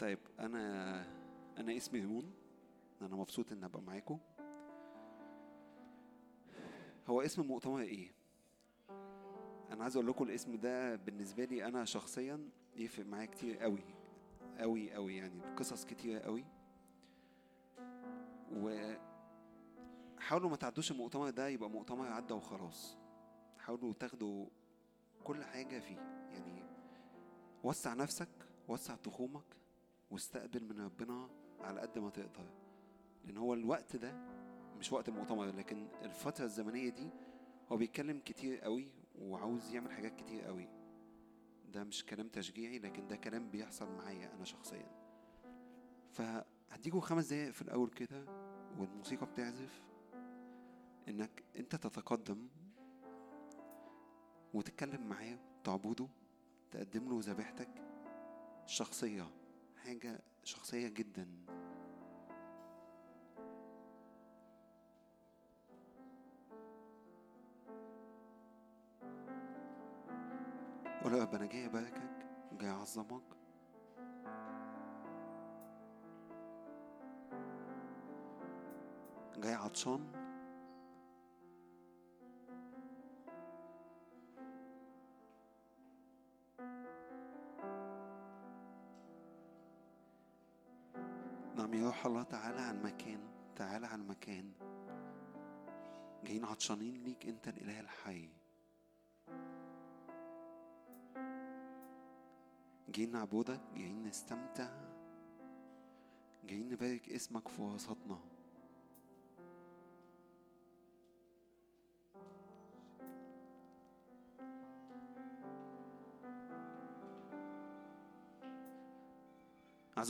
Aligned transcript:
طيب 0.00 0.18
أنا 0.38 1.04
أنا 1.58 1.76
اسمي 1.76 2.00
هيمون. 2.00 2.32
أنا 3.02 3.16
مبسوط 3.16 3.52
ان 3.52 3.64
أبقى 3.64 3.82
معاكم. 3.82 4.18
هو 7.08 7.20
اسم 7.22 7.42
المؤتمر 7.42 7.80
إيه؟ 7.80 8.12
أنا 9.70 9.82
عايز 9.82 9.96
أقول 9.96 10.08
لكم 10.08 10.24
الاسم 10.24 10.54
ده 10.56 10.96
بالنسبة 10.96 11.44
لي 11.44 11.64
أنا 11.66 11.84
شخصيا 11.84 12.48
يفرق 12.76 13.06
معايا 13.06 13.26
كتير 13.26 13.56
قوي 13.58 13.84
قوي 14.58 14.92
قوي 14.92 15.16
يعني 15.16 15.42
قصص 15.56 15.84
كتيرة 15.84 16.18
قوي 16.18 16.44
و 18.52 18.94
حاولوا 20.18 20.50
ما 20.50 20.56
تعدوش 20.56 20.90
المؤتمر 20.90 21.30
ده 21.30 21.48
يبقى 21.48 21.70
مؤتمر 21.70 22.06
عدى 22.12 22.34
وخلاص. 22.34 22.96
حاولوا 23.58 23.92
تاخدوا 23.92 24.46
كل 25.24 25.44
حاجة 25.44 25.78
فيه. 25.78 25.96
يعني 26.32 26.62
وسع 27.64 27.94
نفسك 27.94 28.28
وسع 28.68 28.94
تخومك 28.94 29.59
واستقبل 30.10 30.64
من 30.64 30.80
ربنا 30.84 31.28
على 31.60 31.80
قد 31.80 31.98
ما 31.98 32.10
تقدر. 32.10 32.50
لأن 33.24 33.36
هو 33.36 33.54
الوقت 33.54 33.96
ده 33.96 34.12
مش 34.78 34.92
وقت 34.92 35.08
المؤتمر 35.08 35.46
لكن 35.46 35.88
الفترة 36.02 36.44
الزمنية 36.44 36.88
دي 36.88 37.10
هو 37.72 37.76
بيتكلم 37.76 38.20
كتير 38.24 38.60
قوي 38.60 38.88
وعاوز 39.18 39.70
يعمل 39.74 39.92
حاجات 39.92 40.16
كتير 40.16 40.44
قوي. 40.44 40.68
ده 41.72 41.84
مش 41.84 42.04
كلام 42.04 42.28
تشجيعي 42.28 42.78
لكن 42.78 43.08
ده 43.08 43.16
كلام 43.16 43.50
بيحصل 43.50 43.92
معايا 43.96 44.34
أنا 44.34 44.44
شخصيا. 44.44 44.90
فهديكوا 46.12 47.00
خمس 47.00 47.26
دقايق 47.26 47.50
في 47.50 47.62
الأول 47.62 47.90
كده 47.90 48.24
والموسيقى 48.78 49.26
بتعزف. 49.26 49.82
إنك 51.08 51.44
أنت 51.56 51.76
تتقدم 51.76 52.48
وتتكلم 54.54 55.08
معاه 55.08 55.38
تعبده 55.64 56.08
تقدم 56.70 57.08
له 57.08 57.20
ذبيحتك 57.20 57.68
الشخصية 58.64 59.26
حاجة 59.84 60.20
شخصية 60.44 60.88
جدا. 60.88 61.26
قول 71.04 71.14
يا 71.14 71.22
أنا 71.34 71.46
جاي 71.46 71.66
أباركك 71.66 72.26
جاي 72.60 72.70
أعظمك. 72.70 73.22
جاي 79.36 79.54
عطشان 79.54 80.29
روح 92.00 92.06
الله 92.06 92.22
تعالى 92.22 92.60
عن 92.60 92.82
مكان 92.82 93.20
تعالى 93.56 93.86
عن 93.86 94.06
مكان. 94.06 94.52
جايين 96.24 96.44
عطشانين 96.44 96.94
ليك 97.04 97.26
انت 97.26 97.48
الإله 97.48 97.80
الحي. 97.80 98.28
جايين 102.88 103.12
نعبدك 103.12 103.60
جايين 103.74 104.02
نستمتع 104.02 104.70
جايين 106.44 106.68
نبارك 106.68 107.08
اسمك 107.08 107.48
في 107.48 107.62
وسطنا. 107.62 108.18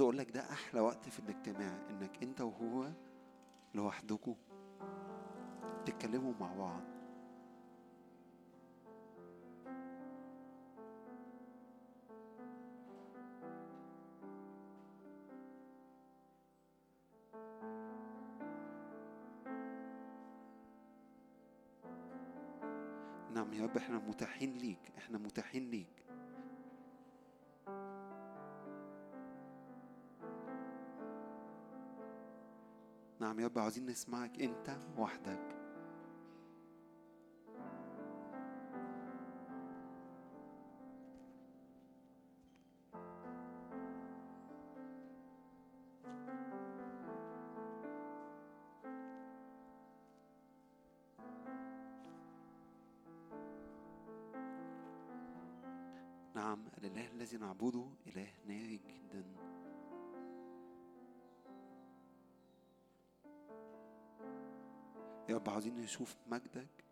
عايز 0.01 0.07
أقول 0.07 0.19
لك 0.19 0.31
ده 0.31 0.41
أحلى 0.41 0.81
وقت 0.81 1.09
في 1.09 1.19
الاجتماع 1.19 1.79
إنك 1.91 2.23
أنت 2.23 2.41
وهو 2.41 2.91
لوحدكم 3.75 4.35
تتكلموا 5.85 6.33
مع 6.41 6.55
بعض. 6.55 6.83
نعم 23.35 23.53
يا 23.53 23.63
رب 23.63 23.77
إحنا 23.77 23.99
متاحين 23.99 24.53
ليك 24.53 24.93
إحنا 24.99 25.19
متاحين 25.19 25.71
ليك. 25.71 26.10
يا 33.41 33.47
رب 33.47 33.59
عاوزين 33.59 33.87
نسمعك 33.87 34.43
انت 34.43 34.77
وحدك. 34.99 35.60
نشوف 65.91 66.17
مجدك 66.27 66.85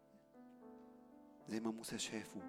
زي 1.48 1.60
ما 1.60 1.70
موسى 1.70 1.98
شافه. 1.98 2.41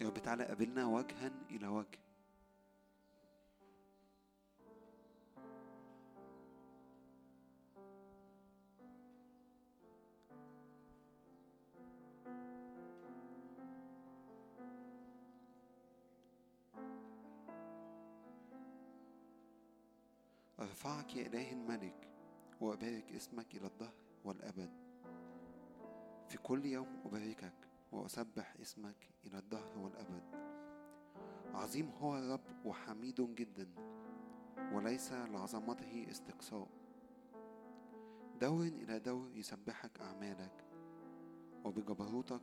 يا 0.00 0.06
رب 0.06 0.18
تعالى 0.18 0.44
قابلنا 0.44 0.86
وجها 0.86 1.30
إلى 1.50 1.66
وجه. 1.66 1.98
أرفعك 21.06 21.16
يا 21.16 21.26
إله 21.26 21.52
الملك 21.52 22.08
وأبارك 22.60 23.12
اسمك 23.12 23.54
إلى 23.54 23.66
الدهر 23.66 23.94
والأبد. 24.24 24.70
في 26.28 26.38
كل 26.38 26.66
يوم 26.66 26.86
أباركك 27.04 27.54
وأسبح 27.92 28.56
اسمك 28.60 29.10
إلى 29.26 29.38
الدهر 29.38 29.78
والأبد. 29.78 30.22
عظيم 31.54 31.90
هو 31.90 32.18
الرب 32.18 32.66
وحميد 32.66 33.34
جدا 33.34 33.68
وليس 34.72 35.12
لعظمته 35.12 36.06
استقصاء. 36.10 36.68
دور 38.40 38.66
إلى 38.66 38.98
دور 38.98 39.30
يسبحك 39.36 40.00
أعمالك 40.00 40.64
وبجبروتك 41.64 42.42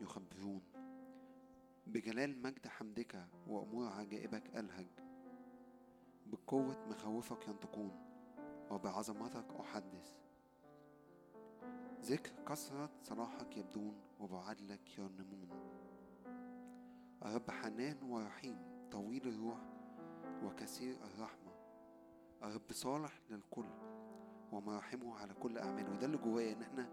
يخبرون. 0.00 0.62
بجلال 1.86 2.42
مجد 2.42 2.66
حمدك 2.66 3.26
وأمور 3.48 3.88
عجائبك 3.88 4.56
ألهج. 4.56 4.86
بقوة 6.26 6.88
مخاوفك 6.88 7.48
ينطقون. 7.48 8.03
وبعظمتك 8.74 9.46
أحدث. 9.60 10.14
ذكر 12.00 12.32
كثرة 12.48 12.90
صلاحك 13.02 13.56
يبدون 13.56 13.94
وبعدلك 14.20 14.98
يرنمون 14.98 15.48
الرب 17.22 17.50
حنان 17.50 18.02
ورحيم 18.02 18.58
طويل 18.92 19.28
الروح 19.28 19.60
وكثير 20.44 20.96
الرحمة. 21.04 21.52
الرب 22.42 22.72
صالح 22.72 23.20
للكل 23.30 23.64
ومراحمه 24.52 25.16
على 25.16 25.34
كل 25.34 25.58
أعماله. 25.58 25.90
وده 25.90 26.06
اللي 26.06 26.18
جوايا 26.18 26.52
إن 26.52 26.62
إحنا 26.62 26.88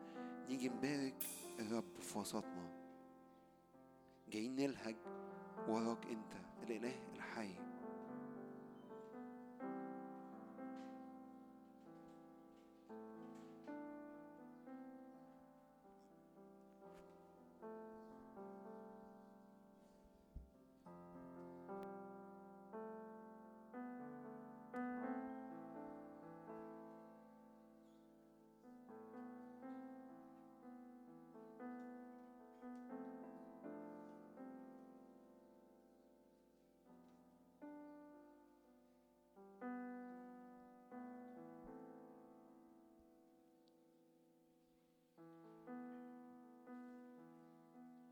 نيجي 0.49 0.69
نبارك 0.69 1.23
الرب 1.59 1.99
في 1.99 2.17
وسطنا. 2.19 2.69
جايين 4.29 4.55
نلهج 4.55 4.95
وراك 5.67 6.05
أنت 6.05 6.33
الإله 6.63 7.13
الحي. 7.15 7.70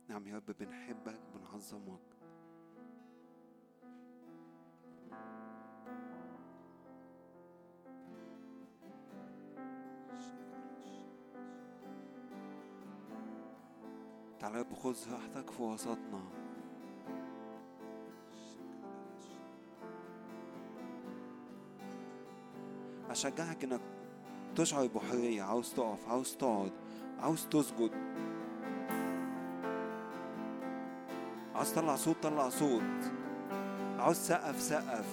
نعم 0.09 0.27
يا 0.27 0.35
رب 0.35 0.55
بنحبك 0.59 1.19
بنعظمك. 1.35 1.99
تعالى 14.39 14.57
يا 14.57 14.61
رب 14.61 14.73
خذ 14.73 15.13
راحتك 15.13 15.49
في 15.49 15.63
وسطنا. 15.63 16.21
أشجعك 23.09 23.63
إنك 23.63 23.81
تشعر 24.55 24.87
بحرية 24.87 25.43
عاوز 25.43 25.73
تقف 25.73 26.07
عاوز 26.07 26.35
تقعد 26.35 26.71
عاوز 27.19 27.47
تسجد. 27.47 28.18
عاوز 31.59 31.71
تطلع 31.71 31.95
صوت 31.95 32.15
طلع 32.23 32.49
صوت. 32.49 32.81
عاوز 33.99 34.15
سقف 34.17 34.61
سقف. 34.61 35.05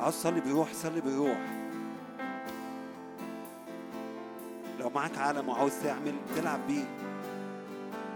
عاوز 0.00 0.14
تصلي 0.14 0.40
بروح 0.40 0.72
صلي 0.72 1.00
بروح. 1.00 1.38
لو 4.80 4.90
معاك 4.90 5.18
علم 5.18 5.48
وعاوز 5.48 5.72
تعمل 5.82 6.14
تلعب 6.36 6.66
بيه. 6.68 6.84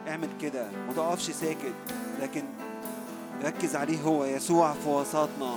اعمل 0.09 0.29
كده. 0.41 0.71
ما 0.87 0.93
تقفش 0.93 1.31
ساكت. 1.31 1.75
لكن 2.21 2.45
ركز 3.45 3.77
عليه 3.77 4.03
هو 4.03 4.25
يسوع 4.25 4.73
في 4.73 4.89
وسطنا. 4.89 5.57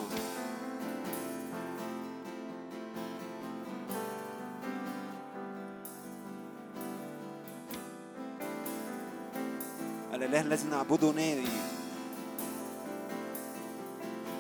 الذي 10.52 10.68
نعبده 10.68 11.12
ناري. 11.12 11.48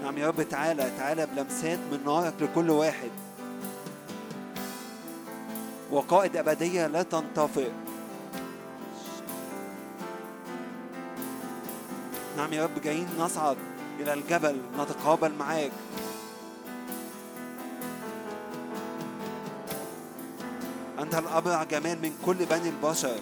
نعم 0.03 0.17
يا 0.17 0.27
رب 0.27 0.43
تعالى 0.43 0.91
تعالى 0.97 1.25
بلمسات 1.25 1.79
من 1.91 1.99
نارك 2.05 2.33
لكل 2.41 2.69
واحد. 2.69 3.09
وقائد 5.91 6.37
أبدية 6.37 6.87
لا 6.87 7.03
تنطفئ. 7.03 7.71
نعم 12.37 12.53
يا 12.53 12.63
رب 12.63 12.81
جايين 12.83 13.07
نصعد 13.19 13.57
إلى 13.99 14.13
الجبل 14.13 14.61
نتقابل 14.79 15.31
معاك. 15.33 15.71
أنت 20.99 21.15
الأبرع 21.15 21.63
جمال 21.63 22.01
من 22.01 22.13
كل 22.25 22.45
بني 22.45 22.69
البشر. 22.69 23.19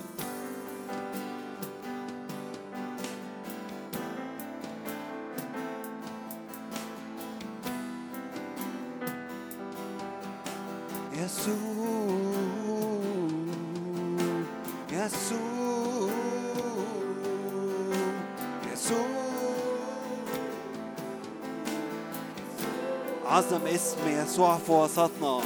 عظم 23.49 23.67
اسم 23.67 23.97
يسوع 24.07 24.57
في 24.57 24.71
وسطنا. 24.71 25.41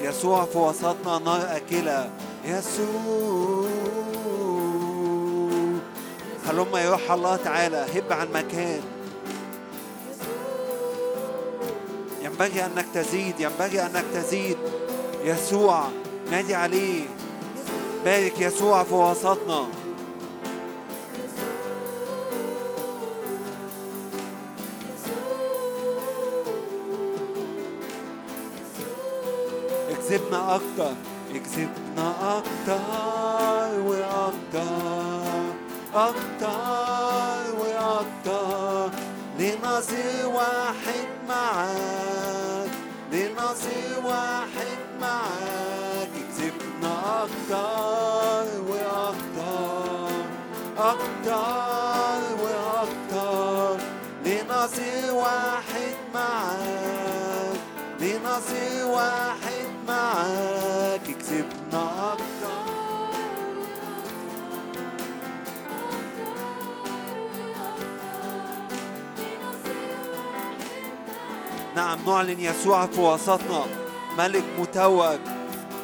يسوع 0.00 0.44
في 0.44 0.58
وسطنا 0.58 1.18
نار 1.18 1.56
أكلة. 1.56 2.10
يسوع. 2.44 3.68
هلما 6.46 6.80
يا 6.80 6.90
روح 6.90 7.10
الله 7.10 7.36
تعالى 7.36 7.86
هب 7.94 8.12
عن 8.12 8.32
مكان. 8.32 8.97
ينبغي 12.40 12.64
أنك 12.66 12.86
تزيد 12.94 13.40
ينبغي 13.40 13.82
أنك 13.82 14.04
تزيد. 14.14 14.56
يسوع 15.24 15.84
نادي 16.30 16.54
عليه. 16.54 17.04
بارك 18.04 18.40
يسوع 18.40 18.84
في 18.84 18.94
وسطنا. 18.94 19.66
اكذبنا 29.90 30.54
أكتر. 30.54 30.94
اكذبنا 31.34 32.38
أكتر 32.38 33.80
وأكتر. 33.80 35.52
أكتر 35.94 37.56
وأكتر. 37.58 38.90
لنصير 39.38 40.26
واحد 40.26 41.08
معاك. 41.28 42.07
لنصير 43.58 44.06
واحد 44.06 44.78
معاك 45.00 46.08
اكذبنا 46.16 47.22
أكتر 47.24 48.60
وأكتر 48.68 50.10
أكتر 50.78 52.20
وأكتر. 52.42 53.76
لنصير 54.24 55.14
واحد 55.14 55.94
معاك 56.14 57.58
لنصير 58.00 58.86
واحد 58.86 59.37
نعم 72.06 72.14
نعلن 72.14 72.40
يسوع 72.40 72.86
في 72.86 73.00
وسطنا. 73.00 73.64
ملك 74.18 74.44
متوج. 74.60 75.18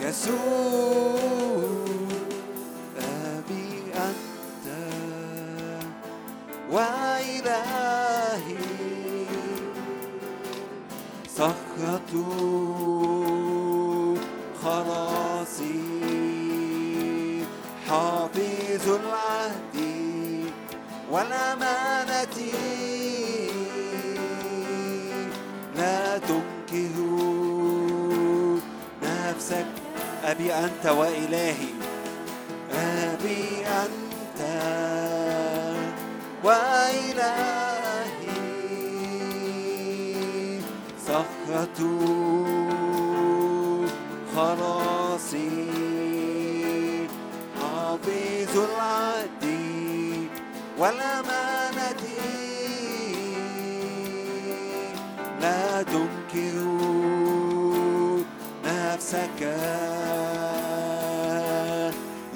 يسوع 0.00 1.16
أبي 2.98 3.68
أنت 3.94 4.66
وإلهي 6.70 8.56
صخرة 11.36 12.12
والأمانة 21.10 22.36
لا 25.76 26.18
تنكر 26.18 26.96
نفسك 29.02 29.66
أبي 30.24 30.54
أنت 30.54 30.86
وإلهي. 30.86 31.74
أبي 32.72 33.66
أنت 33.66 34.40
وإلهي. 36.44 37.66
صخرة 41.06 41.78
خلاصي 44.36 44.85
العهد 50.78 52.02
والأمانة 55.40 55.82
تنكر 55.82 56.56
نفسك 58.64 59.40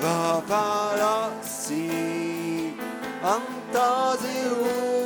رفع 0.00 0.94
رأسي 0.94 2.72
أنتظر 3.24 4.99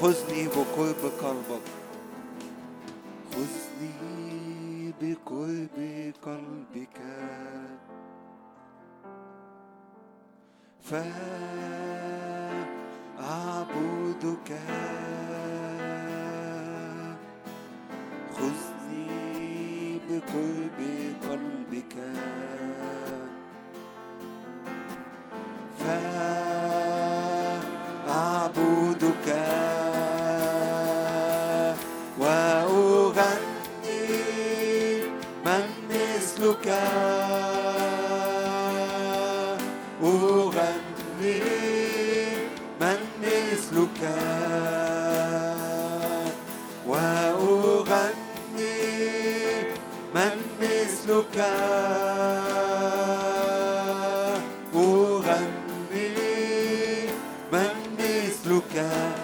خذني 0.00 0.48
بقرب 0.48 1.02
قلبك. 1.20 1.66
خذني 3.32 4.92
بقرب 5.00 5.78
قلبك. 6.22 6.98
فأعبدك. 10.84 11.30
خذني 18.32 18.65
بقرب 20.16 20.78
قلبك. 21.30 21.94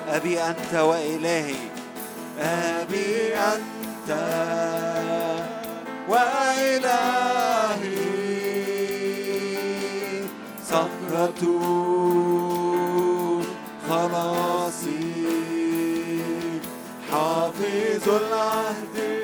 أبي 0.08 0.42
أنت 0.42 0.74
وإلهي. 0.74 1.54
أبي 2.40 3.34
أنت 3.36 4.10
وإلهي. 6.08 6.72
صخرة 10.68 11.42
خلاصي. 13.88 15.12
حافظ 17.10 18.08
العهد. 18.08 19.21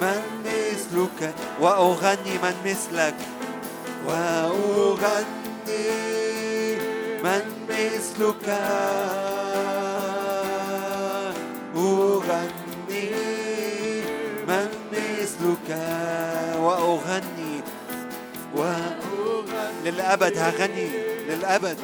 من 0.00 0.22
مثلك. 0.44 1.34
وأغني 1.60 2.34
من 2.42 2.56
مثلك. 2.64 3.14
وأغني 4.06 5.78
من 7.24 7.44
مثلك. 7.68 8.46
وأغني 16.58 17.62
وأغني. 18.56 19.80
للأبد 19.84 20.38
هغني 20.38 20.90
للأبد. 21.28 21.78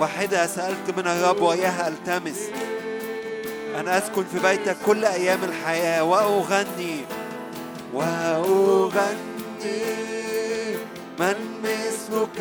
واحدة 0.00 0.46
سألت 0.46 0.90
من 0.96 1.06
الرب 1.06 1.40
وإياها 1.40 1.88
ألتمس. 1.88 2.40
أن 3.80 3.88
أسكن 3.88 4.24
في 4.32 4.38
بيتك 4.38 4.76
كل 4.86 5.04
أيام 5.04 5.44
الحياة. 5.44 6.04
وأغني 6.04 7.04
وأغني 7.94 9.18
من 11.18 11.36
مثلك. 11.62 12.38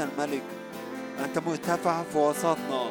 الملك. 0.00 0.42
أنت 1.24 1.38
مرتفع 1.38 2.02
في 2.12 2.18
وسطنا. 2.18 2.90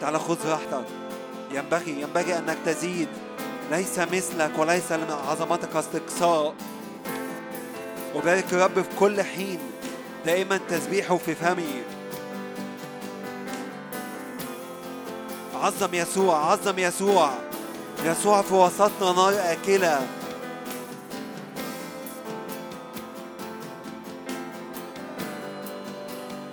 تعال 0.00 0.20
خذ 0.20 0.48
راحتك. 0.50 0.84
ينبغي 1.52 2.00
ينبغي 2.00 2.38
أنك 2.38 2.56
تزيد. 2.66 3.08
ليس 3.70 3.98
مثلك 3.98 4.50
وليس 4.58 4.92
لعظمتك 4.92 5.76
استقصاء. 5.76 6.54
وبارك 8.14 8.52
الرب 8.52 8.82
في 8.82 8.96
كل 8.98 9.22
حين. 9.22 9.58
دائما 10.26 10.60
تسبيحه 10.68 11.16
في 11.16 11.34
فمي. 11.34 11.82
عظم 15.54 15.94
يسوع 15.94 16.52
عظم 16.52 16.78
يسوع. 16.78 17.30
يسوع 18.04 18.42
في 18.42 18.54
وسطنا 18.54 19.12
نار 19.12 19.34
آكلة. 19.52 20.17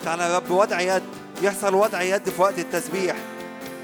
تعالى 0.05 0.23
يا 0.23 0.37
رب 0.37 0.51
وضع 0.51 0.81
يد 0.81 1.03
يحصل 1.41 1.75
وضع 1.75 2.01
يد 2.01 2.29
في 2.29 2.41
وقت 2.41 2.59
التسبيح. 2.59 3.15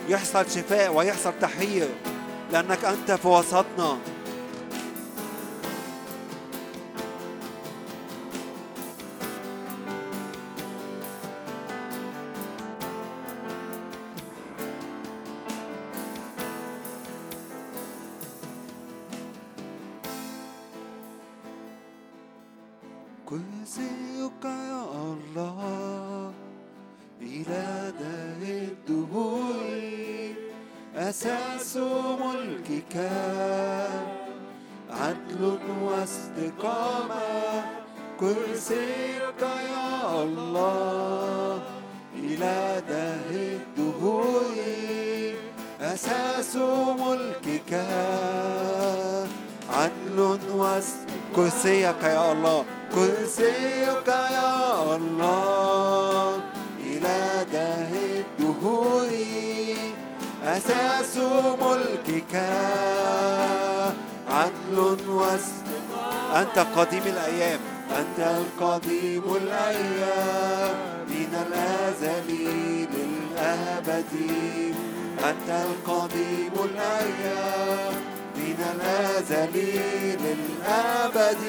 يحصل 0.10 0.46
شفاء 0.52 0.94
ويحصل 0.94 1.34
تحرير 1.42 1.88
لأنك 2.52 2.86
أنت 2.86 3.12
في 3.12 3.28
وسطنا. 3.28 3.98
القديم 68.42 69.24
الأيام 69.36 70.76
من 71.10 71.32
الأزل 71.48 72.30
للأبد 72.94 74.14
أنت 75.30 75.50
القديم 75.50 76.54
الأيام 76.66 77.94
من 78.36 78.60
الأزل 78.74 79.56
للأبد 80.24 81.44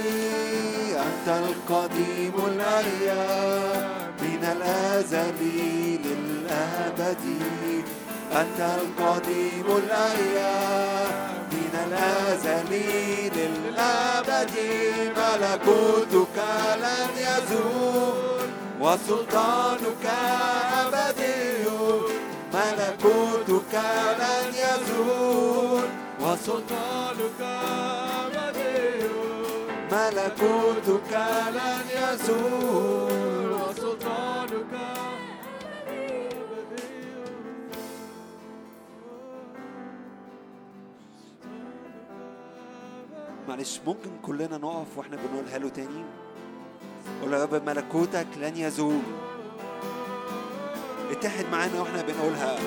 أنت 1.06 1.28
القديم 1.28 2.32
الأيام 2.46 3.88
من 4.22 4.42
الأزل 4.56 5.40
للأبد 6.04 7.24
أنت 8.32 8.60
القديم 8.60 9.66
الأيام 9.66 11.12
من 11.52 11.74
الأزل 11.86 12.72
للأبد 14.50 15.12
ملكوتك 15.16 16.38
لن 16.82 17.10
يزول 17.16 18.48
وسلطانك 18.80 20.06
أبدي 20.78 21.42
ملكوتك 22.54 23.74
لن 24.18 24.54
يزول 24.54 25.84
وسلطانك 26.20 27.40
أبدي 28.24 29.08
ملكوتك 29.92 31.12
لن 31.54 31.84
يزول. 31.96 33.31
معلش 43.52 43.80
ممكن 43.86 44.10
كلنا 44.22 44.58
نقف 44.58 44.86
وإحنا 44.96 45.16
بنقولها 45.16 45.58
له 45.58 45.68
تاني؟ 45.68 46.04
قول 47.22 47.32
يا 47.32 47.44
رب 47.44 47.54
ملكوتك 47.66 48.26
لن 48.36 48.56
يزول. 48.56 49.00
اتحد 51.10 51.44
معانا 51.52 51.80
وإحنا 51.80 52.02
بنقولها. 52.02 52.58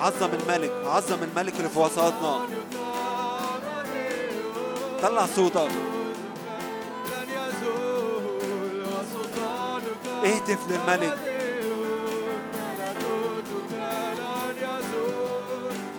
عظم 0.00 0.28
الملك 0.32 0.72
عظم 0.86 1.22
الملك 1.22 1.56
اللي 1.56 1.68
في 1.68 1.78
وسطنا. 1.78 2.40
طلع 5.02 5.26
صوتك. 5.26 5.70
اهتف 10.24 10.58
للملك. 10.70 11.18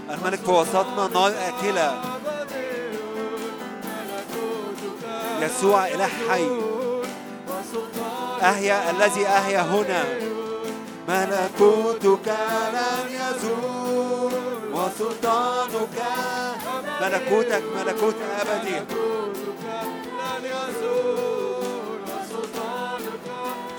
الملك 0.09 0.39
في 0.39 0.51
وسطنا 0.51 1.07
نار 1.13 1.31
آكلة 1.31 2.12
يسوع 5.41 5.87
إله 5.87 6.09
حي. 6.29 6.47
أهيا 8.41 8.91
الذي 8.91 9.27
أهيا 9.27 9.61
هنا. 9.61 10.03
ملكوتك 11.07 12.27
لن 12.73 13.07
يزول 13.11 14.33
وسلطانك 14.73 15.97
ملكوتك 17.01 17.63
ملكوت 17.75 18.15
أبدي. 18.41 18.77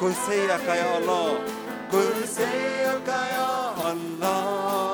كرسيك 0.01 0.69
يا 0.69 0.99
الله. 0.99 1.39
كرسيك 1.93 3.09
يا 3.09 3.93
الله. 3.93 4.94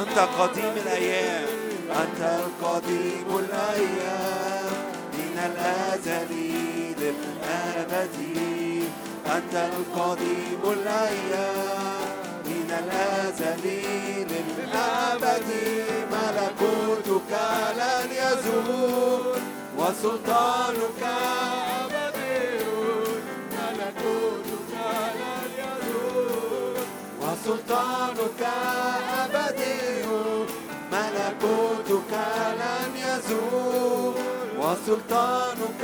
أنت 0.00 0.18
قديم 0.18 0.74
الأيام 0.76 1.48
أنت 1.90 2.20
القديم 2.20 3.28
الأيام. 3.38 4.72
من 5.12 5.36
الأزل 5.50 6.30
للأبد 7.00 8.16
أنت 9.26 9.54
القديم 9.54 10.62
الأيام. 10.64 12.10
من 12.44 12.68
الأزل 12.84 13.64
للأبد 14.30 15.48
ملكوتك 16.12 17.32
لن 17.76 18.08
يزول 18.12 19.24
وسلطانك 19.78 21.02
أبدي 21.80 22.64
ملكوتك 23.52 24.72
لن 25.16 25.50
يزول 25.58 26.76
وسلطانك 27.20 28.42
أبدي 29.20 29.49
ملكوتك 30.92 32.12
لن 32.60 32.92
يزول 32.96 34.14
وسلطانك. 34.58 35.82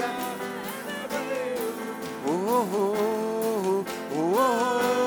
أوه 2.28 3.04
أوه. 4.16 5.05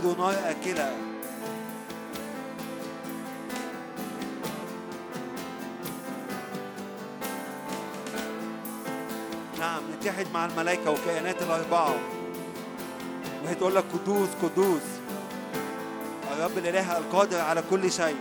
نار 0.00 0.34
آكلة. 0.50 0.96
نعم 9.58 9.82
نتحد 9.98 10.26
مع 10.34 10.46
الملائكة 10.46 10.90
والكائنات 10.90 11.42
الأربعة. 11.42 11.94
وهي 13.44 13.54
تقول 13.54 13.74
لك 13.74 13.84
قدوس 13.92 14.28
قدوس. 14.42 14.82
الرب 16.32 16.58
الإله 16.58 16.98
القادر 16.98 17.40
على 17.40 17.62
كل 17.70 17.92
شيء. 17.92 18.16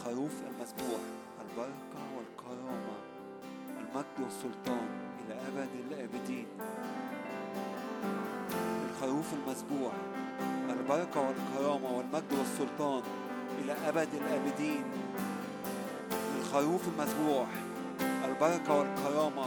للخروف 0.00 0.32
المذبوح 0.48 1.00
البركة 1.40 2.00
والكرامة 2.16 2.96
المجد 3.80 4.16
والسلطان 4.24 4.88
إلى 5.26 5.34
أبد 5.48 5.68
الآبدين. 5.90 6.46
الخروف 8.90 9.26
المذبوح 9.34 9.92
البركة 10.70 11.20
والكرامة 11.20 11.96
والمجد 11.96 12.32
والسلطان 12.38 13.02
إلى 13.58 13.72
أبد 13.88 14.08
الآبدين. 14.14 14.84
الخروف 16.40 16.80
المذبوح 16.88 17.46
البركة 18.00 18.78
والكرامة 18.78 19.46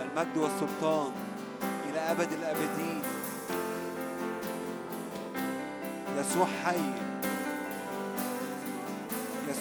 المجد 0.00 0.36
والسلطان 0.36 1.12
إلى 1.90 1.98
أبد 1.98 2.32
الآبدين. 2.32 3.02
يسوع 6.18 6.46
حي. 6.64 7.12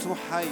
حي. 0.10 0.48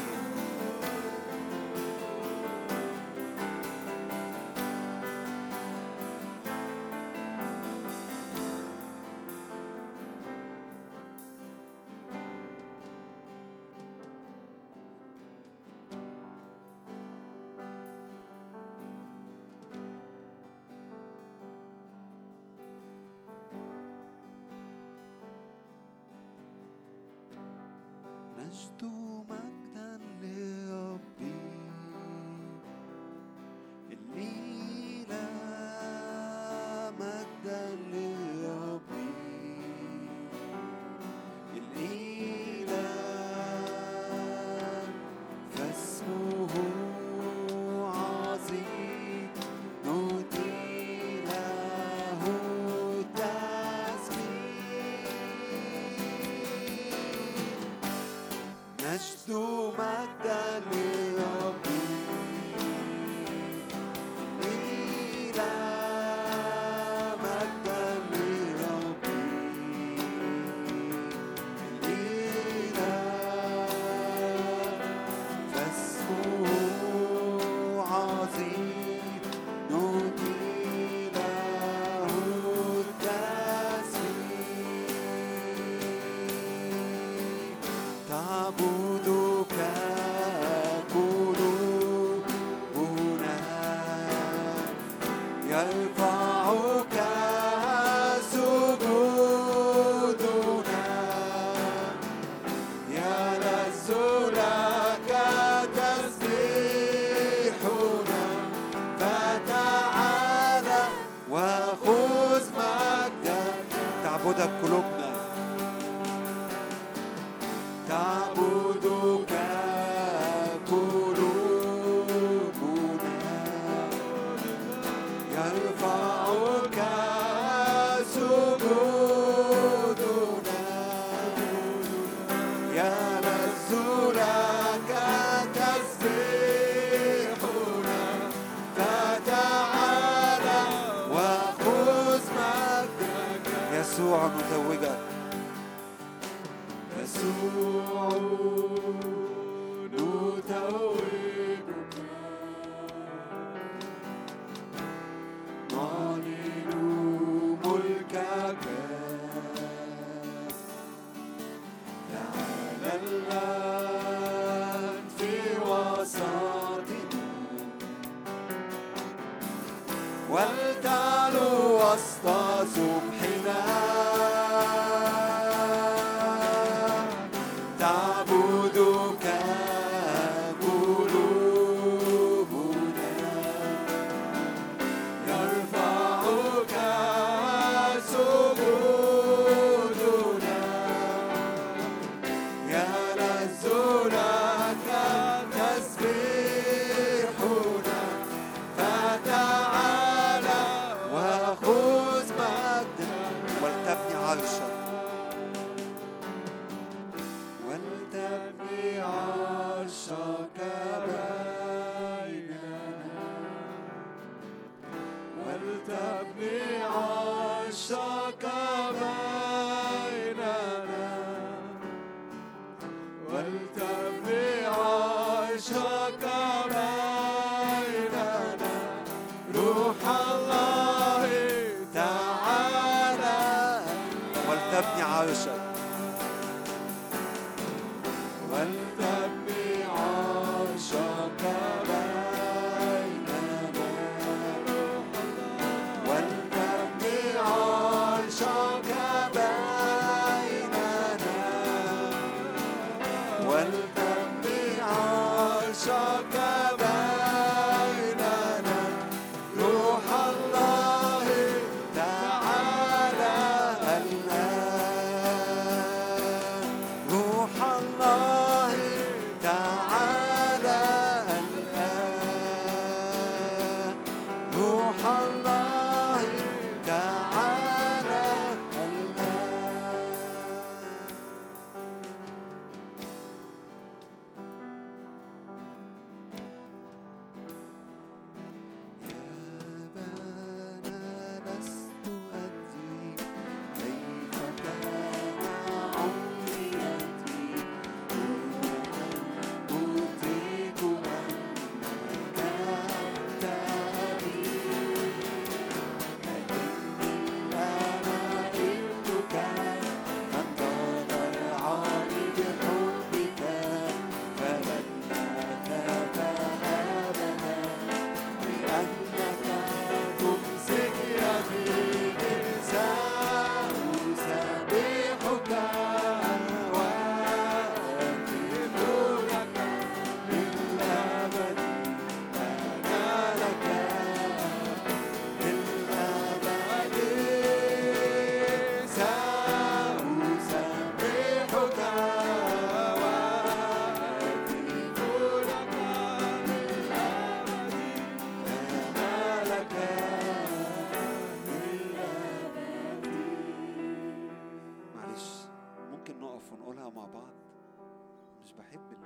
بحب 358.60 358.92
ال 358.92 358.98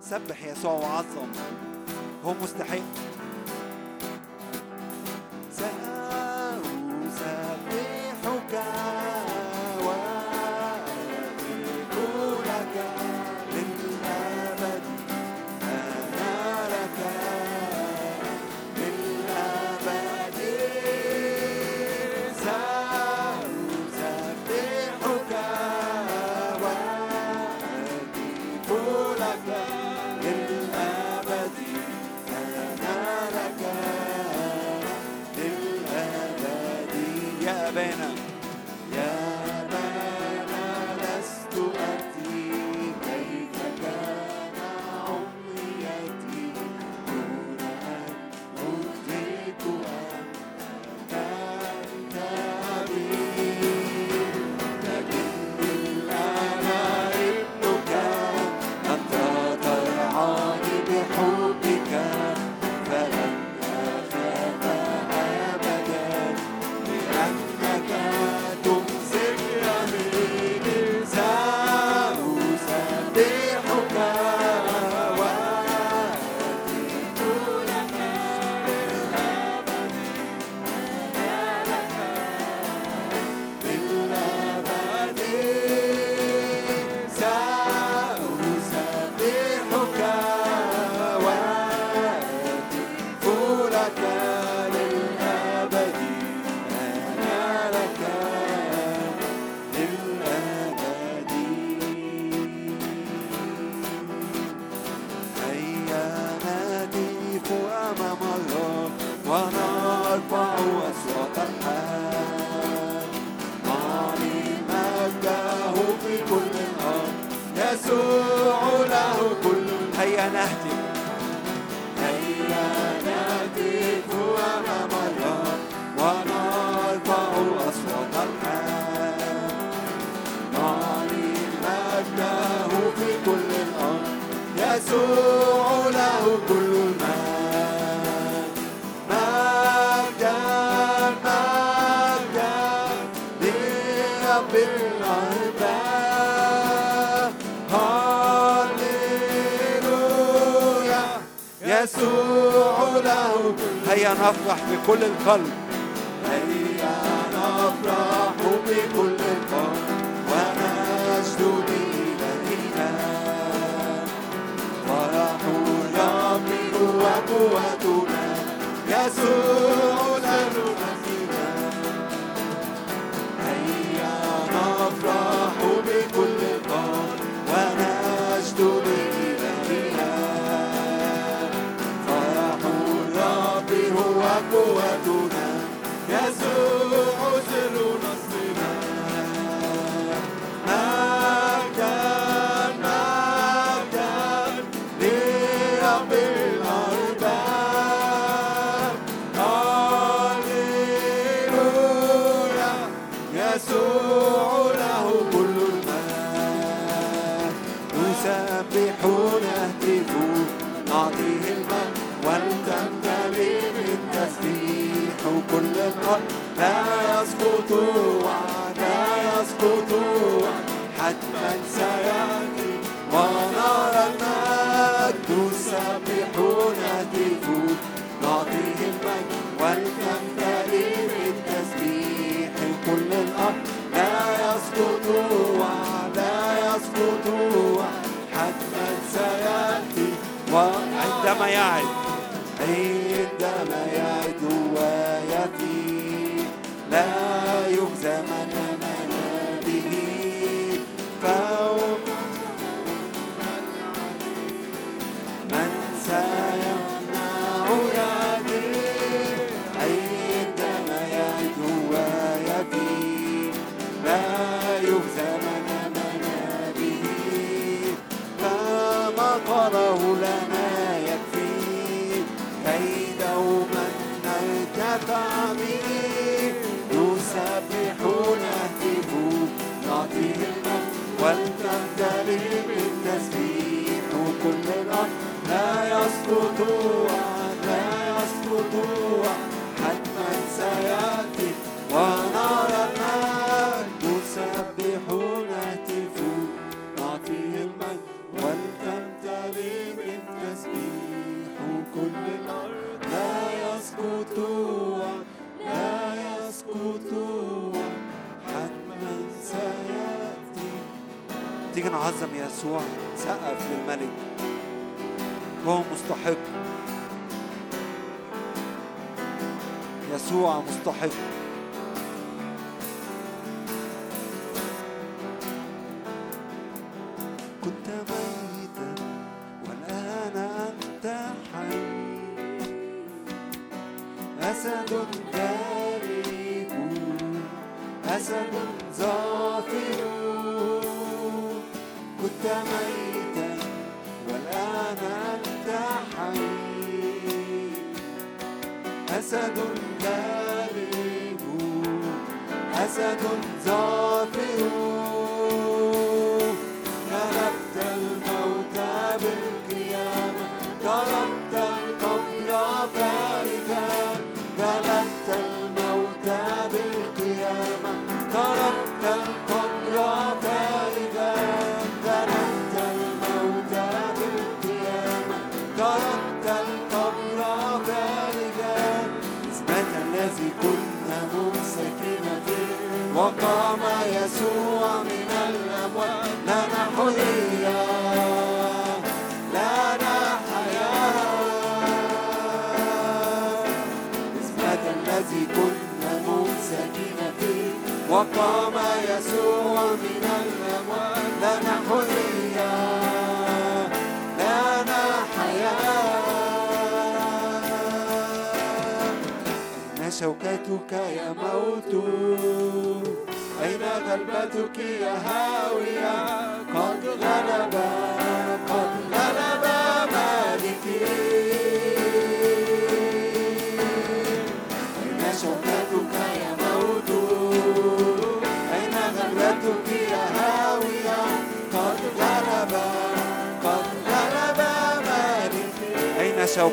سبح 0.00 0.44
يسوع 0.44 0.72
وعظم. 0.72 1.28
هو 2.24 2.34
مستحق 2.34 3.11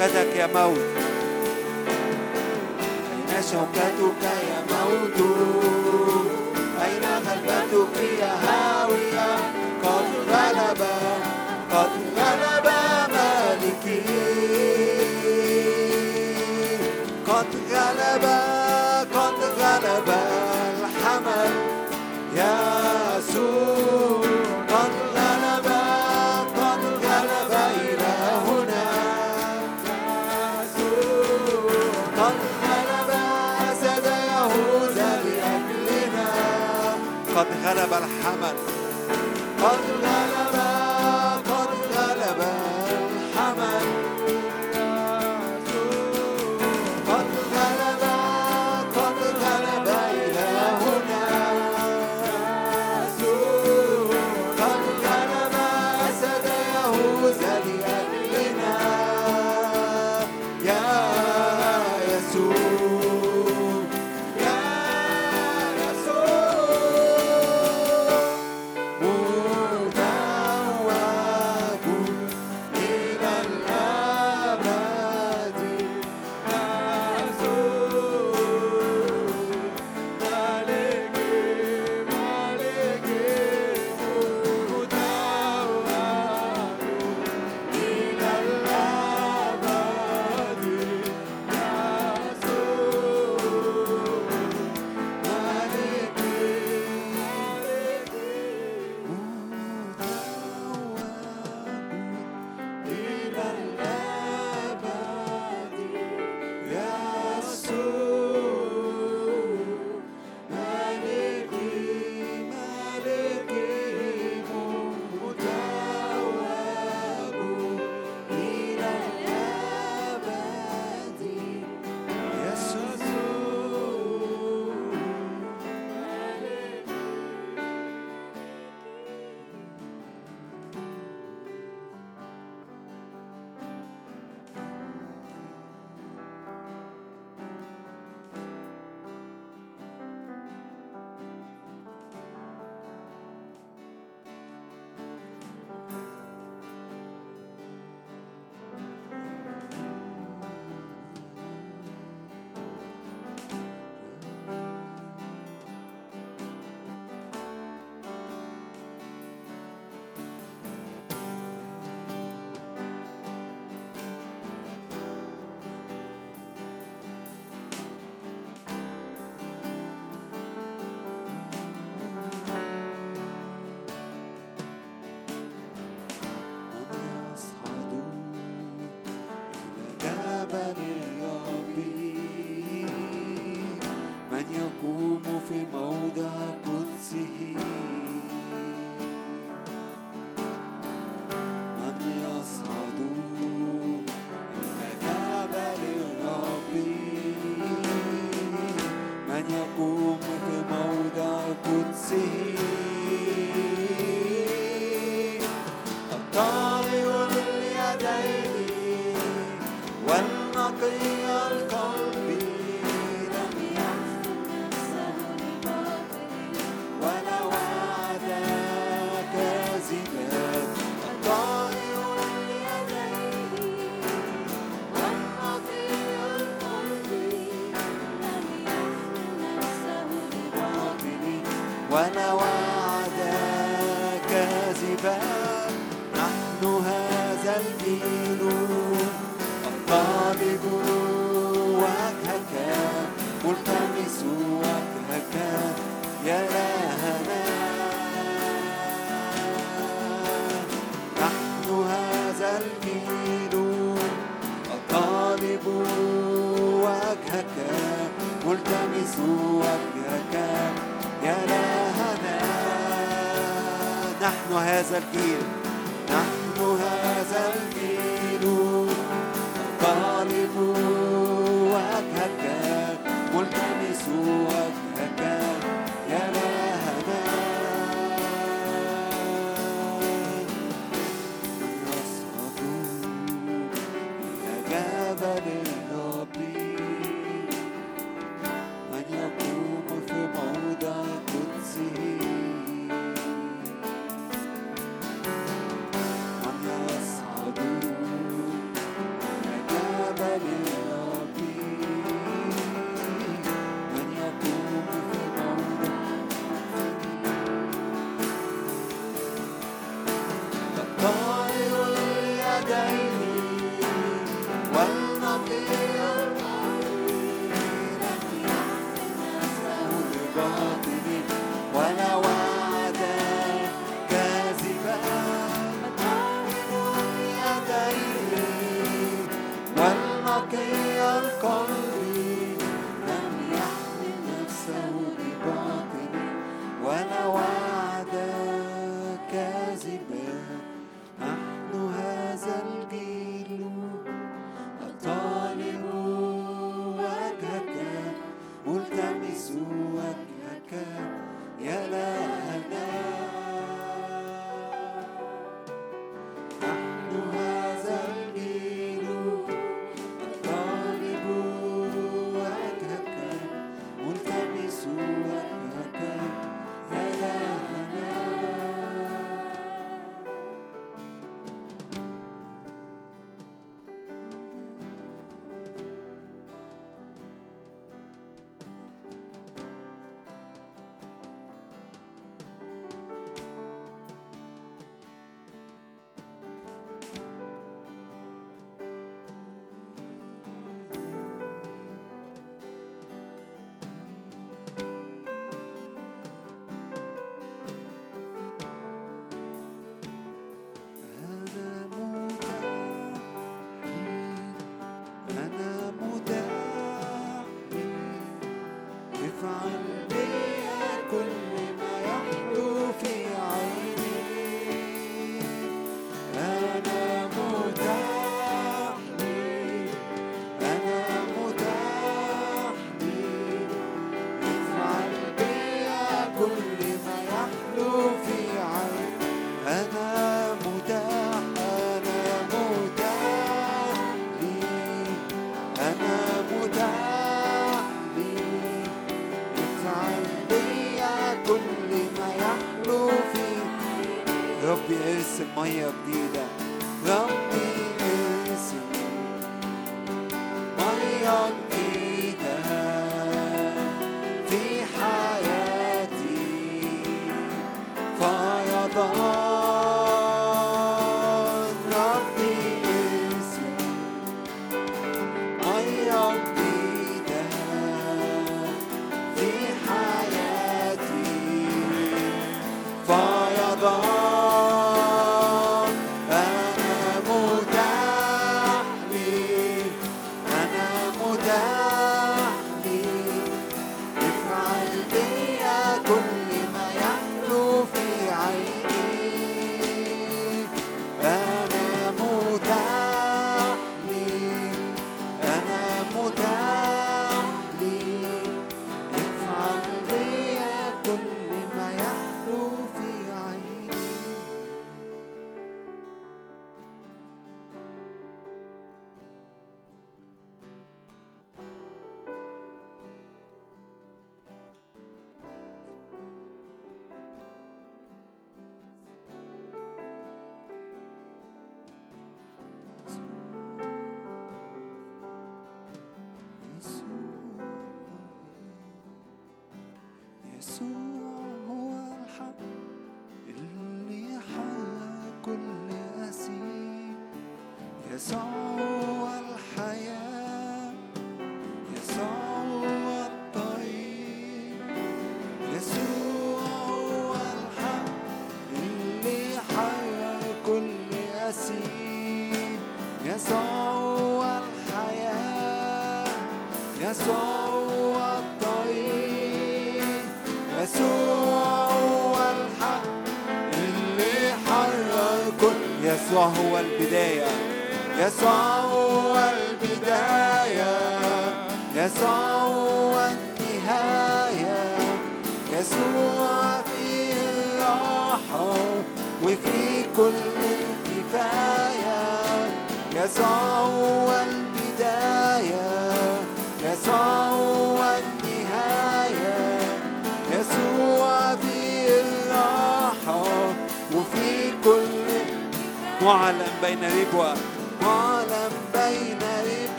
cada 0.00 0.24
que 0.24 0.38
é 0.38 0.44
amamos. 0.44 1.09
قد 37.92 38.49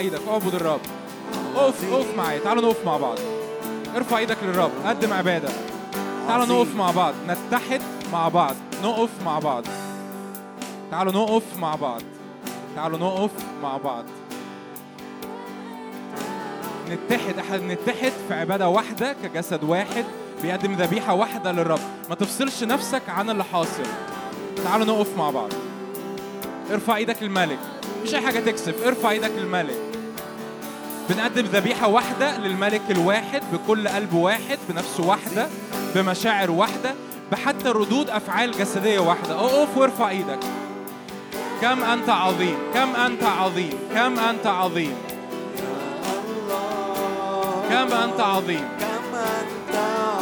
إيدك. 0.00 0.20
اعبد 0.28 0.54
الرب. 0.54 0.80
اقف 1.56 1.92
اقف 1.92 2.16
معايا. 2.16 2.38
تعالوا 2.38 2.62
نقف 2.62 2.86
مع 2.86 2.96
بعض. 2.96 3.18
ارفع 3.96 4.18
إيدك 4.18 4.36
للرب. 4.42 4.70
قدم 4.86 5.12
عبادة. 5.12 5.48
تعالوا. 6.28 6.46
نقف 6.46 6.76
مع 6.76 6.90
بعض. 6.90 7.14
نتحد 7.28 7.82
مع 8.12 8.28
بعض. 8.28 8.54
نقف 8.82 9.10
مع 9.24 9.38
بعض. 9.38 9.64
تعالوا 10.90 11.12
نقف 11.12 11.42
مع 11.58 11.74
بعض. 11.74 12.02
تعالوا 12.76 12.98
نقف 12.98 13.30
مع 13.62 13.76
بعض. 13.76 14.04
نتحد. 16.90 17.38
احد 17.38 17.60
نتحد 17.60 18.12
في 18.28 18.34
عبادة 18.34 18.68
واحدة 18.68 19.16
كجسد 19.22 19.64
واحد. 19.64 20.04
بيقدم 20.42 20.72
ذبيحة 20.72 21.14
واحدة 21.14 21.52
للرب. 21.52 21.80
ما 22.08 22.14
تفصلش 22.14 22.64
نفسك 22.64 23.02
عن 23.08 23.30
اللي 23.30 23.44
حاصل. 23.44 23.86
تعالوا 24.64 24.86
نقف 24.86 25.16
مع 25.16 25.30
بعض. 25.30 25.52
ارفع 26.70 26.96
إيدك 26.96 27.22
للملك. 27.22 27.58
مش 28.02 28.14
أي 28.14 28.20
حاجة 28.20 28.40
تكسف. 28.40 28.86
ارفع 28.86 29.10
إيدك 29.10 29.30
للملك. 29.30 29.89
بنقدم 31.10 31.42
ذبيحة 31.42 31.88
واحدة 31.88 32.38
للملك 32.38 32.82
الواحد 32.90 33.42
بكل 33.52 33.88
قلب 33.88 34.12
واحد 34.12 34.58
بنفس 34.68 35.00
واحدة 35.00 35.48
بمشاعر 35.94 36.50
واحدة 36.50 36.94
بحتى 37.32 37.68
ردود 37.68 38.10
أفعال 38.10 38.52
جسدية 38.52 38.98
واحدة. 38.98 39.34
اقف 39.34 39.76
وارفع 39.76 40.10
إيدك. 40.10 40.38
كم 41.60 41.82
انت 41.82 42.08
عظيم 42.08 42.56
كم 42.74 42.96
أنت 42.96 43.22
عظيم 43.22 43.72
كم 43.94 44.18
أنت 44.18 44.46
عظيم 44.46 44.94
كم 47.68 47.92
أنت 47.92 48.20
عظيم. 48.20 48.68
كم 48.80 49.14
أنت 49.14 49.76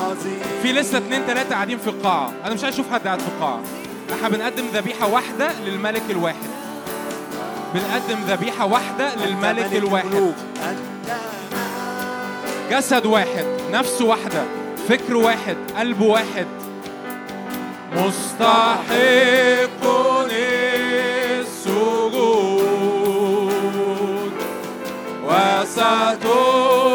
عظيم. 0.09 0.41
في 0.63 0.73
لسه 0.73 0.99
اتنين 0.99 1.27
تلاتة 1.27 1.51
قاعدين 1.55 1.79
في 1.79 1.89
القاعة. 1.89 2.33
أنا 2.45 2.55
مش 2.55 2.65
عايز 2.65 2.75
أشوف 2.75 2.93
حد 2.93 3.07
قاعد 3.07 3.21
في 3.21 3.29
القاعة. 3.29 3.61
إحنا 4.13 4.29
بنقدم 4.29 4.65
ذبيحة 4.75 5.07
واحدة 5.09 5.49
للملك 5.67 6.03
الواحد. 6.11 6.58
بنقدم 7.75 8.19
ذبيحة 8.29 8.67
واحدة 8.67 9.15
للملك 9.15 9.59
ملك 9.59 9.73
الواحد. 9.73 10.33
جسد 12.71 13.07
واحد 13.07 13.47
نفس 13.73 14.03
واحدة 14.03 14.45
فكر 14.89 15.17
واحد 15.17 15.57
قلب 15.79 16.01
واحد. 16.01 16.47
مستحق 17.97 18.89
السجود. 21.41 22.03
وستبصر 25.25 26.88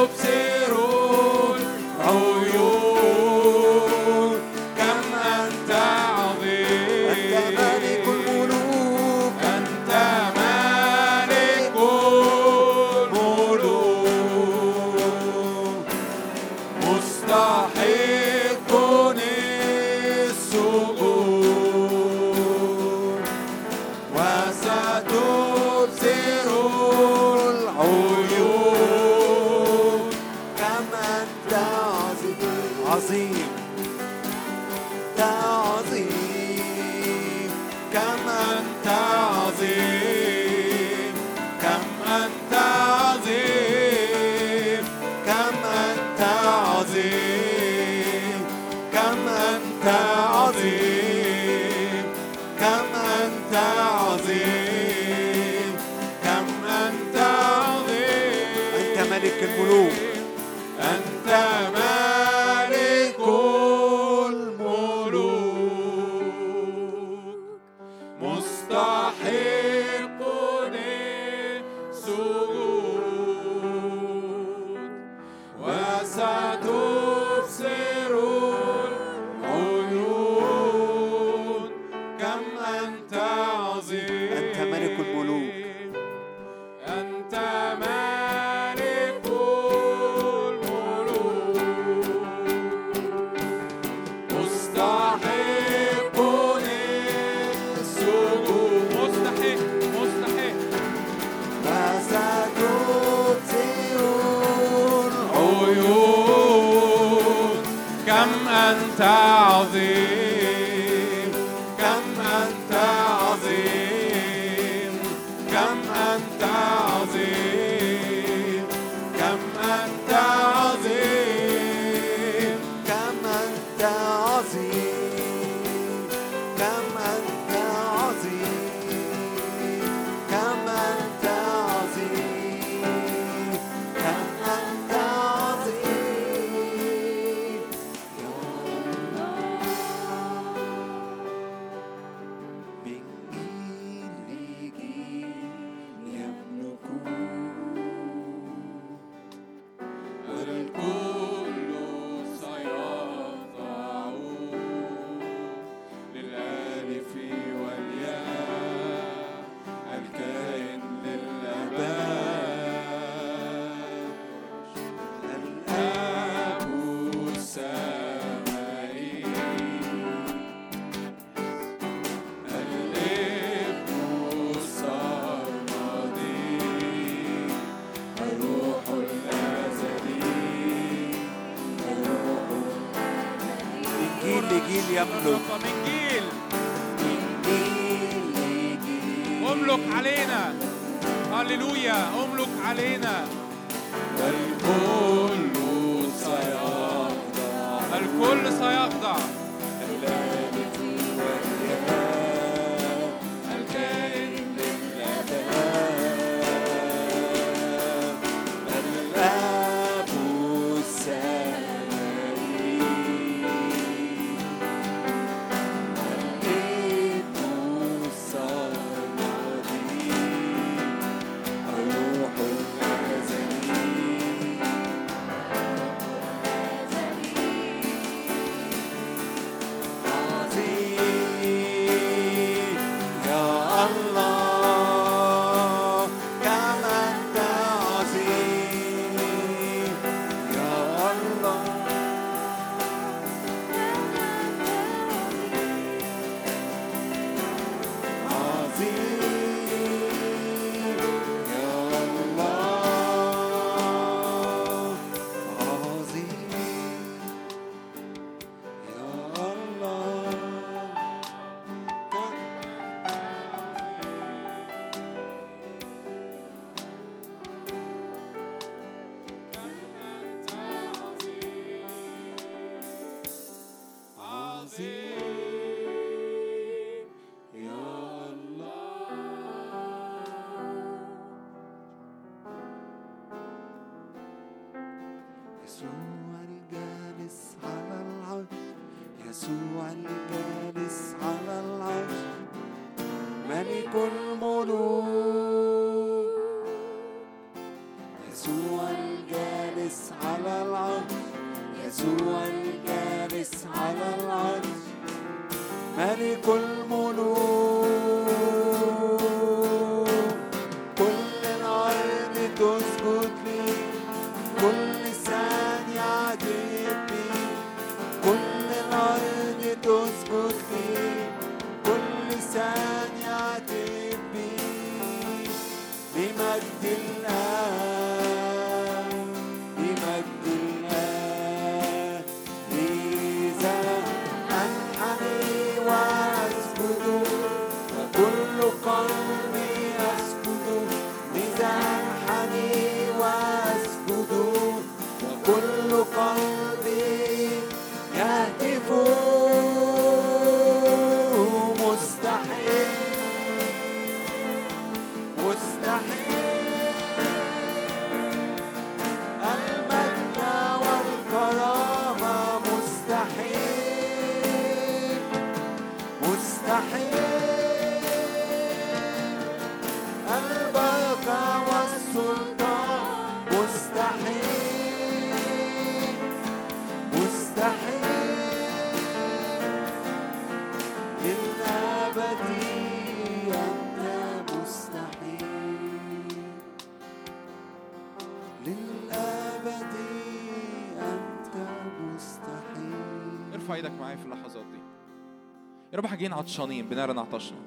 إحنا 396.14 396.22
جايين 396.22 396.34
عطشانين 396.34 396.90
بنعلن 396.90 397.20
عطشنا. 397.20 397.58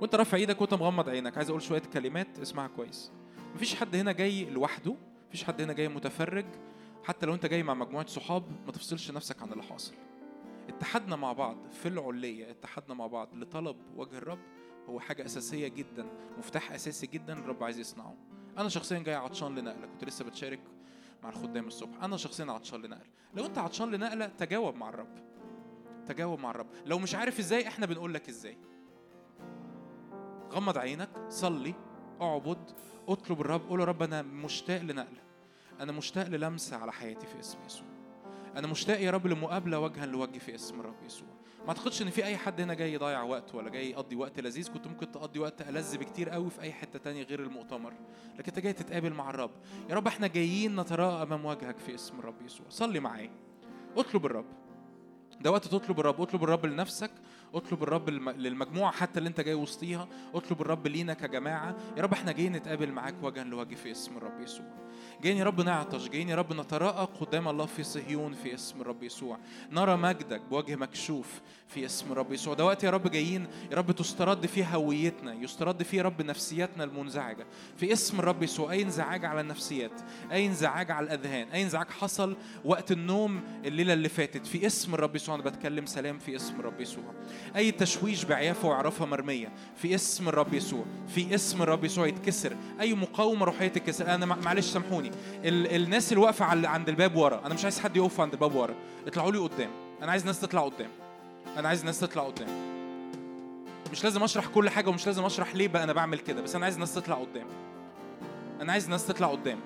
وانت 0.00 0.14
رافع 0.14 0.36
إيدك 0.36 0.60
وانت 0.60 0.74
مغمض 0.74 1.08
عينك. 1.08 1.36
عايز 1.36 1.50
أقول 1.50 1.62
شوية 1.62 1.82
كلمات 1.92 2.38
اسمعها 2.38 2.68
كويس. 2.68 3.12
مفيش 3.54 3.74
حد 3.74 3.96
هنا 3.96 4.12
جاي 4.12 4.44
لوحده 4.44 4.94
مفيش 5.28 5.44
حد 5.44 5.60
هنا 5.60 5.72
جاي 5.72 5.88
متفرج. 5.88 6.44
حتى 7.04 7.26
لو 7.26 7.34
انت 7.34 7.46
جاي 7.46 7.62
مع 7.62 7.74
مجموعة 7.74 8.06
صحاب 8.06 8.44
ما 8.66 8.72
تفصلش 8.72 9.10
نفسك 9.10 9.42
عن 9.42 9.52
اللي 9.52 9.62
حاصل. 9.62 9.94
اتحدنا 10.68 11.16
مع 11.16 11.32
بعض 11.32 11.56
في 11.70 11.88
العليه 11.88 12.50
اتحدنا 12.50 12.94
مع 12.94 13.06
بعض 13.06 13.34
لطلب 13.34 13.76
وجه 13.96 14.18
الرب 14.18 14.40
هو 14.88 15.00
حاجة 15.00 15.24
أساسية 15.24 15.68
جدا 15.68 16.06
مفتاح 16.38 16.72
أساسي 16.72 17.06
جدا 17.06 17.32
الرب 17.32 17.64
عايز 17.64 17.78
يصنعه. 17.78 18.14
أنا 18.58 18.68
شخصيا 18.68 18.98
جاي 18.98 19.14
عطشان 19.14 19.54
لنقلة 19.58 19.86
كنت 19.86 20.04
لسه 20.04 20.24
بتشارك 20.24 20.60
مع 21.22 21.28
الخدام 21.28 21.66
الصبح. 21.66 22.02
أنا 22.02 22.16
شخصيا 22.16 22.52
عطشان 22.52 22.82
لنقلة. 22.82 23.10
لو 23.34 23.46
أنت 23.46 23.58
عطشان 23.58 23.90
لنقلة 23.90 24.26
تجاوب 24.26 24.76
مع 24.76 24.88
الرب. 24.88 25.31
تجاوب 26.12 26.38
مع 26.40 26.50
الرب. 26.50 26.66
لو 26.86 26.98
مش 26.98 27.14
عارف 27.14 27.38
إزاي 27.38 27.68
إحنا 27.68 27.86
بنقول 27.86 28.14
لك 28.14 28.28
إزاي. 28.28 28.58
غمض 30.52 30.78
عينك 30.78 31.08
صلي 31.28 31.74
اعبد 32.20 32.70
اطلب 33.08 33.40
الرب 33.40 33.68
قول 33.68 33.80
يا 33.80 33.84
رب 33.84 34.02
أنا 34.02 34.22
مشتاق 34.22 34.82
لنقله 34.82 35.22
أنا 35.80 35.92
مشتاق 35.92 36.28
للمسه 36.28 36.76
على 36.76 36.92
حياتي 36.92 37.26
في 37.26 37.40
اسم 37.40 37.58
يسوع. 37.66 37.86
أنا 38.56 38.66
مشتاق 38.66 39.00
يا 39.00 39.10
رب 39.10 39.26
لمقابلة 39.26 39.78
وجها 39.78 40.06
لوجه 40.06 40.38
في 40.38 40.54
اسم 40.54 40.80
الرب 40.80 41.02
يسوع. 41.06 41.28
ما 41.62 41.68
أعتقدش 41.68 42.02
إن 42.02 42.10
في 42.10 42.24
أي 42.24 42.36
حد 42.36 42.60
هنا 42.60 42.74
جاي 42.74 42.92
يضيع 42.92 43.22
وقت 43.22 43.54
ولا 43.54 43.70
جاي 43.70 43.90
يقضي 43.90 44.16
وقت 44.16 44.40
لذيذ. 44.40 44.72
كنت 44.72 44.86
ممكن 44.86 45.12
تقضي 45.12 45.38
وقت 45.38 45.62
ألذ 45.62 45.98
بكتير 45.98 46.30
قوي 46.30 46.50
في 46.50 46.60
أي 46.60 46.72
حتة 46.72 46.98
تانية 46.98 47.22
غير 47.22 47.40
المؤتمر. 47.40 47.92
لكن 48.38 48.48
أنت 48.48 48.58
جاي 48.58 48.72
تتقابل 48.72 49.12
مع 49.12 49.30
الرب. 49.30 49.50
يا 49.90 49.94
رب 49.94 50.06
إحنا 50.06 50.26
جايين 50.26 50.80
نتراءى 50.80 51.22
أمام 51.22 51.44
وجهك 51.44 51.78
في 51.78 51.94
اسم 51.94 52.18
الرب 52.18 52.42
يسوع. 52.42 52.66
صلي 52.68 53.00
معايا. 53.00 53.30
اطلب 53.96 54.26
الرب. 54.26 54.46
ده 55.42 55.50
وقت 55.50 55.64
تطلب 55.68 56.00
الرب 56.00 56.20
اطلب 56.20 56.44
الرب 56.44 56.66
لنفسك 56.66 57.10
اطلب 57.54 57.82
الرب 57.82 58.10
للم- 58.10 58.28
للمجموعة 58.36 58.92
حتى 58.92 59.18
اللي 59.18 59.28
انت 59.28 59.40
جاي 59.40 59.54
وسطيها 59.54 60.08
اطلب 60.34 60.60
الرب 60.60 60.86
لينا 60.86 61.14
كجماعة. 61.14 61.76
يا 61.96 62.02
رب 62.02 62.12
إحنا 62.12 62.32
جايين 62.32 62.52
نتقابل 62.52 62.92
معاك 62.92 63.14
وجها 63.22 63.44
لوجه 63.44 63.74
في 63.74 63.90
اسم 63.90 64.16
الرب 64.16 64.40
يسوع. 64.40 64.66
جايين 65.22 65.38
يا 65.38 65.44
رب 65.44 65.60
نعطش 65.60 66.08
جايين 66.08 66.28
يا 66.28 66.36
رب 66.36 66.52
نتراءى 66.52 67.08
قدام 67.20 67.48
الله 67.48 67.66
في 67.66 67.82
صهيون 67.82 68.32
في 68.32 68.54
اسم 68.54 68.80
الرب 68.80 69.02
يسوع. 69.02 69.38
نرى 69.72 69.96
مجدك 69.96 70.40
بوجه 70.50 70.76
مكشوف 70.76 71.40
في 71.68 71.86
اسم 71.86 72.12
الرب 72.12 72.32
يسوع. 72.32 72.54
ده 72.54 72.64
وقت 72.64 72.84
يا 72.84 72.90
رب 72.90 73.10
جايين 73.10 73.46
يا 73.70 73.76
رب 73.76 73.92
تسترد 73.92 74.46
فيه 74.46 74.64
هويتنا 74.76 75.34
يسترد 75.34 75.82
فيه 75.82 75.98
يا 75.98 76.02
رب 76.02 76.22
نفسياتنا 76.22 76.84
المنزعجة. 76.84 77.46
في 77.76 77.92
اسم 77.92 78.18
الرب 78.18 78.42
يسوع 78.42 78.72
أي 78.72 78.82
انزعاج 78.82 79.24
على 79.24 79.40
النفسيات 79.40 80.00
أي 80.32 80.46
انزعاج 80.46 80.90
على 80.90 81.06
الأذهان 81.06 81.48
أي 81.48 81.62
انزعاج 81.62 81.86
حصل 81.90 82.36
وقت 82.64 82.92
النوم 82.92 83.40
الليلة 83.64 83.92
اللي 83.92 84.08
فاتت. 84.08 84.46
في 84.46 84.66
اسم 84.66 84.94
الرب 84.94 85.16
يسوع 85.16 85.34
أنا 85.34 85.42
بتكلم 85.44 85.86
سلام 85.86 86.18
في 86.18 86.36
اسم 86.36 86.60
الرب 86.60 86.80
يسوع. 86.80 87.04
أي 87.56 87.70
تشويش 87.70 88.24
بعيافة 88.24 88.68
وعرفها 88.68 89.06
مرمية 89.06 89.52
في 89.76 89.94
اسم 89.94 90.28
الرب 90.28 90.54
يسوع 90.54 90.84
في 91.08 91.34
اسم 91.34 91.62
الرب 91.62 91.84
يسوع 91.84 92.06
يتكسر. 92.06 92.56
أي 92.80 92.94
مقاومة 92.94 93.44
روحية 93.44 93.68
تتكسر. 93.68 94.26
مع- 94.26 94.36
معلش 94.36 94.66
سامحوني. 94.66 95.11
ال- 95.44 95.82
الناس 95.82 96.12
اللي 96.12 96.22
واقفة 96.24 96.50
على- 96.50 96.66
عند 96.66 96.88
الباب 96.88 97.16
ورا. 97.16 97.40
أنا 97.46 97.54
مش 97.54 97.64
عايز 97.64 97.80
حد 97.80 97.96
يقف 97.96 98.20
عند 98.20 98.32
الباب 98.32 98.54
ورا. 98.54 98.74
اطلعوا 99.06 99.32
لي 99.32 99.38
قدام. 99.38 99.70
أنا 100.02 100.10
عايز 100.10 100.26
ناس 100.26 100.40
تطلع 100.40 100.60
قدام. 100.62 100.90
أنا 101.56 101.68
عايز 101.68 101.84
ناس 101.84 102.00
تطلع 102.00 102.22
قدام. 102.22 102.48
مش 103.92 104.04
لازم 104.04 104.22
أشرح 104.22 104.46
كل 104.46 104.70
حاجة 104.70 104.88
ومش 104.88 105.06
لازم 105.06 105.24
أشرح 105.24 105.54
ليه 105.54 105.68
بقى 105.68 105.84
أنا 105.84 105.92
بعمل 105.92 106.18
كده 106.18 106.42
بس 106.42 106.54
أنا 106.56 106.64
عايز 106.64 106.78
ناس 106.78 106.94
تطلع 106.94 107.16
قدام. 107.16 107.46
أنا 108.60 108.72
عايز 108.72 108.88
ناس 108.88 109.06
تطلع 109.06 109.26
قدام. 109.28 109.58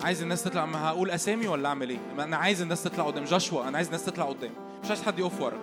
عايز 0.00 0.22
الناس 0.22 0.42
تطلع. 0.44 0.66
ما 0.66 0.88
هقول 0.88 1.10
أسامي 1.10 1.46
ولا 1.48 1.68
أعمل 1.68 1.90
إيه؟ 1.90 1.98
أنا 2.18 2.36
عايز 2.36 2.62
الناس 2.62 2.82
تطلع 2.82 3.04
قدام. 3.04 3.24
جاشوا 3.24 3.68
أنا 3.68 3.76
عايز 3.76 3.86
الناس 3.86 4.04
تطلع 4.04 4.24
قدام. 4.24 4.50
مش 4.84 4.88
عايز 4.88 5.02
حد 5.02 5.18
يقف 5.18 5.40
ورا. 5.40 5.58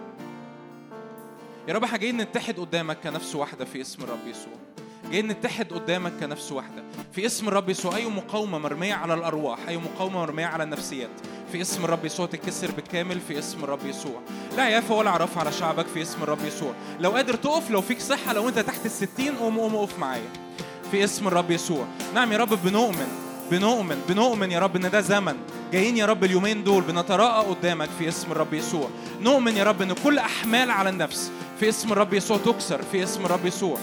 يا 1.68 1.74
رب 1.74 1.84
إحنا 1.84 1.98
جايين 1.98 2.18
نتحد 2.18 2.60
قدامك 2.60 2.98
كنفس 3.04 3.36
واحدة 3.36 3.66
في 3.66 3.82
اسم 3.82 4.04
الرب 4.04 4.28
يسوع. 4.28 4.54
جايين 5.12 5.28
نتحد 5.28 5.74
قدامك 5.74 6.14
كنفس 6.20 6.52
واحدة. 6.52 6.84
في 7.14 7.26
اسم 7.26 7.48
الرب 7.48 7.70
يسوع 7.70 7.96
أي 7.96 8.06
مقاومة 8.06 8.58
مرمية 8.58 8.94
على 8.94 9.14
الأرواح 9.14 9.60
أي 9.68 9.78
مقاومة 9.78 10.20
مرمية 10.20 10.46
على 10.46 10.64
النفسيات. 10.64 11.10
في 11.52 11.62
اسم 11.62 11.86
الرب 11.86 12.06
يسوع 12.06 12.26
تتكسر 12.26 12.72
بالكامل 12.72 13.20
في 13.28 13.40
اسم 13.40 13.64
الرب 13.64 13.86
يسوع. 13.86 14.22
لا 14.58 14.64
عيافه 14.64 14.96
ولا 14.96 15.10
عرف 15.10 15.38
على 15.38 15.52
شعبك 15.52 15.86
في 15.88 16.02
اسم 16.02 16.24
الرب 16.24 16.46
يسوع. 16.46 16.74
لو 17.00 17.12
قادر 17.12 17.34
تقف 17.34 17.72
لو 17.72 17.82
فيك 17.82 18.00
صحة 18.00 18.34
لو 18.34 18.50
أنت 18.50 18.60
تحت 18.60 18.86
الستين 18.86 19.36
قوم 19.36 19.60
قوم 19.60 19.76
اقف 19.76 20.00
معايا. 20.00 20.30
في 20.92 21.04
اسم 21.04 21.28
الرب 21.28 21.52
يسوع. 21.52 21.86
نعم 22.16 22.32
يا 22.32 22.38
رب 22.38 22.64
بنؤمن 22.64 23.08
بنؤمن 23.52 24.02
بنؤمن 24.10 24.52
يا 24.52 24.60
رب 24.60 24.76
إن 24.76 24.90
ده 24.92 25.02
زمن. 25.02 25.36
جايين 25.72 25.98
يا 25.98 26.06
رب 26.06 26.24
اليومين 26.24 26.64
دول 26.64 26.84
بنتراءى 26.84 27.46
قدامك 27.46 27.90
في 28.00 28.08
اسم 28.08 28.32
الرب 28.32 28.54
يسوع. 28.54 28.90
نؤمن 29.22 29.58
يا 29.58 29.64
رب 29.64 29.82
إن 29.82 29.94
كل 29.94 30.20
أحمال 30.20 30.72
على 30.72 30.90
النفس 30.90 31.32
في 31.60 31.70
اسم 31.70 31.92
الرب 31.92 32.14
يسوع 32.14 32.38
تكسر 32.38 32.82
في 32.92 33.04
اسم 33.04 33.26
الرب 33.26 33.46
يسوع. 33.46 33.78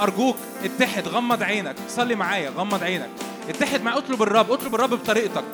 ارجوك 0.00 0.36
اتحد 0.64 1.08
غمض 1.08 1.42
عينك 1.42 1.76
صلي 1.88 2.14
معايا 2.14 2.50
غمض 2.50 2.82
عينك. 2.82 3.10
اتحد 3.48 3.82
معايا 3.82 3.98
اطلب 3.98 4.22
الرب 4.22 4.52
اطلب 4.52 4.74
الرب 4.74 4.90
بطريقتك. 4.90 5.44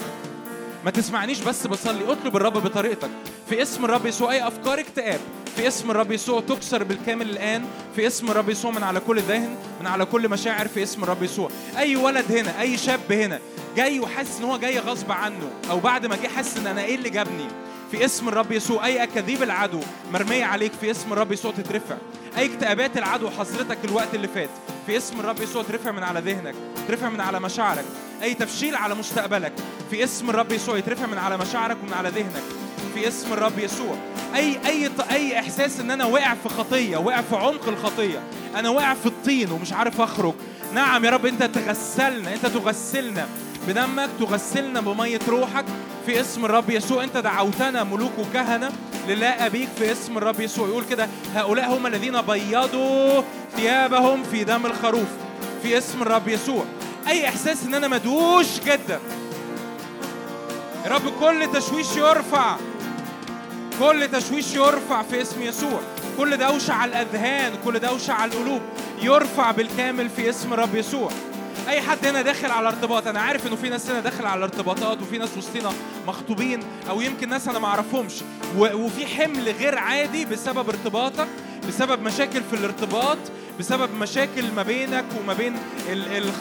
ما 0.85 0.91
تسمعنيش 0.91 1.41
بس 1.41 1.67
بصلي 1.67 2.13
اطلب 2.13 2.37
الرب 2.37 2.53
بطريقتك. 2.53 3.11
في 3.49 3.63
اسم 3.63 3.85
الرب 3.85 4.07
يسوع 4.07 4.33
اي 4.33 4.47
افكار 4.49 4.81
اكتئاب. 4.81 5.21
في 5.57 5.69
اسم 5.69 5.91
الرب 5.91 6.13
يسوع 6.13 6.41
تكسر 6.41 6.85
بالكامل 6.85 7.31
الآن. 7.31 7.65
في 7.97 8.07
اسم 8.07 8.31
الرب 8.31 8.49
يسوع 8.49 8.71
من 8.71 8.83
على 8.83 9.01
كل 9.01 9.21
ذهن 9.21 9.57
من 9.81 9.87
على 9.87 10.05
كل 10.05 10.29
مشاعر. 10.29 10.69
في 10.69 10.83
اسم 10.83 11.03
الرب 11.03 11.23
يسوع. 11.23 11.51
أي 11.77 11.97
ولد 11.97 12.33
هنا 12.33 12.61
أي 12.61 12.79
شاب 12.79 13.13
هنا 13.13 13.39
جاي 13.77 14.01
وحاسس 14.01 14.39
إن 14.39 14.45
هو 14.45 14.57
جاي 14.57 14.79
غصب 14.79 15.13
عنه 15.13 15.51
أو 15.71 15.81
بعد 15.81 16.07
ما 16.07 16.17
جه 16.17 16.29
حاسس 16.29 16.57
إن 16.57 16.67
أنا 16.67 16.85
إيه 16.85 16.95
اللي 16.95 17.11
جابني؟ 17.11 17.47
في 17.93 18.05
اسم 18.05 18.29
الرب 18.29 18.53
يسوع. 18.53 18.87
أي 18.87 19.03
أكاذيب 19.03 19.43
العدو 19.43 19.81
مرمية 20.13 20.45
عليك 20.45 20.73
في 20.81 20.91
اسم 20.91 21.13
الرب 21.13 21.33
يسوع 21.33 21.53
تترفع. 21.53 21.97
أي 22.39 22.47
اكتئابات 22.47 22.97
العدو 22.97 23.31
حصرتك 23.31 23.79
الوقت 23.85 24.15
اللي 24.15 24.29
فات. 24.29 24.49
في 24.87 24.97
اسم 24.97 25.21
الرب 25.21 25.41
يسوع 25.41 25.63
ترفع 25.63 25.91
من 25.91 26.03
على 26.03 26.21
ذهنك 26.21 26.55
ترفع 26.89 27.09
من 27.09 27.21
على 27.21 27.41
مشاعرك. 27.41 27.85
أي 28.23 28.35
تفشيل 28.35 28.77
على 28.77 28.95
مستقبلك 28.95 29.53
في 29.91 30.05
اسم 30.05 30.31
الرب 30.31 30.53
يسوع 30.53 30.79
يترفع 30.79 31.07
من 31.07 31.19
على 31.19 31.39
مشاعرك 31.39 31.77
ومن 31.83 31.93
على 31.93 32.09
ذهنك. 32.09 32.43
في 32.95 33.09
اسم 33.09 33.33
الرب 33.33 33.59
يسوع. 33.59 33.97
أي 34.35 34.59
أي 34.67 34.91
أي 35.11 35.39
إحساس 35.39 35.81
إن 35.81 35.91
أنا 35.91 36.05
واقع 36.05 36.35
في 36.35 36.49
خطية 36.49 36.97
واقع 36.97 37.21
في 37.21 37.37
عمق 37.37 37.69
الخطية. 37.69 38.23
أنا 38.57 38.69
واقع 38.69 38.95
في 38.95 39.07
الطين 39.07 39.51
ومش 39.51 39.73
عارف 39.73 40.01
أخرج. 40.01 40.35
نعم 40.75 41.05
يا 41.05 41.11
رب 41.11 41.27
أنت 41.27 41.43
تغسلنا 41.43 42.35
أنت 42.35 42.47
تغسلنا. 42.47 43.27
بدمك 43.69 44.09
تغسلنا 44.21 44.81
بمية 44.81 45.21
روحك 45.29 45.65
في 46.07 46.21
اسم 46.21 46.45
الرب 46.45 46.71
يسوع. 46.71 47.05
انت 47.05 47.17
دعوتنا 47.17 47.85
ملوك 47.85 48.13
وكهنة 48.19 48.73
لله 49.09 49.47
ابيك 49.47 49.69
في 49.79 49.93
اسم 49.93 50.19
الرب 50.19 50.41
يسوع. 50.41 50.69
يقول 50.69 50.85
كده 50.91 51.09
هؤلاء 51.35 51.77
هم 51.77 51.87
الذين 51.87 52.21
بيضوا 52.21 53.23
ثيابهم 53.57 54.23
في 54.23 54.45
دم 54.45 54.67
الخروف 54.67 55.09
في 55.63 55.79
اسم 55.79 56.03
الرب 56.03 56.29
يسوع. 56.29 56.65
أي 57.09 57.29
إحساس 57.29 57.65
إن 57.67 57.75
أنا 57.75 57.89
مدوش 57.89 58.61
جدا؟ 58.67 59.01
يا 60.85 60.91
رب 60.91 61.13
كل 61.21 61.49
تشويش 61.53 61.97
يرفع. 61.97 62.57
كل 63.81 64.09
تشويش 64.13 64.55
يرفع 64.55 65.03
في 65.03 65.23
اسم 65.23 65.43
يسوع. 65.43 65.81
كل 66.19 66.37
دوشة 66.37 66.73
على 66.75 66.91
الأذهان 66.91 67.53
كل 67.65 67.79
دوشة 67.79 68.13
على 68.13 68.33
القلوب 68.33 68.61
يرفع 69.03 69.51
بالكامل 69.51 70.09
في 70.09 70.31
اسم 70.31 70.53
رب 70.53 70.75
يسوع. 70.75 71.11
أي 71.69 71.81
حد 71.81 72.07
هنا 72.07 72.23
داخل 72.23 72.51
على 72.51 72.69
ارتباط 72.69 73.07
أنا 73.07 73.21
عارف 73.21 73.47
إنه 73.47 73.57
في 73.57 73.69
ناس 73.69 73.91
هنا 73.91 74.01
داخل 74.01 74.27
على 74.27 74.45
ارتباطات 74.45 75.03
وفي 75.03 75.19
ناس 75.19 75.29
وسطنا 75.39 75.73
مخطوبين 76.07 76.61
أو 76.91 77.01
يمكن 77.01 77.29
ناس 77.29 77.49
أنا 77.49 77.59
ما 77.59 77.67
أعرفهمش 77.67 78.13
و- 78.59 78.75
وفي 78.77 79.07
حمل 79.07 79.49
غير 79.59 79.79
عادي 79.79 80.25
بسبب 80.25 80.69
ارتباطك 80.69 81.29
بسبب 81.69 82.03
مشاكل 82.03 82.43
في 82.51 82.57
الارتباط 82.57 83.19
بسبب 83.59 83.95
مشاكل 83.95 84.45
ما 84.57 84.63
بينك 84.63 85.05
وما 85.21 85.33
بين 85.35 85.57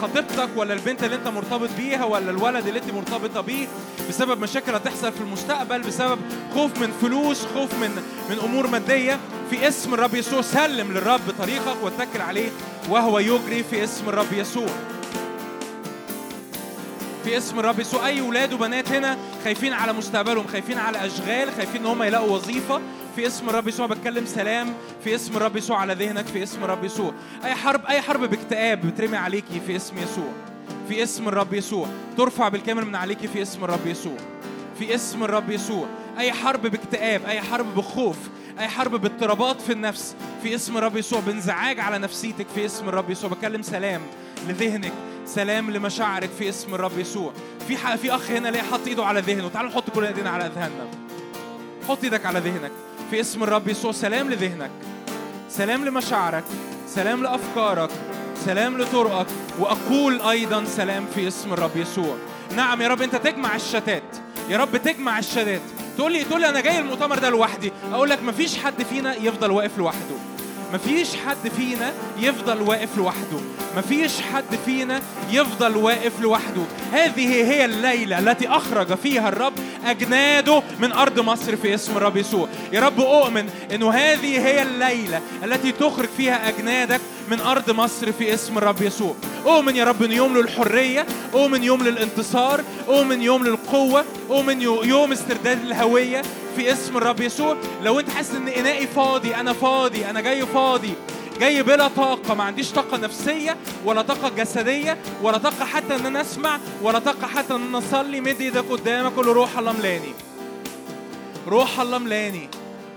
خطيبتك 0.02 0.48
ولا 0.56 0.74
البنت 0.74 1.04
اللي 1.04 1.16
أنت 1.16 1.28
مرتبط 1.28 1.68
بيها 1.76 2.04
ولا 2.04 2.30
الولد 2.30 2.66
اللي 2.66 2.78
أنت 2.78 2.90
مرتبطة 2.94 3.40
بيه. 3.40 3.66
بسبب 4.08 4.40
مشاكل 4.40 4.74
هتحصل 4.74 5.12
في 5.12 5.20
المستقبل 5.20 5.82
بسبب 5.82 6.18
خوف 6.54 6.78
من 6.78 6.92
فلوس 7.00 7.42
خوف 7.54 7.74
من 7.74 7.90
من 8.30 8.38
أمور 8.44 8.66
مادية. 8.66 9.18
في 9.50 9.68
اسم 9.68 9.94
الرب 9.94 10.14
يسوع 10.14 10.40
سلم 10.42 10.92
للرب 10.92 11.20
طريقك 11.38 11.76
واتكل 11.82 12.20
عليه 12.20 12.48
وهو 12.88 13.18
يجري 13.18 13.64
في 13.70 13.84
اسم 13.84 14.08
الرب 14.08 14.32
يسوع. 14.32 14.68
في 17.24 17.36
اسم 17.36 17.58
الرب 17.58 17.80
يسوع. 17.80 18.06
أي 18.06 18.20
ولاد 18.20 18.52
وبنات 18.52 18.92
هنا 18.92 19.18
خايفين 19.44 19.72
على 19.72 19.92
مستقبلهم 19.92 20.46
خايفين 20.46 20.78
على 20.78 21.06
أشغال 21.06 21.52
خايفين 21.56 21.80
إن 21.80 21.86
هم 21.86 22.02
يلاقوا 22.02 22.34
وظيفة. 22.34 22.80
في 23.16 23.26
اسم 23.26 23.48
الرب 23.48 23.68
يسوع 23.68 23.86
بتكلم 23.86 24.26
سلام. 24.26 24.74
في 25.04 25.14
اسم 25.14 25.36
الرب 25.36 25.56
يسوع 25.56 25.78
على 25.78 25.94
ذهنك. 25.94 26.26
في 26.26 26.42
اسم 26.42 26.64
الرب 26.64 26.84
يسوع. 26.84 27.12
أي 27.44 27.54
حرب 27.54 27.86
أي 27.86 28.00
حرب 28.00 28.30
باكتئاب 28.30 28.86
بترمي 28.86 29.16
عليكي 29.16 29.60
في 29.66 29.76
اسم 29.76 29.98
يسوع. 29.98 30.32
في 30.88 31.02
اسم 31.02 31.28
الرب 31.28 31.54
يسوع. 31.54 31.88
ترفع 32.16 32.48
بالكامل 32.48 32.84
من 32.84 32.94
عليكي 32.94 33.28
في 33.28 33.42
اسم 33.42 33.64
الرب 33.64 33.86
يسوع. 33.86 34.16
في 34.78 34.94
اسم 34.94 35.24
الرب 35.24 35.50
يسوع. 35.50 35.86
أي 36.18 36.32
حرب 36.32 36.62
باكتئاب 36.62 37.20
أي 37.26 37.40
حرب 37.40 37.74
بخوف 37.74 38.16
أي 38.58 38.68
حرب 38.68 39.00
باضطرابات 39.00 39.60
في 39.60 39.72
النفس 39.72 40.14
في 40.42 40.54
اسم 40.54 40.76
الرب 40.76 40.96
يسوع 40.96 41.20
بانزعاج 41.20 41.80
على 41.80 41.98
نفسيتك 41.98 42.46
في 42.54 42.64
اسم 42.64 42.88
الرب 42.88 43.10
يسوع. 43.10 43.30
بكلم 43.30 43.62
سلام 43.62 44.00
لذهنك 44.48 44.92
سلام 45.26 45.70
لمشاعرك 45.70 46.30
في 46.38 46.48
اسم 46.48 46.74
الرب 46.74 46.98
يسوع. 46.98 47.32
في 47.68 47.76
ح... 47.76 47.94
في 47.94 48.14
أخ 48.14 48.30
هنا 48.30 48.48
ليه 48.48 48.62
حط 48.62 48.86
إيده 48.86 49.04
على 49.04 49.20
ذهنه. 49.20 49.48
تعالوا 49.48 49.70
نحط 49.70 49.90
كل 49.90 50.04
ايدينا 50.04 50.30
على 50.30 50.46
اذهاننا 50.46 50.86
حط 51.88 52.04
إيدك 52.04 52.26
على 52.26 52.38
ذهنك. 52.38 52.72
في 53.10 53.20
اسم 53.20 53.42
الرب 53.42 53.68
يسوع 53.68 53.92
سلام 53.92 54.30
لذهنك. 54.30 54.70
سلام 55.48 55.84
لمشاعرك. 55.84 56.44
سلام 56.88 57.22
لأفكارك. 57.22 57.90
سلام 58.44 58.78
لطرقك. 58.78 59.26
وأقول 59.58 60.20
أيضا 60.20 60.64
سلام 60.64 61.06
في 61.14 61.28
اسم 61.28 61.52
الرب 61.52 61.76
يسوع. 61.76 62.16
نعم 62.56 62.82
يا 62.82 62.88
رب 62.88 63.02
أنت 63.02 63.16
تجمع 63.16 63.56
الشتات. 63.56 64.16
يا 64.48 64.58
رب 64.58 64.76
تجمع 64.76 65.18
الشتات. 65.18 65.60
تقول 65.96 66.12
لي 66.12 66.24
تقول 66.24 66.40
لي 66.40 66.48
أنا 66.48 66.60
جاي 66.60 66.78
المؤتمر 66.78 67.18
ده 67.18 67.30
لوحدي. 67.30 67.72
أقول 67.92 68.10
لك 68.10 68.22
مفيش 68.22 68.58
حد 68.58 68.82
فينا 68.82 69.14
يفضل 69.14 69.50
واقف 69.50 69.78
لوحده. 69.78 70.16
مفيش 70.74 71.08
حد 71.26 71.48
فينا 71.56 71.92
يفضل 72.18 72.62
واقف 72.62 72.96
لوحده. 72.96 73.38
مفيش 73.76 74.20
حد 74.20 74.58
فينا 74.64 75.00
يفضل 75.30 75.76
واقف 75.76 76.20
لوحده. 76.20 76.62
هذه 76.92 77.34
هي 77.44 77.64
الليلة 77.64 78.18
التي 78.18 78.48
أخرج 78.48 78.94
فيها 78.94 79.28
الرب 79.28 79.52
أجناده 79.86 80.62
من 80.80 80.92
أرض 80.92 81.20
مصر 81.20 81.56
في 81.56 81.74
اسم 81.74 81.96
الرب 81.96 82.16
يسوع. 82.16 82.48
يا 82.72 82.80
رب 82.80 83.00
أؤمن 83.00 83.48
أنه 83.74 83.90
هذه 83.90 84.46
هي 84.46 84.62
الليلة 84.62 85.20
التي 85.44 85.72
تخرج 85.72 86.08
فيها 86.16 86.48
أجنادك 86.48 87.00
من 87.32 87.40
أرض 87.40 87.70
مصر 87.70 88.12
في 88.12 88.34
اسم 88.34 88.58
الرب 88.58 88.82
يسوع. 88.82 89.14
أؤمن 89.46 89.76
يا 89.76 89.84
رب 89.84 90.02
أن 90.02 90.12
يوم 90.12 90.38
للحرية 90.38 91.06
أؤمن 91.34 91.64
يوم 91.64 91.82
للانتصار 91.82 92.64
أؤمن 92.88 93.22
يوم 93.22 93.44
للقوة 93.44 94.04
أؤمن 94.30 94.62
يو- 94.62 94.82
يوم 94.82 95.12
استرداد 95.12 95.60
الهوية 95.64 96.22
في 96.56 96.72
اسم 96.72 96.96
الرب 96.96 97.20
يسوع. 97.20 97.56
لو 97.82 98.00
أنت 98.00 98.10
حاسس 98.10 98.34
إن 98.34 98.48
إنائي 98.48 98.86
فاضي 98.86 99.34
أنا 99.34 99.52
فاضي 99.52 100.06
أنا 100.10 100.20
جاي 100.20 100.46
فاضي 100.46 100.92
جاي 101.40 101.62
بلا 101.62 101.88
طاقة 101.88 102.34
ما 102.34 102.44
عنديش 102.44 102.70
طاقة 102.70 102.96
نفسية 102.96 103.56
ولا 103.84 104.02
طاقة 104.02 104.28
جسدية 104.28 104.98
ولا 105.22 105.38
طاقة 105.38 105.64
حتى 105.64 105.94
إن 105.94 106.06
أنا 106.06 106.20
أسمع 106.20 106.58
ولا 106.82 106.98
طاقة 106.98 107.26
حتى 107.26 107.54
إن 107.54 107.62
أنا 107.62 107.78
أصلي 107.78 108.20
مد 108.20 108.40
إيدك 108.40 108.64
قدامك 108.70 109.12
قول 109.12 109.26
روح 109.26 109.58
الله 109.58 109.72
ملاني. 109.72 110.12
روح 111.48 111.80
الله 111.80 111.98
ملاني. 111.98 112.48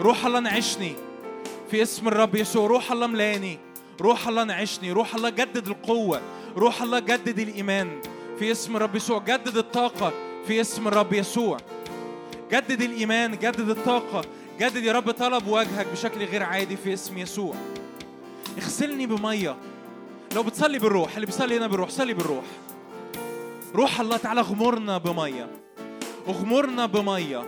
روح 0.01 0.25
الله 0.25 0.39
نعشني 0.39 0.93
في 1.71 1.81
اسم 1.81 2.07
الرب 2.07 2.35
يسوع. 2.35 2.67
روح 2.67 2.91
الله 2.91 3.07
ملاني. 3.07 3.64
روح 4.01 4.27
الله 4.27 4.43
نعشني 4.43 4.91
روح 4.91 5.15
الله 5.15 5.29
جدد 5.29 5.67
القوة 5.67 6.21
روح 6.57 6.81
الله 6.81 6.99
جدد 6.99 7.39
الإيمان. 7.39 8.01
في 8.39 8.51
اسم 8.51 8.75
الرب 8.75 8.95
يسوع 8.95 9.19
جدد 9.19 9.57
الطاقة 9.57 10.13
في 10.47 10.61
اسم 10.61 10.87
الرب 10.87 11.13
يسوع. 11.13 11.57
جدد 12.51 12.81
الإيمان 12.81 13.31
جدد 13.31 13.69
الطاقة. 13.69 14.21
جدد 14.59 14.83
يا 14.83 14.93
رب 14.93 15.11
طلب 15.11 15.47
وجهك 15.47 15.87
بشكل 15.91 16.25
غير 16.25 16.43
عادي 16.43 16.77
في 16.77 16.93
اسم 16.93 17.17
يسوع. 17.17 17.55
اغسلني 18.57 19.05
بمية. 19.05 19.55
لو 20.35 20.43
بتصلي 20.43 20.79
بالروح 20.79 21.15
اللي 21.15 21.25
بيصلي 21.25 21.57
هنا 21.57 21.67
بالروح 21.67 21.89
صلي 21.89 22.13
بالروح. 22.13 22.45
روح 23.75 23.99
الله 23.99 24.17
تعالى 24.17 24.39
اغمرنا 24.39 24.97
بمية. 24.97 25.47
اغمرنا 26.27 26.85
بمية. 26.85 27.43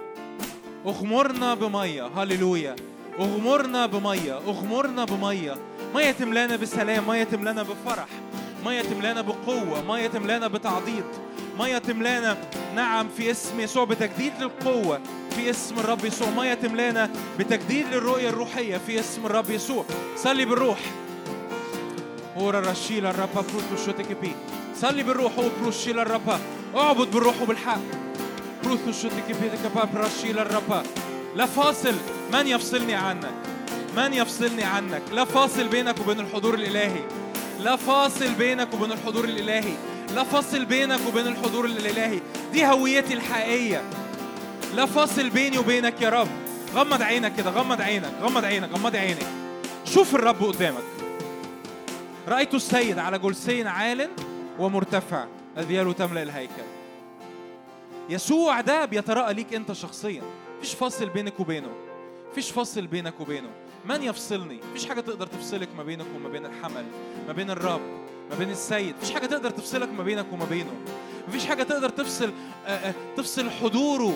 اغمرنا 0.85 1.53
بمية. 1.53 2.07
هللويا. 2.07 2.75
اغمرنا 3.19 3.85
بمية. 3.85 4.37
اغمرنا 4.37 5.05
بمية. 5.05 5.55
مية 5.95 6.11
تملانا 6.11 6.55
بسلام 6.55 7.07
مية 7.07 7.23
تملانا 7.23 7.63
بفرح 7.63 8.07
مية 8.65 8.81
تملانا 8.81 9.21
بقوة 9.21 9.83
مية 9.87 10.07
تملانا 10.07 10.47
بتعضيد 10.47 11.03
مية 11.59 11.77
تملانا 11.77 12.37
نعم 12.75 13.07
في 13.17 13.31
اسم 13.31 13.59
يسوع 13.59 13.83
بتجديد 13.83 14.33
للقوة 14.39 14.99
في 15.35 15.49
اسم 15.49 15.79
الرب 15.79 16.05
يسوع 16.05 16.29
مية 16.29 16.53
تملانا 16.53 17.09
بتجديد 17.39 17.85
للرؤية 17.91 18.29
الروحية 18.29 18.77
في 18.77 18.99
اسم 18.99 19.25
الرب 19.25 19.49
يسوع. 19.49 19.85
صلي 20.15 20.45
بالروح. 20.45 20.79
أورا 22.37 22.59
رشيلا 22.59 23.09
الربا 23.09 23.41
بروتو 23.41 23.85
شوتك 23.85 24.17
بي. 24.21 24.31
صلي 24.75 25.03
بالروح 25.03 25.37
أو 25.37 25.49
بروشيلا 25.61 26.01
الربا 26.01 26.39
اعبد 26.75 27.11
بالروح 27.11 27.41
وبالحق. 27.41 27.79
بروتو 28.63 28.91
شوتك 28.91 29.27
بي 29.41 29.49
كباب 29.63 29.89
رشيلا 29.95 30.41
الربا 30.41 30.83
لا 31.35 31.45
فاصل 31.45 31.93
من 32.33 32.47
يفصلني 32.47 32.95
عنك؟ 32.95 33.46
من 33.97 34.13
يفصلني 34.13 34.63
عنك؟ 34.63 35.01
لا 35.11 35.25
فاصل 35.25 35.67
بينك 35.67 35.99
وبين 35.99 36.19
الحضور 36.19 36.53
الإلهي. 36.53 37.03
لا 37.59 37.75
فاصل 37.75 38.33
بينك 38.33 38.73
وبين 38.73 38.91
الحضور 38.91 39.25
الإلهي. 39.25 39.73
لا 40.15 40.23
فاصل 40.23 40.65
بينك 40.65 40.99
وبين 41.07 41.27
الحضور 41.27 41.65
الإلهي. 41.65 42.19
دي 42.53 42.65
هويتي 42.65 43.13
الحقيقية. 43.13 43.81
لا 44.75 44.85
فاصل 44.85 45.29
بيني 45.29 45.57
وبينك 45.57 46.01
يا 46.01 46.09
رب. 46.09 46.27
غمض 46.75 47.01
عينك 47.01 47.35
كده 47.35 47.49
غمض 47.49 47.81
عينك 47.81 48.11
غمض 48.21 48.45
عينك 48.45 48.69
غمض 48.71 48.95
عينك. 48.95 49.27
شوف 49.85 50.15
الرب 50.15 50.43
قدامك. 50.43 50.83
رأيت 52.27 52.53
السيد 52.53 52.99
على 52.99 53.19
جلسي 53.19 53.67
عال 53.67 54.09
ومرتفع. 54.59 55.25
أذياله 55.57 55.93
تملأ 55.93 56.23
الهيكل. 56.23 56.67
يسوع 58.09 58.61
ده 58.61 58.85
بيتراءى 58.85 59.33
ليك 59.33 59.53
أنت 59.53 59.71
شخصيا. 59.71 60.21
مفيش 60.57 60.73
فاصل 60.73 61.09
بينك 61.09 61.39
وبينه. 61.39 61.69
مفيش 62.31 62.51
فاصل 62.51 62.87
بينك 62.87 63.13
وبينه. 63.19 63.49
من 63.89 64.03
يفصلني؟ 64.03 64.59
مفيش 64.71 64.85
حاجة 64.85 65.01
تقدر 65.01 65.27
تفصلك 65.27 65.69
ما 65.77 65.83
بينك 65.83 66.05
وما 66.15 66.29
بين 66.29 66.45
الحمل 66.45 66.85
ما 67.27 67.33
بين 67.33 67.49
الرب 67.49 67.81
ما 68.29 68.35
بين 68.39 68.49
السيد. 68.49 68.95
مفيش 69.01 69.11
حاجة 69.11 69.25
تقدر 69.25 69.49
تفصلك 69.49 69.89
ما 69.89 70.03
بينك 70.03 70.25
وما 70.33 70.45
بينه. 70.45 70.71
مفيش 71.27 71.45
حاجة 71.45 71.63
تقدر 71.63 71.89
تفصل 71.89 72.31
آه، 72.65 72.69
آه، 72.69 72.93
تفصل 73.17 73.49
حضوره 73.49 74.13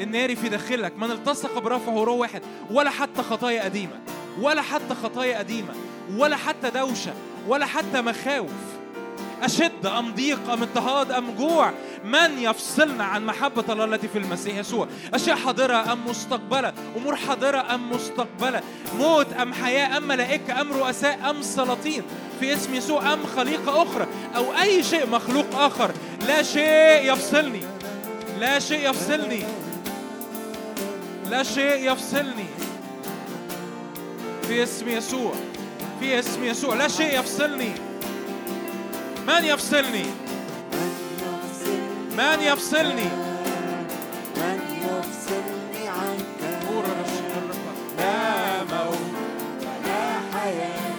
الناري 0.00 0.36
في 0.36 0.48
داخلك. 0.48 0.98
من 0.98 1.10
التصق 1.10 1.58
برفعه 1.58 2.04
روح 2.04 2.18
واحد 2.18 2.42
ولا 2.70 2.90
حتى 2.90 3.22
خطايا 3.22 3.64
قديمة 3.64 4.00
ولا 4.40 4.62
حتى 4.62 4.94
خطايا 5.02 5.38
قديمة 5.38 5.74
ولا 6.16 6.36
حتى 6.36 6.70
دوشة 6.70 7.14
ولا 7.48 7.66
حتى 7.66 8.00
مخاوف. 8.00 8.73
أشد 9.42 9.86
أم 9.86 10.14
ضيق 10.14 10.50
أم 10.50 10.62
اضطهاد 10.62 11.10
أم 11.10 11.34
جوع؟ 11.38 11.72
من 12.04 12.38
يفصلنا 12.38 13.04
عن 13.04 13.26
محبة 13.26 13.72
الله 13.72 13.84
التي 13.84 14.08
في 14.08 14.18
المسيح 14.18 14.56
يسوع؟ 14.56 14.88
أشياء 15.14 15.36
حاضرة 15.36 15.92
أم 15.92 16.06
مستقبلة؟ 16.06 16.72
أمور 16.96 17.16
حاضرة 17.16 17.74
أم 17.74 17.90
مستقبلة؟ 17.90 18.62
موت 18.98 19.32
أم 19.32 19.52
حياة 19.52 19.96
أم 19.96 20.08
ملائكة 20.08 20.60
أم 20.60 20.72
رؤساء 20.72 21.30
أم 21.30 21.42
سلاطين؟ 21.42 22.02
في 22.40 22.54
اسم 22.54 22.74
يسوع 22.74 23.12
أم 23.12 23.26
خليقة 23.36 23.82
أخرى؟ 23.82 24.06
أو 24.36 24.44
أي 24.62 24.82
شيء 24.82 25.06
مخلوق 25.06 25.46
آخر؟ 25.54 25.90
لا 26.28 26.42
شيء 26.42 27.12
يفصلني. 27.12 27.62
لا 28.40 28.58
شيء 28.58 28.90
يفصلني. 28.90 29.44
لا 31.30 31.42
شيء 31.42 31.92
يفصلني. 31.92 32.46
في 34.48 34.62
اسم 34.62 34.88
يسوع. 34.88 35.32
في 36.00 36.18
اسم 36.18 36.44
يسوع. 36.44 36.74
لا 36.74 36.88
شيء 36.88 37.18
يفصلني. 37.20 37.72
من 39.26 39.44
يفصلني؟ 39.44 40.04
من 42.16 42.40
يفصلني؟ 42.40 43.08
من 44.36 44.60
يفصلني 44.82 45.88
عنك 45.88 46.40
لا 47.98 48.62
موت 48.64 49.14
ولا 49.60 50.04
حياة 50.32 50.94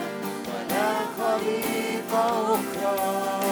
ولا 0.48 0.90
خليقة 1.18 2.56
أخرى. 2.56 3.45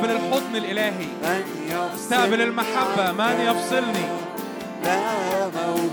استقبل 0.00 0.16
الحضن 0.16 0.56
الإلهي. 0.56 1.08
استقبل 1.94 2.42
المحبة 2.42 3.12
من. 3.12 3.40
يفصلني. 3.40 4.06
لا 4.84 5.44
موت 5.44 5.90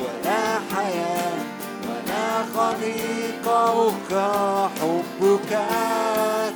ولا 0.00 0.60
حياة 0.74 1.38
ولا 1.88 2.44
خليقة 2.56 3.92
حبك 4.80 5.52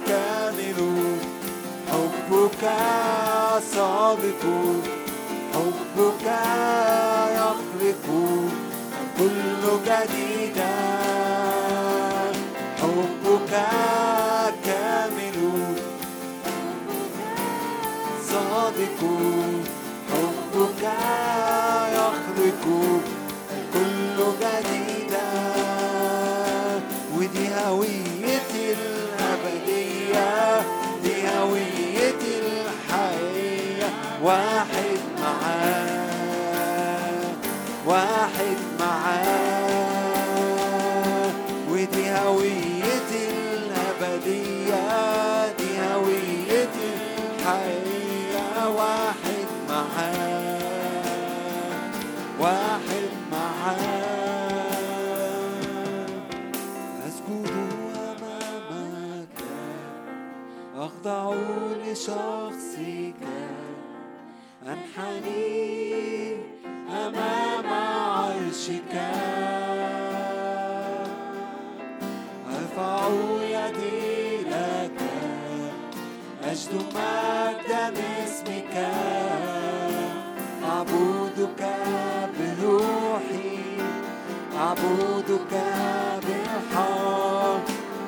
كامل. 0.06 0.80
حبك 1.90 2.64
صادق 3.74 4.42
حبك 5.54 6.26
يخلق. 7.34 8.06
كل 9.18 9.64
جديدا 9.86 10.74
حبك 12.80 13.52
صادق 18.32 19.00
حبك 20.12 20.82
يخلق 21.94 22.64
كل 23.74 24.18
جديدا 24.40 25.30
ودي 27.16 27.48
هويتي 27.66 28.64
الأبدية 28.72 30.60
دي 31.04 31.14
هويتي 31.38 32.32
الحقيقية 32.42 33.88
واحد 34.22 35.00
معاه 35.20 37.32
واحد 37.86 38.56
معاه 38.80 39.41
واحد 52.42 53.08
معاه 53.32 53.76
أسجد 57.06 57.50
أمامك. 57.96 59.38
أخضع 60.76 61.34
لشخصك. 61.86 63.22
أنحني 64.66 66.36
أمام 66.90 67.66
عرشك. 67.66 68.94
أرفع 72.50 73.08
يدي 73.42 74.42
لك. 74.50 75.00
أجد 76.44 76.72
مجد 76.94 77.98
اسمك 78.24 78.74
أعبدك. 80.64 82.11
أعبدك 84.62 85.52
بالحق 86.26 87.64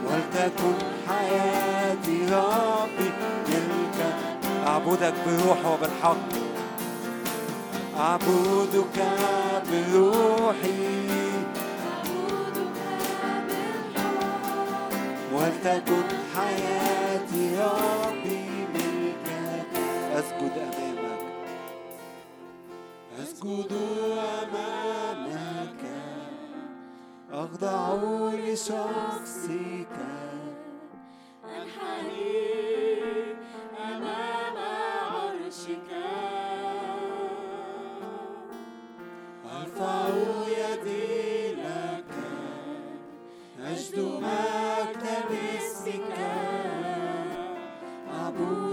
ولتكن 0.06 0.76
حياتي 1.08 2.18
ربي. 2.34 3.10
ملكك 3.48 4.16
أعبدك 4.66 5.14
بروح 5.26 5.66
وبالحق. 5.66 6.28
أعبدك 7.98 8.98
بروحي. 9.70 11.08
ولتكن 15.34 16.08
حياتي 16.36 17.44
ربي. 17.58 18.44
ملكك 18.74 19.74
أسجد 20.14 20.56
أمامك. 20.58 21.22
أسجد 23.22 23.72
مسحة 25.22 25.83
أخضع 27.34 27.94
لشخصك. 28.32 29.96
أنحني 31.44 32.54
أمام 33.78 34.56
عرشك 35.12 35.90
أرفع 39.60 40.08
يدي 40.58 41.54
لك. 41.54 42.12
أجد 43.60 43.98
مكتب 43.98 45.30
اسمك 45.56 46.18
أعبد 48.14 48.63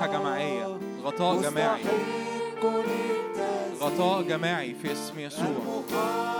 مسحة 0.00 0.18
جماعية. 0.18 0.78
غطاء 1.04 1.42
جماعي. 1.42 1.82
غطاء 3.80 4.22
جماعي 4.22 4.74
في 4.82 4.92
اسم 4.92 5.18
يسوع. 5.18 5.82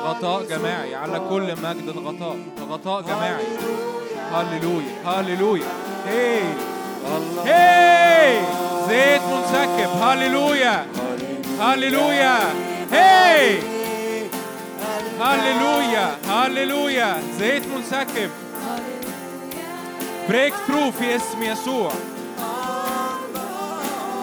غطاء 0.04 0.42
جماعي 0.42 0.94
على 0.94 1.20
كل 1.30 1.56
مجد 1.62 1.88
الغطاء 1.88 2.36
غطاء 2.70 3.02
جماعي. 3.02 3.44
هللويا. 4.32 4.94
هللويا. 5.06 5.66
هي 6.06 6.40
هي 7.44 8.40
زيت 8.88 9.22
منسكب. 9.22 10.02
هللويا. 10.02 10.86
هللويا. 11.60 12.38
هي 12.92 13.58
هللويا. 15.20 16.16
هللويا. 16.28 17.22
زيت 17.38 17.62
منسكب. 17.66 18.30
بريك 20.28 20.54
ثرو 20.54 20.90
في 20.90 21.16
اسم 21.16 21.42
يسوع. 21.42 21.92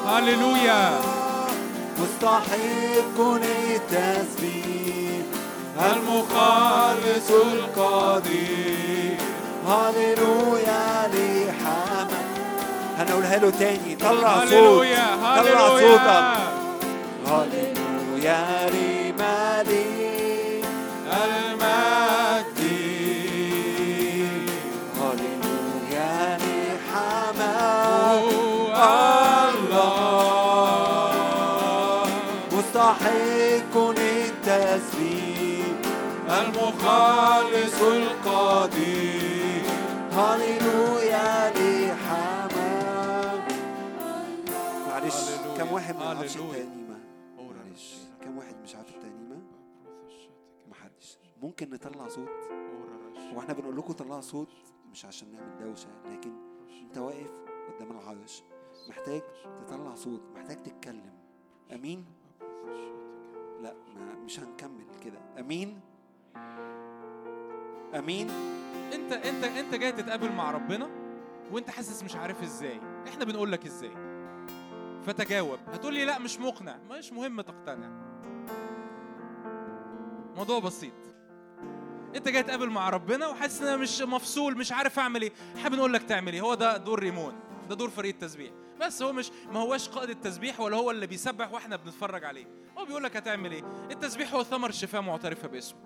هللويا. 0.07 0.99
مستحق 1.99 3.19
التسبيح 3.19 5.25
المخلص 5.79 7.29
القدير 7.31 9.17
هللويا 9.67 11.09
لحمد. 11.13 12.11
هنقولها 12.97 13.37
له 13.37 13.49
تاني. 13.49 13.95
طلع 13.95 14.45
صوت. 14.45 14.87
طلع 15.37 15.69
صوتك. 15.69 16.46
مستحق 32.87 33.77
التسبيح. 33.99 35.67
المخلص 36.29 37.81
القدير. 37.81 39.63
هللويا 40.11 41.51
لحمد 41.51 43.51
معلش. 44.87 45.29
كم 45.57 45.71
واحد 45.71 45.95
ما 45.95 46.03
يعرفش 46.03 46.37
هللويا. 46.37 46.63
الترنيمة 46.63 46.99
معلش 47.37 47.95
كم 48.21 48.37
واحد 48.37 48.55
مش 48.63 48.75
عارف 48.75 48.89
الترنيمة 48.89 49.41
محدش. 50.69 51.17
ممكن 51.41 51.69
نطلع 51.69 52.07
صوت؟ 52.07 52.29
وإحنا 53.35 53.53
بنقول 53.53 53.77
لكم 53.77 53.93
طلعوا 53.93 54.21
صوت 54.21 54.49
مش 54.91 55.05
عشان 55.05 55.31
نعمل 55.31 55.67
دوشة 55.67 55.89
لكن 56.11 56.31
انت 56.81 56.97
واقف 56.97 57.31
قدام 57.67 57.91
العرش. 57.91 58.43
محتاج 58.89 59.21
تطلع 59.57 59.95
صوت 59.95 60.21
محتاج 60.35 60.63
تتكلم. 60.63 61.13
أمين؟ 61.73 62.05
لا 63.61 63.73
ما 63.95 64.15
مش 64.25 64.39
هنكمل 64.39 64.85
كده. 65.05 65.19
أمين؟ 65.39 65.79
أمين؟ 67.95 68.29
انت 68.93 69.13
انت 69.13 69.43
انت 69.43 69.75
جاي 69.75 69.91
تتقابل 69.91 70.31
مع 70.31 70.51
ربنا 70.51 70.89
وانت 71.51 71.69
حاسس 71.69 72.03
مش 72.03 72.15
عارف 72.15 72.43
إزاي. 72.43 72.79
إحنا 73.07 73.25
بنقول 73.25 73.51
لك 73.51 73.65
إزاي. 73.65 73.91
فتجاوب. 75.05 75.59
هتقول 75.67 75.93
لي 75.93 76.05
لا 76.05 76.19
مش 76.19 76.39
مقنع. 76.39 76.77
مش 76.89 77.13
مهم 77.13 77.41
تقتنع. 77.41 77.89
موضوع 80.35 80.59
بسيط. 80.59 80.93
انت 82.15 82.29
جاي 82.29 82.43
تقابل 82.43 82.69
مع 82.69 82.89
ربنا 82.89 83.27
وحاسس 83.27 83.61
إن 83.61 83.67
أنا 83.67 83.77
مش 83.77 84.01
مفصول 84.01 84.57
مش 84.57 84.71
عارف 84.71 84.99
أعمل 84.99 85.21
إيه. 85.21 85.31
إحنا 85.55 85.69
بنقول 85.69 85.93
لك 85.93 86.03
تعمل 86.03 86.33
إيه. 86.33 86.41
هو 86.41 86.53
ده 86.53 86.77
دور 86.77 86.99
ريمون. 86.99 87.33
ده 87.69 87.75
دور 87.75 87.89
فريق 87.89 88.13
التسبيح. 88.13 88.51
بس 88.81 89.01
هو 89.01 89.13
مش 89.13 89.31
ما 89.51 89.59
هواش 89.59 89.89
قائد 89.89 90.09
التسبيح 90.09 90.59
ولا 90.59 90.77
هو 90.77 90.91
اللي 90.91 91.07
بيسبح 91.07 91.53
وإحنا 91.53 91.75
بنتفرج 91.75 92.23
عليه. 92.23 92.45
هو 92.77 92.85
بيقول 92.85 93.03
لك 93.03 93.17
هتعمل 93.17 93.51
إيه؟ 93.51 93.63
التسبيح 93.91 94.33
هو 94.33 94.43
ثمر 94.43 94.71
شفاء 94.71 95.01
معترفة 95.01 95.47
باسمه. 95.47 95.79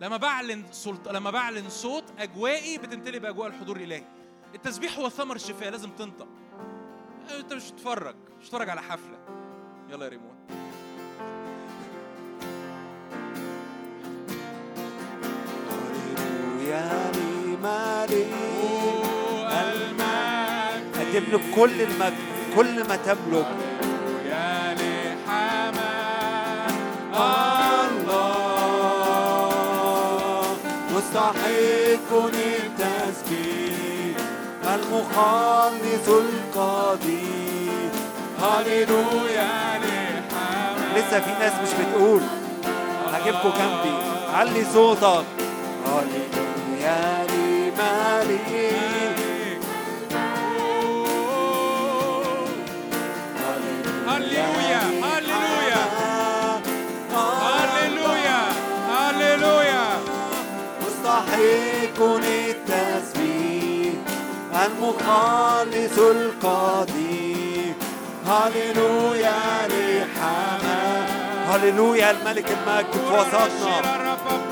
لما 0.00 0.16
بعلن 0.16 0.64
سلط... 0.70 1.08
لما 1.08 1.30
بعلن 1.30 1.68
صوت 1.68 2.04
أجوائي 2.18 2.78
بتمتلي 2.78 3.18
بأجواء 3.18 3.48
الحضور 3.48 3.76
الإلهي. 3.76 4.04
التسبيح 4.54 4.98
هو 4.98 5.08
ثمر 5.08 5.36
الشفاء 5.36 5.70
لازم 5.70 5.90
تنطق. 5.90 6.28
أنت 7.38 7.52
مش 7.52 7.70
تتفرج 7.70 8.16
مش 8.40 8.48
تتفرج 8.48 8.68
على 8.68 8.82
حفلة. 8.82 9.18
يلا 9.90 10.04
يا 10.04 10.10
ريمون. 10.10 10.36
هللويا 16.66 17.12
لمليك 17.12 18.55
له 21.24 21.40
كل 21.54 21.80
المجد 21.80 22.16
كل 22.56 22.88
ما 22.88 22.96
تملك. 22.96 23.46
يا 24.26 24.74
لحمام 24.74 25.76
الله 27.14 28.06
مستحق 30.96 32.10
التسبيح 32.34 34.16
المخلص 34.74 36.08
القدير. 36.08 37.90
هللويا 38.42 39.54
لحمام 39.78 40.76
لسه 40.96 41.20
في 41.20 41.30
ناس 41.40 41.52
مش 41.62 41.72
بتقول. 41.80 42.22
هجيبكم 43.12 43.50
جنبي. 43.58 43.94
علي 44.34 44.64
صوتك. 44.72 45.24
هللويا 45.86 47.26
لمليك 47.30 48.50
مستحق 61.36 62.02
التسبيح 62.02 63.92
المخلص 64.66 65.98
القدير. 65.98 67.74
هللويا 68.26 69.68
لحماه 69.68 71.06
هللويا 71.48 72.10
الملك 72.10 72.48
المجد 72.50 72.92
في 72.92 73.14
وسطنا. 73.14 74.45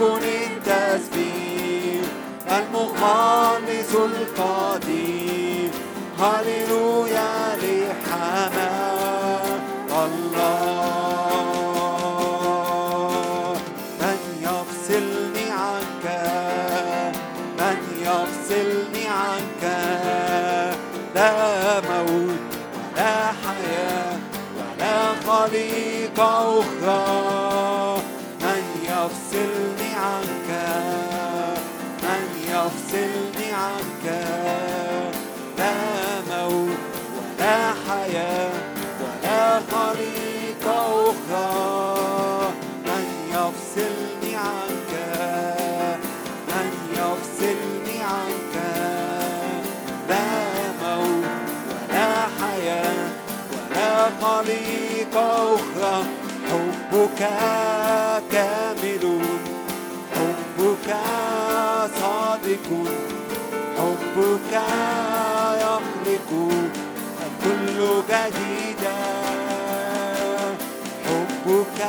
مستحق 0.00 0.22
التسبيح 0.22 2.02
المخلص 2.48 3.92
القدير. 3.94 5.70
هللويا 6.18 7.56
لحماه 7.62 9.46
الله. 10.06 10.38
من 14.00 14.18
يفصلني 14.42 15.46
عنك 15.50 16.04
من 17.58 17.78
يفصلني 18.00 19.04
عنك. 19.08 19.64
لا 21.14 21.32
موت 21.80 22.50
ولا 22.96 23.16
حياة 23.26 24.18
ولا 24.56 24.96
خليقة 25.26 26.30
أخرى. 26.60 27.37
خليقة 54.22 55.54
أخرى 55.54 56.04
حبك 56.50 57.20
كامل 58.32 59.20
حبك 60.14 60.96
صادق 62.00 62.68
حبك 63.78 64.52
يخلق 65.60 66.30
الكل 67.26 67.78
جديدا 68.08 68.98
حبك 71.06 71.80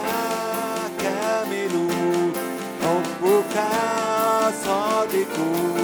كامل 1.01 1.73
حبك 2.84 3.56
صادق. 4.65 5.78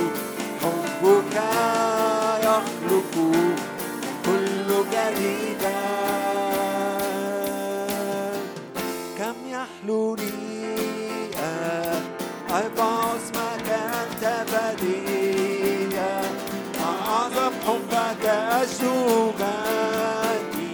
غني 19.39 20.71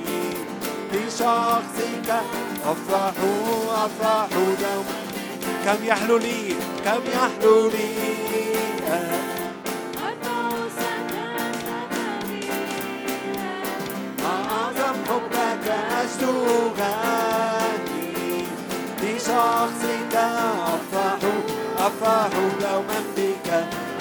بشخصك 0.93 2.09
أفرح 2.65 3.17
أفرح 3.85 4.27
دوما. 4.61 4.99
كم 5.65 5.85
يحلو 5.85 6.17
لي 6.17 6.55
كم 6.85 7.01
يحلو 7.13 7.69
لي. 7.69 7.91
أعظم 14.25 14.97
حبك 15.09 15.65
أشجو 16.01 16.35
غني 16.79 18.45
بشخصك 19.01 20.15
أفرح 20.73 21.21
أفرح 21.77 22.31
دوما. 22.61 22.99
بك 23.17 23.47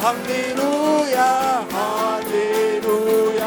هللويا 0.00 1.32
هللويا 1.74 3.39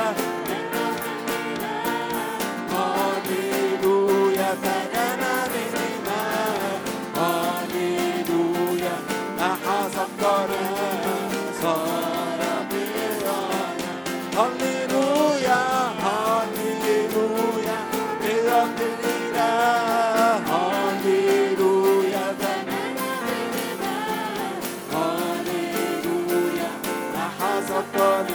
القرار 27.69 28.27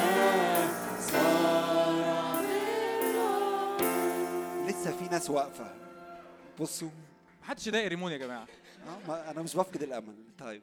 صار 1.00 2.42
لسه 4.66 4.96
في 4.98 5.04
ناس 5.04 5.30
واقفة. 5.30 5.74
بصوا. 6.60 6.88
محدش 7.42 7.66
يضايق 7.66 7.88
ريمون 7.88 8.12
يا 8.12 8.16
جماعة. 8.16 8.46
آه 8.88 9.08
ما 9.08 9.30
أنا 9.30 9.42
مش 9.42 9.56
بفقد 9.56 9.82
الأمل. 9.82 10.14
طيب. 10.38 10.62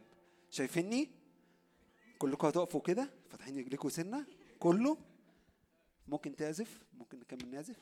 شايفيني؟ 0.52 1.10
كلكم 2.20 2.48
هتقفوا 2.48 2.82
كده؟ 2.82 3.10
فاتحين 3.32 3.58
رجليكم 3.58 3.90
سنة؟ 3.90 4.26
كله؟ 4.60 4.98
ممكن 6.08 6.36
تعزف؟ 6.36 6.80
ممكن 6.94 7.20
نكمل 7.20 7.52
نعزف؟ 7.52 7.76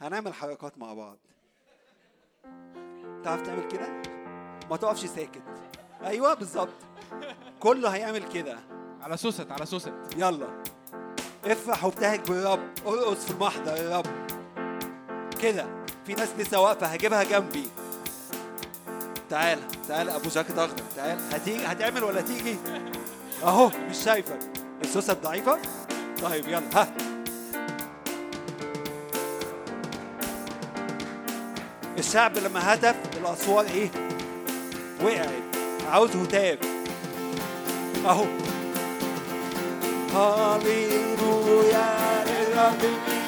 هنعمل 0.00 0.34
حركات 0.34 0.78
مع 0.78 0.94
بعض. 0.94 1.18
تعرف 3.24 3.42
تعمل 3.42 3.68
كده؟ 3.68 4.02
ما 4.70 4.76
تقفش 4.76 5.06
ساكت. 5.06 5.42
أيوه 6.02 6.34
بالظبط. 6.34 6.74
كله 7.60 7.88
هيعمل 7.88 8.32
كده. 8.32 8.71
على 9.02 9.16
سوست 9.16 9.46
على 9.50 9.66
سوست. 9.66 9.92
يلا. 10.16 10.46
افرح 11.44 11.84
وابتهج 11.84 12.20
بالرب. 12.20 12.60
ارقص 12.86 13.24
في 13.24 13.30
المحضر 13.30 13.76
يا 13.76 13.98
رب 13.98 14.06
كده. 15.42 15.66
في 16.06 16.14
ناس 16.14 16.28
لسه 16.38 16.60
واقفة 16.60 16.86
هجيبها 16.86 17.22
جنبي. 17.22 17.66
تعال 19.30 19.58
تعال 19.88 20.10
أبو 20.10 20.28
جاكيت 20.28 20.58
اخضر 20.58 20.82
تعال. 20.96 21.18
هتيجي؟ 21.32 21.66
هتعمل 21.66 22.04
ولا 22.04 22.20
تيجي؟ 22.20 22.56
أهو 23.42 23.70
مش 23.90 23.96
شايفك. 24.04 24.38
السوستة 24.82 25.12
ضعيفة؟ 25.12 25.58
طيب 26.22 26.48
يلا. 26.48 26.62
ها. 26.74 26.94
الشعب 31.98 32.38
لما 32.38 32.74
هتف 32.74 32.96
الاصوات 33.16 33.66
إيه؟ 33.70 33.90
وقعت. 35.02 35.42
عاوز 35.90 36.16
هتاف. 36.16 36.58
أهو. 38.06 38.26
هاليلويا 40.14 41.88
للرب 42.26 42.82
الإله 42.84 43.21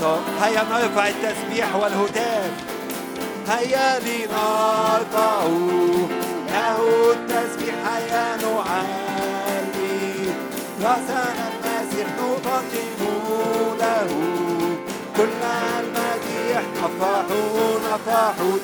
صار 0.00 0.20
هيا 0.42 0.62
نرفع 0.62 1.08
التسبيح 1.08 1.76
والهتاف 1.76 2.50
هيا 3.48 3.98
لنرفع 3.98 5.42
له 6.48 7.12
التسبيح 7.12 7.74
هيا 7.86 8.36
نعلي. 8.36 10.08
رأسنا 10.82 11.24
المسيح 11.48 12.08
نقدم 12.18 13.00
له. 13.80 14.10
كل 15.16 15.42
المديح 15.78 16.62
أفرحوا 16.84 17.78
أفرحوا 17.94 18.58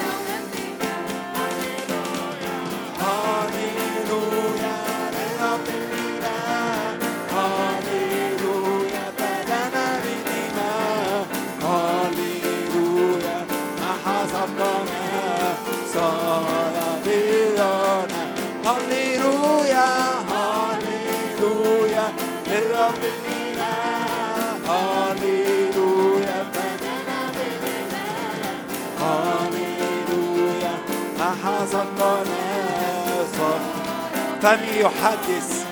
فمي 34.44 34.80
يحدث. 34.80 35.64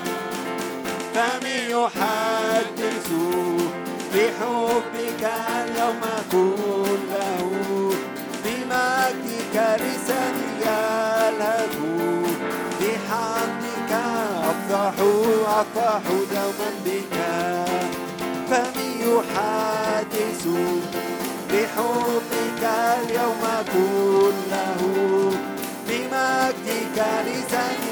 فمن 1.14 1.58
يحدث 1.76 3.08
بحبك 4.14 5.22
اليوم 5.60 6.00
كله. 6.32 7.50
بمجدك 8.44 9.56
لساني 9.82 10.48
يلهج 10.60 11.76
بحمدك 12.80 13.92
أفرح 14.50 14.94
أفرح 15.60 16.02
دوما 16.32 16.70
بك. 16.86 17.16
فمن 18.50 18.90
يحدث 19.08 20.44
بحبك 21.50 22.62
اليوم 22.62 23.44
كله. 23.72 24.80
بمجدك 25.88 26.98
لساني 27.26 27.91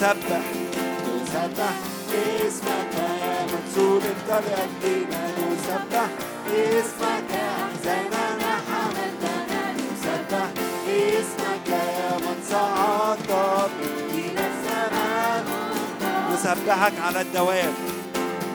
مسبح 0.00 0.44
مسبح 1.04 1.74
اسمك 2.46 2.94
يا 2.94 3.46
منصور 3.52 4.02
لأجلنا 4.28 5.22
نسبح 5.52 6.08
اسمك 6.48 7.30
أحزاننا 7.32 8.52
حملتنا. 8.68 9.62
نسبح 9.76 10.48
اسمك 10.88 11.68
يا 11.68 12.16
من 12.16 12.38
صعدت 12.50 13.70
إلى 14.14 14.44
السماء 14.52 15.44
نسبحك 16.32 16.92
على 17.06 17.20
الدوام. 17.20 17.74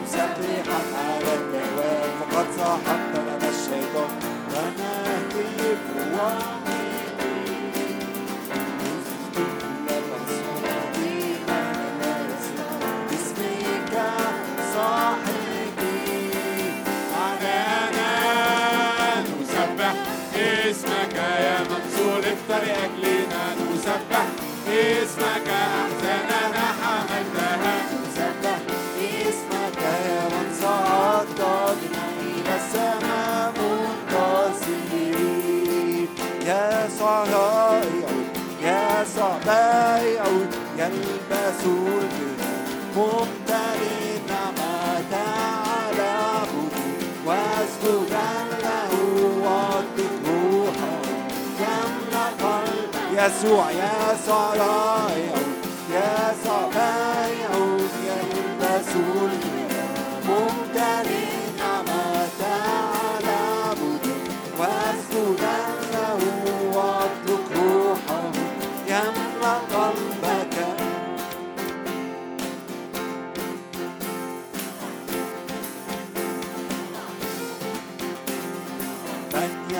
نسبحك 0.04 0.92
على 1.06 1.34
الدوام. 1.34 2.10
فقد 2.20 2.46
سحقت 2.56 3.14
لنا 3.16 3.48
الشيطان. 3.48 4.10
ونهتف 4.52 5.82
ونهتف 5.96 6.65
منصور 22.56 22.64
افتر 22.64 22.84
أجلنا 22.84 23.44
نسبح. 23.54 24.26
اسمك 24.68 25.48
أحزاننا 25.48 26.66
حملتها 26.80 27.74
نسبح. 27.92 28.58
اسمك 29.00 29.78
يا 29.82 30.22
من 30.28 30.48
صعدت 30.62 31.40
إلى 32.20 32.54
السماء 32.56 33.52
منتصرين. 34.08 35.28
يا 36.46 36.88
صرائع 36.98 38.10
يا 38.62 39.04
صبائع 39.16 40.24
يلبس 40.78 41.62
البر 41.64 43.26
قلبك 53.26 53.44
يسوع 53.44 53.70
يا 53.70 54.16
صرائع 54.26 55.34
يا 55.92 56.34
صبائع 56.44 57.50
يلبس 58.06 58.88
البر 58.96 59.30
ممتلئ 60.28 61.25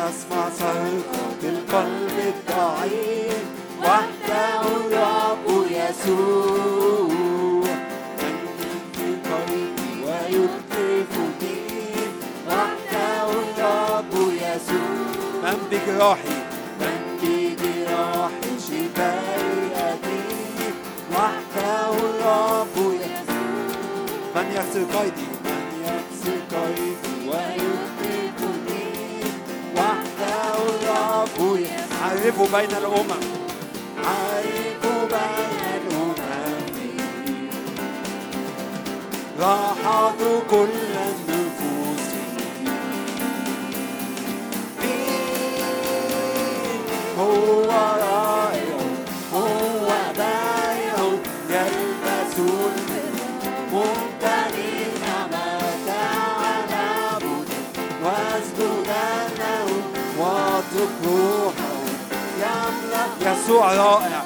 يسمع 0.09 0.49
صرخة 0.59 1.43
القلب 1.43 2.19
الضعيف. 2.19 3.45
وحده 3.83 4.61
الرب 4.61 5.67
يسوع. 5.71 7.09
من 8.19 8.37
في 8.93 9.09
ويكتفني 10.07 11.59
وحده 12.49 13.31
الرب 13.31 14.13
يسوع. 14.33 15.43
من 15.43 15.59
بجراحي 15.71 16.39
من 16.81 17.01
بجراحي 17.23 18.51
شفائي 18.59 19.59
أتي 19.77 20.23
وحده 21.13 21.91
الرب 21.91 22.77
يسوع. 22.77 23.77
من 24.35 24.47
يغسل 24.57 24.85
قيدي. 24.99 25.29
من 25.45 25.65
يغسل 25.83 26.39
قيدي 26.53 27.29
ويكتفني 27.29 27.86
يسوع 31.25 31.59
عرفوا 32.03 32.47
بين 32.47 32.71
الأمم 32.77 33.23
عرفوا 34.05 35.05
بين 35.09 35.61
الأمم 35.77 36.15
لاحظوا 39.39 40.41
كل 40.51 40.69
النفوس. 41.07 42.07
هو 47.19 47.71
رائع 47.71 48.79
هو 49.35 49.89
بائع 50.17 50.97
يلبس 51.51 52.39
البر 52.39 54.16
روحه 61.05 61.77
يملأ 62.39 63.33
يسوع 63.33 63.75
رائع 63.75 64.23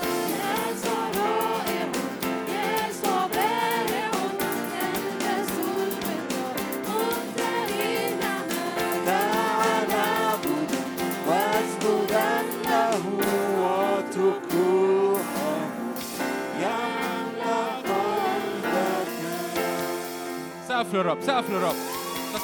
سقف 20.68 20.94
للرب 20.94 21.18
سقف 21.22 21.50
للرب. 21.50 21.74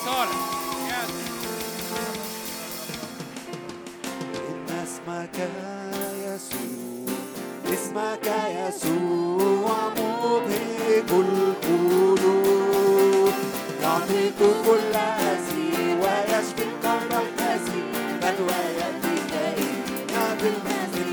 صالح 0.04 0.55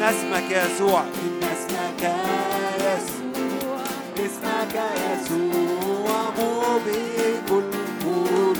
اسمك 0.03 0.51
يسوع. 0.51 1.01
إن 1.01 1.43
اسمك 1.43 2.03
يسوع. 2.79 3.79
اسمك 4.25 4.75
يسوع 5.03 6.19
مبهج 6.37 7.49
القلوب. 7.51 8.59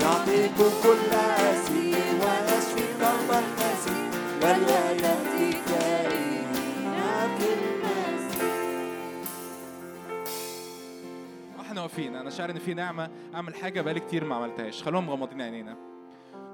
يعطيك 0.00 0.58
كل 0.82 1.12
أسير 1.14 1.65
واقفين. 11.86 12.16
أنا 12.16 12.30
شاعر 12.30 12.50
إن 12.50 12.58
في 12.58 12.74
نعمة 12.74 13.10
أعمل 13.34 13.54
حاجة 13.54 13.80
بقالي 13.80 14.00
كتير 14.00 14.24
ما 14.24 14.34
عملتهاش. 14.34 14.82
خلونا 14.82 15.06
مغمضين 15.06 15.42
عينينا. 15.42 15.76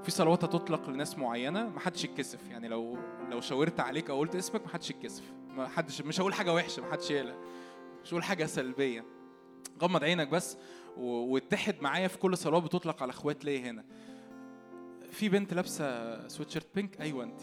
في 0.03 0.11
صلوات 0.11 0.45
هتطلق 0.45 0.91
لناس 0.91 1.19
معينة 1.19 1.69
ما 1.69 1.81
حدش 1.81 2.05
يتكسف. 2.05 2.51
يعني 2.51 2.69
لو 2.69 2.99
لو 3.31 3.41
شاورت 3.41 3.81
عليك 3.81 4.11
أو 4.11 4.19
قلت 4.19 4.35
اسمك 4.35 4.63
ما 4.63 4.69
حدش 4.69 4.91
يتكسف. 4.91 5.33
ما 5.49 5.69
حدش 5.69 6.03
مش 6.03 6.21
هقول 6.21 6.35
حاجة 6.35 6.55
وحشة 6.55 6.83
ما 6.83 6.93
حدش 6.93 7.11
يقلق. 7.11 7.37
مش 8.05 8.13
هقول 8.13 8.23
حاجة 8.25 8.47
سلبية. 8.47 9.05
غمض 9.83 10.05
عينك 10.05 10.29
بس 10.29 10.57
واتحد 10.97 11.75
معايا 11.81 12.09
في 12.09 12.19
كل 12.19 12.37
صلاه 12.37 12.59
بتطلق 12.59 13.03
على 13.03 13.11
أخوات 13.11 13.45
ليا 13.45 13.71
هنا. 13.71 13.85
في 15.11 15.29
بنت 15.29 15.55
لابسة 15.55 16.29
سويتشيرت 16.29 16.67
بينك 16.75 17.01
أيوه 17.01 17.25
انت 17.25 17.41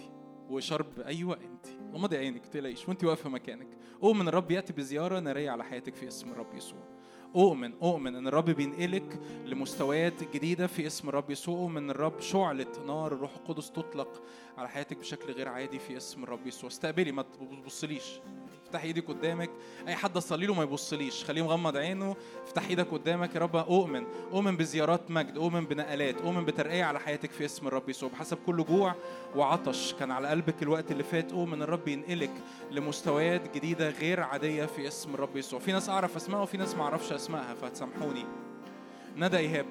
وشرب 0.50 1.00
أيوه 1.00 1.36
انت 1.36 1.66
غمضي 1.94 2.18
عينك 2.18 2.42
ما 2.42 2.48
تقلقيش. 2.52 2.88
وانت 2.88 3.04
واقفة 3.04 3.30
مكانك. 3.30 3.68
اؤمن 4.04 4.28
الرب 4.28 4.52
ياتي 4.52 4.74
بزيارة 4.74 5.20
نارية 5.20 5.52
على 5.52 5.64
حياتك 5.64 5.96
في 5.96 6.08
اسم 6.08 6.32
الرب 6.32 6.54
يسوع. 6.56 6.99
أؤمن 7.36 7.74
أؤمن 7.82 8.16
إن 8.16 8.28
الرب 8.28 8.50
بينقلك 8.50 9.20
لمستويات 9.46 10.34
جديدة 10.34 10.68
في 10.68 10.88
اسم 10.88 11.10
الرب 11.10 11.30
يسوع. 11.32 11.60
أؤمن 11.60 11.78
إن 11.78 11.90
الرب 11.90 12.20
شعله 12.20 12.86
نار 12.88 13.14
الروح 13.14 13.36
القدس 13.36 13.72
تطلق 13.72 14.24
على 14.58 14.70
حياتك 14.70 14.98
بشكل 14.98 15.34
غير 15.34 15.48
عادي 15.50 15.80
في 15.80 15.98
اسم 15.98 16.24
الرب 16.24 16.48
يسوع. 16.48 16.70
استقبلي 16.70 17.12
ما 17.12 17.22
تبصليش. 17.22 18.20
افتحي 18.70 18.88
إيدك 18.88 19.08
قدامك. 19.08 19.50
اي 19.88 19.96
حد 19.96 20.18
اصلي 20.18 20.46
له 20.46 20.54
ما 20.54 20.64
يبصليش. 20.64 21.24
خليه 21.24 21.42
مغمض 21.42 21.78
عينه. 21.78 22.16
افتح 22.44 22.68
إيدك 22.68 22.88
قدامك 22.92 23.36
يا 23.36 23.40
رب. 23.40 23.56
اؤمن. 23.56 24.06
اؤمن 24.34 24.58
بزيارات 24.58 25.12
مجد. 25.12 25.38
اؤمن 25.38 25.66
بنقلات. 25.66 26.22
اؤمن 26.22 26.46
بترقية 26.46 26.84
على 26.84 27.00
حياتك 27.00 27.32
في 27.32 27.46
اسم 27.46 27.68
الرب 27.68 27.90
يسوع. 27.90 28.10
بحسب 28.10 28.38
كل 28.46 28.66
جوع 28.66 28.96
وعطش 29.36 29.94
كان 29.94 30.12
على 30.12 30.28
قلبك 30.28 30.64
الوقت 30.64 30.92
اللي 30.92 31.04
فات. 31.04 31.32
اؤمن 31.32 31.62
الرب 31.62 31.88
ينقلك 31.88 32.34
لمستويات 32.72 33.56
جديدة 33.56 33.90
غير 33.90 34.20
عادية 34.20 34.66
في 34.66 34.88
اسم 34.88 35.14
الرب 35.14 35.38
يسوع. 35.38 35.60
في 35.60 35.72
ناس 35.72 35.90
أعرف 35.90 36.16
أسمائها 36.16 36.44
وفي 36.44 36.58
ناس 36.58 36.76
ما 36.76 36.84
أعرفش 36.84 37.12
أسمائها 37.12 37.54
فهتسامحوني. 37.54 38.26
ندى 39.18 39.38
إيهاب. 39.38 39.66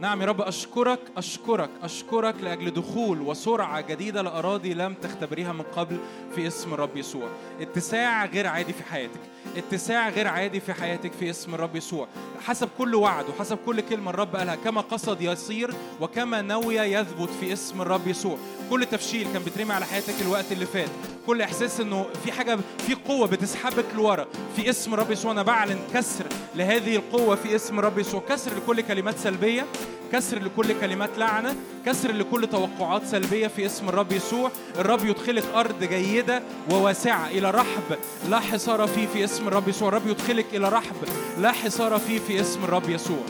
نعم 0.00 0.20
يا 0.20 0.26
رب 0.26 0.40
أشكرك 0.40 0.98
أشكرك 1.16 1.70
أشكرك 1.82 2.34
لأجل 2.42 2.70
دخول 2.70 3.20
وسرعة 3.20 3.80
جديدة 3.80 4.22
لأراضي 4.22 4.74
لم 4.74 4.94
تختبريها 4.94 5.52
من 5.52 5.62
قبل 5.62 5.98
في 6.34 6.46
اسم 6.46 6.74
الرب 6.74 6.96
يسوع. 6.96 7.28
اتساع 7.60 8.24
غير 8.24 8.46
عادي 8.46 8.72
في 8.72 8.82
حياتك. 8.82 9.20
اتساع 9.56 10.08
غير 10.08 10.28
عادي 10.28 10.60
في 10.60 10.72
حياتك 10.72 11.12
في 11.20 11.30
اسم 11.30 11.54
الرب 11.54 11.76
يسوع. 11.76 12.08
حسب 12.46 12.68
كل 12.78 12.94
وعد 12.94 13.24
وحسب 13.28 13.58
كل 13.66 13.80
كلمة 13.80 14.10
الرب 14.10 14.36
قالها 14.36 14.54
كما 14.54 14.80
قصد 14.80 15.20
يصير 15.20 15.74
وكما 16.00 16.42
نوي 16.42 16.76
يثبت 16.76 17.30
في 17.40 17.52
اسم 17.52 17.82
الرب 17.82 18.08
يسوع. 18.08 18.38
كل 18.70 18.86
تفشيل 18.86 19.26
كان 19.32 19.42
بيترمي 19.42 19.72
على 19.72 19.86
حياتك 19.86 20.14
الوقت 20.20 20.52
اللي 20.52 20.66
فات. 20.66 20.88
كل 21.26 21.42
إحساس 21.42 21.80
إنه 21.80 22.06
في 22.24 22.32
حاجة 22.32 22.58
في 22.86 22.94
قوة 22.94 23.26
بتسحبك 23.26 23.84
لورا 23.96 24.26
في 24.56 24.70
اسم 24.70 24.94
رب 24.94 25.10
يسوع. 25.10 25.32
أنا 25.32 25.42
بعلن 25.42 25.78
كسر 25.94 26.26
لهذه 26.54 26.96
القوة 26.96 27.36
في 27.36 27.56
اسم 27.56 27.80
رب 27.80 27.98
يسوع. 27.98 28.22
كسر 28.28 28.50
لكل 28.56 28.80
كلمات 28.80 29.18
سلبية 29.18 29.66
كسر 30.12 30.42
لكل 30.42 30.80
كلمات 30.80 31.18
لعنة 31.18 31.56
كسر 31.86 32.12
لكل 32.12 32.46
توقعات 32.46 33.06
سلبية 33.06 33.46
في 33.46 33.66
اسم 33.66 33.88
الرب 33.88 34.12
يسوع. 34.12 34.50
الرب 34.78 35.04
يدخلك 35.04 35.44
أرض 35.54 35.84
جيدة 35.84 36.42
وواسعة 36.70 37.26
إلى 37.28 37.50
رحب 37.50 37.98
لا 38.30 38.40
حصار 38.40 38.86
فيه 38.86 39.06
في 39.06 39.24
اسم 39.24 39.37
الرب 39.46 39.68
يسوع. 39.68 39.88
الرب 39.88 40.06
يدخلك 40.06 40.46
إلى 40.52 40.68
رحب 40.68 40.96
لا 41.38 41.52
حصار 41.52 41.98
فيه 41.98 42.18
في 42.18 42.40
اسم 42.40 42.64
الرب 42.64 42.90
يسوع. 42.90 43.22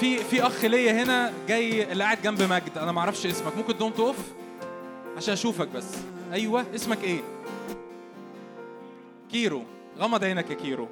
في 0.00 0.18
في 0.18 0.46
أخ 0.46 0.64
ليا 0.64 0.92
هنا 0.92 1.32
جاي 1.48 1.92
اللي 1.92 2.04
قاعد 2.04 2.22
جنب 2.22 2.42
مجد. 2.42 2.78
أنا 2.78 2.92
ما 2.92 3.00
أعرفش 3.00 3.26
اسمك. 3.26 3.56
ممكن 3.56 3.78
تقوم 3.78 3.92
تقف 3.92 4.16
عشان 5.16 5.32
أشوفك 5.32 5.68
بس. 5.68 5.86
أيوه. 6.32 6.64
اسمك 6.74 7.04
إيه؟ 7.04 7.20
كيرو. 9.32 9.62
غمض 9.98 10.24
عينك 10.24 10.50
يا 10.50 10.54
كيرو. 10.54 10.88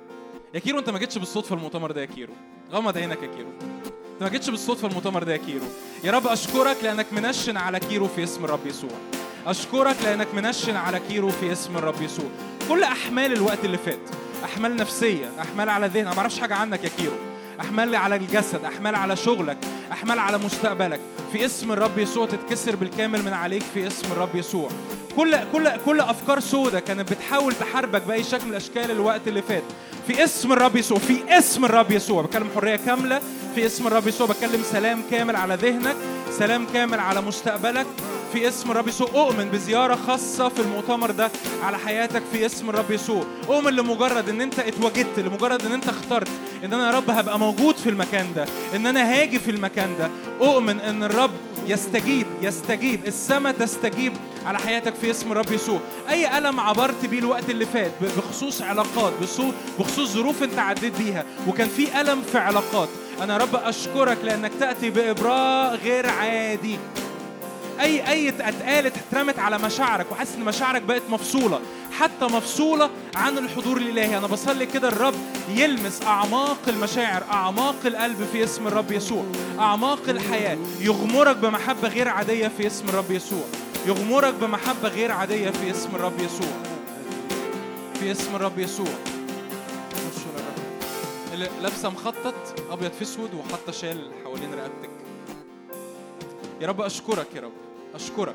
يا 0.54 0.60
كيرو 0.60 0.78
أنت 0.78 0.90
ما 0.90 0.98
جيتش 0.98 1.18
بالصدفة 1.18 1.56
المؤتمر 1.56 1.92
ده 1.92 2.00
يا 2.00 2.06
كيرو. 2.06 2.32
غمض 2.72 2.98
عينك 2.98 3.22
يا 3.22 3.28
كيرو. 3.28 3.48
أنت 4.14 4.22
ما 4.22 4.28
جيتش 4.28 4.50
بالصدفة 4.50 4.88
المؤتمر 4.88 5.22
ده 5.22 5.32
يا 5.32 5.36
كيرو. 5.36 5.66
يا 6.04 6.10
رب 6.10 6.26
أشكرك 6.26 6.76
لأنك 6.82 7.12
منشن 7.12 7.56
على 7.56 7.80
كيرو 7.80 8.08
في 8.08 8.24
اسم 8.24 8.44
الرب 8.44 8.66
يسوع. 8.66 8.90
أشكرك 9.46 9.96
لأنك 10.04 10.34
منشن 10.34 10.76
على 10.76 11.00
كيرو 11.08 11.30
في 11.30 11.52
اسم 11.52 11.76
الرب 11.76 12.02
يسوع. 12.02 12.26
كل 12.68 12.82
أحمال 12.82 13.32
الوقت 13.32 13.64
اللي 13.64 13.78
فات 13.78 13.98
أحمال 14.44 14.76
نفسية 14.76 15.30
أحمال 15.40 15.68
على 15.68 15.86
ذهن 15.86 16.06
أنا 16.06 16.14
ما 16.14 16.18
أعرفش 16.18 16.38
حاجة 16.38 16.54
عنك 16.54 16.84
يا 16.84 16.90
كيرو. 16.98 17.12
أحمال 17.60 17.96
على 17.96 18.16
الجسد 18.16 18.64
أحمال 18.64 18.94
على 18.94 19.16
شغلك 19.16 19.58
أحمال 19.92 20.18
على 20.18 20.38
مستقبلك. 20.38 21.00
في 21.32 21.44
اسم 21.44 21.72
الرب 21.72 21.98
يسوع 21.98 22.26
تتكسر 22.26 22.76
بالكامل 22.76 23.22
من 23.22 23.32
عليك 23.32 23.62
في 23.74 23.86
اسم 23.86 24.12
الرب 24.12 24.34
يسوع. 24.34 24.68
كل 25.16 25.36
كل 25.52 25.70
كل 25.86 26.00
أفكار 26.00 26.40
سودة 26.40 26.80
كانت 26.80 27.12
بتحاول 27.12 27.54
تحاربك 27.54 28.02
بأي 28.02 28.24
شكل 28.24 28.44
من 28.44 28.50
الاشكال 28.50 28.90
الوقت 28.90 29.28
اللي 29.28 29.42
فات. 29.42 29.62
في 30.06 30.24
اسم 30.24 30.52
الرب 30.52 30.76
يسوع 30.76 30.98
في 30.98 31.38
اسم 31.38 31.64
الرب 31.64 31.90
يسوع. 31.90 32.22
بتكلم 32.22 32.48
حرية 32.54 32.76
كاملة. 32.76 33.20
في 33.54 33.66
اسم 33.66 33.86
الرب 33.86 34.06
يسوع 34.06 34.26
بتكلم 34.26 34.62
سلام 34.62 35.02
كامل 35.10 35.36
على 35.36 35.54
ذهنك 35.54 35.96
سلام 36.38 36.66
كامل 36.74 37.00
على 37.00 37.20
مستقبلك. 37.20 37.86
في 38.32 38.48
اسم 38.48 38.70
الرب 38.70 38.89
يسوع. 38.89 39.09
اؤمن 39.15 39.48
بزيارة 39.51 39.98
خاصة 40.07 40.48
في 40.48 40.61
المؤتمر 40.61 41.11
ده 41.11 41.31
على 41.62 41.78
حياتك 41.78 42.23
في 42.32 42.47
اسم 42.47 42.70
الرب 42.70 42.90
يسوع. 42.90 43.24
اؤمن 43.48 43.73
لمجرد 43.73 44.28
ان 44.28 44.40
انت 44.40 44.59
اتوجدت 44.59 45.19
لمجرد 45.19 45.66
ان 45.66 45.73
انت 45.73 45.89
اخترت 45.89 46.28
ان 46.65 46.73
أنا 46.73 46.86
يا 46.90 46.97
رب 46.97 47.11
هبقى 47.11 47.39
موجود 47.39 47.77
في 47.77 47.89
المكان 47.90 48.27
ده 48.36 48.47
ان 48.74 48.86
أنا 48.86 49.12
هاجي 49.12 49.39
في 49.39 49.51
المكان 49.51 49.90
ده. 49.98 50.11
اؤمن 50.47 50.81
ان 50.81 51.02
الرب 51.02 51.31
يستجيب 51.66 52.27
يستجيب 52.43 53.07
السماء 53.07 53.52
تستجيب 53.52 54.12
على 54.47 54.59
حياتك 54.59 54.94
في 54.94 55.11
اسم 55.11 55.32
الرب 55.32 55.52
يسوع. 55.52 55.78
اي 56.09 56.39
ألم 56.39 56.61
عبرت 56.61 57.07
بيه 57.07 57.19
الوقت 57.19 57.51
اللي 57.51 57.66
فات 57.66 57.90
بخصوص 58.16 58.62
علاقات 58.62 59.12
بخصوص 59.78 60.09
ظروف 60.09 60.43
انت 60.43 60.59
عديت 60.59 60.98
بيها 60.98 61.24
وكان 61.48 61.69
في 61.69 62.01
ألم 62.01 62.23
في 62.23 62.39
علاقات 62.39 62.89
أنا 63.23 63.36
رب 63.36 63.57
أشكرك 63.57 64.19
لأنك 64.24 64.51
تأتي 64.61 64.90
بإبراء 64.90 65.74
غير 65.74 66.07
عادي. 66.09 66.78
اي 67.81 68.11
أي 68.11 68.28
اتقالت 68.28 68.97
اترمت 68.97 69.39
على 69.39 69.59
مشاعرك 69.59 70.12
وحاسس 70.12 70.35
إن 70.35 70.44
مشاعرك 70.44 70.82
بقت 70.82 71.02
مفصولة 71.11 71.61
حتى 71.98 72.24
مفصولة 72.24 72.90
عن 73.15 73.39
الحضور 73.39 73.77
الإلهي. 73.77 74.19
أنا 74.19 74.27
بصلي 74.27 74.66
كده 74.66 74.89
الرب 74.89 75.15
يلمس 75.48 76.02
أعماق 76.02 76.59
المشاعر 76.69 77.23
أعماق 77.31 77.77
القلب 77.85 78.28
في 78.32 78.44
اسم 78.44 78.66
الرب 78.66 78.93
يسوع. 78.93 79.24
أعماق 79.59 80.09
الحياة. 80.09 80.59
يغمرك 80.81 81.36
بمحبة 81.36 81.89
غير 81.89 82.09
عادية 82.09 82.48
في 82.48 82.66
اسم 82.66 82.89
الرب 82.89 83.11
يسوع. 83.11 83.44
يغمرك 83.86 84.35
بمحبة 84.35 84.89
غير 84.89 85.12
عادية 85.12 85.51
في 85.51 85.70
اسم 85.70 85.89
الرب 85.94 86.20
يسوع. 86.20 86.52
في 88.01 88.11
اسم 88.11 88.36
الرب 88.36 88.59
يسوع. 88.59 88.94
لابسة 91.61 91.89
مخطط 91.89 92.35
أبيض 92.70 92.93
في 92.93 93.02
أسود 93.02 93.35
وحاطة 93.35 93.73
شال 93.73 94.11
حوالين 94.24 94.55
رقبتك. 94.55 94.90
يا 96.61 96.66
رب 96.66 96.81
أشكرك 96.81 97.27
يا 97.35 97.40
رب. 97.40 97.69
أشكرك. 97.94 98.34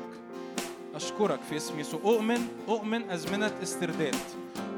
أشكرك 0.94 1.40
في 1.50 1.56
اسم 1.56 1.80
يسوع 1.80 2.00
أؤمن 2.04 2.40
أؤمن 2.68 3.10
أزمنة 3.10 3.52
استرداد. 3.62 4.16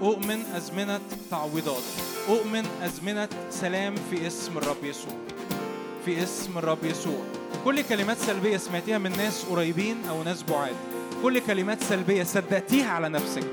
أؤمن 0.02 0.42
أزمنة 0.56 1.00
تعويضات. 1.30 1.82
أؤمن 2.28 2.66
أزمنة 2.82 3.28
سلام 3.50 3.94
في 4.10 4.26
اسم 4.26 4.58
الرب 4.58 4.84
يسوع. 4.84 5.12
في 6.04 6.22
اسم 6.22 6.58
الرب 6.58 6.84
يسوع. 6.84 7.22
كل 7.64 7.82
كلمات 7.82 8.16
سلبية 8.18 8.56
سمعتيها 8.56 8.98
من 8.98 9.10
ناس 9.10 9.44
قريبين 9.44 9.96
أو 10.08 10.22
ناس 10.22 10.42
بعاد. 10.42 10.76
كل 11.22 11.38
كلمات 11.38 11.82
سلبية 11.82 12.22
صدقتيها 12.22 12.90
على 12.90 13.08
نفسك. 13.08 13.44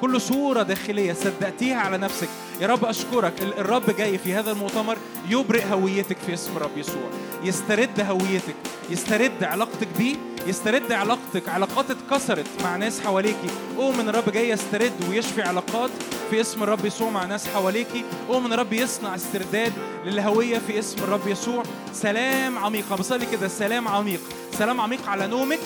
كل 0.00 0.20
صورة 0.20 0.62
داخلية 0.62 1.12
صدقتيها 1.12 1.76
على 1.76 1.98
نفسك. 1.98 2.28
يا 2.60 2.66
رب 2.66 2.84
أشكرك. 2.84 3.32
الرب 3.42 3.96
جاي 3.96 4.18
في 4.18 4.34
هذا 4.34 4.50
المؤتمر 4.50 4.96
يبرئ 5.28 5.64
هويتك 5.72 6.16
في 6.26 6.34
اسم 6.34 6.56
الرب 6.56 6.78
يسوع. 6.78 7.10
يسترد 7.44 8.00
هويتك. 8.00 8.54
يسترد 8.90 9.44
علاقتك 9.44 9.88
بيه. 9.98 10.16
يسترد 10.46 10.92
علاقتك. 10.92 11.48
علاقات 11.48 11.86
اتكسرت 11.90 12.46
مع 12.62 12.76
ناس 12.76 13.00
حواليكي. 13.00 13.50
أؤمن 13.78 14.08
الرب 14.08 14.30
جاي 14.30 14.48
يسترد 14.50 14.92
ويشفي 15.08 15.42
علاقات 15.42 15.90
في 16.30 16.40
اسم 16.40 16.62
الرب 16.62 16.84
يسوع 16.84 17.10
مع 17.10 17.24
ناس 17.24 17.48
حواليكي. 17.48 18.04
أؤمن 18.30 18.52
الرب 18.52 18.72
يصنع 18.72 19.14
استرداد 19.14 19.72
للهوية 20.04 20.58
في 20.58 20.78
اسم 20.78 20.98
الرب 21.02 21.28
يسوع. 21.28 21.62
سلام 21.92 22.58
عميق. 22.58 22.94
بصلي 22.94 23.26
كده. 23.26 23.48
سلام 23.48 23.88
عميق. 23.88 24.20
سلام 24.52 24.80
عميق 24.80 25.08
على 25.08 25.26
نومك 25.26 25.58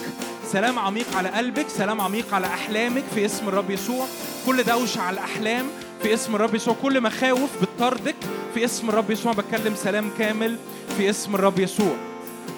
سلام 0.53 0.79
عميق 0.79 1.17
على 1.17 1.29
قلبك 1.29 1.67
سلام 1.69 2.01
عميق 2.01 2.35
على 2.35 2.47
أحلامك 2.47 3.05
في 3.15 3.25
اسم 3.25 3.49
الرب 3.49 3.71
يسوع. 3.71 4.07
كل 4.47 4.63
دوشة 4.63 5.01
على 5.01 5.15
الأحلام 5.15 5.67
في 6.03 6.15
اسم 6.15 6.35
الرب 6.35 6.55
يسوع. 6.55 6.77
كل 6.83 7.01
مخاوف 7.01 7.51
بتطاردك 7.63 8.17
في 8.55 8.65
اسم 8.65 8.89
الرب 8.89 9.11
يسوع. 9.11 9.33
بتكلم 9.33 9.75
سلام 9.75 10.11
كامل 10.19 10.57
في 10.97 11.11
اسم 11.11 11.35
الرب 11.35 11.59
يسوع. 11.59 11.97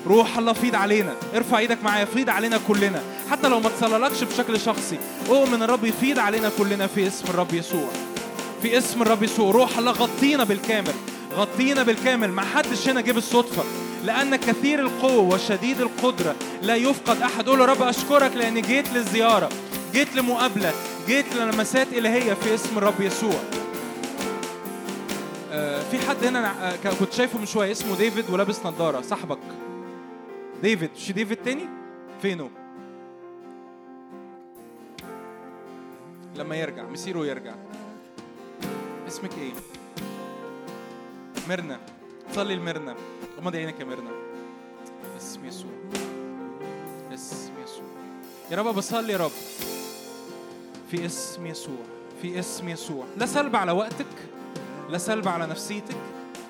روح 0.06 0.38
الله 0.38 0.52
فيض 0.52 0.74
علينا. 0.74 1.14
ارفع 1.34 1.58
إيدك 1.58 1.78
معايا 1.84 2.04
فيض 2.04 2.30
علينا 2.30 2.60
كلنا. 2.68 3.02
حتى 3.30 3.48
لو 3.48 3.60
ما 3.60 3.68
تصللكش 3.68 4.24
بشكل 4.24 4.60
شخصي 4.60 4.98
اؤمن 5.28 5.62
الرب 5.62 5.84
يفيض 5.84 6.18
علينا 6.18 6.50
كلنا 6.58 6.86
في 6.86 7.06
اسم 7.06 7.24
الرب 7.28 7.54
يسوع. 7.54 7.88
في 8.62 8.78
اسم 8.78 9.02
الرب 9.02 9.22
يسوع. 9.22 9.52
روح 9.52 9.78
الله 9.78 9.92
غطينا 9.92 10.44
بالكامل 10.44 10.94
غطينا 11.36 11.82
بالكامل. 11.82 12.32
ما 12.32 12.42
حدش 12.42 12.88
هنا 12.88 13.00
جه 13.00 13.12
بالصدفة. 13.12 13.64
لأن 14.04 14.36
كثير 14.36 14.80
القوة 14.80 15.34
وشديد 15.34 15.80
القدرة 15.80 16.36
لا 16.62 16.76
يفقد 16.76 17.22
أحد. 17.22 17.48
قول 17.48 17.68
رب 17.68 17.82
أشكرك 17.82 18.36
لأني 18.36 18.60
جيت 18.60 18.92
للزيارة 18.92 19.48
جيت 19.92 20.16
لمقابلة 20.16 20.72
جيت 21.06 21.36
للمسات 21.36 21.92
إلهية 21.92 22.34
في 22.34 22.54
اسم 22.54 22.78
الرب 22.78 23.00
يسوع. 23.00 23.40
آه 25.52 25.82
في 25.82 25.98
حد 25.98 26.24
هنا 26.24 26.72
آه 26.72 26.76
كنت 27.00 27.12
شايفه 27.12 27.38
من 27.38 27.46
شوية 27.46 27.72
اسمه 27.72 27.96
ديفيد 27.96 28.30
ولابس 28.30 28.66
نظارة. 28.66 29.00
صاحبك. 29.00 29.38
ديفيد 30.62 30.90
مش 30.96 31.12
ديفيد 31.12 31.38
تاني؟ 31.44 31.68
فينه؟ 32.22 32.50
لما 36.36 36.56
يرجع 36.56 36.82
مسيره 36.82 37.26
يرجع. 37.26 37.54
اسمك 39.08 39.30
إيه؟ 39.38 39.52
ميرنا. 41.48 41.80
صلي 42.34 42.56
لميرنا. 42.56 42.94
غمض 43.38 43.56
عينك 43.56 43.80
يا 43.80 43.84
ميرنا 43.84 44.10
اسم 45.16 45.44
يسوع 45.46 45.70
اسم 47.14 47.52
يسوع 47.64 47.84
يا 48.50 48.56
رب 48.56 48.74
بصلي 48.74 49.12
يا 49.12 49.18
رب 49.18 49.30
في 50.90 51.06
اسم 51.06 51.46
يسوع 51.46 51.76
في 52.22 52.38
اسم 52.38 52.68
يسوع 52.68 53.04
لا 53.16 53.26
سلب 53.26 53.56
على 53.56 53.72
وقتك 53.72 54.06
لا 54.90 54.98
سلب 54.98 55.28
على 55.28 55.46
نفسيتك 55.46 55.96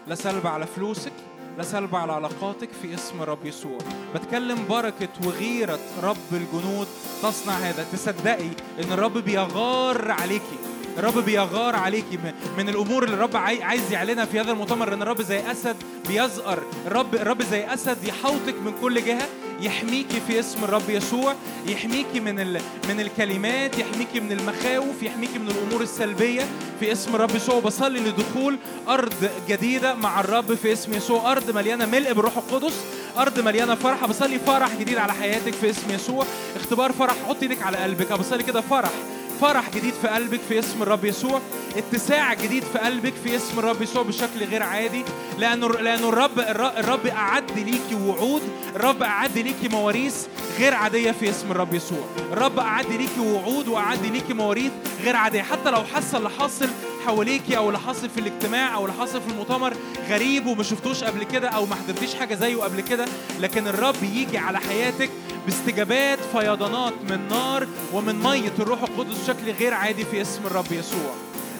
لا 0.08 0.14
سلب 0.14 0.46
على 0.46 0.66
فلوسك 0.66 1.12
لا 1.58 1.62
سلب 1.62 1.94
على 1.96 2.12
علاقاتك 2.12 2.68
في 2.82 2.94
اسم 2.94 3.22
رب 3.22 3.46
يسوع 3.46 3.78
بتكلم 4.14 4.58
بركة 4.68 5.08
وغيرة 5.26 5.78
رب 6.02 6.16
الجنود 6.32 6.86
تصنع 7.22 7.52
هذا 7.52 7.86
تصدقي 7.92 8.48
ان 8.78 8.92
الرب 8.92 9.18
بيغار 9.18 10.10
عليكي 10.10 10.58
الرب 10.98 11.18
بيغار 11.18 11.76
عليكي 11.76 12.18
من 12.58 12.68
الأمور 12.68 13.04
اللي 13.04 13.14
الرب 13.14 13.36
عايز 13.36 13.92
يعلنها 13.92 14.24
في 14.24 14.40
هذا 14.40 14.52
المؤتمر 14.52 14.94
إن 14.94 15.02
الرب 15.02 15.22
زي 15.22 15.50
أسد 15.50 15.76
بيزقر. 16.08 16.62
الرب 16.86 17.14
الرب 17.14 17.42
زي 17.42 17.74
أسد 17.74 18.04
يحوطك 18.04 18.54
من 18.64 18.72
كل 18.80 19.04
جهة 19.04 19.28
يحميكي 19.60 20.20
في 20.26 20.40
اسم 20.40 20.64
الرب 20.64 20.90
يسوع 20.90 21.34
يحميكي 21.66 22.20
من 22.20 22.40
ال... 22.40 22.60
من 22.88 23.00
الكلمات 23.00 23.78
يحميكي 23.78 24.20
من 24.20 24.32
المخاوف 24.32 25.02
يحميكي 25.02 25.38
من 25.38 25.48
الأمور 25.48 25.82
السلبية 25.82 26.42
في 26.80 26.92
اسم 26.92 27.14
الرب 27.14 27.36
يسوع. 27.36 27.60
بصلي 27.60 28.00
لدخول 28.00 28.58
أرض 28.88 29.30
جديدة 29.48 29.94
مع 29.94 30.20
الرب 30.20 30.54
في 30.54 30.72
اسم 30.72 30.94
يسوع. 30.94 31.32
أرض 31.32 31.50
مليانة 31.50 31.86
ملء 31.86 32.12
بالروح 32.12 32.36
القدس 32.36 32.74
أرض 33.18 33.40
مليانة 33.40 33.74
فرح 33.74 34.06
بصلي 34.06 34.38
فرح 34.38 34.74
جديد 34.80 34.98
على 34.98 35.12
حياتك 35.12 35.52
في 35.52 35.70
اسم 35.70 35.90
يسوع. 35.90 36.26
اختبار 36.56 36.92
فرح 36.92 37.14
حط 37.28 37.42
إيدك 37.42 37.62
على 37.62 37.76
قلبك. 37.76 38.12
بصلي 38.12 38.42
كده 38.42 38.60
فرح. 38.60 38.90
فرح 39.40 39.70
جديد 39.70 39.94
في 40.02 40.08
قلبك 40.08 40.40
في 40.48 40.58
اسم 40.58 40.82
الرب 40.82 41.04
يسوع 41.04 41.40
اتساع 41.76 42.34
جديد 42.34 42.62
في 42.72 42.78
قلبك 42.78 43.12
في 43.24 43.36
اسم 43.36 43.58
الرب 43.58 43.82
يسوع 43.82 44.02
بشكل 44.02 44.44
غير 44.50 44.62
عادي 44.62 45.04
لأنه 45.38 45.66
الرب 46.08 46.38
الرب 46.78 47.06
أعد 47.06 47.50
ليكي 47.58 47.94
وعود 47.94 48.42
الرب 48.76 49.02
أعد 49.02 49.38
ليكي 49.38 49.68
مواريث 49.68 50.14
غير 50.58 50.74
عادية 50.74 51.10
في 51.12 51.30
اسم 51.30 51.50
الرب 51.50 51.74
يسوع. 51.74 52.04
الرب 52.32 52.58
أعد 52.58 52.86
ليكي 52.86 53.20
وعود 53.20 53.68
وأعد 53.68 54.06
ليكي 54.06 54.32
مواريث 54.34 54.72
غير 55.04 55.16
عادية 55.16 55.42
حتى 55.42 55.70
لو 55.70 55.82
حاسه 55.94 56.18
اللي 56.18 56.30
حاصل 56.30 56.68
حواليكي 57.06 57.56
أو 57.56 57.68
اللي 57.68 57.78
حاصل 57.78 58.10
في 58.10 58.20
الاجتماع 58.20 58.74
أو 58.74 58.86
اللي 58.86 58.96
حاصل 58.98 59.20
في 59.20 59.28
المؤتمر 59.28 59.74
غريب 60.08 60.46
وما 60.46 60.62
شفتوش 60.62 61.04
قبل 61.04 61.24
كده 61.24 61.48
أو 61.48 61.66
ما 61.66 61.74
حضرتيش 61.74 62.14
حاجة 62.14 62.34
زيه 62.34 62.56
قبل 62.56 62.80
كده 62.80 63.04
لكن 63.40 63.68
الرب 63.68 64.02
يجي 64.02 64.38
على 64.38 64.60
حياتك 64.60 65.10
باستجابات 65.46 66.18
فيضانات 66.32 66.92
من 67.10 67.28
نار 67.28 67.66
ومن 67.92 68.22
مية. 68.22 68.52
الروح 68.58 68.82
القدس 68.82 69.18
بشكل 69.18 69.52
غير 69.60 69.74
عادي 69.74 70.04
في 70.04 70.22
اسم 70.22 70.46
الرب 70.46 70.72
يسوع. 70.72 71.14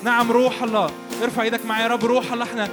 نعم 0.05 0.33
روح 0.33 0.63
الله. 0.63 0.91
ارفع 1.23 1.43
إيدك 1.43 1.67
معايا 1.67 1.83
يا 1.83 1.89
رب. 1.89 2.05
روح 2.05 2.33
الله 2.33 2.45
إحنا 2.45 2.69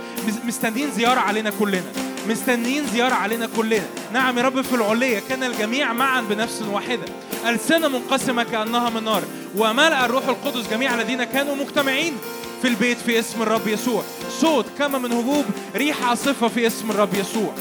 مستنيين 0.45 0.91
زيارة 0.91 1.19
علينا 1.19 1.51
كلنا. 1.59 1.91
مستنيين 2.29 2.87
زيارة 2.87 3.13
علينا 3.13 3.49
كلنا. 3.57 3.85
نعم 4.13 4.37
يا 4.37 4.43
رب 4.43 4.61
في 4.61 4.75
العلية 4.75 5.21
كان 5.29 5.43
الجميع 5.43 5.93
معا 5.93 6.21
بنفس 6.21 6.61
واحدة. 6.61 7.05
ألسنة 7.49 7.87
منقسمة 7.87 8.43
كأنها 8.43 8.89
من 8.89 9.03
نار. 9.03 9.23
وملأ 9.57 10.05
الروح 10.05 10.27
القدس 10.27 10.69
جميع 10.69 10.95
الذين 10.95 11.23
كانوا 11.23 11.55
مجتمعين. 11.55 12.13
في 12.61 12.67
البيت 12.67 12.97
في 12.97 13.19
اسم 13.19 13.41
الرب 13.41 13.67
يسوع. 13.67 14.03
صوت 14.29 14.65
كما 14.77 14.97
من 14.97 15.11
هبوب 15.11 15.45
ريح 15.75 16.03
عاصفة 16.09 16.47
في 16.47 16.67
اسم 16.67 16.91
الرب 16.91 17.13
يسوع. 17.13 17.53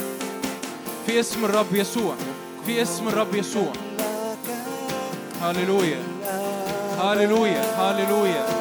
في 1.05 1.19
اسم 1.19 1.45
الرب 1.45 1.75
يسوع. 1.75 2.15
في 2.65 2.81
اسم 2.81 3.07
الرب 3.07 3.35
يسوع. 3.35 3.73
هللويا. 5.41 5.99
هللويا. 6.99 7.61
هللويا. 7.61 8.60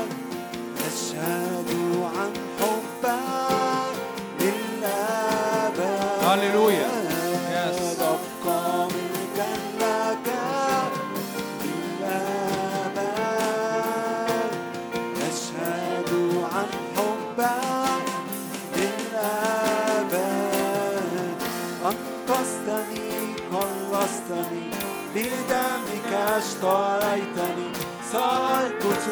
خلصتني 24.31 24.71
بدمك 25.15 26.13
اشتريتني 26.13 27.73
سأرقص 28.13 29.07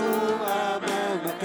أمامك 0.47 1.43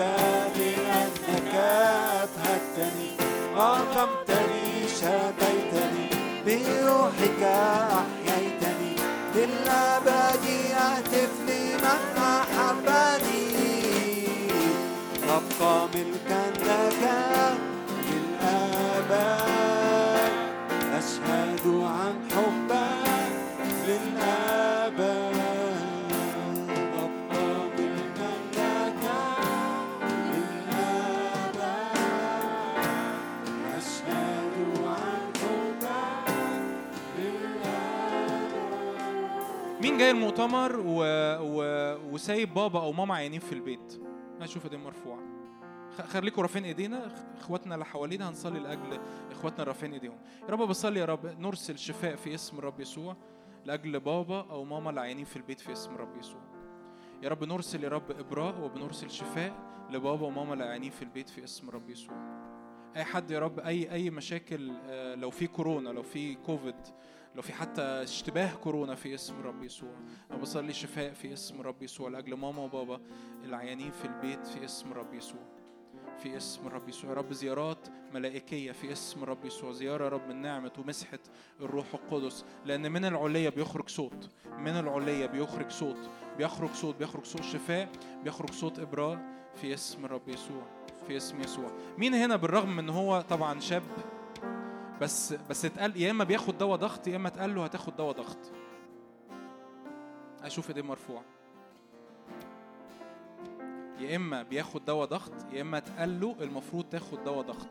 لأنك 0.57 1.53
أبهجتني 1.55 3.11
أقمتني 3.57 4.87
شفيتني 4.87 6.07
بروحك 6.45 7.41
أحييتني 7.43 8.95
للأبد 9.35 10.45
أهتف 10.75 11.31
لمن 11.47 12.17
أحبني 12.17 13.43
أبقى 15.29 15.87
ملكا 15.87 16.43
لك 16.59 17.03
للأبد 18.09 19.13
أشهد 20.93 21.65
عن 21.67 22.15
حبك 22.31 23.02
جاي 40.03 40.11
المؤتمر 40.11 40.79
و... 40.79 41.03
و... 41.41 41.63
وسايب 42.13 42.53
بابا 42.53 42.79
أو 42.79 42.91
ماما 42.91 43.15
عيانين 43.15 43.39
في 43.39 43.53
البيت. 43.53 44.01
هشوف 44.41 44.63
ايدين 44.63 44.79
مرفوعة. 44.79 45.19
خليكم 46.07 46.41
رافعين 46.41 46.65
ايدينا. 46.65 47.11
اخواتنا 47.37 47.73
اللي 47.73 47.85
حوالينا 47.85 48.29
هنصلي 48.29 48.59
لأجل 48.59 48.99
اخواتنا 49.31 49.63
رافعين 49.63 49.93
ايديهم. 49.93 50.17
يا 50.43 50.47
رب 50.47 50.59
بصلي 50.59 50.99
يا 50.99 51.05
رب. 51.05 51.25
نرسل 51.25 51.77
شفاء 51.77 52.15
في 52.15 52.35
اسم 52.35 52.59
الرب 52.59 52.79
يسوع 52.79 53.15
لأجل 53.65 53.99
بابا 53.99 54.45
أو 54.49 54.63
ماما 54.63 54.89
اللي 54.89 55.01
عيانين 55.01 55.25
في 55.25 55.35
البيت 55.35 55.59
في 55.59 55.71
اسم 55.71 55.95
الرب 55.95 56.17
يسوع. 56.17 56.41
يا 57.23 57.29
رب 57.29 57.43
نرسل 57.43 57.83
يا 57.83 57.89
رب 57.89 58.11
إبراء 58.11 58.61
وبنرسل 58.61 59.09
شفاء 59.09 59.53
لبابا 59.89 60.25
وماما 60.25 60.53
اللي 60.53 60.63
عيانين 60.63 60.91
في 60.91 61.01
البيت 61.01 61.29
في 61.29 61.43
اسم 61.43 61.69
الرب 61.69 61.89
يسوع. 61.89 62.15
أي 62.95 63.03
حد 63.03 63.31
يا 63.31 63.39
رب 63.39 63.59
اي 63.59 63.91
أي 63.91 64.09
مشاكل 64.09 64.71
آه، 64.85 65.15
لو 65.15 65.29
في 65.29 65.47
كورونا 65.47 65.89
لو 65.89 66.03
في 66.03 66.35
كوفيد 66.35 66.75
لو 67.35 67.41
في 67.41 67.53
حتى 67.53 67.81
اشتباه 67.81 68.53
كورونا 68.55 68.95
في 68.95 69.15
اسم 69.15 69.39
الرب 69.39 69.63
يسوع 69.63 69.89
أنا 70.31 70.39
بصلي 70.39 70.73
شفاء 70.73 71.13
في 71.13 71.33
اسم 71.33 71.61
الرب 71.61 71.83
يسوع 71.83 72.09
لأجل 72.09 72.33
ماما 72.33 72.61
وبابا 72.61 72.99
العيانين 73.45 73.91
في 73.91 74.05
البيت 74.05 74.47
في 74.47 74.65
اسم 74.65 74.91
الرب 74.91 75.13
يسوع. 75.13 75.41
في 76.17 76.37
اسم 76.37 76.67
الرب 76.67 76.89
يسوع. 76.89 77.09
يا 77.09 77.15
رب 77.15 77.33
زيارات 77.33 77.87
ملائكية 78.13 78.71
في 78.71 78.91
اسم 78.91 79.23
الرب 79.23 79.45
يسوع. 79.45 79.71
زيارة 79.71 80.03
يا 80.03 80.09
رب 80.09 80.27
من 80.27 80.41
نعمة 80.41 80.71
ومسحة 80.77 81.19
الروح 81.61 81.85
القدس. 81.93 82.45
لأن 82.65 82.91
من 82.91 83.05
العلية 83.05 83.49
بيخرج 83.49 83.89
صوت. 83.89 84.29
من 84.57 84.79
العلية 84.79 85.25
بيخرج 85.25 85.71
صوت. 85.71 86.09
بيخرج 86.37 86.69
صوت. 86.69 86.95
بيخرج 86.95 87.25
صوت 87.25 87.43
شفاء. 87.43 87.89
بيخرج 88.23 88.51
صوت 88.51 88.79
إبراء 88.79 89.19
في 89.55 89.73
اسم 89.73 90.05
الرب 90.05 90.29
يسوع. 90.29 90.63
في 91.07 91.17
اسم 91.17 91.41
يسوع. 91.41 91.71
مين 91.97 92.13
هنا 92.13 92.35
بالرغم 92.35 92.75
من 92.75 92.89
هو 92.89 93.21
طبعا 93.29 93.59
شاب؟ 93.59 93.83
بس 95.03 95.33
بس 95.49 95.65
اتقال 95.65 96.01
يا 96.01 96.11
إما 96.11 96.23
بياخد 96.23 96.57
دواء 96.57 96.77
ضغط 96.77 97.07
يا 97.07 97.15
إما 97.15 97.27
اتقال 97.27 97.55
له 97.55 97.63
هتاخد 97.65 97.95
دواء 97.95 98.15
ضغط. 98.15 98.37
أشوف 100.43 100.67
ايديه 100.67 100.81
مرفوعة. 100.81 101.23
يا 103.99 104.15
إما 104.15 104.43
بياخد 104.43 104.85
دواء 104.85 105.07
ضغط 105.07 105.31
يا 105.53 105.61
إما 105.61 105.77
اتقال 105.77 106.21
له 106.21 106.35
المفروض 106.41 106.85
تاخد 106.89 107.23
دواء 107.23 107.45
ضغط. 107.45 107.69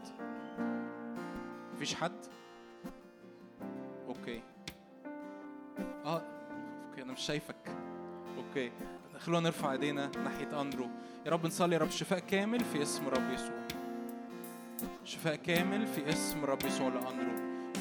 مفيش 1.75 1.95
حد؟ 1.95 2.27
Okay. 4.07 4.43
آه 6.05 6.23
okay 6.89 7.03
أنا 7.03 7.13
مش 7.13 7.21
شايفك. 7.21 7.77
Okay. 8.37 8.73
خلونا 9.19 9.41
نرفع 9.41 9.73
إيدينا 9.73 10.11
ناحية 10.25 10.61
أندرو. 10.61 10.89
يا 11.27 11.31
رب 11.31 11.47
نصلي 11.47 11.75
يا 11.75 11.81
رب 11.81 11.91
شفاء 11.91 12.19
كامل 12.19 12.61
في 12.61 12.83
اسم 12.83 13.09
رب 13.09 13.31
يسوع. 13.31 13.62
شفاء 15.05 15.35
كامل 15.35 15.87
في 15.87 16.09
اسم 16.09 16.45
رب 16.45 16.65
يسوع 16.65 16.89
لاندرو 16.89 17.33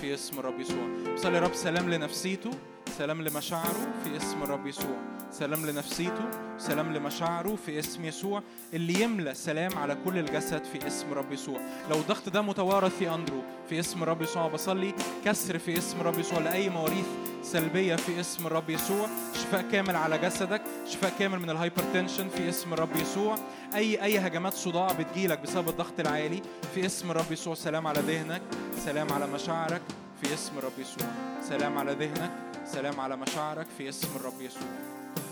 في 0.02 0.14
اسم 0.14 0.40
رب 0.40 0.60
يسوع 0.60 1.16
صلي 1.16 1.36
يا 1.36 1.42
رب 1.42 1.54
سلام 1.54 1.90
لنفسيته. 1.90 2.52
سلام 2.98 3.22
لمشاعره 3.22 3.88
في 4.04 4.18
اسم 4.18 4.44
الرب 4.44 4.68
يسوع. 4.68 4.98
سلام 5.32 5.66
لنفسيته 5.66 6.30
سلام 6.58 6.94
لمشاعره 6.94 7.56
في 7.66 7.80
اسم 7.80 8.06
يسوع 8.06 8.44
اللي 8.74 9.02
يملى 9.02 9.34
سلام 9.34 9.78
على 9.78 9.98
كل 10.06 10.18
الجسد 10.18 10.64
في 10.64 10.88
اسم 10.88 11.14
رب 11.14 11.32
يسوع. 11.32 11.60
لو 11.90 11.96
الضغط 11.96 12.30
ده 12.30 12.42
متوارث 12.42 12.98
في 12.98 13.14
أندرو 13.14 13.42
في 13.70 13.80
اسم 13.80 14.04
رب 14.04 14.22
يسوع 14.22 14.48
بصلي 14.48 14.94
كسر 15.26 15.60
في 15.60 15.78
اسم 15.78 16.02
رب 16.02 16.20
يسوع 16.20 16.40
لأي 16.40 16.70
مواريث 16.70 17.06
سلبية 17.44 17.96
في 17.96 18.20
اسم 18.20 18.48
الرب 18.48 18.70
يسوع. 18.70 19.08
شفاء 19.34 19.62
كامل 19.72 19.96
على 19.96 20.18
جسدك 20.18 20.62
شفاء 20.88 21.14
كامل 21.20 21.40
من 21.40 21.50
ال 21.50 21.56
hypertension 21.56 22.30
في 22.30 22.50
اسم 22.50 22.74
الرب 22.74 22.96
يسوع. 22.96 23.36
أي 23.76 24.04
أي 24.04 24.18
هجمات 24.18 24.54
صداع 24.54 24.92
بتجيلك 24.92 25.40
بسبب 25.40 25.70
الضغط 25.70 26.00
العالي 26.00 26.42
في 26.76 26.86
اسم 26.86 27.12
الرب 27.12 27.32
يسوع. 27.32 27.56
سلام 27.56 27.88
على 27.88 28.00
ذهنك 28.00 28.42
سلام 28.86 29.14
على 29.14 29.28
مشاعرك 29.28 29.82
في 30.22 30.34
اسم 30.34 30.58
الرب 30.58 30.80
يسوع. 30.80 31.08
سلام 31.50 31.78
على 31.78 31.94
ذهنك. 31.94 32.51
سلام 32.74 33.00
على 33.00 33.18
مشاعرك 33.18 33.68
في 33.78 33.90
اسم 33.90 34.08
الرب 34.16 34.42
يسوع. 34.42 34.68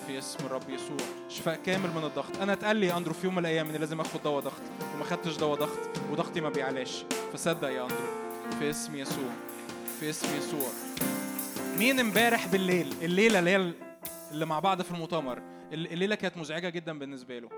في 0.08 0.18
اسم 0.18 0.46
الرب 0.46 0.70
يسوع. 0.70 0.98
شفاء 1.30 1.56
كامل 1.56 1.90
من 1.90 2.04
الضغط. 2.04 2.38
أنا 2.42 2.54
اتقال 2.54 2.78
لي 2.78 2.98
أندرو 2.98 3.14
في 3.14 3.28
يوم 3.28 3.36
من 3.36 3.40
الأيام 3.40 3.70
إني 3.70 3.78
لازم 3.78 4.02
آخد 4.02 4.24
دواء 4.24 4.44
ضغط 4.44 4.62
وما 4.96 5.04
خدتش 5.04 5.38
دواء 5.38 5.60
ضغط 5.60 5.80
وضغطي 6.12 6.42
ما 6.42 6.50
بيعلاش. 6.50 7.04
فصدق 7.34 7.68
يا 7.68 7.84
أندرو. 7.84 8.08
في 8.60 8.70
اسم 8.70 8.96
يسوع. 8.96 9.30
في 10.00 10.10
اسم 10.10 10.38
يسوع. 10.38 10.70
مين 11.78 12.00
امبارح 12.00 12.48
بالليل 12.48 12.94
الليلة 13.02 13.40
اللي 13.40 13.50
هي 13.50 13.74
اللي 14.32 14.46
مع 14.46 14.60
بعض 14.60 14.82
في 14.82 14.92
المؤتمر 14.92 15.42
الليلة 15.74 16.16
كانت 16.16 16.38
مزعجة 16.38 16.70
جدا 16.70 17.00
بالنسبة 17.00 17.40
له. 17.40 17.50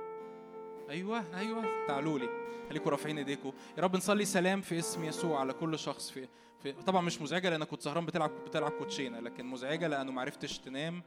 أيوه 0.90 1.24
أيوه. 1.38 1.88
تعالوا 1.88 2.20
لي. 2.20 2.30
خليكم 2.70 2.90
رافعين 2.90 3.18
ايديكم 3.18 3.52
يا 3.78 3.84
رب 3.84 3.96
نصلي 3.96 4.26
سلام 4.26 4.62
في 4.62 4.80
اسم 4.80 5.04
يسوع 5.04 5.40
على 5.40 5.54
كل 5.54 5.80
شخص 5.80 6.10
في 6.10 6.28
في 6.64 6.72
طبعا 6.72 7.02
مش 7.02 7.22
مزعجة 7.22 7.50
لانك 7.50 7.68
كنت 7.68 7.82
سهران 7.82 8.06
بتلعب 8.06 8.32
بتلعب 8.48 8.72
كوتشينة 8.72 9.20
لكن 9.20 9.46
مزعجة 9.46 9.88
لأنه 9.88 10.12
ما 10.12 10.22
عرفتش 10.22 10.60
تنام 10.60 11.04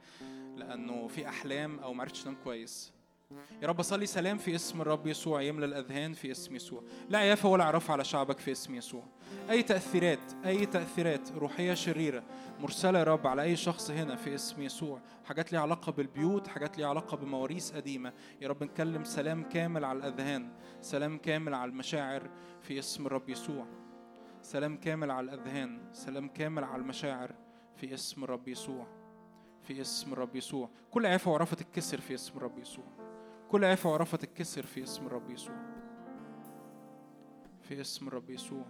لأنه 0.55 1.07
في 1.07 1.29
أحلام 1.29 1.79
أو 1.79 1.93
ما 1.93 2.01
عرفتش 2.01 2.23
تنام 2.23 2.37
كويس. 2.43 2.95
يا 3.61 3.67
رب 3.67 3.81
صلي 3.81 4.05
سلام 4.05 4.37
في 4.37 4.55
اسم 4.55 4.81
الرب 4.81 5.07
يسوع 5.07 5.41
يملى 5.41 5.65
الأذهان 5.65 6.13
في 6.13 6.31
اسم 6.31 6.55
يسوع. 6.55 6.83
لا 7.09 7.17
عيافه 7.17 7.49
ولا 7.49 7.63
عرف 7.63 7.91
على 7.91 8.03
شعبك 8.03 8.39
في 8.39 8.51
اسم 8.51 8.75
يسوع. 8.75 9.03
أي 9.49 9.63
تاثيرات 9.63 10.33
أي 10.45 10.65
تأثيرات 10.65 11.31
روحية 11.31 11.73
شريرة 11.73 12.23
مرسلة 12.59 12.99
يا 12.99 13.03
رب 13.03 13.27
على 13.27 13.41
أي 13.41 13.55
شخص 13.55 13.91
هنا 13.91 14.15
في 14.15 14.35
اسم 14.35 14.61
يسوع. 14.61 15.01
حاجات 15.25 15.51
ليها 15.51 15.61
علاقة 15.61 15.91
بالبيوت 15.91 16.47
حاجات 16.47 16.77
ليها 16.77 16.87
علاقة 16.87 17.17
بمواريث 17.17 17.71
قديمة. 17.71 18.13
يا 18.41 18.47
رب 18.47 18.63
نكلم 18.63 19.03
سلام 19.03 19.43
كامل 19.43 19.85
على 19.85 19.99
الأذهان 19.99 20.49
سلام 20.81 21.17
كامل 21.17 21.53
على 21.53 21.71
المشاعر 21.71 22.29
في 22.61 22.79
اسم 22.79 23.05
الرب 23.05 23.29
يسوع. 23.29 23.65
سلام 24.45 24.77
كامل 24.77 25.11
على 25.11 25.25
الأذهان 25.25 25.79
سلام 25.91 26.27
كامل 26.27 26.63
على 26.63 26.81
المشاعر. 26.81 27.31
في 27.75 27.93
اسم 27.93 28.23
الرب 28.23 28.47
يسوع 28.47 28.87
في 29.61 29.81
اسم 29.81 30.13
الرب 30.13 30.35
يسوع. 30.35 30.69
كل 30.91 31.05
عافيه 31.05 31.31
وعرفه 31.31 31.55
تتكسر 31.55 32.01
في 32.01 32.13
اسم 32.13 32.37
الرب 32.37 32.59
يسوع. 32.59 32.85
كل 33.49 33.65
عافيه 33.65 33.89
وعرفه 33.89 34.17
تتكسر 34.17 34.65
في 34.65 34.83
اسم 34.83 35.05
الرب 35.07 35.29
يسوع. 35.29 35.55
في 37.61 37.81
اسم 37.81 38.07
الرب 38.07 38.29
يسوع. 38.29 38.65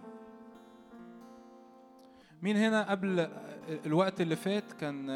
مين 2.42 2.56
هنا 2.56 2.90
قبل 2.90 3.20
الوقت 3.86 4.20
اللي 4.20 4.36
فات 4.36 4.72
كان 4.72 5.10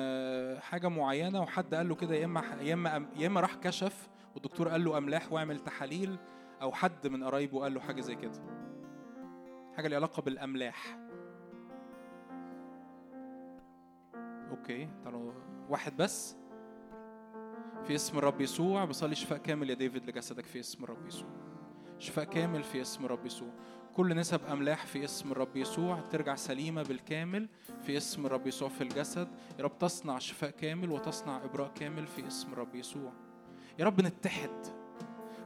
حاجة 0.60 0.88
معينة 0.88 1.42
وحد 1.42 1.74
قال 1.74 1.88
له 1.88 1.94
كده 1.94 2.14
يا 2.14 2.24
إما 2.24 2.42
يا 2.60 2.74
إما 2.74 3.06
يا 3.16 3.26
إما 3.26 3.40
راح 3.40 3.54
كشف 3.54 4.08
والدكتور 4.34 4.68
قال 4.68 4.84
له 4.84 4.98
أملاح 4.98 5.32
واعمل 5.32 5.58
تحاليل 5.58 6.16
أو 6.62 6.72
حد 6.72 7.06
من 7.06 7.24
قرايبه 7.24 7.60
قال 7.60 7.74
له 7.74 7.80
حاجة 7.80 8.00
زي 8.00 8.14
كده؟ 8.14 8.59
حاجة 9.80 9.88
ليها 9.88 9.98
علاقة 9.98 10.22
بالأملاح. 10.22 10.98
أوكي 14.50 14.88
تعالوا 15.02 15.32
واحد 15.68 15.96
بس. 15.96 16.36
في 17.84 17.94
اسم 17.94 18.18
الرب 18.18 18.40
يسوع 18.40 18.84
بصلي 18.84 19.14
شفاء 19.14 19.38
كامل 19.38 19.70
يا 19.70 19.74
ديفيد 19.74 20.10
لجسدك 20.10 20.44
في 20.44 20.60
اسم 20.60 20.84
الرب 20.84 21.06
يسوع. 21.06 21.28
شفاء 21.98 22.24
كامل 22.24 22.62
في 22.62 22.80
اسم 22.80 23.04
الرب 23.04 23.26
يسوع. 23.26 23.48
كل 23.94 24.16
نسب 24.16 24.40
أملاح 24.44 24.86
في 24.86 25.04
اسم 25.04 25.32
الرب 25.32 25.56
يسوع 25.56 26.00
ترجع 26.00 26.34
سليمة 26.34 26.82
بالكامل 26.82 27.48
في 27.82 27.96
اسم 27.96 28.26
الرب 28.26 28.46
يسوع 28.46 28.68
في 28.68 28.80
الجسد. 28.80 29.28
يا 29.58 29.64
رب 29.64 29.78
تصنع 29.78 30.18
شفاء 30.18 30.50
كامل 30.50 30.90
وتصنع 30.90 31.44
إبراء 31.44 31.72
كامل 31.74 32.06
في 32.06 32.26
اسم 32.26 32.52
الرب 32.52 32.74
يسوع. 32.74 33.12
يا 33.78 33.84
رب 33.84 34.00
نتحد. 34.00 34.79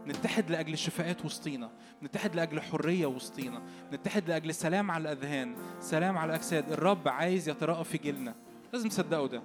نتحد 0.07 0.51
لأجل 0.51 0.79
شفاءات 0.79 1.25
وسطينا 1.25 1.71
نتحد 2.03 2.35
لأجل 2.35 2.61
حرية 2.61 3.07
وسطينا 3.07 3.63
نتحد 3.93 4.29
لأجل 4.29 4.55
سلام 4.55 4.91
على 4.91 5.03
الأذهان 5.13 5.55
سلام 5.81 6.19
على 6.19 6.31
الأجساد. 6.31 6.73
الرب 6.73 7.09
عايز 7.09 7.49
يتراءى 7.49 7.85
في 7.85 7.99
جيلنا. 7.99 8.35
لازم 8.73 8.89
تصدقوا 8.89 9.27
ده. 9.27 9.43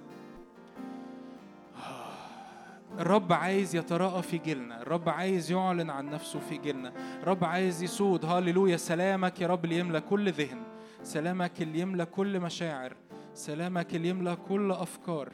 الرب 2.98 3.32
عايز 3.32 3.76
يتراءى 3.76 4.22
في 4.22 4.38
جيلنا. 4.38 4.82
الرب 4.82 5.08
عايز 5.08 5.52
يعلن 5.52 5.90
عن 5.90 6.10
نفسه 6.10 6.40
في 6.40 6.58
جيلنا. 6.58 6.92
الرب 7.22 7.44
عايز 7.44 7.82
يسود. 7.82 8.24
هاليلويا 8.24 8.76
سلامك 8.76 9.40
يا 9.40 9.46
رب 9.46 9.64
اللي 9.64 9.78
يملى 9.78 10.00
كل 10.00 10.32
ذهن. 10.32 10.62
سلامك 11.02 11.62
اللي 11.62 11.80
يملى 11.80 12.04
كل 12.06 12.40
مشاعر. 12.40 12.96
سلامك 13.34 13.94
اللي 13.94 14.08
يملى 14.08 14.36
كل 14.48 14.72
أفكار. 14.72 15.32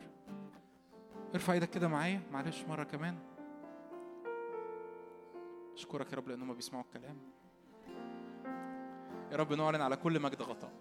ارفع 1.35 1.53
إيدك 1.53 1.71
كده 1.71 1.89
معايا. 1.89 2.21
معلش 2.33 2.65
مرة 2.69 2.85
كمان. 2.85 3.15
أشكرك 5.77 6.13
يا 6.13 6.17
رب 6.17 6.29
لأنهم 6.29 6.55
بيسمعوا 6.55 6.85
الكلام. 6.85 7.17
يا 9.33 9.37
رب 9.37 9.53
نعلن 9.53 9.81
على 9.81 9.97
كل 9.97 10.21
مجد 10.21 10.43
غطاء. 10.43 10.73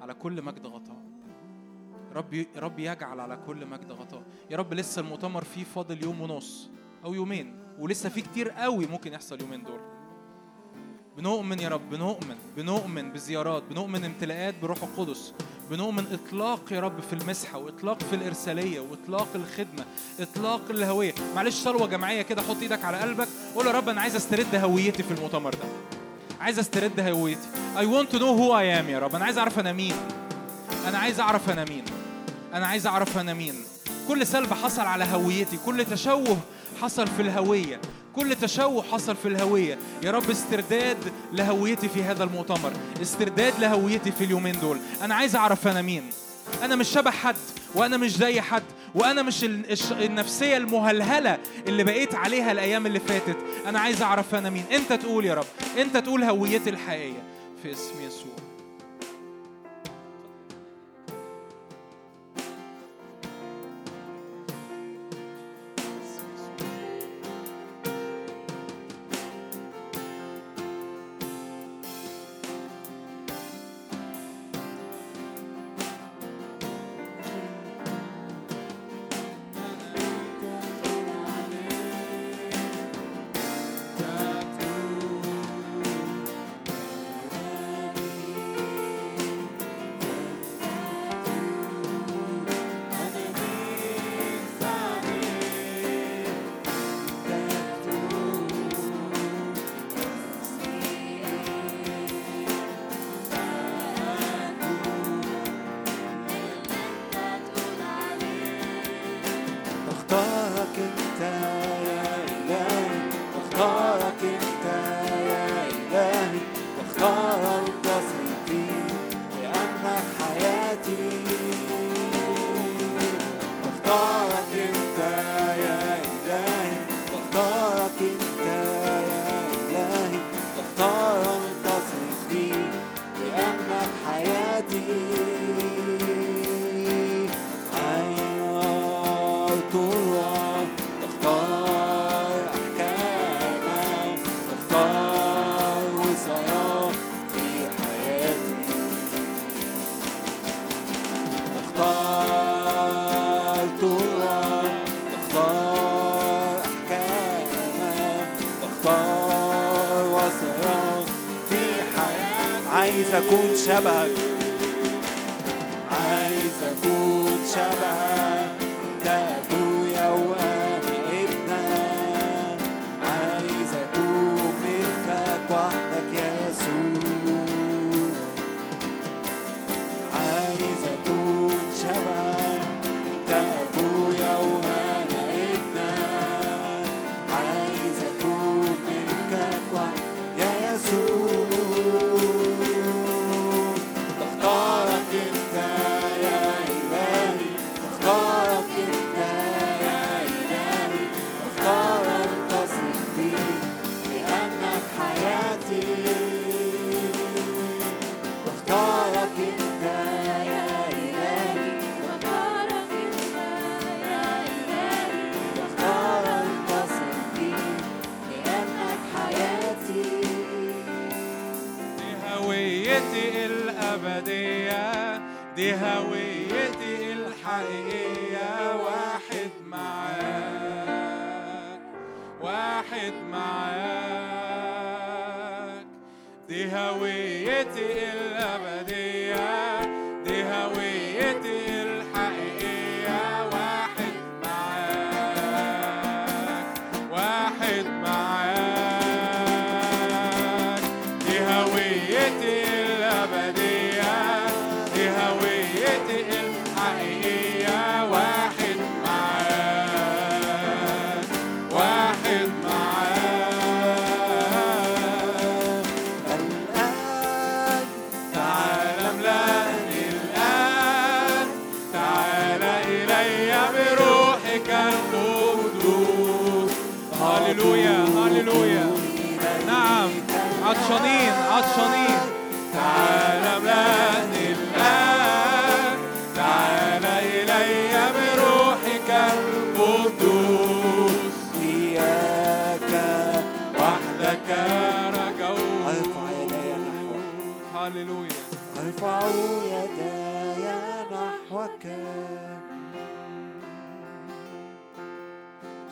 على 0.00 0.14
كل 0.14 0.42
مجد 0.42 0.66
غطاء. 0.66 1.02
رب 2.14 2.46
رب 2.56 2.78
يجعل 2.78 3.20
على 3.20 3.38
كل 3.46 3.66
مجد 3.66 3.92
غطاء. 3.92 4.22
يا 4.50 4.56
رب 4.56 4.74
لسه 4.74 5.00
المؤتمر 5.00 5.44
فيه 5.44 5.64
فاضل 5.64 6.02
يوم 6.02 6.20
ونص 6.20 6.70
أو 7.04 7.14
يومين 7.14 7.58
ولسه 7.78 8.08
في 8.08 8.20
كتير 8.20 8.50
قوي 8.50 8.86
ممكن 8.86 9.12
يحصل 9.12 9.40
يومين 9.40 9.62
دول. 9.62 9.80
بنؤمن 11.16 11.58
يا 11.58 11.68
رب 11.68 11.90
بنؤمن 11.90 12.36
بنؤمن 12.56 13.12
بزيارات 13.12 13.62
بنؤمن 13.62 14.04
امتلاءات 14.04 14.54
بروح 14.62 14.82
القدس. 14.82 15.34
بنؤمن 15.70 16.04
إطلاق 16.12 16.60
يا 16.70 16.80
رب 16.80 17.00
في 17.00 17.12
المسحه 17.12 17.58
وإطلاق 17.58 18.02
في 18.02 18.16
الإرسالية 18.16 18.80
وإطلاق 18.80 19.28
الخدمة 19.34 19.84
إطلاق 20.20 20.60
الهوية. 20.70 21.14
معلش 21.34 21.54
صلوه 21.54 21.86
جماعية 21.86 22.22
كده 22.22 22.42
حط 22.42 22.56
إيدك 22.62 22.84
على 22.84 22.96
قلبك 22.98 23.28
قول 23.54 23.66
يا 23.66 23.72
رب 23.72 23.88
أنا 23.88 24.00
عايز 24.00 24.16
أسترد 24.16 24.54
هويتي 24.54 25.02
في 25.02 25.10
المؤتمر 25.10 25.50
ده. 25.54 25.68
عايز 26.40 26.58
أسترد 26.58 27.00
هويتي. 27.00 27.48
I 27.76 27.84
want 27.84 28.14
to 28.14 28.18
know 28.18 28.36
who 28.38 28.50
I 28.50 28.82
am 28.82 28.88
يا 28.90 28.98
رب. 28.98 29.14
أنا 29.14 29.24
عايز 29.24 29.38
أعرف 29.38 29.58
أنا 29.58 29.72
مين. 29.72 29.94
أنا 30.86 30.98
عايز 30.98 31.20
أعرف 31.20 31.50
أنا 31.50 31.64
مين. 31.64 31.84
أنا 32.54 32.66
عايز 32.66 32.86
أعرف 32.86 33.18
أنا 33.18 33.34
مين. 33.34 33.54
كل 34.08 34.26
سلب 34.26 34.52
حصل 34.52 34.82
على 34.82 35.04
هويتي 35.04 35.58
كل 35.66 35.84
تشوه 35.84 36.36
حصل 36.82 37.06
في 37.06 37.22
الهوية. 37.22 37.80
كل 38.16 38.36
تشوه 38.36 38.82
حصل 38.82 39.16
في 39.16 39.28
الهوية. 39.28 39.78
يا 40.02 40.10
رب 40.10 40.30
استرداد 40.30 41.12
لهويتي 41.32 41.88
في 41.88 42.02
هذا 42.02 42.24
المؤتمر. 42.24 42.72
استرداد 43.02 43.60
لهويتي 43.60 44.12
في 44.12 44.24
اليومين 44.24 44.60
دول. 44.60 44.78
أنا 45.02 45.14
عايز 45.14 45.36
أعرف 45.36 45.68
أنا 45.68 45.82
مين. 45.82 46.10
أنا 46.62 46.76
مش 46.76 46.88
شبه 46.88 47.10
حد 47.10 47.36
وأنا 47.74 47.96
مش 47.96 48.16
زي 48.16 48.40
حد 48.40 48.62
وأنا 48.94 49.22
مش 49.22 49.44
النفسية 49.90 50.56
المهلهلة 50.56 51.38
اللي 51.68 51.84
بقيت 51.84 52.14
عليها 52.14 52.52
الأيام 52.52 52.86
اللي 52.86 53.00
فاتت. 53.00 53.36
أنا 53.66 53.80
عايز 53.80 54.02
أعرف 54.02 54.34
أنا 54.34 54.50
مين. 54.50 54.64
أنت 54.72 54.92
تقول 54.92 55.24
يا 55.24 55.34
رب. 55.34 55.46
أنت 55.78 55.96
تقول 55.96 56.24
هويتي 56.24 56.70
الحقيقية. 56.70 57.22
في 57.62 57.72
اسم 57.72 58.06
يسوع. 58.06 58.43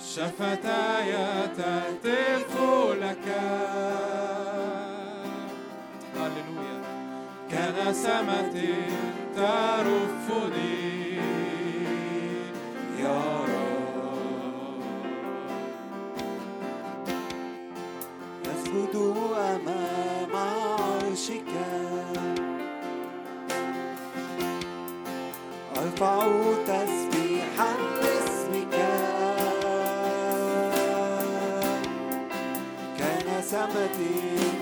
شفتاي 0.04 1.12
تهتف 1.56 2.52
لك. 3.00 3.26
هللويا. 6.16 6.78
كنسمة 7.50 8.54
ترفني. 9.36 11.16
يا 13.00 13.20
رب. 13.44 14.82
نسجد 18.46 18.96
أمام 19.36 20.36
عرشك. 20.36 21.52
أرفع 25.76 26.26
كنسمة 33.88 34.61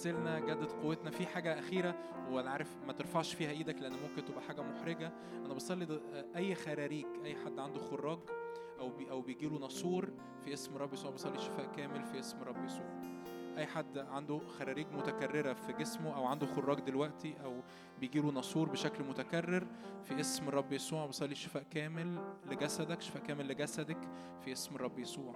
اغسلنا 0.00 0.40
جدد 0.40 0.70
قوتنا 0.72 1.10
في 1.10 1.26
حاجة 1.26 1.58
أخيرة 1.58 1.94
وأنا 2.30 2.50
عارف 2.50 2.76
ما 2.86 2.92
ترفعش 2.92 3.34
فيها 3.34 3.50
إيدك 3.50 3.76
لأن 3.78 3.92
ممكن 3.92 4.24
تبقى 4.24 4.42
حاجة 4.42 4.60
محرجة. 4.62 5.12
أنا 5.32 5.54
بصلي 5.54 6.00
أي 6.36 6.54
خراريج 6.54 7.06
أي 7.24 7.34
حد 7.44 7.58
عنده 7.58 7.80
خراج 7.80 8.18
أو 8.78 8.88
بي 8.88 9.10
أو 9.10 9.20
بيجيله 9.20 9.58
ناسور 9.58 10.10
في 10.44 10.52
اسم 10.52 10.76
رب 10.76 10.92
يسوع 10.92 11.10
بصلي 11.10 11.38
شفاء 11.38 11.72
كامل 11.76 12.04
في 12.04 12.18
اسم 12.18 12.42
رب 12.42 12.64
يسوع. 12.64 13.00
أي 13.56 13.66
حد 13.66 13.98
عنده 13.98 14.40
خراريج 14.58 14.86
متكررة 14.92 15.52
في 15.52 15.72
جسمه 15.72 16.16
أو 16.16 16.24
عنده 16.24 16.46
خراج 16.46 16.80
دلوقتي 16.80 17.34
أو 17.44 17.60
بيجيله 18.00 18.30
ناسور 18.30 18.68
بشكل 18.68 19.04
متكرر 19.04 19.66
في 20.04 20.20
اسم 20.20 20.48
الرب 20.48 20.72
يسوع 20.72 21.06
بصلي 21.06 21.34
شفاء 21.34 21.62
كامل 21.70 22.34
لجسدك 22.50 23.00
شفاء 23.00 23.22
كامل 23.22 23.48
لجسدك 23.48 24.08
في 24.44 24.52
اسم 24.52 24.74
الرب 24.74 24.98
يسوع. 24.98 25.34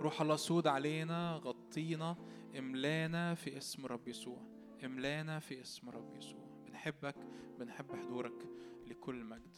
روح 0.00 0.20
الله 0.20 0.36
سود 0.36 0.66
علينا 0.66 1.40
غطينا 1.44 2.16
املانا 2.58 3.34
في 3.34 3.58
اسم 3.58 3.86
رب 3.86 4.08
يسوع. 4.08 4.38
املانا 4.84 5.38
في 5.40 5.60
اسم 5.62 5.90
رب 5.90 6.16
يسوع. 6.16 6.64
بنحبك 6.66 7.14
بنحب 7.58 7.96
حضورك 7.96 8.46
لكل 8.86 9.24
مجد. 9.24 9.56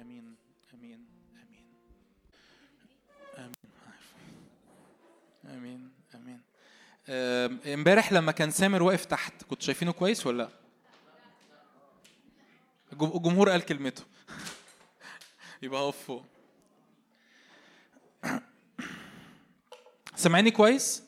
آمين 0.00 0.36
آمين 0.74 1.06
آمين. 1.42 1.66
آمين. 3.38 3.50
آمين 5.44 5.92
آمين. 6.14 6.40
امبارح 7.74 8.12
لما 8.12 8.32
كان 8.32 8.50
سامر 8.50 8.82
واقف 8.82 9.04
تحت 9.04 9.44
كنت 9.44 9.62
شايفينه 9.62 9.92
كويس 9.92 10.26
ولا 10.26 10.42
لأ؟ 10.42 10.48
الجم- 12.92 13.16
الجمهور 13.16 13.48
قال 13.50 13.62
كلمته. 13.62 14.02
يبقى 15.62 15.80
هو 15.80 15.92
فوق 15.92 16.24
سامعيني 20.16 20.50
كويس؟ 20.50 21.02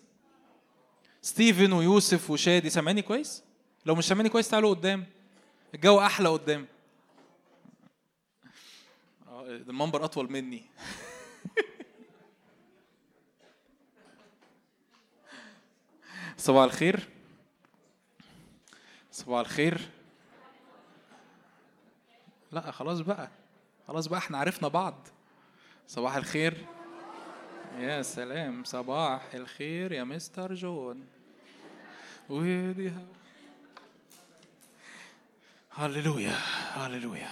ستيفن 1.27 1.73
ويوسف 1.73 2.31
وشادي. 2.31 2.71
سامعيني 2.71 3.03
كويس؟ 3.03 3.45
لو 3.87 3.95
مش 3.95 4.09
سامعيني 4.09 4.29
كويس 4.29 4.49
تعالوا 4.49 4.71
قدام. 4.71 5.05
الجو 5.75 6.01
أحلى 6.01 6.29
قدام. 6.29 6.67
آه، 9.29 9.47
المنبر 9.47 10.05
أطول 10.05 10.33
مني. 10.33 10.63
صباح 16.37 16.65
الخير. 16.65 17.09
صباح 19.13 19.41
الخير. 19.41 19.81
لا 22.53 22.71
خلاص 22.71 23.01
بقى. 23.01 23.31
خلاص 23.89 24.07
بقى 24.07 24.19
إحنا 24.19 24.39
عرفنا 24.39 24.69
بعض. 24.69 25.07
صباح 25.89 26.17
الخير. 26.17 26.67
يا 27.79 28.03
سلام. 28.03 28.65
صباح 28.65 29.35
الخير 29.35 29.93
يا 29.93 30.05
مستر 30.05 30.55
جون. 30.55 31.16
ودي 32.29 32.93
هللويا 35.71 36.35
هللويا. 36.75 37.29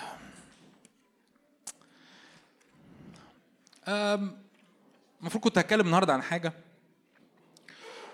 المفروض 5.20 5.44
كنت 5.44 5.58
هتكلم 5.58 5.86
النهارده 5.86 6.12
عن 6.12 6.22
حاجة 6.22 6.52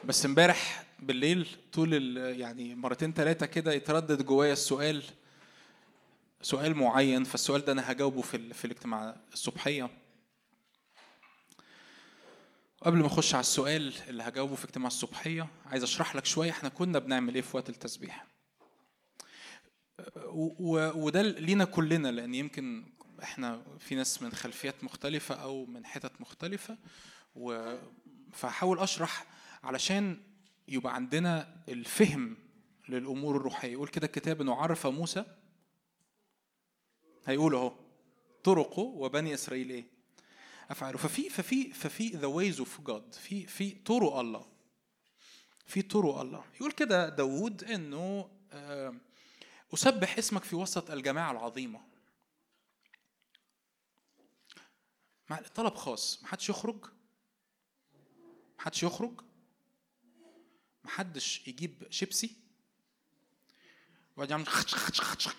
بس 0.04 0.26
امبارح 0.26 0.84
بالليل 0.98 1.56
طول 1.72 2.16
يعني 2.16 2.74
مرتين 2.74 3.12
ثلاثة 3.12 3.46
كده 3.46 3.72
يتردد 3.72 4.26
جوايا 4.26 4.52
السؤال 4.52 5.02
سؤال 6.42 6.74
معين 6.74 7.24
فالسؤال 7.24 7.64
ده 7.64 7.72
أنا 7.72 7.92
هجاوبه 7.92 8.22
في 8.22 8.52
في 8.54 8.64
الاجتماع 8.64 9.16
الصبحية. 9.32 9.90
قبل 12.82 12.98
ما 12.98 13.06
أخش 13.06 13.34
على 13.34 13.40
السؤال 13.40 13.92
اللي 14.08 14.22
هجاوبه 14.22 14.54
في 14.54 14.64
اجتماع 14.64 14.86
الصبحية 14.86 15.46
عايز 15.66 15.82
أشرح 15.82 16.16
لك 16.16 16.24
شوية 16.24 16.50
إحنا 16.50 16.68
كنا 16.68 16.98
بنعمل 16.98 17.34
إيه 17.34 17.42
في 17.42 17.56
وقت 17.56 17.68
التسبيح. 17.68 18.26
وده 20.94 21.22
لينا 21.22 21.64
كلنا 21.64 22.08
لأن 22.08 22.34
يمكن 22.34 22.84
إحنا 23.22 23.62
في 23.78 23.94
ناس 23.94 24.22
من 24.22 24.32
خلفيات 24.32 24.84
مختلفة 24.84 25.34
أو 25.34 25.66
من 25.66 25.86
حتت 25.86 26.20
مختلفة. 26.20 26.78
و 27.34 27.76
فهحاول 28.32 28.78
أشرح 28.78 29.26
علشان 29.62 30.20
يبقى 30.68 30.94
عندنا 30.94 31.56
الفهم 31.68 32.36
للأمور 32.88 33.36
الروحية. 33.36 33.72
يقول 33.72 33.88
كده 33.88 34.06
الكتاب 34.06 34.40
إنه 34.40 34.54
عرف 34.54 34.86
موسى 34.86 35.24
هيقول 37.26 37.54
أهو 37.54 37.72
طرقه 38.44 38.80
وبني 38.82 39.34
إسرائيل 39.34 39.70
إيه؟ 39.70 39.84
افعاله 40.70 40.98
ففي 40.98 41.30
ففي 41.30 41.72
ففي 41.72 42.08
the 42.08 42.26
ways 42.26 42.58
of 42.58 42.80
God 42.80 43.14
في 43.14 43.46
في 43.46 43.70
طرق 43.70 44.14
الله. 44.14 44.46
في 45.66 45.82
طرق 45.82 46.18
الله. 46.18 46.44
يقول 46.54 46.72
كده 46.72 47.08
داوود 47.08 47.64
إنه 47.64 48.30
آه، 48.52 48.94
أسبح 49.74 50.18
اسمك 50.18 50.44
في 50.44 50.56
وسط 50.56 50.90
الجماعة 50.90 51.32
العظيمة. 51.32 51.80
مع 55.30 55.40
طلب 55.40 55.74
خاص. 55.74 56.22
محدش 56.22 56.48
يخرج. 56.48 56.86
محدش 58.58 58.82
يخرج. 58.82 59.20
محدش 60.84 61.48
يجيب 61.48 61.86
شيبسي. 61.90 62.36
ويقعد 64.16 64.30
يعمل 64.30 64.46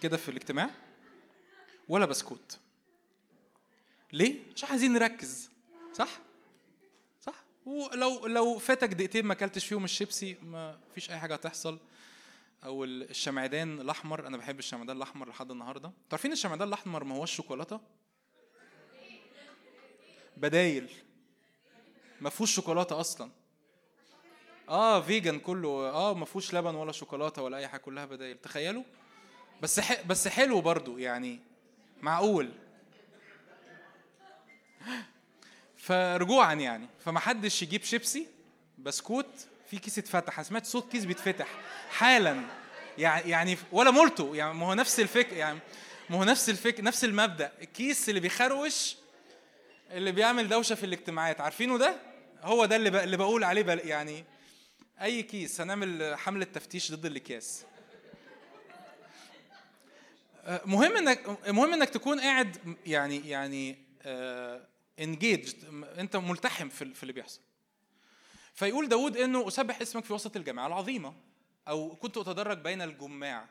كده 0.01 0.17
في 0.17 0.29
الاجتماع. 0.29 0.69
ولا 1.87 2.05
بسكوت. 2.05 2.59
ليه؟ 4.13 4.39
عشان 4.55 4.69
عايزين 4.69 4.93
نركز. 4.93 5.49
صح؟ 5.93 6.19
صح؟ 7.21 7.43
ولو 7.65 8.27
لو 8.27 8.57
فاتك 8.57 8.89
دقيقتين 8.93 9.25
ما 9.25 9.33
اكلتش 9.33 9.65
فيهم 9.65 9.83
الشيبسي 9.83 10.38
ما 10.43 10.79
فيش 10.95 11.11
أي 11.11 11.17
حاجة 11.19 11.33
هتحصل. 11.33 11.79
أو 12.63 12.83
الشمعدان 12.83 13.81
الأحمر 13.81 14.27
أنا 14.27 14.38
بحب 14.38 14.59
الشمعدان 14.59 14.97
الأحمر 14.97 15.29
لحد 15.29 15.51
النهارده. 15.51 15.91
عارفين 16.11 16.31
الشمعدان 16.31 16.67
الأحمر 16.67 17.03
ما 17.03 17.15
هوش 17.15 17.35
شوكولاتة؟ 17.35 17.79
بدايل. 20.38 20.89
ما 22.21 22.29
فيهوش 22.29 22.55
شوكولاتة 22.55 22.99
أصلا. 22.99 23.31
آه 24.69 25.01
vegan 25.01 25.39
كله. 25.39 25.69
آه 25.69 26.13
ما 26.13 26.25
فيهوش 26.25 26.53
لبن 26.53 26.75
ولا 26.75 26.91
شوكولاتة 26.91 27.41
ولا 27.41 27.57
أي 27.57 27.67
حاجة 27.67 27.81
كلها 27.81 28.05
بدايل. 28.05 28.38
تخيلوا؟ 28.38 28.83
بس. 29.61 29.81
بس 30.07 30.27
حلو 30.27 30.61
برضو 30.61 30.97
يعني. 30.97 31.39
معقول. 32.01 32.51
فرجوعا 35.77 36.53
يعني. 36.53 36.87
فما 37.05 37.19
حدش 37.19 37.61
يجيب 37.61 37.83
شيبسي 37.83 38.27
بسكوت 38.77 39.47
في 39.67 39.79
كيس 39.79 39.97
اتفتح. 39.97 40.41
سمعت 40.41 40.65
صوت 40.65 40.91
كيس 40.91 41.05
بيتفتح. 41.05 41.47
حالا. 41.89 42.41
يعني 42.97 43.57
ولا 43.71 43.91
مولتو. 43.91 44.33
يعني 44.33 44.53
ما 44.53 44.65
هو 44.65 44.73
نفس 44.73 44.99
الفكر 44.99 45.37
يعني 45.37 45.59
ما 46.09 46.17
هو 46.17 46.23
نفس 46.23 46.49
الفكر 46.49 46.83
نفس 46.83 47.03
المبدأ. 47.03 47.51
الكيس 47.61 48.09
اللي 48.09 48.19
بيخروش 48.19 48.95
اللي 49.91 50.11
بيعمل 50.11 50.49
دوشة 50.49 50.75
في 50.75 50.85
الاجتماعات. 50.85 51.41
عارفينه 51.41 51.77
ده؟ 51.77 51.95
هو 52.41 52.65
ده 52.65 52.75
اللي 52.75 53.03
اللي 53.03 53.17
بقول 53.17 53.43
عليه 53.43 53.65
يعني 53.65 54.25
أي 55.01 55.23
كيس 55.23 55.61
هنعمل 55.61 56.15
حملة 56.17 56.45
تفتيش 56.45 56.91
ضد 56.91 57.05
الأكياس. 57.05 57.65
آه، 60.45 60.61
مهم 60.65 60.97
انك 60.97 61.49
مهم 61.49 61.73
إنك 61.73 61.89
تكون 61.89 62.19
قاعد 62.19 62.77
يعني 62.85 63.29
يعني 63.29 63.77
انجيجد 64.05 64.70
آه، 65.01 66.01
انت 66.01 66.15
ملتحم 66.15 66.69
في 66.69 67.01
اللي 67.03 67.13
بيحصل. 67.13 67.39
فيقول 68.53 68.89
داود 68.89 69.17
إنه 69.17 69.47
أسبح 69.47 69.81
اسمك 69.81 70.05
في 70.05 70.13
وسط 70.13 70.35
الجماعة 70.35 70.67
العظيمة 70.67 71.13
أو 71.67 71.95
كنت 71.95 72.17
أتدرج 72.17 72.57
بين 72.57 72.81
الجماع. 72.81 73.49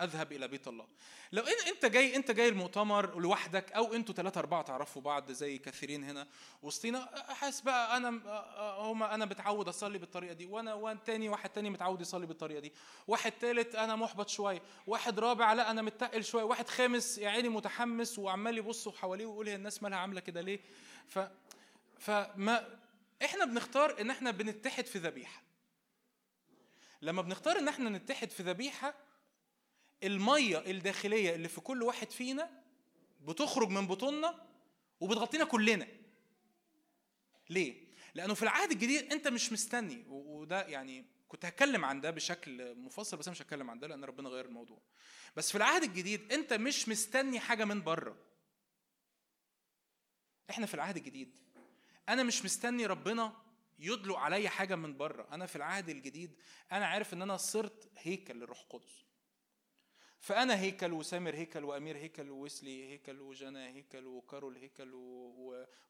أذهب 0.00 0.32
إلى 0.32 0.48
بيت 0.48 0.68
الله. 0.68 0.86
لو 1.32 1.42
إن 1.42 1.68
إنت 1.68 1.86
جاي 1.86 2.16
إنت 2.16 2.30
جاي 2.30 2.48
المؤتمر 2.48 3.20
لوحدك 3.20 3.72
أو 3.72 3.94
إنتوا 3.94 4.14
ثلاثة 4.14 4.38
أربعة 4.38 4.62
تعرفوا 4.62 5.02
بعض 5.02 5.30
زي 5.30 5.58
كثيرين 5.58 6.04
هنا 6.04 6.26
وسطينا 6.62 7.24
حاسس 7.28 7.60
بقى 7.60 7.96
أنا 7.96 8.08
هما 8.80 9.14
أنا 9.14 9.24
بتعود 9.24 9.68
أصلي 9.68 9.98
بالطريقة 9.98 10.32
دي 10.32 10.46
وأنا 10.46 10.74
وان 10.74 11.04
تاني 11.04 11.28
واحد 11.28 11.50
تاني 11.50 11.70
متعود 11.70 12.00
يصلي 12.00 12.26
بالطريقة 12.26 12.60
دي. 12.60 12.72
واحد 13.06 13.32
ثالث 13.40 13.74
أنا 13.74 13.96
محبط 13.96 14.28
شوية. 14.28 14.62
واحد 14.86 15.18
رابع 15.18 15.52
لا 15.52 15.70
أنا 15.70 15.82
متقل 15.82 16.24
شوية. 16.24 16.42
واحد 16.42 16.68
خامس 16.68 17.18
يا 17.18 17.28
عيني 17.28 17.48
متحمس 17.48 18.18
وعمال 18.18 18.58
يبص 18.58 18.88
حواليه 18.88 19.26
ويقول 19.26 19.48
هي 19.48 19.54
الناس 19.54 19.82
مالها 19.82 19.98
عاملة 19.98 20.20
كده 20.20 20.40
ليه؟ 20.40 20.60
ف 21.08 21.18
فما 21.98 22.78
إحنا 23.24 23.44
بنختار 23.44 24.00
إن 24.00 24.10
إحنا 24.10 24.30
بنتحد 24.30 24.86
في 24.86 24.98
ذبيحة. 24.98 25.42
لما 27.02 27.22
بنختار 27.22 27.58
إن 27.58 27.68
إحنا 27.68 27.90
نتحد 27.90 28.30
في 28.30 28.42
ذبيحة 28.42 28.94
المية 30.02 30.58
الداخلية 30.58 31.34
اللي 31.34 31.48
في 31.48 31.60
كل 31.60 31.82
واحد 31.82 32.10
فينا 32.10 32.62
بتخرج 33.20 33.68
من 33.68 33.86
بطوننا 33.86 34.46
وبتغطينا 35.00 35.44
كلنا. 35.44 35.86
ليه؟ 37.50 37.88
لأنه 38.14 38.34
في 38.34 38.42
العهد 38.42 38.70
الجديد 38.70 39.12
أنت 39.12 39.28
مش 39.28 39.52
مستني 39.52 40.04
وده 40.08 40.66
يعني 40.66 41.04
كنت 41.28 41.44
هتكلم 41.44 41.84
عن 41.84 42.00
ده 42.00 42.10
بشكل 42.10 42.74
مفصل 42.74 43.16
بس 43.16 43.28
أنا 43.28 43.32
مش 43.32 43.42
هتكلم 43.42 43.70
عن 43.70 43.78
ده 43.78 43.86
لأن 43.86 44.04
ربنا 44.04 44.28
غير 44.28 44.44
الموضوع. 44.44 44.82
بس 45.36 45.50
في 45.50 45.58
العهد 45.58 45.82
الجديد 45.82 46.32
أنت 46.32 46.52
مش 46.52 46.88
مستني 46.88 47.40
حاجة 47.40 47.64
من 47.64 47.82
بره. 47.82 48.16
إحنا 50.50 50.66
في 50.66 50.74
العهد 50.74 50.96
الجديد. 50.96 51.38
أنا 52.08 52.22
مش 52.22 52.44
مستني 52.44 52.86
ربنا 52.86 53.36
يدلق 53.78 54.16
عليا 54.18 54.48
حاجة 54.48 54.76
من 54.76 54.96
بره. 54.96 55.28
أنا 55.32 55.46
في 55.46 55.56
العهد 55.56 55.88
الجديد 55.88 56.36
أنا 56.72 56.86
عارف 56.86 57.14
إن 57.14 57.22
أنا 57.22 57.36
صرت 57.36 57.90
هيكل 57.98 58.34
للروح 58.34 58.60
القدس. 58.60 59.07
فأنا 60.20 60.60
هيكل 60.60 60.92
وسامر 60.92 61.34
هيكل 61.34 61.64
وأمير 61.64 61.96
هيكل 61.96 62.30
وويسلي 62.30 62.90
هيكل 62.90 63.20
وجانا 63.20 63.68
هيكل 63.68 64.06
وكارول 64.06 64.56
هيكل 64.56 64.92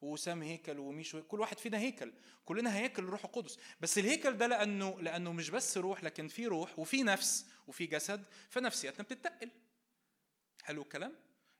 ووسام 0.00 0.42
هيكل 0.42 0.78
وميش 0.78 1.16
كل 1.16 1.40
واحد 1.40 1.58
فينا 1.58 1.78
هيكل. 1.78 2.12
كلنا 2.44 2.76
هيكل 2.76 3.04
الروح 3.04 3.24
القدس. 3.24 3.58
بس 3.80 3.98
الهيكل 3.98 4.36
ده 4.36 4.46
لأنه 4.46 5.00
لأنه 5.00 5.32
مش 5.32 5.50
بس 5.50 5.78
روح 5.78 6.04
لكن 6.04 6.28
في 6.28 6.46
روح 6.46 6.78
وفي 6.78 7.02
نفس 7.02 7.46
وفي 7.66 7.86
جسد 7.86 8.24
فنفسيتنا 8.50 9.02
بتتقل. 9.04 9.50
حلو 10.62 10.82
الكلام؟ 10.82 11.14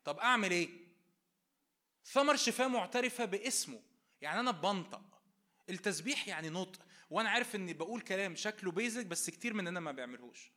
طب 0.04 0.18
أعمل 0.18 0.50
إيه؟ 0.50 0.68
ثمر 2.04 2.36
شفاء 2.36 2.68
معترفة 2.68 3.24
باسمه. 3.24 3.80
يعني 4.20 4.40
أنا 4.40 4.50
بنطق. 4.50 5.20
التسبيح 5.70 6.28
يعني 6.28 6.50
نطق. 6.50 6.82
وأنا 7.10 7.30
عارف 7.30 7.56
إني 7.56 7.72
بقول 7.72 8.00
كلام 8.00 8.36
شكله 8.36 8.72
بيزك 8.72 9.06
بس 9.06 9.30
كتير 9.30 9.54
مننا 9.54 9.80
ما 9.80 9.92
بيعملهوش. 9.92 10.52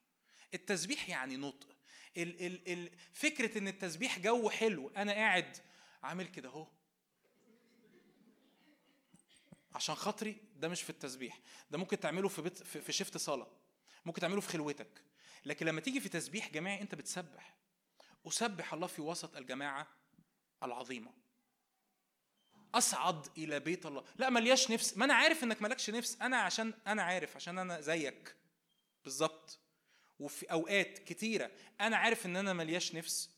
التسبيح 0.53 1.09
يعني 1.09 1.37
نطق. 1.37 1.80
ال 2.17 2.45
ال 2.45 2.71
ال 2.73 2.89
فكرة 3.13 3.57
إن 3.57 3.67
التسبيح 3.67 4.19
جو 4.19 4.49
حلو 4.49 4.89
أنا 4.89 5.11
قاعد 5.11 5.57
عامل 6.03 6.27
كده 6.27 6.49
أهو. 6.49 6.67
عشان 9.75 9.95
خاطري 9.95 10.37
ده 10.55 10.67
مش 10.67 10.81
في 10.81 10.89
التسبيح 10.89 11.39
ده 11.71 11.77
ممكن 11.77 11.99
تعمله 11.99 12.27
في 12.27 12.41
بيت 12.41 12.63
في 12.63 12.91
شفت 12.91 13.17
صلاة 13.17 13.47
ممكن 14.05 14.21
تعمله 14.21 14.41
في 14.41 14.49
خلوتك. 14.49 15.01
لكن 15.45 15.65
لما 15.65 15.81
تيجي 15.81 15.99
في 15.99 16.09
تسبيح 16.09 16.49
جماعي 16.49 16.81
أنت 16.81 16.95
بتسبح. 16.95 17.57
أسبح 18.27 18.73
الله 18.73 18.87
في 18.87 19.01
وسط 19.01 19.37
الجماعة 19.37 19.87
العظيمة. 20.63 21.13
أصعد 22.75 23.27
إلى 23.37 23.59
بيت 23.59 23.85
الله. 23.85 24.03
لا 24.15 24.29
ملياش 24.29 24.71
نفس. 24.71 24.97
ما 24.97 25.05
أنا 25.05 25.13
عارف 25.13 25.43
إنك 25.43 25.61
مالكش 25.61 25.89
نفس. 25.89 26.17
أنا 26.21 26.37
عشان 26.37 26.73
أنا 26.87 27.03
عارف 27.03 27.35
عشان 27.35 27.59
أنا 27.59 27.81
زيك. 27.81 28.35
بالظبط. 29.03 29.59
وفي 30.21 30.45
أوقات 30.51 30.99
كتيرة 30.99 31.51
أنا 31.81 31.97
عارف 31.97 32.25
إن 32.25 32.35
أنا 32.35 32.53
ملياش 32.53 32.95
نفس 32.95 33.29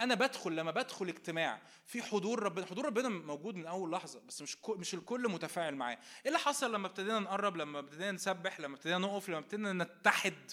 أنا 0.00 0.14
بدخل 0.14 0.56
لما 0.56 0.70
بدخل 0.70 1.08
اجتماع 1.08 1.62
في 1.84 2.02
حضور 2.02 2.42
ربنا 2.42 2.66
حضور 2.66 2.84
ربنا 2.84 3.08
موجود 3.08 3.54
من 3.54 3.66
أول 3.66 3.92
لحظة 3.92 4.20
بس 4.20 4.42
مش 4.42 4.56
مش 4.68 4.94
الكل 4.94 5.28
متفاعل 5.28 5.74
معاه 5.74 5.94
إيه 5.94 6.26
اللي 6.26 6.38
حصل 6.38 6.74
لما 6.74 6.86
ابتدينا 6.86 7.18
نقرب 7.18 7.56
لما 7.56 7.78
ابتدينا 7.78 8.12
نسبح 8.12 8.60
لما 8.60 8.74
ابتدينا 8.76 8.98
نقف 8.98 9.28
لما 9.28 9.38
ابتدينا 9.38 9.72
نتحد 9.72 10.52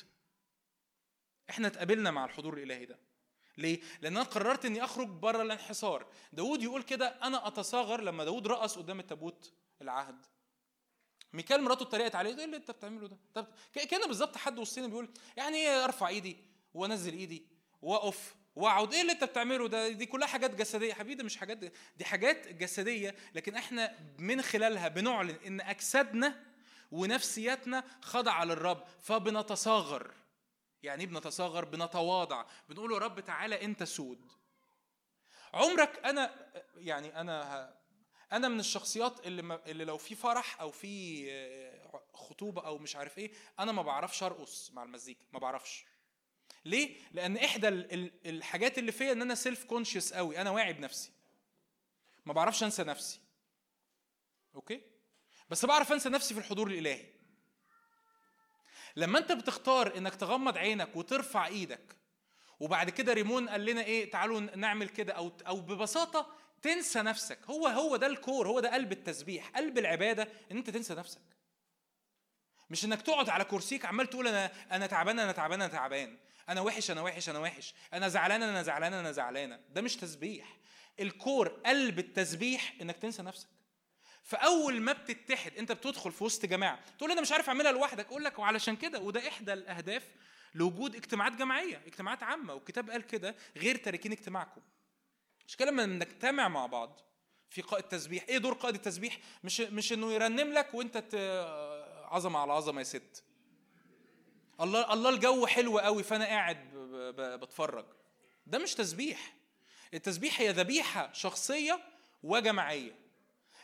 إحنا 1.49 1.67
اتقابلنا 1.67 2.11
مع 2.11 2.25
الحضور 2.25 2.53
الإلهي 2.57 2.85
ده 2.85 2.99
ليه؟ 3.57 3.81
لأن 4.01 4.17
أنا 4.17 4.25
قررت 4.25 4.65
إني 4.65 4.83
أخرج 4.83 5.07
بره 5.07 5.41
الانحصار. 5.41 6.07
داود 6.33 6.63
يقول 6.63 6.83
كده 6.83 7.07
أنا 7.07 7.47
أتصاغر 7.47 8.01
لما 8.01 8.23
داود 8.23 8.47
رقص 8.47 8.77
قدام 8.77 8.99
التابوت 8.99 9.53
العهد. 9.81 10.25
ميكال 11.37 11.63
مراته 11.63 11.83
اتريقت 11.83 12.15
عليه 12.15 12.37
إيه 12.37 12.45
اللي 12.45 12.57
انت 12.57 12.71
بتعمله 12.71 13.07
ده؟ 13.07 13.17
طب 13.33 13.47
كان 13.89 14.07
بالظبط 14.07 14.37
حد 14.37 14.59
وسطنا 14.59 14.87
بيقول 14.87 15.09
يعني 15.37 15.57
إيه 15.57 15.83
أرفع 15.83 16.07
إيدي 16.07 16.37
وأنزل 16.73 17.13
إيدي 17.13 17.47
وأقف 17.81 18.35
وأقعد؟ 18.55 18.93
إيه 18.93 19.01
اللي 19.01 19.11
انت 19.11 19.23
بتعمله 19.23 19.67
ده؟ 19.67 19.89
دي 19.89 20.05
كلها 20.05 20.27
حاجات 20.27 20.55
جسدية. 20.55 20.93
حبيبي 20.93 21.23
مش 21.23 21.37
حاجات 21.37 21.57
دي 21.97 22.05
حاجات 22.05 22.47
جسدية 22.47 23.15
لكن 23.35 23.55
إحنا 23.55 23.95
من 24.19 24.41
خلالها 24.41 24.87
بنعلن 24.87 25.37
إن 25.47 25.61
أجسادنا 25.61 26.43
ونفسياتنا 26.91 27.83
خاضعه 28.01 28.43
للرب 28.45 28.83
فبنتصاغر. 29.01 30.13
يعني 30.83 31.03
إيه 31.03 31.09
بنتصاغر؟ 31.09 31.65
بنتواضع. 31.65 32.45
بنقول 32.69 32.91
يا 32.93 32.97
رب 32.97 33.19
تعالى 33.19 33.65
أنت 33.65 33.83
سود. 33.83 34.25
عمرك 35.53 36.05
أنا 36.05 36.35
يعني 36.77 37.21
أنا 37.21 37.73
أنا 38.31 38.47
من 38.47 38.59
الشخصيات 38.59 39.27
اللي 39.27 39.41
ما 39.41 39.59
اللي 39.67 39.85
لو 39.85 39.97
في 39.97 40.15
فرح 40.15 40.61
أو 40.61 40.71
في 40.71 41.27
خطوبة 42.13 42.65
أو 42.65 42.77
مش 42.77 42.95
عارف 42.95 43.17
إيه 43.17 43.31
أنا 43.59 43.71
ما 43.71 43.81
بعرفش 43.81 44.23
أرقص 44.23 44.71
مع 44.71 44.83
المزيكا 44.83 45.25
ما 45.33 45.39
بعرفش. 45.39 45.85
ليه؟ 46.65 46.97
لأن 47.11 47.37
إحدى 47.37 47.67
الحاجات 48.25 48.77
اللي 48.77 48.91
فيا 48.91 49.11
إن 49.11 49.21
أنا 49.21 49.35
self 49.35 49.63
conscious 49.63 50.13
قوي 50.13 50.41
أنا 50.41 50.49
واعي 50.49 50.73
بنفسي. 50.73 51.11
ما 52.25 52.33
بعرفش 52.33 52.63
أنسى 52.63 52.83
نفسي. 52.83 53.19
Okay؟ 54.55 54.81
بس 55.49 55.65
بعرف 55.65 55.91
أنسى 55.91 56.09
نفسي 56.09 56.33
في 56.33 56.39
الحضور 56.39 56.67
الإلهي. 56.67 57.05
لما 58.95 59.19
أنت 59.19 59.31
بتختار 59.31 59.97
إنك 59.97 60.15
تغمض 60.15 60.57
عينك 60.57 60.95
وترفع 60.95 61.47
إيدك 61.47 61.97
وبعد 62.59 62.89
كده 62.89 63.13
ريمون 63.13 63.49
قال 63.49 63.65
لنا 63.65 63.83
إيه 63.83 64.11
تعالوا 64.11 64.39
نعمل 64.39 64.89
كده 64.89 65.13
أو 65.13 65.31
أو 65.47 65.61
ببساطة 65.61 66.33
تنسى 66.61 67.01
نفسك. 67.01 67.39
هو 67.49 67.67
هو 67.67 67.95
ده 67.95 68.07
ال 68.07 68.15
core 68.15 68.47
هو 68.47 68.59
ده 68.59 68.73
قلب 68.73 68.91
التسبيح. 68.91 69.49
قلب 69.49 69.77
العبادة 69.77 70.27
إن 70.51 70.57
أنت 70.57 70.69
تنسى 70.69 70.93
نفسك. 70.95 71.21
مش 72.69 72.85
إنك 72.85 73.01
تقعد 73.01 73.29
على 73.29 73.43
كرسيك 73.43 73.85
عمال 73.85 74.09
تقول 74.09 74.27
أنا 74.27 74.51
أنا 74.71 74.87
تعبان 74.87 75.19
أنا 75.19 75.31
تعبان 75.31 75.61
أنا 75.61 75.71
تعبان. 75.71 76.17
أنا 76.49 76.61
وحش 76.61 76.91
أنا 76.91 77.01
وحش 77.01 77.29
أنا 77.29 77.39
وحش. 77.39 77.73
أنا 77.93 78.07
زعلان 78.07 78.43
أنا 78.43 78.63
زعلان 78.63 78.93
أنا 78.93 79.11
زعلانة. 79.11 79.59
ده 79.69 79.81
مش 79.81 79.95
تسبيح. 79.95 80.57
الكور 80.99 81.47
قلب 81.47 81.99
التسبيح 81.99 82.73
إنك 82.81 82.97
تنسى 82.97 83.23
نفسك. 83.23 83.47
فأول 84.23 84.81
ما 84.81 84.93
بتتحد 84.93 85.57
أنت 85.57 85.71
بتدخل 85.71 86.11
في 86.11 86.23
وسط 86.23 86.45
جماعة 86.45 86.79
تقول 86.97 87.11
أنا 87.11 87.21
مش 87.21 87.31
عارف 87.31 87.47
أعملها 87.47 87.71
لوحدك. 87.71 88.05
أقول 88.05 88.23
لك 88.23 88.39
وعلشان 88.39 88.75
كده 88.75 88.99
وده 88.99 89.27
إحدى 89.27 89.53
الأهداف 89.53 90.03
لوجود 90.55 90.95
اجتماعات 90.95 91.31
جماعية 91.33 91.81
اجتماعات 91.85 92.23
عامة. 92.23 92.53
والكتاب 92.53 92.89
قال 92.89 93.07
كده 93.07 93.35
غير 93.57 93.75
تاركين 93.75 94.11
اجتماعكم. 94.11 94.61
مش 95.47 95.61
لما 95.61 95.85
نجتمع 95.85 96.47
مع 96.47 96.65
بعض 96.65 96.99
في 97.49 97.61
قائد 97.61 97.83
تسبيح. 97.83 98.25
إيه 98.29 98.37
دور 98.37 98.53
قائد 98.53 98.75
التسبيح؟ 98.75 99.19
مش 99.43 99.61
مش 99.61 99.93
إنه 99.93 100.11
يرنم 100.13 100.53
لك 100.53 100.73
وأنت 100.73 101.03
عظمة 102.11 102.39
على 102.39 102.53
عظمة 102.53 102.79
يا 102.79 102.83
ست. 102.83 103.23
الله 104.61 104.93
الله 104.93 105.09
الجو 105.09 105.45
حلو 105.45 105.79
قوي 105.79 106.03
فأنا 106.03 106.25
قاعد 106.25 106.73
بتفرج. 107.41 107.85
ده 108.47 108.59
مش 108.59 108.73
تسبيح. 108.75 109.33
التسبيح 109.93 110.41
هي 110.41 110.49
ذبيحة 110.49 111.13
شخصية 111.13 111.79
وجماعية. 112.23 112.95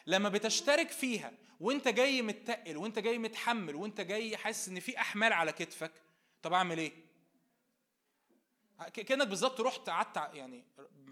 لما 0.08 0.30
بتشترك 0.30 0.90
فيها 0.90 1.32
وأنت 1.60 1.88
جاي 1.88 2.22
متقل 2.22 2.78
وأنت 2.78 3.00
جاي 3.00 3.18
متحمل 3.18 3.76
وأنت 3.76 4.02
جاي 4.02 4.38
حاسس 4.38 4.68
إن 4.68 4.80
في 4.80 5.00
أحمال 5.00 5.34
على 5.34 5.52
كتفك 5.52 5.92
طب 6.42 6.54
أعمل 6.54 6.78
إيه؟ 6.78 6.92
كأنك 8.94 9.28
بالظبط 9.28 9.62
رحت 9.62 9.90
قعدت 9.90 10.36
يعني 10.36 10.64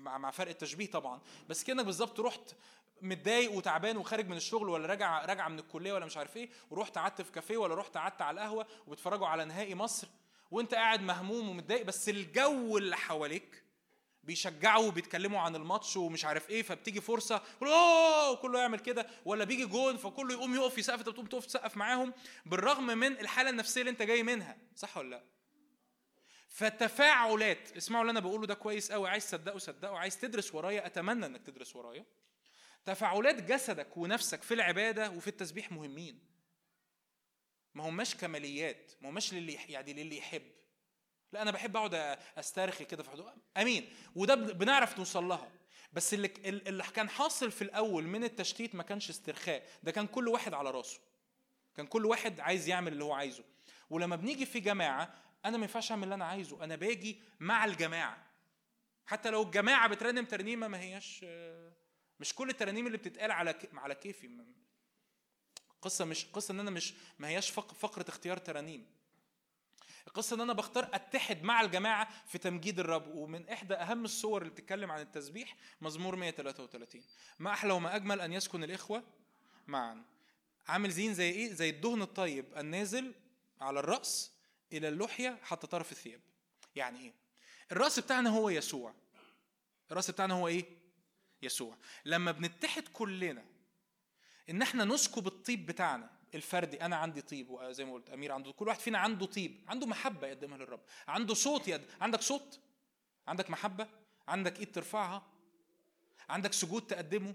مع 0.01 0.31
فرق 0.31 0.49
التشبيه 0.49 0.91
طبعا. 0.91 1.21
بس 1.49 1.63
كأنك 1.63 1.85
بالظبط 1.85 2.19
رحت 2.19 2.55
متضايق 3.01 3.51
وتعبان 3.51 3.97
وخارج 3.97 4.27
من 4.27 4.37
الشغل 4.37 4.69
ولا 4.69 4.87
راجع 4.87 5.25
راجعه 5.25 5.47
من 5.47 5.59
الكلية 5.59 5.93
ولا 5.93 6.05
مش 6.05 6.17
عارف 6.17 6.37
إيه 6.37 6.49
ورحت 6.69 6.97
قعدت 6.97 7.21
في 7.21 7.31
كافيه 7.31 7.57
ولا 7.57 7.75
رحت 7.75 7.97
قعدت 7.97 8.21
على 8.21 8.35
القهوة 8.41 8.67
وبتفرجوا 8.87 9.27
على 9.27 9.45
نهائي 9.45 9.75
مصر. 9.75 10.07
وأنت 10.51 10.73
قاعد 10.73 11.01
مهموم 11.01 11.49
ومتضايق 11.49 11.85
بس 11.85 12.09
الجو 12.09 12.77
اللي 12.77 12.97
حواليك 12.97 13.63
بيشجعوا 14.23 14.87
وبيتكلموا 14.87 15.39
عن 15.39 15.55
الماتش 15.55 15.97
ومش 15.97 16.25
عارف 16.25 16.49
إيه 16.49 16.61
فبتيجي 16.63 17.01
فرصة 17.01 17.41
أوه 17.61 18.31
وكله 18.31 18.59
يعمل 18.59 18.79
كده. 18.79 19.07
ولا 19.25 19.43
بيجي 19.43 19.65
جون 19.65 19.97
فكله 19.97 20.33
يقوم 20.33 20.55
يقف 20.55 20.77
يسقف 20.77 20.99
انت 20.99 21.09
بتقوم 21.09 21.25
تقف 21.25 21.45
تسقف 21.45 21.77
معاهم 21.77 22.13
بالرغم 22.45 22.85
من 22.85 23.07
الحالة 23.19 23.49
النفسية 23.49 23.81
اللي 23.81 23.91
أنت 23.91 24.01
جاي 24.01 24.23
منها. 24.23 24.57
صح 24.75 24.97
ولا 24.97 25.09
لأ؟ 25.09 25.23
فتفاعلات. 26.51 27.77
اسمعوا 27.77 28.01
اللي 28.01 28.11
أنا 28.11 28.19
بقوله 28.19 28.47
ده 28.47 28.53
كويس 28.53 28.91
قوي 28.91 29.09
عايز 29.09 29.27
تصدقوا 29.27 29.59
صدقوا 29.59 29.97
عايز 29.97 30.17
تدرس 30.17 30.55
ورايا 30.55 30.85
أتمنى 30.85 31.25
إنك 31.25 31.41
تدرس 31.45 31.75
ورايا. 31.75 32.05
تفاعلات 32.85 33.43
جسدك 33.43 33.97
ونفسك 33.97 34.43
في 34.43 34.53
العبادة 34.53 35.09
وفي 35.09 35.27
التسبيح 35.27 35.71
مهمين. 35.71 36.19
ما 37.73 37.89
هماش 37.89 38.15
كماليات 38.15 38.91
ما 39.01 39.09
هماش 39.09 39.33
للي 39.33 39.53
يعني 39.53 39.93
للي 39.93 40.17
يحب. 40.17 40.43
لا 41.33 41.41
أنا 41.41 41.51
بحب 41.51 41.77
أقعد 41.77 42.19
أسترخي 42.37 42.85
كده 42.85 43.03
في 43.03 43.09
حدود 43.09 43.33
آمين. 43.57 43.93
وده 44.15 44.35
بنعرف 44.35 44.97
نوصل 44.97 45.23
لها. 45.23 45.51
بس 45.93 46.13
اللي 46.13 46.33
اللي 46.45 46.83
كان 46.83 47.09
حاصل 47.09 47.51
في 47.51 47.61
الأول 47.61 48.03
من 48.03 48.23
التشتيت 48.23 48.75
ما 48.75 48.83
كانش 48.83 49.09
استرخاء. 49.09 49.67
ده 49.83 49.91
كان 49.91 50.07
كل 50.07 50.27
واحد 50.27 50.53
على 50.53 50.71
راسه. 50.71 50.99
كان 51.75 51.87
كل 51.87 52.05
واحد 52.05 52.39
عايز 52.39 52.67
يعمل 52.67 52.93
اللي 52.93 53.03
هو 53.03 53.13
عايزه. 53.13 53.43
ولما 53.89 54.15
بنيجي 54.15 54.45
في 54.45 54.59
جماعة 54.59 55.30
أنا 55.45 55.57
ما 55.57 55.63
ينفعش 55.63 55.91
أعمل 55.91 56.03
اللي 56.03 56.15
أنا 56.15 56.25
عايزه 56.25 56.63
أنا 56.63 56.75
باجي 56.75 57.21
مع 57.39 57.65
الجماعة. 57.65 58.27
حتى 59.05 59.29
لو 59.29 59.41
الجماعة 59.41 59.87
بترنم 59.89 60.25
ترنيمة 60.25 60.67
ما 60.67 60.79
هياش 60.79 61.25
مش 62.19 62.35
كل 62.35 62.49
الترانيم 62.49 62.87
اللي 62.87 62.97
بتتقال 62.97 63.31
على 63.31 63.55
على 63.73 63.95
كيفي. 63.95 64.45
قصة 65.81 66.05
مش 66.05 66.25
قصة 66.25 66.51
إن 66.51 66.59
أنا 66.59 66.71
مش 66.71 66.93
ما 67.19 67.27
هياش 67.27 67.49
فقرة 67.51 68.05
اختيار 68.09 68.37
ترانيم. 68.37 68.85
القصة 70.07 70.35
إن 70.35 70.41
أنا 70.41 70.53
بختار 70.53 70.89
أتحد 70.93 71.43
مع 71.43 71.61
الجماعة 71.61 72.25
في 72.25 72.37
تمجيد 72.37 72.79
الرب. 72.79 73.07
ومن 73.07 73.49
إحدى 73.49 73.73
أهم 73.73 74.05
الصور 74.05 74.41
اللي 74.41 74.53
بتتكلم 74.53 74.91
عن 74.91 75.01
التسبيح 75.01 75.55
مزمور 75.81 76.15
133 76.15 77.03
ما 77.39 77.51
أحلى 77.53 77.73
وما 77.73 77.95
أجمل 77.95 78.21
أن 78.21 78.33
يسكن 78.33 78.63
الإخوة 78.63 79.03
معا. 79.67 80.03
عامل 80.67 80.91
زين 80.91 81.13
زي 81.13 81.29
إيه؟ 81.29 81.53
زي 81.53 81.69
الدهن 81.69 82.01
الطيب 82.01 82.57
النازل 82.57 83.13
على 83.61 83.79
الرأس 83.79 84.31
إلى 84.73 84.87
اللحية 84.87 85.39
حتى 85.43 85.67
طرف 85.67 85.91
الثياب. 85.91 86.21
يعني 86.75 86.99
إيه؟ 86.99 87.13
الرأس 87.71 87.99
بتاعنا 87.99 88.29
هو 88.29 88.49
يسوع. 88.49 88.93
الرأس 89.91 90.11
بتاعنا 90.11 90.33
هو 90.33 90.47
إيه؟ 90.47 90.65
يسوع. 91.41 91.77
لما 92.05 92.31
بنتحد 92.31 92.87
كلنا 92.87 93.45
إن 94.49 94.61
إحنا 94.61 94.85
نسكب 94.85 95.27
الطيب 95.27 95.65
بتاعنا 95.65 96.09
الفردي 96.35 96.81
أنا 96.81 96.95
عندي 96.95 97.21
طيب 97.21 97.63
زي 97.71 97.85
ما 97.85 97.93
قلت 97.93 98.09
أمير 98.09 98.31
عنده 98.31 98.51
كل 98.51 98.67
واحد 98.67 98.79
فينا 98.79 98.97
عنده 98.97 99.25
طيب 99.25 99.65
عنده 99.67 99.87
محبة 99.87 100.27
يقدمها 100.27 100.57
للرب 100.57 100.79
عنده 101.07 101.33
صوت 101.33 101.67
يد 101.67 101.81
عندك 102.01 102.21
صوت؟ 102.21 102.59
عندك 103.27 103.49
محبة؟ 103.49 103.87
عندك 104.27 104.59
إيد 104.59 104.71
ترفعها؟ 104.71 105.27
عندك 106.29 106.53
سجود 106.53 106.87
تقدمه؟ 106.87 107.33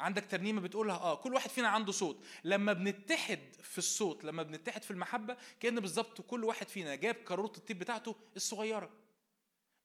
عندك 0.00 0.26
ترنيمة 0.26 0.60
بتقولها 0.60 0.96
آه 0.96 1.14
كل 1.14 1.34
واحد 1.34 1.50
فينا 1.50 1.68
عنده 1.68 1.92
صوت. 1.92 2.24
لما 2.44 2.72
بنتحد 2.72 3.40
في 3.62 3.78
الصوت 3.78 4.24
لما 4.24 4.42
بنتحد 4.42 4.82
في 4.82 4.90
المحبة 4.90 5.36
كأن 5.60 5.80
بالظبط 5.80 6.20
كل 6.20 6.44
واحد 6.44 6.68
فينا 6.68 6.94
جاب 6.94 7.16
قاروره 7.26 7.52
الطيب 7.56 7.78
بتاعته 7.78 8.16
الصغيرة 8.36 8.90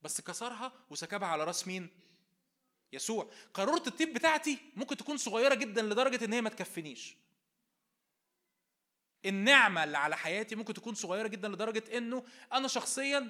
بس 0.01 0.21
كسرها 0.21 0.71
وسكبها 0.89 1.27
على 1.27 1.43
راس 1.43 1.67
مين؟ 1.67 1.89
يسوع. 2.93 3.31
قاروره 3.53 3.83
الطيب 3.87 4.13
بتاعتي 4.13 4.57
ممكن 4.75 4.97
تكون 4.97 5.17
صغيرة 5.17 5.55
جدا 5.55 5.81
لدرجة 5.81 6.25
إن 6.25 6.33
هي 6.33 6.41
ما 6.41 6.49
تكفينيش 6.49 7.15
النعمة 9.25 9.83
اللي 9.83 9.97
على 9.97 10.17
حياتي 10.17 10.55
ممكن 10.55 10.73
تكون 10.73 10.93
صغيرة 10.93 11.27
جدا 11.27 11.47
لدرجة 11.47 11.97
إنه 11.97 12.23
أنا 12.53 12.67
شخصيا 12.67 13.29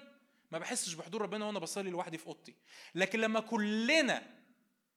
ما 0.51 0.57
بحسش 0.57 0.93
بحضور 0.93 1.21
ربنا 1.21 1.45
وأنا 1.45 1.59
بصلي 1.59 1.89
لوحدي 1.89 2.17
في 2.17 2.27
أوضتي. 2.27 2.55
لكن 2.95 3.19
لما 3.19 3.39
كلنا 3.39 4.38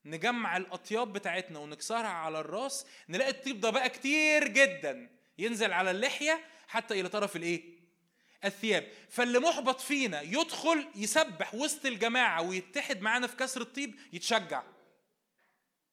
نجمع 0.05 0.57
الأطياب 0.57 1.12
بتاعتنا 1.12 1.59
ونكسرها 1.59 2.09
على 2.09 2.41
الراس 2.41 2.87
نلاقي 3.09 3.31
الطيب 3.31 3.61
ده 3.61 3.70
بقى 3.70 3.89
كتير 3.89 4.49
جدا. 4.49 5.11
ينزل 5.39 5.73
على 5.73 5.91
اللحية 5.91 6.45
حتى 6.69 7.01
إلى 7.01 7.09
طرف 7.09 7.37
الإيه؟ 7.37 7.62
الثياب. 8.45 8.89
فاللي 9.09 9.39
محبط 9.39 9.81
فينا 9.81 10.20
يدخل 10.23 10.87
يسبح 10.97 11.55
وسط 11.55 11.87
الجماعة 11.87 12.43
ويتحد 12.43 13.01
معانا 13.01 13.27
في 13.27 13.37
كسر 13.37 13.61
الطيب 13.61 13.95
يتشجع. 14.12 14.62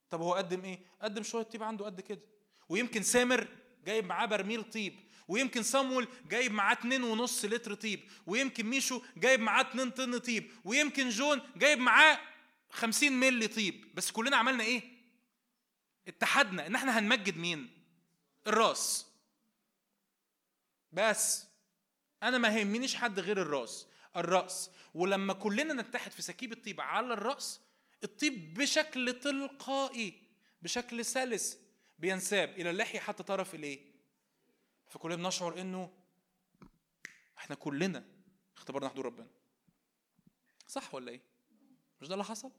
طب 0.09 0.21
هو 0.21 0.33
قدم 0.33 0.63
إيه؟ 0.65 0.79
قدم 1.01 1.23
شوية 1.23 1.43
طيب 1.43 1.63
عنده 1.63 1.85
قد 1.85 2.01
كده. 2.01 2.21
ويمكن 2.69 3.03
سامر 3.03 3.47
جايب 3.85 4.05
معاه 4.05 4.25
برميل 4.25 4.63
طيب. 4.63 4.95
ويمكن 5.27 5.63
صمويل 5.63 6.07
جايب 6.29 6.51
معاه 6.51 6.73
اتنين 6.73 7.03
ونص 7.03 7.45
لتر 7.45 7.73
طيب. 7.73 7.99
ويمكن 8.27 8.65
ميشو 8.65 9.01
جايب 9.17 9.39
معاه 9.39 9.61
اتنين 9.61 9.89
طن 9.91 10.17
طيب. 10.17 10.51
ويمكن 10.63 11.09
جون 11.09 11.41
جايب 11.55 11.79
معاه 11.79 12.19
50 12.69 13.11
ملي 13.11 13.47
طيب 13.47 13.95
بس 13.95 14.11
كلنا 14.11 14.37
عملنا 14.37 14.63
إيه؟ 14.63 14.83
اتحدنا 16.07 16.67
إن 16.67 16.75
إحنا 16.75 16.99
هنمجد 16.99 17.37
مين؟ 17.37 17.83
الراس. 18.47 19.07
بس 20.91 21.45
أنا 22.23 22.37
ما 22.37 22.57
يهمنيش 22.57 22.95
حد 22.95 23.19
غير 23.19 23.41
الراس 23.41 23.87
الرأس. 24.15 24.71
ولما 24.93 25.33
كلنا 25.33 25.73
نتحد 25.73 26.11
في 26.11 26.21
سكيب 26.21 26.51
الطيب 26.51 26.81
على 26.81 27.13
الرأس 27.13 27.61
الطيب 28.03 28.53
بشكل 28.53 29.19
تلقائي 29.19 30.21
بشكل 30.61 31.05
سلس 31.05 31.57
بينساب. 31.99 32.49
إلى 32.49 32.69
اللحية 32.69 32.99
حتى 32.99 33.23
طرف 33.23 33.55
الإيه؟ 33.55 33.79
فكلنا 34.87 35.15
بنشعر 35.15 35.61
إنه 35.61 35.93
إحنا 37.37 37.55
كلنا 37.55 38.05
اختبرنا 38.57 38.89
حضور 38.89 39.05
ربنا. 39.05 39.27
صح 40.67 40.93
ولا 40.95 41.11
إيه؟ 41.11 41.28
مش 42.01 42.07
ده 42.07 42.13
اللي 42.13 42.25
حصل؟ 42.25 42.51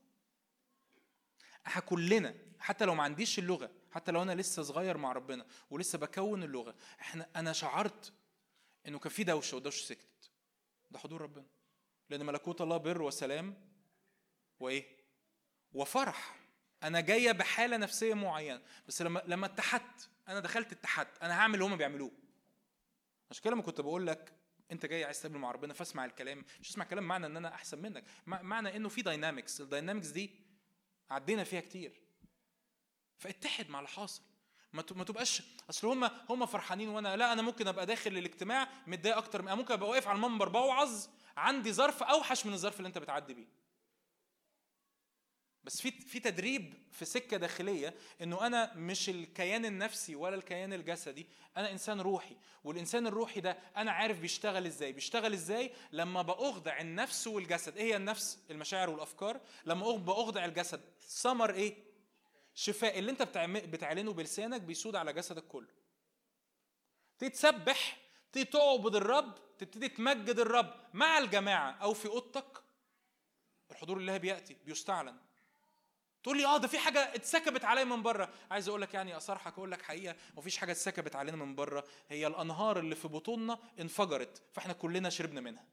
إحنا 1.67 1.83
كلنا 1.83 2.35
حتى 2.59 2.85
لو 2.85 2.95
ما 2.95 3.03
عنديش 3.03 3.39
اللغة 3.39 3.71
حتى 3.91 4.13
لو 4.13 4.23
أنا 4.23 4.33
لسه 4.35 4.63
صغير 4.63 4.97
مع 4.97 5.13
ربنا 5.13 5.47
ولسه 5.71 5.99
بكون 5.99 6.43
اللغة 6.43 6.75
إحنا 7.01 7.29
أنا 7.37 7.53
شعرت 7.53 8.13
إنه 8.87 8.99
كان 8.99 9.13
في 9.13 9.25
دوشة 9.25 9.55
والدوشه 9.55 9.87
سكتت 9.87 10.31
ده 10.91 10.99
حضور 10.99 11.21
ربنا. 11.23 11.47
لأن 12.11 12.27
ملكوت 12.27 12.61
الله 12.61 12.77
بر 12.77 13.03
وسلام 13.03 13.69
وإيه؟ 14.61 14.97
وفرح. 15.73 16.37
أنا 16.83 17.01
جاية 17.01 17.33
بحالة 17.33 17.77
نفسية 17.77 18.15
معينة. 18.15 18.63
بس 18.89 19.03
لما 19.03 19.23
لما 19.27 19.47
اتحدت 19.47 20.09
أنا 20.29 20.41
دخلت 20.41 20.73
اتحدت 20.73 21.23
أنا 21.23 21.35
هعمل 21.41 21.55
اللي 21.55 21.65
هم 21.65 21.77
بيعملوه. 21.77 22.11
عشان 23.31 23.45
كده 23.45 23.53
لما 23.53 23.63
كنت 23.63 23.81
بقول 23.81 24.07
لك 24.07 24.40
انت 24.73 24.87
جاي 24.87 25.05
عايز 25.05 25.21
تقابل 25.21 25.39
مع 25.39 25.51
ربنا 25.51 25.75
فاسمع 25.75 26.05
الكلام. 26.05 26.45
مش 26.61 26.71
اسمع 26.71 26.85
الكلام 26.85 27.05
معنى 27.05 27.27
ان 27.27 27.37
أنا 27.37 27.55
احسن 27.55 27.83
منك. 27.83 28.05
معنى 28.27 28.77
انه 28.77 28.89
في 28.89 29.03
dynamics 29.03 29.61
ال 29.61 29.66
dynamics 29.66 30.07
دي 30.07 30.31
عدينا 31.11 31.45
فيها 31.45 31.61
كتير. 31.61 32.01
فاتحد 33.19 33.71
مع 33.71 33.79
اللي 33.79 33.89
حاصل. 33.89 34.23
ما 34.73 34.83
تبقاش 34.83 35.43
اصل 35.71 35.87
هم 35.87 36.05
هم 36.05 36.47
فرحانين 36.47 36.89
وأنا 36.89 37.17
لا 37.17 37.33
أنا 37.33 37.43
ممكن 37.43 37.69
ابقى 37.69 37.87
داخل 37.87 38.19
الاجتماع 38.19 38.69
متضايق 38.87 39.17
أكتر 39.17 39.43
ممكن 39.43 39.75
ابقى 39.75 39.89
واقف 39.89 40.09
على 40.09 40.17
المنبر 40.17 40.49
بوعظ 40.49 41.07
عندي 41.37 41.73
ظرف 41.73 42.03
اوحش 42.03 42.47
من 42.47 42.53
الظرف 42.53 42.77
اللي 42.77 42.89
انت 42.89 42.99
بتعدي 42.99 43.35
بيه. 43.35 43.47
بس 45.65 45.81
في 45.81 45.91
في 45.91 46.21
تدريب 46.21 46.75
في 46.93 47.05
سكة 47.05 47.37
داخلية 47.37 47.95
إنه 48.21 48.47
أنا 48.47 48.75
مش 48.75 49.09
الكيان 49.09 49.65
النفسي 49.65 50.15
ولا 50.17 50.35
الكيان 50.35 50.73
الجسدي 50.73 51.27
أنا 51.57 51.71
إنسان 51.73 52.01
روحي 52.01 52.37
والإنسان 52.65 53.07
الروحي 53.07 53.41
ده 53.41 53.59
أنا 53.77 53.93
عارف 53.93 54.21
بيشتغل 54.21 54.67
إزاي 54.67 54.93
بيشتغل 54.93 55.33
إزاي 55.33 55.73
لما 55.93 56.23
بأخضع 56.23 56.81
النفس 56.81 57.27
والجسد. 57.27 57.77
إيه 57.77 57.85
هي 57.85 57.97
النفس؟ 57.97 58.39
المشاعر 58.51 58.91
والأفكار. 58.91 59.41
لما 59.67 59.97
بأخضع 59.97 60.45
الجسد 60.45 60.81
ثمر 61.01 61.55
إيه؟ 61.55 61.75
شفاء. 62.55 62.99
اللي 62.99 63.11
أنت 63.11 63.23
بتعلنه 63.47 64.13
بلسانك 64.13 64.61
بيسود 64.61 64.97
على 64.97 65.13
جسدك 65.13 65.45
كله. 65.47 65.69
تبتدي 67.19 67.31
تسبح 67.31 67.99
تبتدي 68.27 68.45
تعبد 68.45 68.97
الرب 68.97 69.35
تبتدي 69.59 69.89
تمجد 69.89 70.39
الرب 70.39 70.75
مع 70.95 71.19
الجماعة 71.19 71.71
أو 71.73 71.95
في 71.95 72.09
أوضتك. 72.09 72.63
الحضور 73.71 73.97
الإلهي 73.97 74.19
بيأتي 74.19 74.57
بيستعلن. 74.65 75.17
تقول 76.23 76.37
لي 76.37 76.47
آه 76.47 76.57
ده 76.59 76.69
في 76.69 76.79
حاجة 76.79 77.15
اتسكبت 77.15 77.65
عليا 77.65 77.85
من 77.85 78.03
بره. 78.03 78.29
عايز 78.51 78.69
أقول 78.69 78.83
لك 78.83 78.95
يعني 78.95 79.17
اصرحك 79.17 79.53
أقول 79.53 79.71
لك 79.71 79.83
حقيقة 79.83 80.17
مفيش 80.37 80.57
حاجة 80.57 80.73
اتسكبت 80.73 81.17
علينا 81.17 81.37
من 81.37 81.55
بره. 81.55 81.85
هي 82.09 82.27
الأنهار 82.27 82.79
اللي 82.79 82.95
في 82.95 83.09
بطوننا 83.09 83.59
انفجرت 83.81 84.43
فإحنا 84.53 84.73
كلنا 84.73 85.11
شربنا 85.11 85.41
منها. 85.41 85.65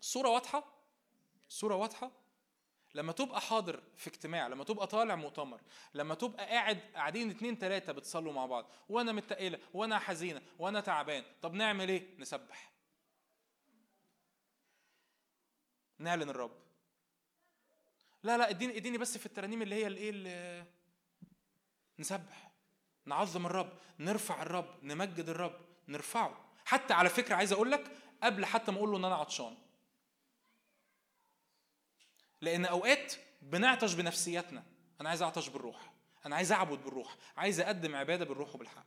الصورة 0.00 0.28
واضحة؟ 0.28 0.64
الصورة 1.48 1.74
واضحة؟ 1.74 2.10
لما 2.94 3.12
تبقى 3.12 3.40
حاضر 3.40 3.82
في 3.96 4.06
اجتماع 4.10 4.46
لما 4.48 4.64
تبقى 4.64 4.86
طالع 4.86 5.14
مؤتمر 5.14 5.60
لما 5.94 6.14
تبقى 6.14 6.46
قاعد 6.46 6.80
قاعدين 6.94 7.30
اتنين 7.30 7.58
تلاتة 7.58 7.92
بتصلوا 7.92 8.32
مع 8.32 8.46
بعض 8.46 8.70
وأنا 8.88 9.12
متقلة 9.12 9.58
وأنا 9.74 9.98
حزينة 9.98 10.42
وأنا 10.58 10.80
تعبان 10.80 11.24
طب 11.42 11.54
نعمل 11.54 11.88
إيه؟ 11.88 12.18
نسبح. 12.18 12.72
نعلن 15.98 16.30
الرب. 16.30 16.67
لا 18.22 18.38
لا 18.38 18.50
اديني 18.50 18.76
اديني 18.76 18.98
بس 18.98 19.18
في 19.18 19.26
الترانيم 19.26 19.62
اللي 19.62 19.74
هي 19.74 19.86
الايه 19.86 20.10
اللي 20.10 20.66
نسبح 21.98 22.50
نعظم 23.06 23.46
الرب 23.46 23.72
نرفع 23.98 24.42
الرب 24.42 24.84
نمجد 24.84 25.28
الرب 25.28 25.60
نرفعه. 25.88 26.44
حتى 26.64 26.94
على 26.94 27.08
فكرة 27.08 27.34
عايز 27.34 27.52
أقول 27.52 27.72
لك 27.72 27.96
قبل 28.22 28.46
حتى 28.46 28.72
ما 28.72 28.78
أقول 28.78 28.90
له 28.90 28.96
إن 28.96 29.04
أنا 29.04 29.14
عطشان. 29.14 29.56
لأن 32.40 32.64
أوقات 32.64 33.14
بنعطش 33.42 33.94
بنفسياتنا. 33.94 34.64
أنا 35.00 35.08
عايز 35.08 35.22
أعطش 35.22 35.48
بالروح. 35.48 35.92
أنا 36.26 36.36
عايز 36.36 36.52
أعبد 36.52 36.84
بالروح. 36.84 37.16
عايز 37.36 37.60
أقدم 37.60 37.96
عبادة 37.96 38.24
بالروح 38.24 38.54
وبالحق. 38.54 38.86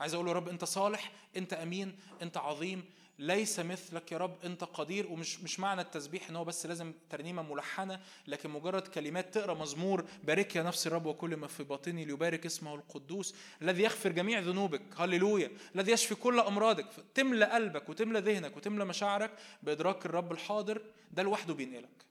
عايز 0.00 0.14
أقول 0.14 0.26
له 0.26 0.32
يا 0.32 0.36
رب 0.36 0.48
أنت 0.48 0.64
صالح 0.64 1.12
أنت 1.36 1.52
أمين 1.52 1.98
أنت 2.22 2.36
عظيم 2.36 2.94
ليس 3.18 3.60
مثلك 3.60 4.12
يا 4.12 4.18
رب 4.18 4.44
أنت 4.44 4.64
قدير 4.64 5.06
ومش 5.06 5.40
مش 5.40 5.60
معنى 5.60 5.80
التسبيح 5.80 6.28
إن 6.30 6.36
هو 6.36 6.44
بس 6.44 6.66
لازم 6.66 6.92
ترنيمة 7.10 7.42
ملحنة 7.42 8.00
لكن 8.26 8.50
مجرد 8.50 8.86
كلمات 8.88 9.34
تقرأ 9.34 9.54
مزمور 9.54 10.04
بارك 10.24 10.56
يا 10.56 10.62
نفس 10.62 10.86
الرب 10.86 11.06
وكل 11.06 11.36
ما 11.36 11.46
في 11.46 11.64
باطني 11.64 12.04
ليبارك 12.04 12.46
اسمه 12.46 12.74
القدوس 12.74 13.34
الذي 13.62 13.82
يغفر 13.82 14.12
جميع 14.12 14.38
ذنوبك 14.40 14.82
هللويا 14.96 15.50
الذي 15.74 15.92
يشفي 15.92 16.14
كل 16.14 16.40
أمراضك 16.40 16.86
تملى 17.14 17.44
قلبك 17.44 17.88
وتملى 17.88 18.20
ذهنك 18.20 18.56
وتملى 18.56 18.84
مشاعرك 18.84 19.30
بإدراك 19.62 20.06
الرب 20.06 20.32
الحاضر 20.32 20.82
ده 21.12 21.22
لوحده 21.22 21.54
بينقلك. 21.54 22.04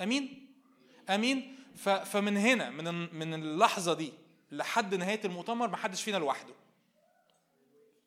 آمين؟ 0.00 0.48
آمين؟ 1.10 1.56
فمن 2.04 2.36
هنا 2.36 2.70
من 2.70 3.14
من 3.18 3.34
اللحظة 3.34 3.94
دي 3.94 4.12
لحد 4.52 4.94
نهاية 4.94 5.20
المؤتمر 5.24 5.68
ما 5.68 5.76
حدش 5.76 6.02
فينا 6.02 6.16
لوحده. 6.16 6.54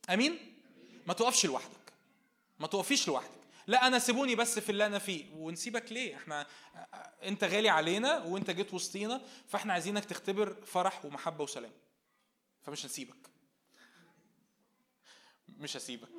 آمين؟ 0.10 0.38
ما 1.08 1.14
تقفش 1.14 1.46
لوحدك. 1.46 1.85
ما 2.60 2.68
تقفيش 2.68 3.08
لوحدك. 3.08 3.32
لا 3.68 3.88
أنا 3.88 4.00
سيبوني 4.00 4.36
بس 4.36 4.60
في 4.60 4.70
اللي 4.70 4.86
أنا 4.86 5.00
فيه. 5.00 5.34
ونسيبك 5.34 5.92
ليه؟ 5.92 6.16
إحنا 6.16 6.48
أنت 7.24 7.44
غالي 7.44 7.70
علينا 7.70 8.24
وأنت 8.24 8.52
جيت 8.52 8.74
وسطينا 8.74 9.22
فإحنا 9.48 9.74
عايزينك 9.74 10.06
تختبر 10.06 10.66
فرح 10.66 11.06
ومحبة 11.06 11.44
وسلام. 11.44 11.72
فمش 12.62 12.86
هنسيبك 12.86 13.30
مش 15.48 15.78
هسيبك. 15.78 16.10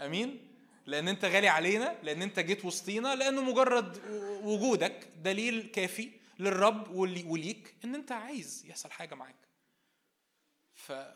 أمين؟ 0.00 0.54
لأن 0.86 1.08
أنت 1.08 1.24
غالي 1.24 1.48
علينا 1.48 1.98
لأن 2.02 2.22
أنت 2.22 2.40
جيت 2.40 2.64
وسطينا 2.64 3.14
لأنه 3.14 3.42
مجرد 3.42 3.98
وجودك 4.44 5.08
دليل 5.16 5.70
كافي 5.74 6.10
للرب 6.38 6.90
وليك 7.26 7.74
إن 7.84 7.94
أنت 7.94 8.12
عايز 8.12 8.64
يحصل 8.66 8.90
حاجة 8.90 9.14
معاك. 9.14 9.36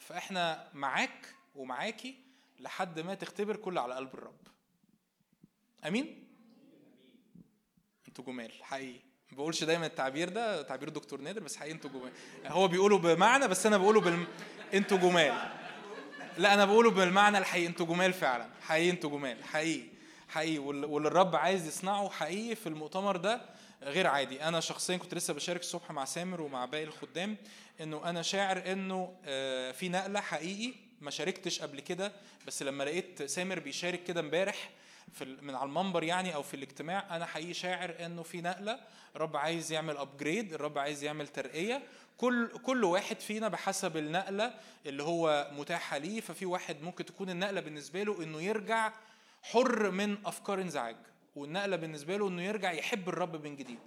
فإحنا 0.01 0.71
معاك 0.75 1.35
ومعاكي 1.55 2.17
لحد 2.63 3.01
ما 3.01 3.15
تختبر 3.15 3.57
كل 3.57 3.79
على 3.79 3.95
قلب 3.95 4.15
الرب. 4.15 4.41
آمين؟ 5.87 6.29
أنتوا 8.09 8.25
جمال 8.25 8.53
حقيقي. 8.63 9.01
ما 9.31 9.37
بقولش 9.37 9.65
دايما 9.65 9.87
التعبير 9.87 10.29
ده 10.29 10.63
تعبير 10.63 10.89
دكتور 10.89 11.21
نادر 11.21 11.41
بس 11.41 11.57
حقيقي 11.57 11.75
أنتوا 11.75 11.91
جمال. 11.91 12.13
هو 12.47 12.69
بيقوله 12.69 12.99
بمعنى 12.99 13.49
بس 13.49 13.67
أنا 13.67 13.77
بقوله 13.77 14.01
بالم... 14.01 14.27
أنتوا 14.75 14.99
جمال. 14.99 15.53
لا 16.39 16.55
أنا 16.55 16.65
بقوله 16.65 16.91
بالمعنى 16.91 17.39
الحقيقي 17.39 17.67
أنتوا 17.67 17.87
جمال 17.87 18.13
فعلا. 18.13 18.49
حقيقي 18.61 18.91
أنتوا 18.91 19.11
جمال 19.11 19.45
حقيقي. 19.45 19.89
حقيقي. 20.29 20.59
واللي 20.59 21.09
الرب 21.09 21.37
عايز 21.37 21.67
يصنعه 21.67 22.11
حقيقي 22.11 22.55
في 22.55 22.69
المؤتمر 22.69 23.17
ده 23.17 23.41
غير 23.83 24.07
عادي. 24.07 24.43
أنا 24.43 24.61
شخصيا 24.61 24.97
كنت 24.97 25.15
لسه 25.15 25.35
بشارك 25.35 25.61
الصبح 25.61 25.93
مع 25.93 26.05
سامر 26.05 26.41
ومع 26.41 26.65
باقي 26.65 26.85
الخدام 26.85 27.37
إنه 27.81 28.11
أنا 28.11 28.23
شاعر 28.23 28.73
إنه 28.73 29.17
آه، 29.25 29.73
في 29.73 29.89
نقلة 29.89 30.21
حقيقي 30.21 30.75
ما 31.03 31.11
شاركتش 31.11 31.63
قبل 31.63 31.81
كده 31.81 32.13
بس 32.47 32.63
لما 32.63 32.85
لقيت 32.85 33.23
سامر 33.23 33.59
بيشارك 33.59 34.05
كده 34.05 34.21
امبارح 34.21 34.71
في 35.13 35.25
من 35.25 35.55
على 35.55 35.69
المنبر 35.69 36.03
يعني 36.03 36.35
أو 36.35 36.43
في 36.43 36.55
الاجتماع 36.55 37.17
أنا 37.17 37.27
حقيقي 37.27 37.55
شاعر 37.55 37.95
إنه 38.07 38.23
في 38.23 38.41
نقلة 38.41 38.81
الرب 39.17 39.37
عايز 39.37 39.73
يعمل 39.73 39.97
ابجريد 39.97 40.53
الرب 40.55 40.79
عايز 40.79 41.05
يعمل 41.05 41.29
ترقية. 41.29 41.83
كل 42.17 42.49
كل 42.63 42.85
واحد 42.85 43.21
فينا 43.21 43.49
بحسب 43.49 43.97
النقلة 43.97 44.55
اللي 44.87 45.03
هو 45.03 45.51
متاحه 45.59 45.99
ليه 45.99 46.21
ففي 46.21 46.47
واحد 46.47 46.83
ممكن 46.83 47.05
تكون 47.05 47.31
النقلة 47.31 47.61
بالنسبة 47.61 48.03
له 48.03 48.23
إنه 48.23 48.43
يرجع 48.43 48.93
حر 49.43 49.91
من 49.91 50.17
أفكار 50.27 50.61
انزعاج 50.61 50.97
والنقلة 51.37 51.77
بالنسبة 51.77 52.17
له 52.17 52.29
إنه 52.29 52.43
يرجع 52.43 52.73
يحب 52.73 53.09
الرب 53.09 53.45
من 53.45 53.57
جديد 53.57 53.79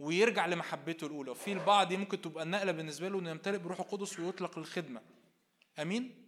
ويرجع 0.00 0.46
لمحبته 0.46 1.06
الأولى. 1.06 1.30
وفي 1.30 1.52
البعض 1.52 1.92
ممكن 1.92 2.20
تبقى 2.20 2.44
النقلة 2.44 2.72
بالنسبة 2.72 3.08
له 3.08 3.18
إنه 3.18 3.30
يمتلئ 3.30 3.58
بروح 3.58 3.80
القدس 3.80 4.20
ويطلق 4.20 4.58
للخدمة. 4.58 5.00
آمين؟ 5.78 6.23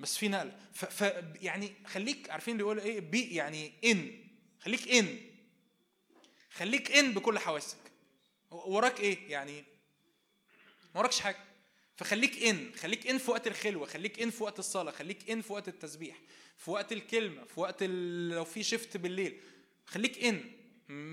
بس 0.00 0.16
في 0.18 0.28
نقله 0.28 0.58
ف, 0.72 0.84
ف 0.84 1.24
يعني 1.42 1.72
خليك 1.86 2.30
عارفين 2.30 2.52
اللي 2.52 2.62
يقول 2.64 2.80
إيه؟ 2.80 3.00
بي 3.00 3.34
يعني 3.34 3.72
إن. 3.84 4.24
خليك 4.60 4.88
إن. 4.88 5.20
خليك 6.50 6.92
إن 6.92 7.12
بكل 7.12 7.38
حواسك. 7.38 7.78
وراك 8.50 9.00
إيه؟ 9.00 9.30
يعني 9.30 9.64
ما 10.94 11.00
وراكش 11.00 11.20
حاجة. 11.20 11.44
فخليك 11.96 12.42
إن. 12.42 12.72
خليك 12.76 13.06
إن 13.06 13.18
في 13.18 13.30
وقت 13.30 13.46
الخلوة. 13.46 13.86
خليك 13.86 14.22
إن 14.22 14.30
في 14.30 14.42
وقت 14.42 14.58
الصلاة. 14.58 14.92
خليك 14.92 15.30
إن 15.30 15.40
في 15.42 15.52
وقت 15.52 15.68
التسبيح. 15.68 16.16
في 16.56 16.70
وقت 16.70 16.92
الكلمة. 16.92 17.44
في 17.44 17.60
وقت 17.60 17.82
لو 17.82 18.44
في 18.44 18.62
شفت 18.62 18.96
بالليل. 18.96 19.40
خليك 19.86 20.24
إن. 20.24 20.52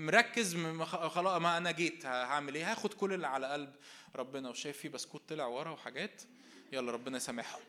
مركز 0.06 0.56
خلاص 0.84 1.40
ما 1.40 1.56
أنا 1.56 1.70
جيت. 1.70 2.06
هعمل 2.06 2.54
إيه؟ 2.54 2.72
هاخد 2.72 2.94
كل 2.94 3.12
اللي 3.12 3.26
على 3.26 3.46
قلب 3.46 3.74
ربنا. 4.16 4.48
وشايف 4.48 4.78
فيه 4.78 4.88
بسكوت 4.88 5.28
طلع 5.28 5.46
ورا 5.46 5.70
وحاجات. 5.70 6.22
يلا 6.72 6.92
ربنا 6.92 7.16
يسامحهم. 7.16 7.60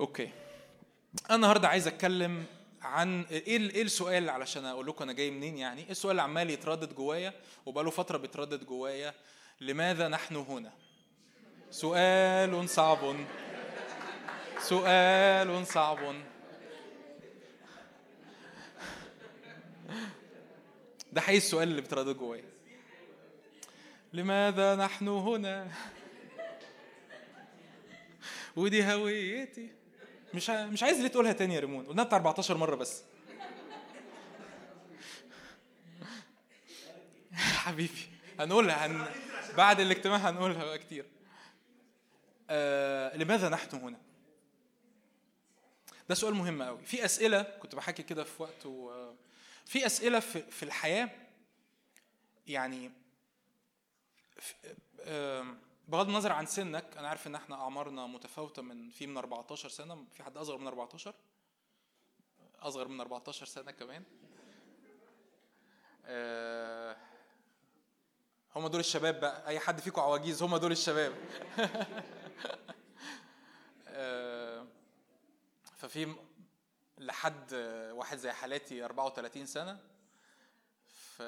okay. 0.00 0.30
أنا 1.30 1.34
النهارده 1.36 1.68
عايز 1.68 1.86
أتكلم 1.86 2.44
عن 2.82 3.20
ال- 3.20 3.72
إيه 3.74 3.82
السؤال 3.82 4.30
علشان 4.30 4.64
أقول 4.64 4.86
لكم 4.86 5.04
أنا 5.04 5.12
جاي 5.12 5.30
منين 5.30 5.58
يعني؟ 5.58 5.82
إيه 5.84 5.90
السؤال 5.90 6.10
اللي 6.10 6.22
عمال 6.22 6.50
يتردد 6.50 6.94
جوايا 6.94 7.32
وبقاله 7.66 7.90
فترة 7.90 8.18
بيتردد 8.18 8.64
جوايا؟ 8.64 9.14
لماذا 9.60 10.08
نحن 10.08 10.36
هنا؟ 10.36 10.72
سؤال 11.70 12.68
صعب. 12.68 13.16
سؤال 14.60 15.66
صعب. 15.66 15.98
ده 21.12 21.20
حقيقي 21.20 21.38
السؤال 21.38 21.68
اللي 21.68 21.80
بيتردد 21.80 22.16
جوايا. 22.16 22.44
لماذا 24.12 24.76
نحن 24.76 25.08
هنا؟ 25.08 25.68
ودي 28.56 28.84
هويتي. 28.84 29.70
مش 30.34 30.50
مش 30.50 30.82
عايز 30.82 31.00
ليه 31.00 31.08
تقولها 31.08 31.32
تاني 31.32 31.54
يا 31.54 31.60
ريمون؟ 31.60 31.86
قلناها 31.86 32.04
بتاع 32.06 32.18
14 32.18 32.56
مرة 32.56 32.76
بس. 32.76 33.02
حبيبي 37.34 38.08
هنقولها 38.40 38.86
هن... 38.86 39.06
بعد 39.56 39.80
الاجتماع 39.80 40.16
هنقولها 40.16 40.64
بقى 40.64 40.78
كتير. 40.78 41.06
آه... 42.50 43.16
لماذا 43.16 43.48
نحن 43.48 43.76
هنا؟ 43.76 43.98
ده 46.08 46.14
سؤال 46.14 46.34
مهم 46.34 46.62
قوي. 46.62 46.84
في 46.84 47.04
أسئلة 47.04 47.42
كنت 47.42 47.74
بحكي 47.74 48.02
كده 48.02 48.24
في 48.24 48.42
وقت 48.42 48.66
و... 48.66 48.92
في 49.66 49.86
أسئلة 49.86 50.20
في, 50.20 50.42
في 50.50 50.62
الحياة 50.62 51.10
يعني 52.46 52.90
في... 54.40 54.54
آم، 55.04 55.58
بغض 55.88 56.08
النظر 56.08 56.32
عن 56.32 56.46
سنك 56.46 56.96
أنا 56.96 57.08
عارف 57.08 57.26
إن 57.26 57.34
إحنا 57.34 57.56
أعمارنا 57.62 58.06
متفاوتة 58.06 58.62
من 58.62 58.90
في 58.90 59.06
من 59.06 59.16
14 59.16 59.68
سنة 59.68 60.04
في 60.12 60.22
حد 60.22 60.36
أصغر 60.36 60.58
من 60.58 60.66
14 60.66 61.14
أصغر 62.60 62.88
من 62.88 63.00
14 63.00 63.46
سنة 63.46 63.70
كمان. 63.70 64.04
آه، 66.04 66.96
هم 68.56 68.66
دول 68.66 68.80
الشباب 68.80 69.20
بقى 69.20 69.48
أي 69.48 69.58
حد 69.58 69.80
فيكم 69.80 70.00
عواجيز 70.00 70.42
هم 70.42 70.56
دول 70.56 70.72
الشباب. 70.72 71.14
آه، 73.88 74.66
ففي 75.76 76.14
لحد 76.98 77.54
واحد 77.92 78.18
زي 78.18 78.32
حالاتي 78.32 78.84
34 78.84 79.46
سنة. 79.46 79.80
ف 80.88 81.22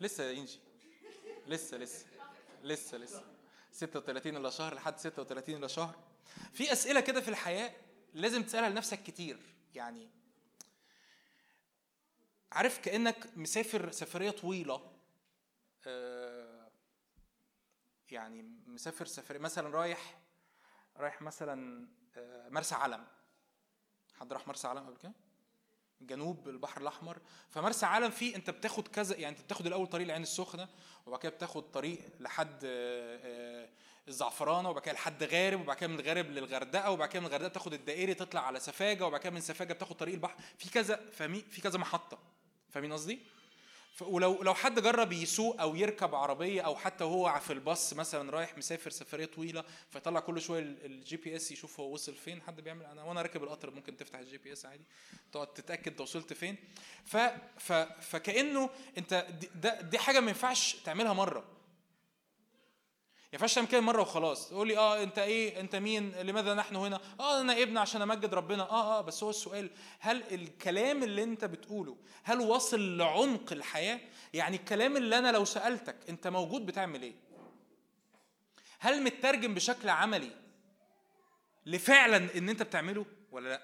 لسه 0.00 0.24
يا 0.24 0.38
إنجي. 0.38 0.60
لسه 1.46 1.76
لسه. 1.76 2.06
لسه 2.62 2.98
لسه. 2.98 3.24
36 3.72 4.36
الا 4.36 4.50
شهر 4.50 4.74
لحد 4.74 4.98
36 4.98 5.54
الا 5.56 5.66
شهر. 5.66 5.96
في 6.52 6.72
أسئلة 6.72 7.00
كده 7.00 7.20
في 7.20 7.28
الحياة 7.28 7.72
لازم 8.14 8.42
تسألها 8.42 8.68
لنفسك 8.68 9.02
كتير. 9.02 9.38
يعني 9.74 10.10
عارف 12.52 12.78
كأنك 12.78 13.26
مسافر 13.36 13.90
سفرية 13.90 14.30
طويلة. 14.30 14.92
آه، 15.86 16.70
يعني 18.10 18.42
مسافر 18.66 19.06
سفرية 19.06 19.38
مثلا 19.38 19.68
رايح 19.68 20.18
رايح 20.96 21.22
مثلا 21.22 21.88
آه، 22.16 22.48
مرسى 22.48 22.74
علم. 22.74 23.06
حد 24.14 24.32
راح 24.32 24.48
مرسى 24.48 24.68
علم 24.68 24.86
قبل 24.86 24.96
كده؟ 24.96 25.12
جنوب 26.00 26.48
البحر 26.48 26.80
الأحمر. 26.80 27.18
فمرسى 27.50 27.86
علم 27.86 28.10
فيه 28.10 28.36
أنت 28.36 28.50
بتاخد 28.50 28.88
كذا 28.88 29.16
يعني 29.16 29.36
أنت 29.36 29.44
بتاخد 29.44 29.66
الأول 29.66 29.86
طريق 29.86 30.06
العين 30.06 30.22
السخنة 30.22 30.68
وبعد 31.06 31.20
كده 31.20 31.32
بتاخد 31.32 31.70
طريق 31.70 31.98
لحد 32.20 32.64
آه، 32.64 33.20
آه، 33.24 33.68
الزعفرانة 34.08 34.70
وبعد 34.70 34.82
كده 34.82 34.94
لحد 34.94 35.24
غارب 35.24 35.60
وبعد 35.60 35.76
كده 35.76 35.88
من 35.88 36.00
غارب 36.00 36.30
للغردقة 36.30 36.90
وبعد 36.90 37.08
كده 37.08 37.20
من 37.20 37.26
الغردقه 37.26 37.48
بتاخد 37.48 37.72
الدائري 37.72 38.14
تطلع 38.14 38.40
على 38.40 38.60
سفاجة 38.60 39.06
وبعد 39.06 39.20
كده 39.20 39.30
من 39.30 39.40
سفاجة 39.40 39.72
بتاخد 39.72 39.96
طريق 39.96 40.14
البحر. 40.14 40.34
في 40.58 40.70
كذا 40.70 41.00
فاهمين 41.12 41.44
في 41.50 41.60
كذا 41.60 41.78
محطة 41.78 42.18
فاهمين 42.70 42.92
قصدي؟ 42.92 43.18
ولو 44.02 44.42
لو 44.42 44.54
حد 44.54 44.80
جرب 44.80 45.12
يسوق 45.12 45.60
أو 45.60 45.76
يركب 45.76 46.14
عربية 46.14 46.62
أو 46.62 46.76
حتى 46.76 47.04
وهو 47.04 47.40
في 47.40 47.52
الباص 47.52 47.92
مثلا 47.94 48.30
رايح 48.30 48.58
مسافر 48.58 48.90
سفرية 48.90 49.26
طويلة 49.26 49.64
فيطلع 49.90 50.20
كل 50.20 50.40
شوية 50.40 50.60
ال- 50.62 50.84
ال 50.84 51.16
GPS 51.16 51.52
يشوف 51.52 51.80
هو 51.80 51.92
وصل 51.92 52.14
فين 52.14 52.42
حد 52.42 52.60
بيعمل 52.60 52.84
أنا 52.84 53.02
وأنا 53.02 53.22
راكب 53.22 53.42
القطر 53.42 53.70
ممكن 53.70 53.96
تفتح 53.96 54.18
ال 54.18 54.38
GPS 54.38 54.66
عادي 54.66 54.84
تقعد 55.32 55.46
تتأكد 55.46 55.88
أنت 55.90 56.00
وصلت 56.00 56.32
فين. 56.32 56.56
ف 57.04 57.16
ف 57.58 57.72
فكأنه 58.00 58.70
أنت 58.98 59.26
دي, 59.54 59.70
دي 59.82 59.98
حاجة 59.98 60.20
ما 60.20 60.28
ينفعش 60.28 60.76
تعملها 60.84 61.12
مرة. 61.12 61.44
ينفعش 63.32 63.54
تعمل 63.54 63.68
كده 63.68 63.80
مرة 63.80 64.02
وخلاص. 64.02 64.48
تقول 64.48 64.68
لي 64.68 64.78
آه 64.78 65.02
أنت 65.02 65.18
إيه؟ 65.18 65.60
أنت 65.60 65.76
مين؟ 65.76 66.10
لماذا 66.10 66.54
نحن 66.54 66.76
هنا؟ 66.76 67.00
آه 67.20 67.40
أنا 67.40 67.62
ابن 67.62 67.76
عشان 67.78 68.02
أمجد 68.02 68.34
ربنا. 68.34 68.62
آه 68.62 68.98
آه 68.98 69.00
بس 69.00 69.22
هو 69.22 69.30
السؤال 69.30 69.70
هل 69.98 70.22
الكلام 70.32 71.02
اللي 71.02 71.22
أنت 71.22 71.44
بتقوله 71.44 71.96
هل 72.22 72.40
واصل 72.40 72.96
لعمق 72.98 73.52
الحياة؟ 73.52 74.00
يعني 74.34 74.56
الكلام 74.56 74.96
اللي 74.96 75.18
أنا 75.18 75.32
لو 75.32 75.44
سألتك 75.44 75.96
أنت 76.08 76.26
موجود 76.28 76.66
بتعمل 76.66 77.02
إيه؟ 77.02 77.14
هل 78.78 79.02
مترجم 79.04 79.54
بشكل 79.54 79.88
عملي 79.88 80.30
لفعلا 81.66 82.16
إن 82.38 82.48
أنت 82.48 82.62
بتعمله 82.62 83.06
ولا 83.32 83.48
لأ؟ 83.48 83.62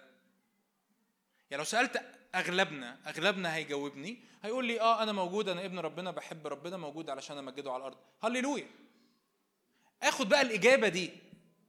يعني 1.51 1.61
لو 1.61 1.65
سألت 1.65 2.03
أغلبنا 2.35 2.99
أغلبنا 3.07 3.55
هيجاوبني 3.55 4.19
هيقول 4.43 4.65
لي 4.65 4.81
آه 4.81 5.03
أنا 5.03 5.12
موجود 5.12 5.49
أنا 5.49 5.65
ابن 5.65 5.78
ربنا 5.78 6.11
بحب 6.11 6.47
ربنا 6.47 6.77
موجود 6.77 7.11
علشان 7.11 7.39
أمجده 7.39 7.73
على 7.73 7.81
الأرض. 7.81 7.97
هللويا! 8.23 8.66
آخد 10.05 10.28
بقى 10.28 10.43
الإجابة 10.43 10.89
دي 10.89 11.10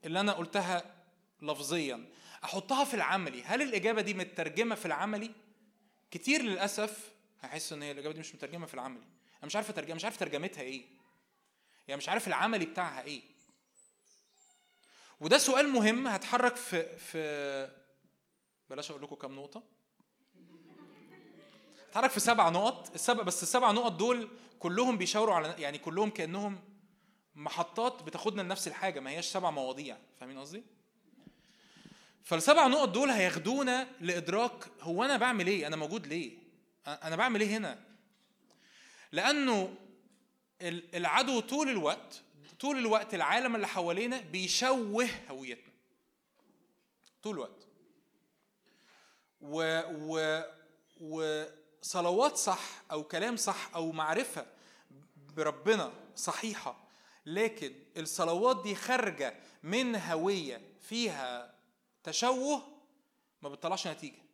اللي 0.06 0.20
أنا 0.20 0.32
قلتها 0.34 0.84
لفظيا. 1.42 2.06
أحطها 2.44 2.84
في 2.84 2.94
العملي. 2.94 3.44
هل 3.44 3.62
الإجابة 3.62 4.02
دي 4.02 4.14
مترجمة 4.14 4.76
في 4.76 4.86
العملي؟ 4.86 5.32
كتير 6.12 6.42
للأسف 6.42 7.12
هحس 7.42 7.74
إن 7.74 7.82
هي 7.84 7.92
الإجابة 7.92 8.14
دي 8.14 8.20
مش 8.20 8.36
مترجمة 8.36 8.66
في 8.66 8.74
العملي. 8.74 9.04
أنا 9.38 9.46
مش 9.46 9.56
عارف 9.56 9.70
أترجم 9.70 9.96
مش 9.96 10.04
عارف 10.06 10.18
ترجمتها 10.18 10.62
إيه. 10.62 10.86
يعني 11.88 11.98
مش 11.98 12.10
عارف 12.10 12.28
العملي 12.28 12.66
بتاعها 12.66 13.04
إيه. 13.04 13.22
وده 15.20 15.38
سؤال 15.38 15.70
مهم 15.70 16.08
هتحرك 16.08 16.56
في 16.56 16.98
في 16.98 17.72
بلاش 18.70 18.92
أقول 18.92 19.04
لكم 19.04 19.16
كام 19.16 19.36
نقطة. 19.36 19.64
هتحرك 21.90 22.10
في 22.10 22.20
سبع 22.20 22.50
نقط. 22.50 22.94
السبع 22.96 23.24
بس 23.24 23.44
السبع 23.44 23.72
نقط 23.72 23.92
دول 23.92 24.30
كلهم 24.60 24.98
بيشاوروا 24.98 25.36
على 25.36 25.56
يعني 25.58 25.78
كلهم 25.78 26.10
كأنهم 26.10 26.75
محطات 27.36 28.04
بتاخدنا 28.04 28.42
لنفس 28.42 28.68
الحاجة 28.68 29.00
ما 29.00 29.10
هياش 29.10 29.26
سبع 29.28 29.50
مواضيع 29.50 29.98
فاهمين 30.20 30.40
قصدي؟ 30.40 30.64
فالسبع 32.24 32.68
نقط 32.68 32.90
دول 32.90 33.10
هياخدونا 33.10 33.88
لإدراك 34.02 34.68
هو 34.82 35.04
أنا 35.04 35.18
بعمل 35.18 35.48
إيه 35.48 35.68
أنا 35.68 35.76
موجود 35.76 36.08
ليه؟ 36.08 36.38
أنا 36.88 37.16
بعمل 37.16 37.42
إيه 37.42 37.58
هنا؟ 37.58 37.80
لأنه 39.12 39.76
ال- 40.62 40.96
العدو 40.96 41.40
طول 41.40 41.70
الوقت 41.70 42.22
طول 42.60 42.78
الوقت 42.78 43.14
العالم 43.14 43.56
اللي 43.56 43.68
حوالينا 43.68 44.22
بيشوه 44.22 45.10
هويتنا. 45.30 45.74
طول 47.24 47.34
الوقت. 47.36 47.68
و 49.42 49.82
و 49.92 50.42
وصلوات 51.02 52.36
صح 52.38 52.84
أو 52.92 53.04
كلام 53.04 53.36
صح 53.38 53.70
أو 53.76 53.92
معرفة 53.92 54.46
بربنا 55.36 55.94
صحيحة 56.16 56.85
لكن 57.26 57.74
الصلوات 57.98 58.64
دي 58.64 58.76
خارجة 58.76 59.34
من 59.64 59.96
هوية 59.96 60.62
فيها 60.82 61.56
تشوه 62.04 62.62
ما 63.42 63.50
بتطلعش 63.50 63.88
نتيجة. 63.88 64.26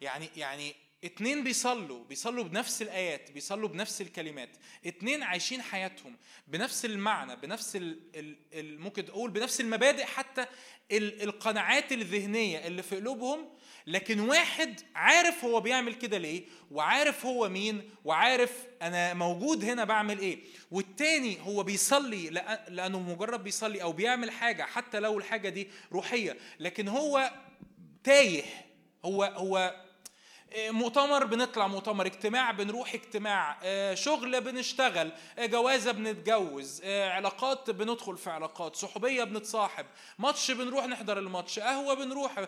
يعني 0.00 0.30
يعني 0.36 0.74
اتنين 1.04 1.44
بيصلوا 1.44 2.04
بيصلوا 2.04 2.44
بنفس 2.44 2.82
الآيات 2.82 3.30
بيصلوا 3.30 3.68
بنفس 3.68 4.00
الكلمات 4.00 4.48
اتنين 4.86 5.22
عايشين 5.22 5.62
حياتهم 5.62 6.16
بنفس 6.46 6.84
المعنى 6.84 7.36
بنفس 7.36 7.76
ال 7.76 8.80
ممكن 8.80 9.04
تقول 9.04 9.30
بنفس 9.30 9.60
المبادئ 9.60 10.04
حتى 10.04 10.46
ال 10.92 11.22
القناعات 11.22 11.92
الذهنية 11.92 12.66
اللي 12.66 12.82
في 12.82 12.96
قلوبهم 12.96 13.48
لكن 13.86 14.20
واحد 14.20 14.80
عارف 14.94 15.44
هو 15.44 15.60
بيعمل 15.60 15.94
كده 15.94 16.18
ليه 16.18 16.44
وعارف 16.70 17.26
هو 17.26 17.48
مين 17.48 17.90
وعارف 18.04 18.52
أنا 18.82 19.14
موجود 19.14 19.64
هنا 19.64 19.84
بعمل 19.84 20.18
إيه. 20.18 20.38
والتاني 20.70 21.38
هو 21.40 21.62
بيصلي 21.62 22.30
لأنه 22.68 23.00
مجرد 23.00 23.44
بيصلي 23.44 23.82
أو 23.82 23.92
بيعمل 23.92 24.30
حاجة 24.30 24.62
حتى 24.62 25.00
لو 25.00 25.18
الحاجة 25.18 25.48
دي 25.48 25.68
روحية. 25.92 26.36
لكن 26.60 26.88
هو 26.88 27.30
تايه 28.04 28.42
هو 29.04 29.24
هو 29.24 29.85
مؤتمر 30.54 31.24
بنطلع 31.24 31.66
مؤتمر 31.66 32.06
اجتماع 32.06 32.50
بنروح 32.50 32.94
اجتماع 32.94 33.56
آه، 33.62 33.94
شغل 33.94 34.40
بنشتغل 34.40 35.12
آه، 35.38 35.46
جوازة 35.46 35.92
بنتجوز 35.92 36.82
علاقات 36.84 37.70
بندخل 37.70 38.16
في 38.16 38.30
علاقات 38.30 38.76
صحوبية 38.76 39.24
بنتصاحب 39.24 39.86
ماتش 40.18 40.50
بنروح 40.50 40.86
نحضر 40.86 41.18
الماتش 41.18 41.58
قهوة 41.58 41.94
بنروح 41.94 42.44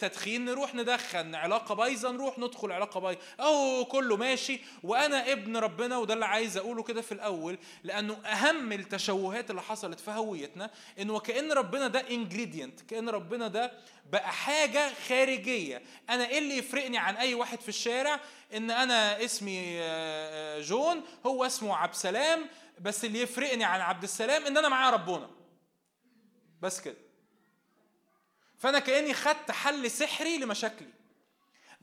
تدخين 0.00 0.44
نروح 0.44 0.74
ندخن 0.74 1.34
علاقة 1.34 1.74
بايظة 1.74 2.10
نروح 2.10 2.38
ندخل 2.38 2.72
علاقة 2.72 3.00
بايظة. 3.00 3.20
أهو 3.40 3.84
كله 3.84 4.16
ماشي 4.16 4.60
وأنا 4.82 5.32
ابن 5.32 5.56
ربنا 5.56 5.96
وده 5.98 6.14
اللي 6.14 6.26
عايز 6.26 6.56
أقوله 6.56 6.82
كده 6.82 7.02
في 7.02 7.12
الأول 7.12 7.58
لأنه 7.84 8.14
أهم 8.14 8.72
التشوهات 8.72 9.50
اللي 9.50 9.62
حصلت 9.62 10.00
في 10.00 10.10
هويتنا 10.10 10.70
إنه 10.98 11.14
وكأن 11.14 11.52
ربنا 11.52 11.88
ده 11.88 12.00
ingredient 12.10 12.80
كأن 12.80 13.08
ربنا 13.08 13.48
ده 13.48 13.72
بقى 14.12 14.32
حاجة 14.32 14.92
خارجية. 15.08 15.82
أنا 16.10 16.28
إيه 16.28 16.38
اللي 16.38 16.56
يفرقني 16.56 16.98
عن 16.98 17.16
أي 17.16 17.25
واحد 17.34 17.60
في 17.60 17.68
الشارع 17.68 18.20
إن 18.54 18.70
أنا 18.70 19.24
اسمي 19.24 19.80
آه، 19.80 20.58
آه، 20.58 20.60
جون 20.60 21.02
هو 21.26 21.46
اسمه 21.46 21.76
عبد 21.76 21.92
السلام 21.92 22.46
بس 22.80 23.04
اللي 23.04 23.20
يفرقني 23.20 23.64
عن 23.64 23.80
عبد 23.80 24.02
السلام 24.02 24.46
إن 24.46 24.56
أنا 24.56 24.68
معايا 24.68 24.90
ربنا 24.90 25.30
بس 26.60 26.80
كده. 26.80 26.96
فأنا 28.58 28.78
كأني 28.78 29.14
خدت 29.14 29.50
حل 29.50 29.90
سحري 29.90 30.38
لمشاكلي 30.38 30.88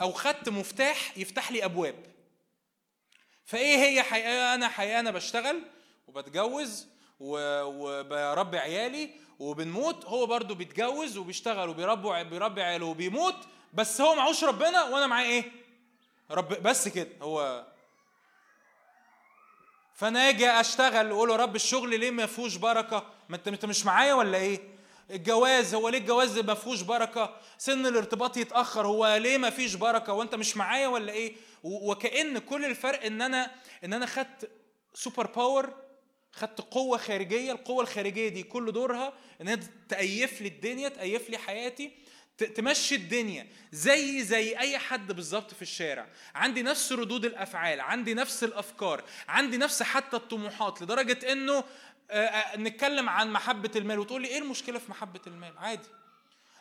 أو 0.02 0.12
خدت 0.12 0.50
مفتاح 0.50 1.18
يفتح 1.18 1.52
لي 1.52 1.66
أبواب. 1.66 1.96
فإيه 3.46 3.78
هي 3.78 4.04
حقيقة 4.04 4.54
أنا 4.54 4.68
حقيقة 4.68 5.00
أنا 5.00 5.12
بشتغل 5.12 5.62
وبتجوز 6.08 6.88
وبربي 7.20 8.58
عيالي 8.58 9.10
وبنموت 9.40 10.06
هو 10.06 10.26
برضو 10.26 10.56
بيتجوز 10.56 11.18
وبيشتغل 11.18 11.70
وبيربي 11.70 12.24
بيربي 12.24 12.64
عياله 12.64 12.86
وبيموت 12.86 13.36
بس 13.74 14.02
هو 14.02 14.16
معهوش 14.16 14.44
ربنا 14.44 14.84
وأنا 14.84 15.08
معاه 15.08 15.24
إيه؟ 15.24 15.52
رب 16.32 16.48
بس 16.64 16.88
كده 16.88 17.10
هو 17.22 17.66
فانا 19.94 20.30
أجي 20.30 20.50
اشتغل 20.50 21.12
واقول 21.12 21.30
له 21.30 21.36
رب 21.36 21.56
الشغل 21.56 22.00
ليه 22.00 22.12
ما 22.12 22.26
فيهوش 22.26 22.56
بركة؟ 22.56 23.06
ما 23.30 23.36
انت 23.36 23.48
انت 23.48 23.66
مش 23.66 23.86
معايا 23.86 24.14
ولا 24.14 24.38
إيه؟ 24.38 24.60
الجواز 25.12 25.76
هو 25.76 25.90
ليه 25.90 25.98
الجواز 25.98 26.40
ما 26.40 26.54
فيهوش 26.54 26.82
بركة؟ 26.82 27.36
سن 27.58 27.86
الارتباط 27.86 28.38
يتأخر 28.38 28.88
هو 28.88 29.16
ليه 29.16 29.38
ما 29.38 29.50
فيش 29.50 29.76
بركة؟ 29.76 30.14
وانت 30.14 30.36
مش 30.36 30.58
معايا 30.58 30.88
ولا 30.88 31.12
إيه؟ 31.14 31.36
وكأن 31.64 32.38
كل 32.38 32.66
الفرق 32.66 33.06
ان 33.06 33.22
أنا 33.22 33.52
ان 33.84 33.94
أنا 33.94 34.06
خدت 34.06 34.52
super 34.94 35.28
power 35.28 35.74
خدت 36.32 36.62
قوة 36.62 36.98
خارجية 36.98 37.52
القوة 37.52 37.84
الخارجية 37.84 38.28
دي 38.30 38.44
كل 38.44 38.72
دورها 38.72 39.14
ان 39.42 39.48
هي 39.48 39.60
تأيف 39.90 40.42
لي 40.42 40.48
الدنيا 40.48 40.90
تأيف 40.90 41.30
لي 41.30 41.38
حياتي 41.38 41.92
تمشي 42.38 42.96
الدنيا 42.96 43.48
زي 43.72 44.24
زي 44.24 44.58
أي 44.60 44.78
حد 44.78 45.12
بالظبط 45.12 45.54
في 45.54 45.62
الشارع. 45.62 46.08
عندي 46.36 46.62
نفس 46.64 46.92
ردود 46.92 47.26
الأفعال 47.26 47.82
عندي 47.82 48.14
نفس 48.14 48.44
الأفكار 48.44 49.04
عندي 49.28 49.58
نفس 49.58 49.84
حتى 49.84 50.18
الطموحات 50.18 50.82
لدرجة 50.82 51.32
إنه 51.32 51.64
نتكلم 52.58 53.10
عن 53.10 53.32
محبة 53.32 53.72
المال 53.76 54.00
وتقول 54.00 54.22
لي 54.22 54.28
إيه 54.28 54.38
المشكلة 54.38 54.80
في 54.80 54.92
محبة 54.92 55.22
المال؟ 55.28 55.58
عادي. 55.58 55.88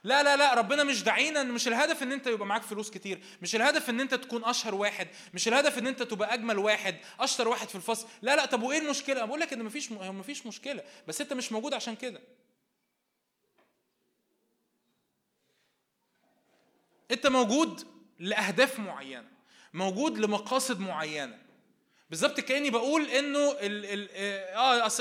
لا 0.05 0.23
لا 0.23 0.36
لا 0.36 0.55
ربنا 0.55 0.85
مش 0.85 1.03
داعينا 1.03 1.43
مش 1.43 1.69
الهدف 1.69 2.03
إن 2.03 2.12
أنت 2.12 2.27
يبقى 2.27 2.47
معاك 2.47 2.62
فلوس 2.62 2.90
كتير 2.90 3.20
مش 3.43 3.57
الهدف 3.57 3.90
إن 3.90 4.01
أنت 4.01 4.15
تكون 4.15 4.44
أشهر 4.44 4.74
واحد 4.74 5.09
مش 5.35 5.49
الهدف 5.49 5.78
إن 5.78 5.86
أنت 5.86 6.03
تبقى 6.03 6.35
أجمل 6.35 6.59
واحد 6.59 6.97
أشطر 7.20 7.49
واحد 7.49 7.69
في 7.69 7.74
الفصل. 7.74 8.09
لا 8.23 8.36
لا 8.36 8.47
طب 8.47 8.62
وإيه 8.62 8.78
المشكلة؟ 8.78 9.24
بقول 9.24 9.40
لك 9.40 9.53
إن 9.53 9.65
مفيش 9.65 9.93
مفيش 9.93 10.47
مشكلة 10.47 10.82
بس 11.09 11.20
أنت 11.20 11.32
مش 11.32 11.53
موجود 11.53 11.74
عشان 11.74 11.97
كده. 11.97 12.20
انت 17.12 17.26
موجود 17.26 17.86
لأهداف 18.18 18.78
معينة 18.78 19.28
موجود 19.74 20.18
لمقاصد 20.18 20.80
معينة. 20.80 21.39
بالظبط 22.10 22.40
كأني 22.40 22.70
بقول 22.70 23.06
إنه 23.06 23.52
ال 23.52 23.84
ال 23.84 24.09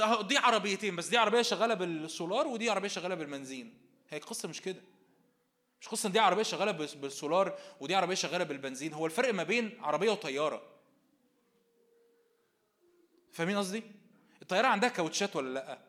آه 0.02 0.22
دي 0.22 0.38
عربيتين 0.38 0.96
بس 0.96 1.08
دي 1.08 1.18
عربية 1.18 1.42
شغالة 1.42 1.74
بالسولار 1.74 2.48
ودي 2.48 2.70
عربية 2.70 2.88
شغالة 2.88 3.16
بالبنزين. 3.16 3.78
هي 4.10 4.18
القصة 4.18 4.50
مش 4.50 4.62
كده. 4.62 4.82
مش 5.82 5.88
قصة 5.88 6.10
دي 6.10 6.20
عربية 6.20 6.44
شغالة 6.44 6.72
بالسولار 6.72 7.60
ودي 7.80 7.96
عربية 7.96 8.16
شغالة 8.16 8.44
بالبنزين. 8.44 8.94
هو 8.94 9.06
الفرق 9.06 9.34
ما 9.34 9.44
بين 9.44 9.78
عربية 9.82 10.12
وطيارة. 10.12 10.62
فاهمين 13.32 13.58
قصدي؟ 13.58 13.84
الطيارة 14.42 14.68
عندها 14.68 14.90
كاوتشات 14.90 15.36
ولا 15.36 15.54
لأ؟ 15.54 15.80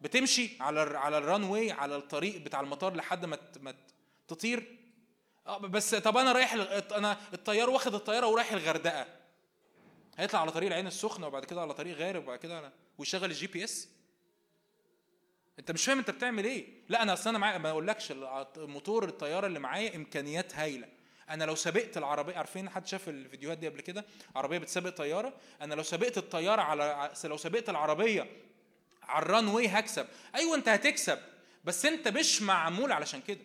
بتمشي 0.00 0.50
على 0.60 0.80
على 0.80 1.18
الران 1.18 1.70
على 1.70 1.96
الطريق 1.96 2.36
بتاع 2.36 2.60
المطار 2.60 2.94
لحد 2.94 3.24
ما 3.60 3.74
تطير؟ 4.28 4.77
آه 5.48 5.58
بس 5.58 5.94
طب 5.94 6.16
أنا 6.16 6.32
رايح 6.32 6.52
أنا 6.92 7.16
الطيار 7.34 7.70
واخد 7.70 7.94
الطيارة 7.94 8.26
ورايح 8.26 8.52
الغردقة. 8.52 9.06
هيطلع 10.18 10.40
على 10.40 10.50
طريق 10.50 10.66
العين 10.68 10.86
السخنة 10.86 11.26
وبعد 11.26 11.44
كده 11.44 11.60
على 11.60 11.74
طريق 11.74 11.96
غارب 11.96 12.22
وبعد 12.22 12.38
كده 12.38 12.56
على 12.56 12.72
ويشغل 12.98 13.30
ال 13.30 13.46
GPS 13.46 13.88
أنت 15.58 15.70
مش 15.70 15.84
فاهم 15.84 15.98
أنت 15.98 16.10
بتعمل 16.10 16.44
إيه. 16.44 16.66
لا 16.88 17.02
أنا 17.02 17.12
أصل 17.12 17.30
أنا 17.30 17.38
معايا 17.38 17.58
ما 17.58 17.70
أقولكش 17.70 18.12
موتور 18.56 19.04
الطيارة 19.04 19.46
اللي 19.46 19.58
معايا 19.58 19.96
إمكانيات 19.96 20.54
هايلة. 20.54 20.88
أنا 21.30 21.44
لو 21.44 21.54
سبقت 21.54 21.96
العربية 21.96 22.36
عارفين 22.36 22.70
حد 22.70 22.86
شاف 22.86 23.08
الفيديوهات 23.08 23.58
دي 23.58 23.68
قبل 23.68 23.80
كده؟ 23.80 24.04
عربية 24.36 24.58
بتسابق 24.58 24.90
طيارة. 24.90 25.32
أنا 25.60 25.74
لو 25.74 25.82
سبقت 25.82 26.18
الطيارة 26.18 26.62
على 26.62 27.12
لو 27.24 27.36
سبقت 27.36 27.68
العربية 27.68 28.26
على 29.02 29.22
الران 29.22 29.48
واي 29.48 29.68
هكسب. 29.68 30.06
أيوه 30.34 30.54
أنت 30.54 30.68
هتكسب. 30.68 31.18
بس 31.64 31.86
أنت 31.86 32.08
مش 32.08 32.42
معمول 32.42 32.92
علشان 32.92 33.20
كده. 33.20 33.40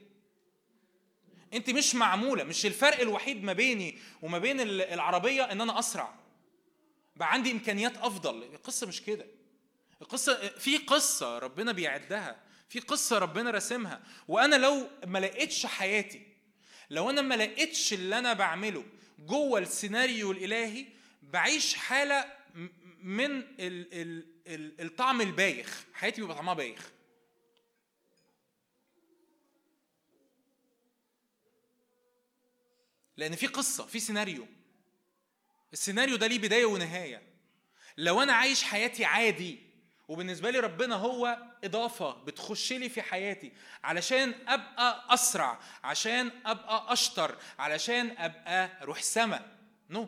انت 1.53 1.69
مش 1.69 1.95
معمولة 1.95 2.43
مش 2.43 2.65
الفرق 2.65 2.99
الوحيد 2.99 3.43
ما 3.43 3.53
بيني 3.53 3.97
وما 4.21 4.37
بين 4.39 4.59
العربية 4.61 5.43
إن 5.51 5.61
أنا 5.61 5.79
أسرع. 5.79 6.13
بقى 7.15 7.33
عندي 7.33 7.51
إمكانيات 7.51 7.97
أفضل. 7.97 8.43
القصة 8.43 8.87
مش 8.87 9.01
كده. 9.01 9.25
القصة 10.01 10.47
في 10.49 10.77
قصة 10.77 11.39
ربنا 11.39 11.71
بيعدها 11.71 12.43
في 12.69 12.79
قصة 12.79 13.17
ربنا 13.17 13.51
راسمها. 13.51 14.03
وأنا 14.27 14.55
لو 14.55 14.89
ما 15.07 15.19
لقيتش 15.19 15.65
حياتي 15.65 16.21
لو 16.89 17.09
أنا 17.09 17.21
ما 17.21 17.35
لقيتش 17.35 17.93
اللي 17.93 18.19
أنا 18.19 18.33
بعمله 18.33 18.83
جوه 19.19 19.59
السيناريو 19.59 20.31
الإلهي 20.31 20.85
بعيش 21.21 21.73
حالة 21.75 22.25
من 23.03 23.43
الطعم 24.79 25.21
البايخ. 25.21 25.85
حياتي 25.93 26.21
بيبقى 26.21 26.35
طعمها 26.35 26.53
بايخ. 26.53 26.91
لأن 33.17 33.35
في 33.35 33.47
قصة 33.47 33.85
في 33.85 33.99
سيناريو. 33.99 34.47
السيناريو 35.73 36.15
ده 36.15 36.27
ليه 36.27 36.39
بداية 36.39 36.65
ونهاية. 36.65 37.21
لو 37.97 38.21
أنا 38.23 38.33
عايش 38.33 38.63
حياتي 38.63 39.05
عادي 39.05 39.59
وبالنسبة 40.07 40.49
لي 40.49 40.59
ربنا 40.59 40.95
هو 40.95 41.37
إضافة 41.63 42.11
بتخش 42.23 42.73
لي 42.73 42.89
في 42.89 43.01
حياتي 43.01 43.51
علشان 43.83 44.33
أبقى 44.47 45.13
أسرع 45.13 45.59
عشان 45.83 46.31
أبقى 46.45 46.93
أشطر 46.93 47.37
علشان 47.59 48.15
أبقى 48.17 48.81
أروح 48.81 49.01
سما. 49.01 49.57
no 49.89 50.07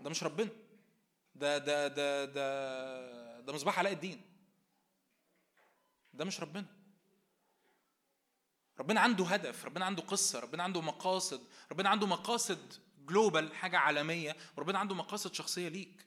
ده 0.00 0.10
مش 0.10 0.22
ربنا. 0.22 0.48
ده 1.34 1.58
ده 1.58 1.88
ده 1.88 2.24
ده 2.24 3.40
ده 3.40 3.52
مصباح 3.52 3.78
علاء 3.78 3.92
الدين. 3.92 4.20
ده 6.14 6.24
مش 6.24 6.40
ربنا. 6.40 6.66
ربنا 8.78 9.00
عنده 9.00 9.24
هدف 9.24 9.64
ربنا 9.64 9.84
عنده 9.84 10.02
قصة 10.02 10.40
ربنا 10.40 10.62
عنده 10.62 10.80
مقاصد 10.80 11.40
ربنا 11.72 11.88
عنده 11.88 12.06
مقاصد 12.06 12.72
global 12.98 13.54
حاجة 13.54 13.78
عالمية 13.78 14.36
وربنا 14.56 14.78
عنده 14.78 14.94
مقاصد 14.94 15.34
شخصية 15.34 15.68
ليك. 15.68 16.06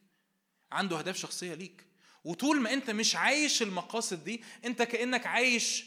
عنده 0.72 0.98
أهداف 0.98 1.16
شخصية 1.16 1.54
ليك. 1.54 1.86
وطول 2.24 2.60
ما 2.60 2.72
أنت 2.72 2.90
مش 2.90 3.16
عايش 3.16 3.62
المقاصد 3.62 4.24
دي 4.24 4.42
أنت 4.64 4.82
كأنك 4.82 5.26
عايش 5.26 5.86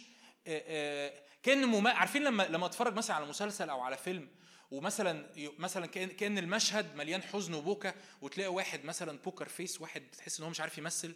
كأن 1.43 1.65
مما... 1.65 1.91
عارفين 1.91 2.23
لما 2.23 2.43
لما 2.43 2.65
أتفرج 2.65 2.93
مثلا 2.93 3.15
على 3.15 3.25
مسلسل 3.25 3.69
أو 3.69 3.81
على 3.81 3.97
فيلم 3.97 4.29
ومثلا 4.71 5.29
مثلا 5.57 5.85
كأن 5.85 6.37
المشهد 6.37 6.95
مليان 6.95 7.23
حزن 7.23 7.53
وبكا 7.53 7.93
وتلاقي 8.21 8.49
واحد 8.53 8.85
مثلا 8.85 9.17
بوكر 9.17 9.47
فيس 9.47 9.81
واحد 9.81 10.03
تحس 10.17 10.39
إن 10.39 10.43
هو 10.43 10.49
مش 10.49 10.61
عارف 10.61 10.77
يمثل. 10.77 11.15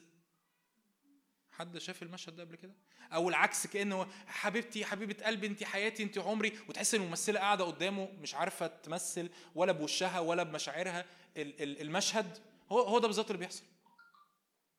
حد 1.58 1.78
شاف 1.78 2.04
المشهد 2.04 2.36
ده 2.36 2.44
قبل 2.44 2.56
كده؟ 2.56 2.74
أو 3.14 3.30
العكس 3.30 3.68
كانه 3.68 4.08
حبيبتي 4.28 4.86
حبيبة 4.86 5.26
قلبي 5.26 5.48
انت 5.48 5.64
حياتي 5.64 6.04
انت 6.04 6.18
عمري 6.18 6.60
وتحس 6.70 6.96
إن 6.96 7.02
الممثلة 7.02 7.40
قاعدة 7.40 7.64
قدامه 7.66 8.10
مش 8.22 8.36
عارفة 8.36 8.68
تمثل 8.68 9.30
ولا 9.56 9.72
بوشها 9.72 10.20
ولا 10.20 10.44
بمشاعرها. 10.44 11.06
المشهد 11.38 12.38
هو 12.72 12.80
هو 12.82 13.00
ده 13.00 13.08
بالظبط 13.08 13.26
اللي 13.28 13.38
بيحصل. 13.38 13.64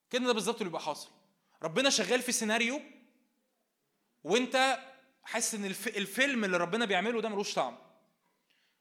كده 0.09 0.25
ده 0.25 0.33
بالظبط 0.33 0.55
اللي 0.55 0.65
بيبقى 0.69 0.81
حاصل. 0.81 1.09
ربنا 1.63 1.89
شغال 1.89 2.21
في 2.21 2.31
سيناريو 2.31 2.81
وأنت 4.23 4.79
حاسس 5.23 5.55
إن 5.55 5.65
الفيلم 5.65 6.43
اللي 6.45 6.57
ربنا 6.57 6.85
بيعمله 6.85 7.21
ده 7.21 7.29
ملوش 7.29 7.53
طعم. 7.53 7.77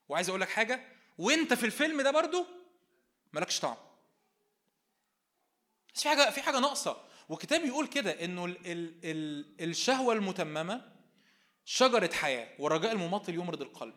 وعايز 0.08 0.28
أقول 0.28 0.40
لك 0.40 0.48
حاجة 0.48 0.80
وأنت 1.18 1.54
في 1.54 1.66
الفيلم 1.66 2.00
ده 2.00 2.10
برضو 2.10 2.46
مالكش 3.32 3.60
طعم. 3.60 3.76
بس 5.94 6.02
في 6.02 6.08
حاجة 6.08 6.30
في 6.30 6.42
حاجة 6.42 6.58
ناقصة. 6.60 6.96
والكتاب 7.28 7.64
يقول 7.64 7.86
كده 7.86 8.24
إنه 8.24 8.44
ال 8.44 8.56
ال 8.66 8.94
ال 9.04 9.70
الشهوة 9.70 10.14
المتممة 10.14 10.92
شجرة 11.64 12.12
حياة 12.12 12.48
والرجاء 12.58 12.92
المماطل 12.92 13.34
يمرض 13.34 13.62
القلب. 13.62 13.94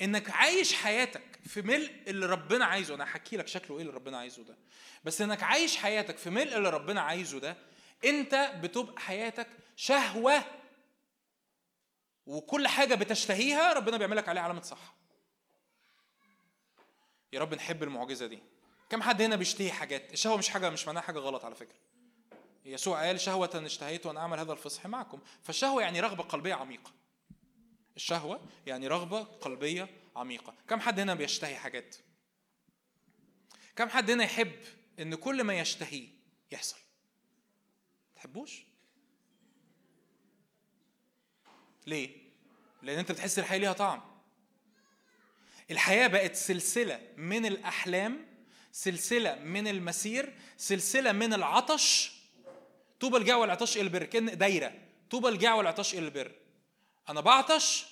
إنك 0.00 0.30
عايش 0.30 0.74
حياتك 0.74 1.40
في 1.46 1.62
ملء 1.62 1.92
اللي 2.06 2.26
ربنا 2.26 2.64
عايزه 2.64 2.94
أنا 2.94 3.04
هحكي 3.04 3.36
لك 3.36 3.48
شكله 3.48 3.76
إيه 3.76 3.82
اللي 3.82 3.92
ربنا 3.94 4.18
عايزه 4.18 4.42
ده. 4.44 4.56
بس 5.04 5.20
إنك 5.20 5.42
عايش 5.42 5.76
حياتك 5.76 6.16
في 6.18 6.30
ملء 6.30 6.56
اللي 6.56 6.70
ربنا 6.70 7.00
عايزه 7.00 7.40
ده 7.40 7.56
أنت 8.04 8.52
بتبقى 8.62 9.00
حياتك 9.00 9.48
شهوة 9.76 10.44
وكل 12.26 12.68
حاجة 12.68 12.94
بتشتهيها 12.94 13.72
ربنا 13.72 13.96
بيعمل 13.96 14.16
لك 14.16 14.28
عليها 14.28 14.42
علامة 14.42 14.62
صح 14.62 14.94
يا 17.32 17.40
رب 17.40 17.54
نحب 17.54 17.82
المعجزة 17.82 18.26
دي. 18.26 18.38
كم 18.90 19.02
حد 19.02 19.22
هنا 19.22 19.36
بيشتهي 19.36 19.72
حاجات؟ 19.72 20.12
الشهوة 20.12 20.36
مش 20.36 20.48
حاجة 20.48 20.70
مش 20.70 20.86
معناها 20.86 21.02
حاجة 21.02 21.18
غلط 21.18 21.44
على 21.44 21.54
فكرة. 21.54 21.78
يسوع 22.64 23.06
قال 23.06 23.20
شهوة 23.20 23.50
اشتهيت 23.54 24.06
أن 24.06 24.16
أعمل 24.16 24.38
هذا 24.38 24.52
الفصح 24.52 24.86
معكم. 24.86 25.20
فالشهوة 25.42 25.82
يعني 25.82 26.00
رغبة 26.00 26.22
قلبية 26.22 26.54
عميقة. 26.54 26.92
الشهوة 27.96 28.40
يعني 28.66 28.88
رغبة 28.88 29.22
قلبية 29.22 29.88
عميقة. 30.16 30.54
كم 30.68 30.80
حد 30.80 31.00
هنا 31.00 31.14
بيشتهي 31.14 31.56
حاجات؟ 31.56 31.96
كم 33.76 33.88
حد 33.88 34.10
هنا 34.10 34.24
يحب 34.24 34.52
إن 34.98 35.14
كل 35.14 35.44
ما 35.44 35.58
يشتهيه 35.58 36.08
يحصل؟ 36.52 36.78
تحبوش؟ 38.16 38.64
ليه؟ 41.86 42.28
لأن 42.82 42.98
أنت 42.98 43.12
بتحس 43.12 43.38
الحياة 43.38 43.58
ليها 43.58 43.72
طعم. 43.72 44.00
الحياة 45.70 46.06
بقت 46.06 46.34
سلسلة 46.34 47.12
من 47.16 47.46
الأحلام 47.46 48.26
سلسلة 48.72 49.34
من 49.34 49.68
المسير 49.68 50.34
سلسلة 50.56 51.12
من 51.12 51.32
العطش. 51.34 52.12
طوبى 53.00 53.16
الجاع 53.16 53.36
والعطش 53.36 53.76
إلى 53.76 53.82
البر 53.82 54.04
كأن 54.04 54.38
دايرة. 54.38 54.74
طوبى 55.10 55.28
الجاع 55.28 55.54
والعطش 55.54 55.94
إلى 55.94 56.06
البر. 56.06 56.32
أنا 57.08 57.20
بعطش 57.20 57.86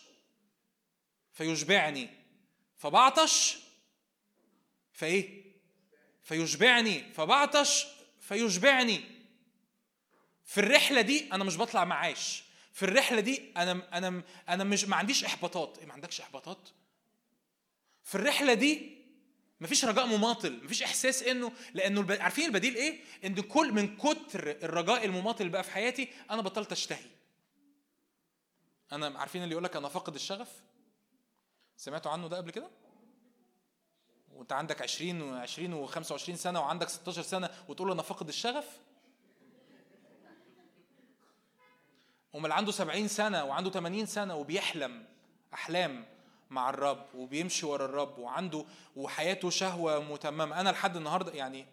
فيشبعني. 1.33 2.09
فبعطش 2.77 3.57
فإيه؟ 4.93 5.45
فيشبعني. 6.23 7.13
فبعطش 7.13 7.87
فيشبعني. 8.21 9.05
في 10.45 10.61
الرحلة 10.61 11.01
دي 11.01 11.33
أنا 11.33 11.45
مش 11.45 11.57
بطلع 11.57 11.85
معاش. 11.85 12.43
في 12.73 12.83
الرحلة 12.83 13.21
دي 13.21 13.43
أنا 13.57 13.99
أنا 13.99 14.23
أنا 14.49 14.65
مش 14.65 14.85
ما 14.85 14.97
عنديش 14.97 15.25
إحباطات. 15.25 15.79
إيه 15.79 15.87
ما 15.87 15.93
عندكش 15.93 16.21
إحباطات؟ 16.21 16.69
في 18.05 18.15
الرحلة 18.15 18.55
دي 18.55 18.96
مفيش 19.61 19.85
رجاء 19.85 20.07
مماطل 20.07 20.65
مفيش 20.65 20.83
إحساس 20.83 21.23
إنه 21.23 21.53
لأنه 21.75 22.01
الب... 22.01 22.13
عارفين 22.13 22.45
البديل 22.45 22.75
إيه؟ 22.75 23.01
إن 23.25 23.35
كل 23.41 23.73
من 23.73 23.97
كتر 23.97 24.51
الرجاء 24.51 25.05
المماطل 25.05 25.41
اللي 25.41 25.53
بقى 25.53 25.65
في 25.65 25.71
حياتي 25.71 26.09
أنا 26.31 26.43
بطلت 26.43 26.73
أشتهي. 26.73 27.05
أنا 28.93 29.19
عارفين 29.19 29.43
اللي 29.43 29.53
يقول 29.53 29.65
لك 29.65 29.77
أنا 29.77 29.89
فاقد 29.89 30.15
الشغف؟ 30.15 30.63
سمعتوا 31.77 32.11
عنه 32.11 32.29
ده 32.29 32.37
قبل 32.37 32.51
كده؟ 32.51 32.71
وأنت 34.33 34.53
عندك 34.53 34.83
20 34.83 35.47
و20 35.47 35.91
و25 35.91 36.35
سنة 36.35 36.61
وعندك 36.61 36.89
16 36.89 37.23
سنة 37.23 37.51
وتقول 37.69 37.91
أنا 37.91 38.03
فاقد 38.03 38.29
الشغف؟ 38.29 38.79
امال 42.35 42.53
عنده 42.53 42.73
70 42.73 43.09
سنة 43.09 43.45
وعنده 43.45 43.71
80 43.71 44.07
سنة 44.07 44.35
وبيحلم 44.37 45.07
أحلام. 45.55 46.16
مع 46.51 46.71
الرب 46.71 47.07
وبيمشي 47.15 47.67
ورا 47.67 47.85
الرب 47.85 48.19
وعنده 48.19 48.65
وحياته 48.97 49.51
شهوة 49.51 50.13
متممة. 50.13 50.61
أنا 50.61 50.71
لحد 50.71 50.97
النهارده 50.97 51.33
يعني 51.33 51.67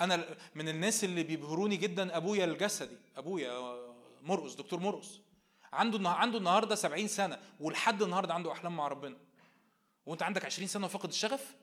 أنا 0.00 0.36
من 0.54 0.68
الناس 0.68 1.04
اللي 1.04 1.22
بيبهروني 1.22 1.76
جدا 1.76 2.16
أبويا 2.16 2.44
الجسدي 2.44 2.96
أبويا 3.16 3.76
مرقص 4.22 4.54
دكتور 4.54 4.80
مرقص. 4.80 5.20
عنده 5.72 6.08
عنده 6.08 6.38
النهارده 6.38 6.74
70 6.74 7.08
سنة 7.08 7.40
ولحد 7.60 8.02
النهارده 8.02 8.34
عنده 8.34 8.52
أحلام 8.52 8.76
مع 8.76 8.88
ربنا. 8.88 9.16
وأنت 10.06 10.22
عندك 10.22 10.44
20 10.44 10.68
سنة 10.68 10.86
وفاقد 10.86 11.08
الشغف؟ 11.08 11.54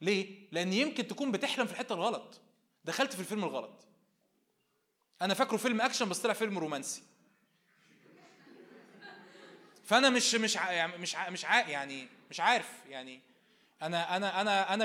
ليه؟ 0.00 0.48
لأن 0.52 0.72
يمكن 0.72 1.06
تكون 1.06 1.32
بتحلم 1.32 1.66
في 1.66 1.72
الحتة 1.72 1.94
الغلط. 1.94 2.40
دخلت 2.84 3.12
في 3.12 3.20
الفيلم 3.20 3.44
الغلط. 3.44 3.87
أنا 5.22 5.34
فاكره 5.34 5.56
فيلم 5.56 5.80
أكشن 5.80 6.08
بس 6.08 6.18
طلع 6.18 6.32
فيلم 6.32 6.58
رومانسي. 6.58 7.02
فأنا 9.84 10.10
مش 10.10 10.34
مش 10.34 10.56
يعني 10.56 10.98
مش 10.98 11.16
مش 11.28 11.42
يعني 11.44 12.08
مش 12.30 12.40
عارف 12.40 12.68
يعني. 12.88 13.20
أنا 13.82 14.16
أنا 14.16 14.40
أنا 14.40 14.74
أنا 14.74 14.84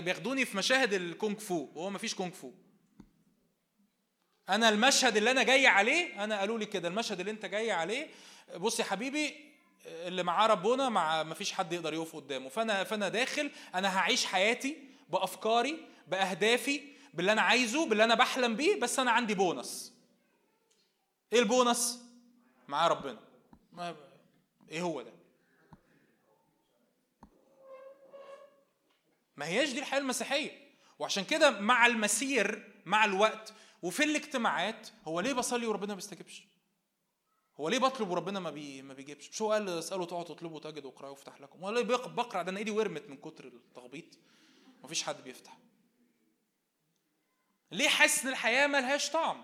بياخدوني 0.00 0.44
في 0.44 0.56
مشاهد 0.56 0.92
الكونغ 0.92 1.38
فو 1.38 1.68
وهو 1.74 1.90
مفيش 1.90 2.14
كونغ 2.14 2.30
فو. 2.30 2.52
أنا 4.48 4.68
المشهد 4.68 5.16
اللي 5.16 5.30
أنا 5.30 5.42
جاي 5.42 5.66
عليه 5.66 6.24
أنا 6.24 6.38
قالوا 6.38 6.58
لي 6.58 6.66
كده 6.66 6.88
المشهد 6.88 7.20
اللي 7.20 7.32
أنت 7.32 7.46
جاي 7.46 7.72
عليه 7.72 8.08
بص 8.56 8.80
يا 8.80 8.84
حبيبي 8.84 9.52
اللي 9.86 10.22
معاه 10.22 10.46
ربنا 10.46 10.88
مع 10.88 11.22
ما 11.22 11.34
فيش 11.34 11.52
حد 11.52 11.72
يقدر 11.72 11.94
يقف 11.94 12.16
قدامه. 12.16 12.48
فانا 12.48 12.84
فأنا 12.84 13.08
داخل 13.08 13.50
أنا 13.74 13.98
هعيش 13.98 14.26
حياتي 14.26 14.76
بأفكاري 15.08 15.78
بأهدافي 16.08 16.95
باللي 17.16 17.32
أنا 17.32 17.42
عايزه 17.42 17.88
باللي 17.88 18.04
أنا 18.04 18.14
بحلم 18.14 18.56
بيه 18.56 18.80
بس 18.80 18.98
أنا 18.98 19.10
عندي 19.10 19.34
بونص. 19.34 19.92
إيه 21.32 21.40
البونص؟ 21.40 21.98
معاه 22.68 22.88
ربنا. 22.88 23.20
ما 23.72 23.96
إيه 24.70 24.82
هو 24.82 25.02
ده؟ 25.02 25.12
ما 29.36 29.46
هياش 29.46 29.72
دي 29.72 29.78
الحياة 29.78 30.00
المسيحية. 30.00 30.66
وعشان 30.98 31.24
كده 31.24 31.60
مع 31.60 31.86
المسير 31.86 32.72
مع 32.86 33.04
الوقت 33.04 33.52
وفي 33.82 34.04
الاجتماعات 34.04 34.88
هو 35.04 35.20
ليه 35.20 35.32
بصلي 35.32 35.66
وربنا 35.66 35.88
ما 35.88 35.94
بيستجيبش؟ 35.94 36.46
هو 37.60 37.68
ليه 37.68 37.78
بطلب 37.78 38.10
وربنا 38.10 38.40
ما 38.40 38.50
بي 38.50 38.82
ما 38.82 38.94
بيجيبش؟ 38.94 39.30
مش 39.30 39.42
هو 39.42 39.52
قال؟ 39.52 39.68
اسألوا 39.68 40.06
تقعدوا 40.06 40.34
تطلبوا 40.34 40.60
تجدوا 40.60 40.90
واقرأوا 40.90 41.12
يفتح 41.12 41.40
لكم. 41.40 41.64
هو 41.64 41.70
ليه 41.70 41.82
بقرأ؟ 41.82 42.42
ده 42.42 42.50
أنا 42.50 42.58
إيدي 42.58 42.70
ورمت 42.70 43.08
من 43.08 43.16
كتر 43.16 43.44
التخبيط. 43.44 44.18
مفيش 44.84 45.02
حد 45.02 45.22
بيفتح. 45.24 45.58
ليه 47.72 47.88
حاسس 47.88 48.22
ان 48.24 48.28
الحياة 48.30 48.66
ملهاش 48.66 49.10
طعم؟ 49.10 49.42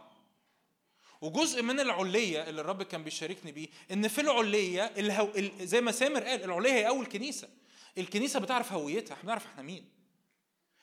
وجزء 1.21 1.63
من 1.63 1.81
العلية 1.81 2.49
اللي 2.49 2.61
الرب 2.61 2.83
كان 2.83 3.05
بيشاركني 3.05 3.53
بيه 3.53 3.69
إن 3.91 4.09
في 4.09 4.21
العلية 4.21 4.85
الهو... 4.85 5.33
زي 5.61 5.81
ما 5.81 5.93
سامر 5.93 6.25
قال 6.25 6.45
العلية 6.45 6.73
هي 6.73 6.89
أول 6.89 7.07
كنيسة. 7.07 7.49
الكنيسة 7.99 8.41
بتعرف 8.41 8.73
هويتها 8.73 9.15
إحنا 9.15 9.25
بنعرف 9.25 9.47
إحنا 9.47 9.63
مين. 9.63 9.89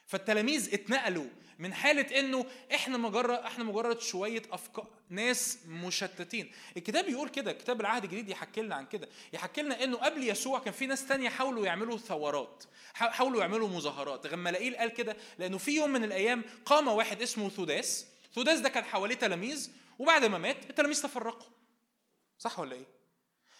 فالتلاميذ 0.09 0.73
اتنقلوا 0.73 1.25
من 1.59 1.73
حالة 1.73 2.19
إنه 2.19 2.45
إحنا 2.75 2.97
مجرد 2.97 3.39
إحنا 3.39 3.63
مجرد 3.63 4.01
شوية 4.01 4.41
افكار 4.51 4.87
ناس 5.09 5.59
مشتتين. 5.67 6.51
الكتاب 6.77 7.05
بيقول 7.05 7.29
كده 7.29 7.53
كتاب 7.53 7.81
العهد 7.81 8.03
الجديد 8.03 8.29
يحكي 8.29 8.61
لنا 8.61 8.75
عن 8.75 8.85
كده. 8.85 9.09
يحكي 9.33 9.61
لنا 9.61 9.83
إنه 9.83 9.97
قبل 9.97 10.27
يسوع 10.27 10.59
كان 10.59 10.73
في 10.73 10.85
ناس 10.85 11.07
تانية 11.07 11.29
حاولوا 11.29 11.65
يعملوا 11.65 11.97
ثورات 11.97 12.63
حاولوا 12.93 13.41
يعملوا 13.41 13.67
مظاهرات. 13.67 14.27
غمالائيل 14.27 14.75
قال 14.75 14.89
كده 14.89 15.17
لأنه 15.39 15.57
في 15.57 15.71
يوم 15.71 15.89
من 15.89 16.03
الأيام 16.03 16.43
قام 16.65 16.87
واحد 16.87 17.21
اسمه 17.21 17.49
ثوداس. 17.49 18.07
ثوداس 18.35 18.59
ده 18.59 18.69
كان 18.69 18.83
حواليه 18.83 19.15
تلاميذ 19.15 19.71
وبعد 19.99 20.25
ما 20.25 20.37
مات 20.37 20.69
التلاميذ 20.69 21.03
تفرقوا. 21.03 21.49
صح 22.37 22.59
ولا 22.59 22.75
إيه؟ 22.75 22.85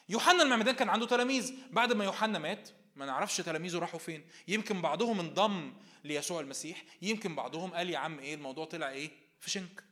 يوحنا 0.09 0.43
المعمدان 0.43 0.76
كان 0.76 0.89
عنده 0.89 1.05
تلاميذ. 1.05 1.53
بعد 1.71 1.93
ما 1.93 2.05
يوحنا 2.05 2.39
مات 2.39 2.69
ما 2.99 3.05
نعرفش 3.05 3.38
تلاميذه 3.38 3.80
راحوا 3.80 3.99
فين. 3.99 4.26
يمكن 4.47 4.81
بعضهم 4.81 5.19
انضم 5.19 5.73
ليسوع 6.03 6.39
المسيح 6.39 6.84
يمكن 7.01 7.35
بعضهم 7.35 7.73
قال 7.73 7.89
يا 7.89 7.97
عم 7.97 8.19
إيه 8.19 8.35
الموضوع 8.35 8.65
طلع 8.65 8.89
إيه؟ 8.89 9.11
في 9.39 9.49
شنك. 9.49 9.84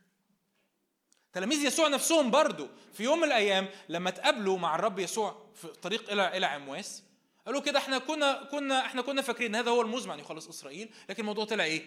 تلاميذ 1.34 1.66
يسوع 1.66 1.88
نفسهم 1.88 2.32
برضو 2.32 2.68
في 2.94 3.04
يوم 3.04 3.18
من 3.18 3.24
الأيام 3.24 3.70
لما 3.90 4.10
تقابلوا 4.10 4.58
مع 4.58 4.76
الرب 4.76 5.00
يسوع 5.00 5.46
في 5.56 5.66
الطريق 5.66 6.12
إلى 6.12 6.38
إلى 6.38 6.46
عمواس 6.46 7.04
قالوا 7.46 7.62
كده 7.62 7.80
إحنا 7.80 7.98
كنا 7.98 8.44
كنا 8.44 8.86
إحنا 8.86 9.02
كنا 9.02 9.22
فاكرين 9.22 9.56
هذا 9.56 9.72
هو 9.72 9.82
المزمع 9.82 10.14
ان 10.14 10.20
يخلص 10.20 10.48
إسرائيل 10.48 10.90
لكن 11.10 11.22
الموضوع 11.22 11.46
طلع 11.46 11.64
إيه؟ 11.64 11.86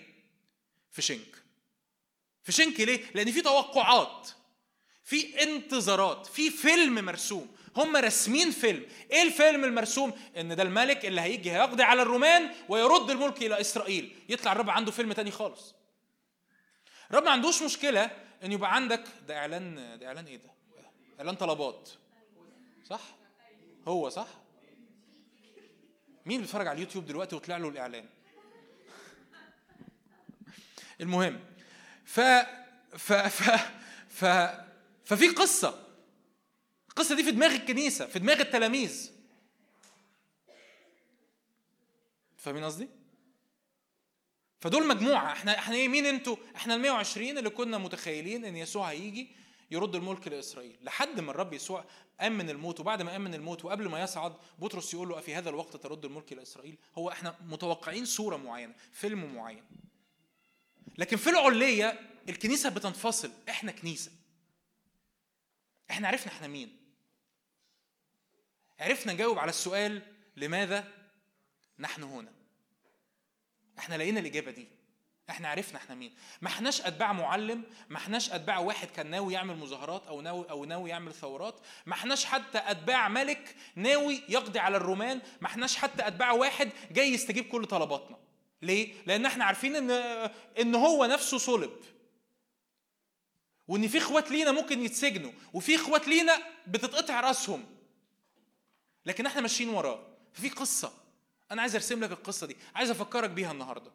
في 0.91 1.03
شنك. 1.03 1.43
في 2.43 2.53
شنك 2.53 2.81
ليه؟ 2.81 3.01
لأن 3.15 3.33
في 3.33 3.43
توقعات. 3.43 4.29
في 5.11 5.43
انتظارات 5.43 6.27
في 6.27 6.51
فيلم 6.51 6.95
مرسوم. 7.05 7.49
هم 7.77 7.97
راسمين 7.97 8.51
فيلم. 8.51 8.87
إيه 9.11 9.23
الفيلم 9.23 9.65
المرسوم؟ 9.65 10.13
إن 10.37 10.57
ده 10.57 10.63
الملك 10.63 11.07
اللي 11.07 11.21
هيجي 11.21 11.53
هيقضي 11.53 11.83
على 11.83 12.03
الرومان 12.03 12.51
ويرد 12.69 13.11
الملك 13.11 13.43
إلى 13.43 13.61
إسرائيل. 13.61 14.17
يطلع 14.29 14.53
الرب 14.53 14.71
عنده 14.71 14.93
فيلم 14.93 15.13
تاني 15.13 15.31
خالص. 15.31 15.75
الرب 17.11 17.25
ما 17.25 17.31
عندوش 17.31 17.63
مشكلة 17.63 18.11
إن 18.45 18.53
يبقى 18.53 18.75
عندك 18.75 19.05
ده 19.29 19.39
إعلان 19.39 19.99
ده 19.99 20.07
إعلان 20.07 20.27
إيه 20.27 20.37
ده؟ 20.37 20.51
إعلان 21.19 21.35
طلبات. 21.35 21.91
صح؟ 22.89 23.01
هو 23.89 24.09
صح؟ 24.09 24.29
مين 26.27 26.41
بيتفرج 26.41 26.67
على 26.67 26.77
اليوتيوب 26.77 27.07
دلوقتي 27.07 27.37
وطلع 27.37 27.57
له 27.57 27.69
الإعلان؟ 27.69 28.07
المهم 31.01 31.41
ف 32.05 32.21
ف 32.97 33.13
ف 33.13 33.61
ف 34.09 34.25
ففي 35.11 35.29
قصة. 35.29 35.87
القصة 36.89 37.15
دي 37.15 37.23
في 37.25 37.31
دماغ 37.31 37.51
الكنيسة 37.51 38.07
في 38.07 38.19
دماغ 38.19 38.41
التلاميذ. 38.41 39.11
فاهمين 42.37 42.65
قصدي؟ 42.65 42.89
فدول 44.61 44.87
مجموعة. 44.87 45.33
إحنا 45.33 45.59
إحنا 45.59 45.75
إيه 45.75 45.89
مين 45.89 46.07
أنتوا؟ 46.07 46.37
إحنا 46.57 46.75
ال 46.75 46.81
120 46.81 47.39
اللي 47.39 47.51
كنا 47.51 47.79
متخيلين 47.79 48.45
إن 48.45 48.57
يسوع 48.57 48.91
هيجي 48.91 49.31
يرد 49.71 49.95
الملك 49.95 50.29
لإسرائيل. 50.29 50.77
لحد 50.83 51.21
ما 51.21 51.31
الرب 51.31 51.53
يسوع 51.53 51.85
قام 52.21 52.39
من 52.39 52.51
الموت 52.51 52.81
وبعد 52.81 53.03
ما 53.03 53.13
قام 53.13 53.25
من 53.25 53.35
الموت 53.35 53.65
وقبل 53.65 53.89
ما 53.89 54.03
يصعد 54.03 54.37
بطرس 54.59 54.95
يقول 54.95 55.09
له 55.09 55.19
أفي 55.19 55.35
هذا 55.35 55.51
الوقت 55.51 55.77
ترد 55.77 56.05
الملك 56.05 56.33
لإسرائيل؟ 56.33 56.79
هو 56.95 57.11
إحنا 57.11 57.37
متوقعين 57.47 58.05
صورة 58.05 58.37
معينة 58.37 58.75
فيلم 58.93 59.35
معين. 59.35 59.65
لكن 60.99 61.17
في 61.17 61.31
العليه 61.31 62.01
الكنيسة 62.29 62.71
بتنفصل 62.71 63.31
إحنا 63.49 63.73
كنيسة. 63.73 64.20
إحنا 65.91 66.09
عرفنا 66.09 66.33
إحنا 66.33 66.47
مين. 66.47 66.77
عرفنا 68.81 69.13
نجاوب 69.13 69.39
على 69.39 69.49
السؤال 69.49 70.03
لماذا 70.37 70.89
نحن 71.79 72.03
هنا. 72.03 72.33
إحنا 73.79 73.95
لقينا 73.95 74.21
الإجابة 74.21 74.51
دي. 74.51 74.69
إحنا 75.31 75.49
عرفنا 75.49 75.79
إحنا 75.79 75.95
مين. 75.95 76.15
ما 76.41 76.49
إحناش 76.49 76.81
أتباع 76.81 77.13
معلم 77.13 77.65
ما 77.89 77.97
إحناش 77.97 78.31
أتباع 78.31 78.59
واحد 78.59 78.89
كان 78.89 79.11
ناوي 79.11 79.35
يعمل 79.35 79.57
مظاهرات 79.57 80.07
أو 80.07 80.21
ناوي 80.21 80.51
أو 80.51 80.65
ناوي 80.65 80.91
يعمل 80.91 81.15
ثورات. 81.15 81.61
ما 81.87 81.95
إحناش 81.95 82.25
حتى 82.25 82.59
أتباع 82.59 83.09
ملك 83.09 83.57
ناوي 83.75 84.23
يقضي 84.29 84.59
على 84.59 84.77
الرومان. 84.77 85.21
ما 85.41 85.47
إحناش 85.47 85.77
حتى 85.77 86.07
أتباع 86.07 86.33
واحد 86.33 86.71
جاي 86.91 87.09
يستجيب 87.13 87.49
كل 87.49 87.67
طلباتنا. 87.67 88.19
ليه؟ 88.63 88.95
لأن 89.07 89.27
إحنا 89.27 89.45
عارفين 89.45 89.77
ان 89.77 89.91
إن 90.61 90.75
هو 90.75 91.05
نفسه 91.05 91.39
صلب. 91.39 91.73
وإن 93.71 93.89
في 93.89 93.99
إخوات 93.99 94.31
لينا 94.31 94.53
ممكن 94.53 94.85
يتسجنوا 94.85 95.33
وفي 95.53 95.75
إخوات 95.75 96.09
لينا 96.09 96.39
بتتقطع 96.67 97.21
رأسهم. 97.21 97.67
لكن 99.07 99.27
إحنا 99.27 99.41
ماشيين 99.41 99.69
وراه. 99.69 100.07
في 100.33 100.49
قصة. 100.49 100.93
أنا 101.51 101.63
عايز 101.63 101.75
أرسم 101.75 102.05
لك 102.05 102.11
القصة 102.11 102.47
دي. 102.47 102.57
عايز 102.75 102.91
أفكرك 102.91 103.31
بيها 103.31 103.53
النهارده. 103.53 103.91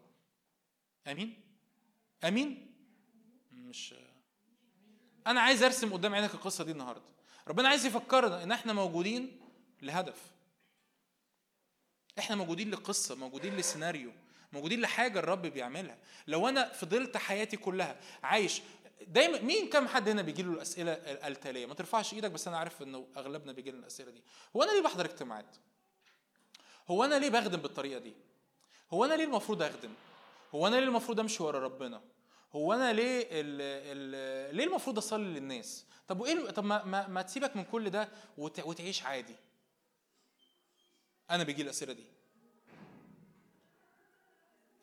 آمين؟ 1.08 1.42
آمين؟ 2.24 2.72
مش 3.52 3.96
أنا 5.28 5.42
عايز 5.42 5.64
أرسم 5.64 5.94
قدام 5.94 6.16
عينك 6.16 6.34
القصة 6.34 6.64
دي 6.64 6.72
النهارده. 6.72 7.06
ربنا 7.48 7.70
عايز 7.70 7.86
يفكرنا 7.86 8.44
إن 8.44 8.52
إحنا 8.52 8.74
موجودين 8.74 9.40
لهدف. 9.82 10.22
إحنا 12.20 12.36
موجودين 12.36 12.72
لقصة 12.72 13.16
موجودين 13.16 13.58
لسيناريو 13.58 14.12
موجودين 14.54 14.82
لحاجة 14.82 15.20
الرب 15.20 15.42
بيعملها. 15.42 15.98
لو 16.28 16.50
أنا 16.50 16.74
فضلت 16.74 17.18
حياتي 17.18 17.58
كلها 17.58 18.00
عايش 18.24 18.62
دايما 19.02 19.40
مين 19.42 19.70
كم 19.70 19.88
حد 19.88 20.10
هنا 20.10 20.22
بيجي 20.22 20.44
له 20.44 20.54
الأسئلة 20.54 20.92
التاليه 20.94 21.66
ما 21.66 21.74
ترفعش 21.74 22.14
إيدك 22.14 22.32
بس 22.32 22.48
أنا 22.48 22.58
عارف 22.58 22.82
إنه 22.82 23.08
أغلبنا 23.18 23.52
بيجي 23.52 23.72
لنا 23.72 23.80
الأسئلة 23.80 24.12
دي. 24.12 24.24
هو 24.56 24.64
أنا 24.64 24.72
ليه 24.72 24.82
بحضر 24.82 25.06
اجتماعات؟ 25.06 25.56
هو 26.88 27.04
أنا 27.04 27.20
ليه 27.20 27.30
بخدم 27.30 27.58
بالطريقة 27.62 28.00
دي؟ 28.00 28.14
هو 28.94 29.06
أنا 29.06 29.14
ليه 29.14 29.24
المفروض 29.24 29.62
أخدم؟ 29.62 29.94
هو 30.56 30.68
أنا 30.68 30.76
ليه 30.76 30.88
المفروض 30.88 31.20
أمشي 31.20 31.44
ورا 31.44 31.60
ربنا؟ 31.60 32.02
هو 32.56 32.74
أنا 32.74 32.94
ليه 32.94 33.28
ال 33.32 33.62
ال 33.62 34.56
ليه 34.56 34.64
المفروض 34.64 34.98
أصلي 34.98 35.24
للناس؟ 35.40 35.86
طب 36.08 36.20
وإيه 36.20 36.50
طب 36.50 36.64
ما, 36.64 36.84
ما, 36.84 37.08
ما 37.08 37.22
تسيبك 37.22 37.56
من 37.56 37.64
كل 37.64 37.90
ده 37.90 38.10
وتعيش 38.38 39.04
عادي. 39.04 39.36
أنا 41.32 41.44
بيجي 41.44 41.62
الأسئلة 41.62 41.94
دي. 41.94 42.04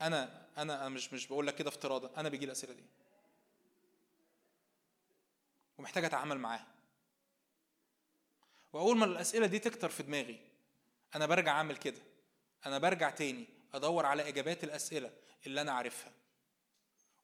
أنا 0.01 0.43
أنا 0.59 0.89
مش 0.89 1.13
مش 1.13 1.27
بقول 1.27 1.47
لك 1.47 1.55
كده 1.55 1.69
افتراضا. 1.69 2.11
أنا 2.17 2.29
بيجي 2.29 2.45
الأسئلة 2.45 2.73
دي. 2.73 2.85
ومحتاج 5.79 6.05
أتعامل 6.05 6.39
معاها 6.39 6.67
وأول 8.73 8.97
ما 8.97 9.05
الأسئلة 9.05 9.47
دي 9.47 9.59
تكتر 9.59 9.89
في 9.89 10.03
دماغي 10.03 10.41
أنا 11.15 11.27
برجع 11.27 11.53
أعمل 11.53 11.77
كده. 11.77 12.01
أنا 12.67 12.79
برجع 12.79 13.11
تاني 13.11 13.47
أدور 13.75 14.07
على 14.07 14.29
إجابات 14.29 14.65
الأسئلة 14.65 15.11
اللي 15.47 15.61
أنا 15.61 15.73
عارفها 15.73 16.13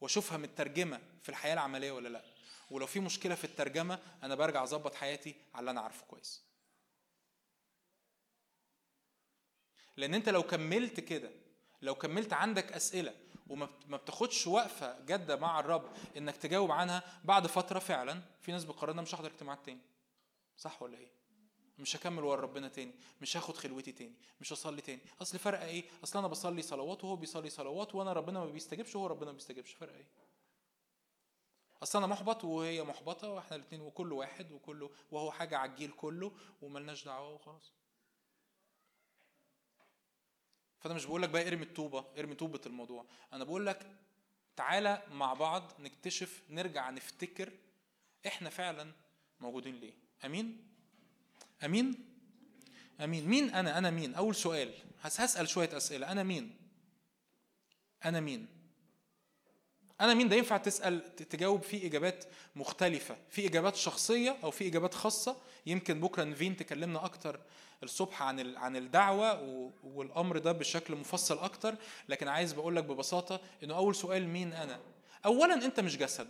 وأشوفها 0.00 0.38
مترجمة 0.38 1.00
في 1.22 1.28
الحياة 1.28 1.52
العملية 1.52 1.92
ولا 1.92 2.08
لأ. 2.08 2.24
ولو 2.70 2.86
في 2.86 3.00
مشكلة 3.00 3.34
في 3.34 3.44
الترجمة 3.44 3.98
أنا 4.22 4.34
برجع 4.34 4.62
أظبط 4.62 4.94
حياتي 4.94 5.34
على 5.54 5.60
اللي 5.60 5.70
أنا 5.70 5.80
عارفه 5.80 6.06
كويس. 6.06 6.42
لأن 9.96 10.14
أنت 10.14 10.28
لو 10.28 10.42
كملت 10.42 11.00
كده 11.00 11.30
لو 11.82 11.94
كملت 11.94 12.32
عندك 12.32 12.72
أسئلة 12.72 13.14
وما 13.48 13.68
بتاخدش 13.88 14.46
وقفة 14.46 15.00
جادة 15.00 15.36
مع 15.36 15.60
الرب 15.60 15.90
إنك 16.16 16.36
تجاوب 16.36 16.70
عنها 16.70 17.20
بعد 17.24 17.46
فترة 17.46 17.78
فعلا. 17.78 18.22
في 18.40 18.52
ناس 18.52 18.64
بتقرر 18.64 19.02
مش 19.02 19.14
هحضر 19.14 19.28
اجتماعات 19.30 19.64
تاني. 19.64 19.80
صح 20.56 20.82
ولا 20.82 20.98
إيه؟ 20.98 21.10
مش 21.78 21.96
هكمل 21.96 22.24
ورا 22.24 22.40
ربنا 22.40 22.68
تاني. 22.68 22.94
مش 23.20 23.36
هاخد 23.36 23.56
خلوتي 23.56 23.92
تاني. 23.92 24.14
مش 24.40 24.52
هصلي 24.52 24.80
تاني. 24.80 25.00
أصل 25.22 25.38
فرق 25.38 25.60
إيه؟ 25.60 25.84
أصل 26.04 26.18
أنا 26.18 26.28
بصلي 26.28 26.62
صلوات 26.62 27.04
وهو 27.04 27.16
بيصلي 27.16 27.50
صلوات 27.50 27.94
وأنا 27.94 28.12
ربنا 28.12 28.40
ما 28.40 28.46
بيستجبش 28.46 28.96
وهو 28.96 29.06
ربنا 29.06 29.26
ما 29.26 29.36
بيستجبش 29.36 29.72
فرق 29.72 29.94
إيه؟ 29.94 30.06
أصل 31.82 31.98
أنا 31.98 32.06
محبط 32.06 32.44
وهي 32.44 32.82
محبطة 32.82 33.28
وإحنا 33.28 33.56
الاثنين 33.56 33.80
وكل 33.80 34.12
واحد 34.12 34.52
وكله 34.52 34.90
وهو 35.10 35.30
حاجة 35.30 35.58
على 35.58 35.70
الجيل 35.70 35.90
كله 35.90 36.32
وملناش 36.62 37.04
دعوة 37.04 37.34
وخلاص. 37.34 37.72
فأنا 40.80 40.94
مش 40.94 41.04
بقول 41.04 41.22
لك 41.22 41.28
بقى 41.28 41.48
ارمي 41.48 41.62
الطوبة 41.62 42.04
ارمي 42.18 42.34
طوبة 42.34 42.60
الموضوع. 42.66 43.06
أنا 43.32 43.44
بقول 43.44 43.66
لك 43.66 43.86
تعالى 44.56 45.02
مع 45.10 45.34
بعض 45.34 45.72
نكتشف 45.80 46.42
نرجع 46.50 46.90
نفتكر 46.90 47.52
إحنا 48.26 48.50
فعلا 48.50 48.92
موجودين 49.40 49.74
ليه. 49.74 49.92
أمين؟ 50.24 50.68
أمين؟ 51.64 51.94
أمين. 53.00 53.28
مين 53.28 53.50
أنا؟ 53.54 53.78
أنا 53.78 53.90
مين؟ 53.90 54.14
أول 54.14 54.34
سؤال. 54.34 54.74
هسأل 55.02 55.48
شوية 55.48 55.76
أسئلة. 55.76 56.12
أنا 56.12 56.22
مين؟ 56.22 56.56
أنا 58.04 58.20
مين؟ 58.20 58.57
أنا 60.00 60.14
مين 60.14 60.28
ده 60.28 60.36
ينفع 60.36 60.56
تسأل 60.56 61.14
تجاوب 61.16 61.62
فيه 61.62 61.86
إجابات 61.86 62.24
مختلفة 62.56 63.16
في 63.30 63.46
إجابات 63.46 63.76
شخصية 63.76 64.36
أو 64.44 64.50
في 64.50 64.66
إجابات 64.66 64.94
خاصة؟ 64.94 65.36
يمكن 65.66 66.00
بكرة 66.00 66.24
نفين 66.24 66.56
تكلمنا 66.56 67.04
أكتر 67.04 67.40
الصبح 67.82 68.22
عن 68.22 68.56
عن 68.56 68.76
الدعوة 68.76 69.42
والأمر 69.84 70.38
ده 70.38 70.52
بشكل 70.52 70.94
مفصل 70.96 71.38
أكتر 71.38 71.74
لكن 72.08 72.28
عايز 72.28 72.52
بقول 72.52 72.76
لك 72.76 72.84
ببساطة 72.84 73.40
إنه 73.64 73.76
أول 73.76 73.94
سؤال 73.94 74.28
مين 74.28 74.52
أنا؟ 74.52 74.80
اولا 75.26 75.54
أنت 75.54 75.80
مش 75.80 75.96
جسد. 75.96 76.28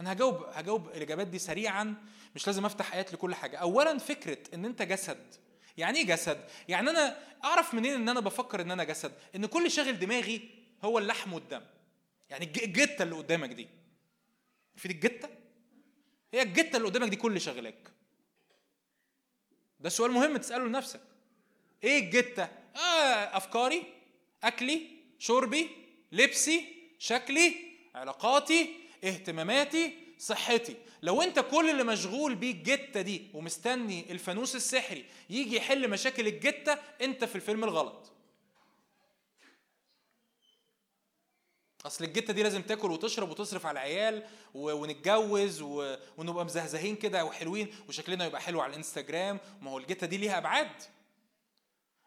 أنا 0.00 0.12
هجاوب 0.12 0.42
هجاوب 0.52 0.88
الإجابات 0.88 1.26
دي 1.26 1.38
سريعا 1.38 1.94
مش 2.34 2.46
لازم 2.46 2.64
أفتح 2.64 2.94
آيات 2.94 3.12
لكل 3.12 3.34
حاجة. 3.34 3.56
اولا 3.56 3.98
فكرة 3.98 4.38
إن 4.54 4.64
أنت 4.64 4.82
جسد. 4.82 5.34
يعني 5.76 5.98
إيه 5.98 6.06
جسد؟ 6.06 6.44
يعني 6.68 6.90
أنا 6.90 7.18
أعرف 7.44 7.74
منين 7.74 7.94
إن 7.94 8.08
أنا 8.08 8.20
بفكر 8.20 8.60
إن 8.60 8.70
أنا 8.70 8.84
جسد؟ 8.84 9.12
إن 9.36 9.46
كل 9.46 9.70
شاغل 9.70 9.98
دماغي 9.98 10.48
هو 10.84 10.98
اللحم 10.98 11.32
والدم. 11.32 11.62
يعني 12.32 12.44
الجتة 12.44 13.02
اللي 13.02 13.14
قدامك 13.14 13.48
دي. 13.50 13.68
في 14.76 14.88
دي 14.88 14.94
الجتة؟ 14.94 15.28
هي 16.34 16.42
الجتة 16.42 16.76
اللي 16.76 16.88
قدامك 16.88 17.08
دي 17.08 17.16
كل 17.16 17.40
شغلك 17.40 17.92
ده 19.80 19.88
سؤال 19.88 20.10
مهم 20.10 20.36
تسأله 20.36 20.64
لنفسك. 20.64 21.00
إيه 21.84 21.98
الجتة؟ 21.98 22.42
آه 22.76 23.36
أفكاري 23.36 23.84
أكلي 24.44 24.86
شربي 25.18 25.70
لبسي 26.12 26.64
شكلي 26.98 27.54
علاقاتي 27.94 28.74
اهتماماتي 29.04 29.94
صحتي. 30.18 30.76
لو 31.02 31.22
أنت 31.22 31.38
كل 31.38 31.70
اللي 31.70 31.84
مشغول 31.84 32.34
بيه 32.34 32.50
الجتة 32.50 33.00
دي 33.00 33.22
ومستني 33.34 34.12
الفانوس 34.12 34.56
السحري 34.56 35.04
يجي 35.30 35.56
يحل 35.56 35.90
مشاكل 35.90 36.26
الجتة 36.26 36.78
أنت 37.00 37.24
في 37.24 37.36
الفيلم 37.36 37.64
الغلط. 37.64 38.12
أصل 41.86 42.04
الجتة 42.04 42.32
دي 42.32 42.42
لازم 42.42 42.62
تاكل 42.62 42.90
وتشرب 42.90 43.30
وتصرف 43.30 43.66
على 43.66 43.72
العيال 43.80 44.22
ونتجوز 44.54 45.62
ونبقى 46.18 46.44
مزهزهين 46.44 46.96
كده 46.96 47.24
وحلوين 47.24 47.74
وشكلنا 47.88 48.26
يبقى 48.26 48.40
حلو 48.40 48.60
على 48.60 48.70
الإنستجرام. 48.70 49.40
ما 49.60 49.70
هو 49.70 49.78
الجتة 49.78 50.06
دي 50.06 50.16
ليها 50.16 50.38
أبعاد. 50.38 50.70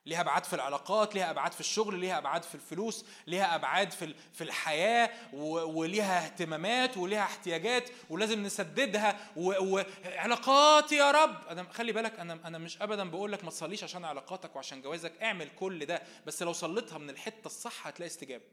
ليها 0.06 0.22
أبعاد 0.22 0.44
في 0.44 0.54
العلاقات 0.54 1.16
ليها 1.16 1.30
أبعاد 1.32 1.52
في 1.52 1.60
الشغل 1.60 2.00
ليها 2.00 2.18
أبعاد 2.18 2.44
في 2.44 2.56
الفلوس 2.56 3.06
ليها 3.28 3.56
أبعاد 3.56 3.92
في 3.92 4.14
في 4.34 4.44
الحياة 4.44 5.10
وليها 5.34 6.26
اهتمامات 6.26 6.98
وليها 6.98 7.24
احتياجات 7.24 7.90
ولازم 8.10 8.44
نسددها 8.44 9.30
وعلاقات 9.36 10.92
يا 10.92 11.12
رب. 11.12 11.48
أنا 11.50 11.68
خلي 11.74 11.92
بالك 11.92 12.20
أنا 12.20 12.40
أنا 12.46 12.58
مش 12.58 12.82
ابدا 12.82 13.10
بقول 13.10 13.32
لك 13.32 13.44
ما 13.44 13.50
تصليش 13.50 13.84
عشان 13.84 14.06
علاقاتك 14.06 14.56
وعشان 14.56 14.82
جوازك. 14.82 15.14
اعمل 15.22 15.50
كل 15.60 15.86
ده 15.86 16.02
بس 16.26 16.44
لو 16.44 16.54
صليتها 16.54 16.98
من 16.98 17.10
الحتة 17.10 17.46
الصح 17.46 17.88
هتلاقي 17.88 18.08
استجابة. 18.08 18.44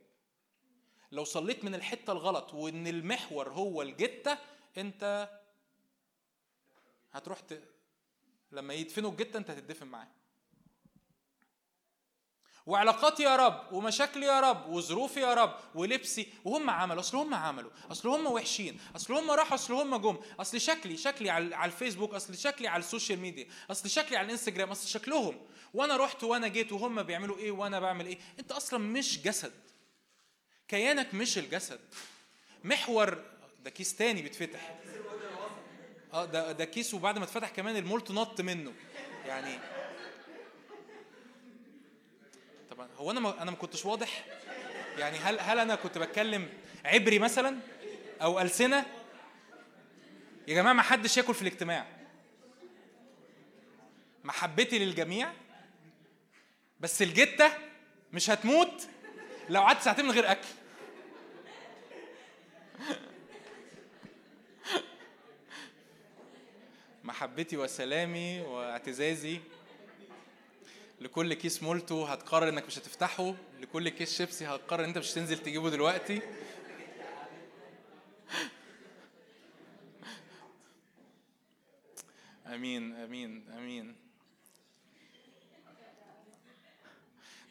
لو 1.13 1.25
صليت 1.25 1.65
من 1.65 1.75
الحتة 1.75 2.13
الغلط 2.13 2.55
وإن 2.55 2.87
المحور 2.87 3.49
هو 3.49 3.83
الجتة 3.83 4.39
أنت 4.79 5.29
هتروح 7.13 7.41
ت... 7.41 7.63
لما 8.53 8.75
يدفنوا 8.75 9.11
الجتة 9.11 9.37
أنت 9.37 9.51
هتدفن 9.51 9.87
معاه. 9.87 10.09
وعلاقاتي 12.67 13.23
يا 13.23 13.37
رب 13.37 13.73
ومشاكلي 13.73 14.27
يا 14.27 14.41
رب 14.41 14.69
وظروفي 14.69 15.21
يا 15.21 15.35
رب 15.35 15.57
ولبسي 15.75 16.33
وهم 16.45 16.71
عملوا 16.71 17.01
أصل 17.01 17.17
هم 17.19 17.35
عملوا 17.35 17.71
أصل 17.91 18.09
هم 18.09 18.27
وحشين 18.27 18.81
أصل 18.97 19.15
هم 19.15 19.31
راحوا 19.31 19.55
أصل 19.55 19.75
هم 19.75 19.97
جم 19.97 20.19
أصل 20.41 20.61
شكلي 20.61 20.97
شكلي 20.97 21.31
على 21.31 21.65
الفيسبوك 21.65 22.15
أصل 22.15 22.37
شكلي 22.37 22.69
على 22.69 22.81
ال 22.81 22.86
social 22.86 23.19
media 23.19 23.47
أصل 23.71 23.91
شكلي 23.91 24.17
على 24.17 24.27
الإنستجرام 24.27 24.71
أصل 24.71 24.89
شكلهم. 24.89 25.47
وأنا 25.75 25.97
رحت 25.97 26.25
وأنا 26.25 26.49
جيت 26.49 26.73
وهم 26.73 27.03
بيعملوا 27.03 27.39
إيه 27.39 27.51
وأنا 27.51 27.81
بعمل 27.81 28.07
إيه؟ 28.07 28.19
أنت 28.39 28.53
أصلا 28.53 28.79
مش 28.79 29.23
جسد. 29.23 29.72
كيانك 30.73 31.15
مش 31.15 31.39
الجسد. 31.39 31.81
محور 32.65 33.23
ده 33.65 33.71
كيس 33.71 33.97
تاني 33.97 34.23
بيتفتح. 34.23 34.75
آه 36.13 36.25
ده 36.25 36.53
ده 36.53 36.65
كيس 36.65 36.95
وبعد 36.95 37.19
ما 37.19 37.25
اتفتح 37.25 37.51
كمان 37.51 37.77
المولت 37.77 38.11
نط 38.11 38.41
منه. 38.41 38.73
يعني 39.27 39.59
طبعا 42.71 42.89
هو 42.97 43.11
أنا 43.11 43.21
ما 43.21 43.43
أنا 43.43 43.51
ما 43.51 43.57
كنتش 43.57 43.85
واضح؟ 43.85 44.25
يعني 44.99 45.19
هل 45.19 45.41
هل 45.41 45.59
أنا 45.59 45.75
كنت 45.75 45.99
بتكلم 45.99 46.49
عبري 46.85 47.19
مثلا 47.19 47.59
أو 48.23 48.41
ألسنة؟ 48.41 48.87
يا 50.49 50.55
جماعة 50.55 50.73
ما 50.73 50.83
حدش 50.83 51.17
ياكل 51.17 51.35
في 51.35 51.43
الاجتماع. 51.43 51.87
محبتي 54.25 54.79
للجميع 54.79 55.33
بس 56.81 57.03
الجتة 57.03 57.53
مش 58.13 58.31
هتموت 58.31 58.89
لو 59.49 59.61
قعدت 59.61 59.83
ساعتين 59.83 60.05
من 60.05 60.11
غير 60.11 60.31
أكل. 60.31 60.49
محبتي 67.05 67.57
وسلامي 67.57 68.41
واعتزازي. 68.41 69.41
لكل 71.01 71.35
كيس 71.35 71.63
مولتو 71.63 72.05
هتقرر 72.05 72.49
انك 72.49 72.67
مش 72.67 72.79
هتفتحه. 72.79 73.35
لكل 73.61 73.89
كيس 73.89 74.19
شيبسي 74.19 74.47
هتقرر 74.47 74.85
ان 74.85 74.89
انت 74.89 74.99
مش 74.99 75.13
هتنزل 75.13 75.39
تجيبه 75.39 75.71
دلوقتي. 75.71 76.21
آمين 82.47 82.95
آمين 82.95 83.45
آمين. 83.57 83.97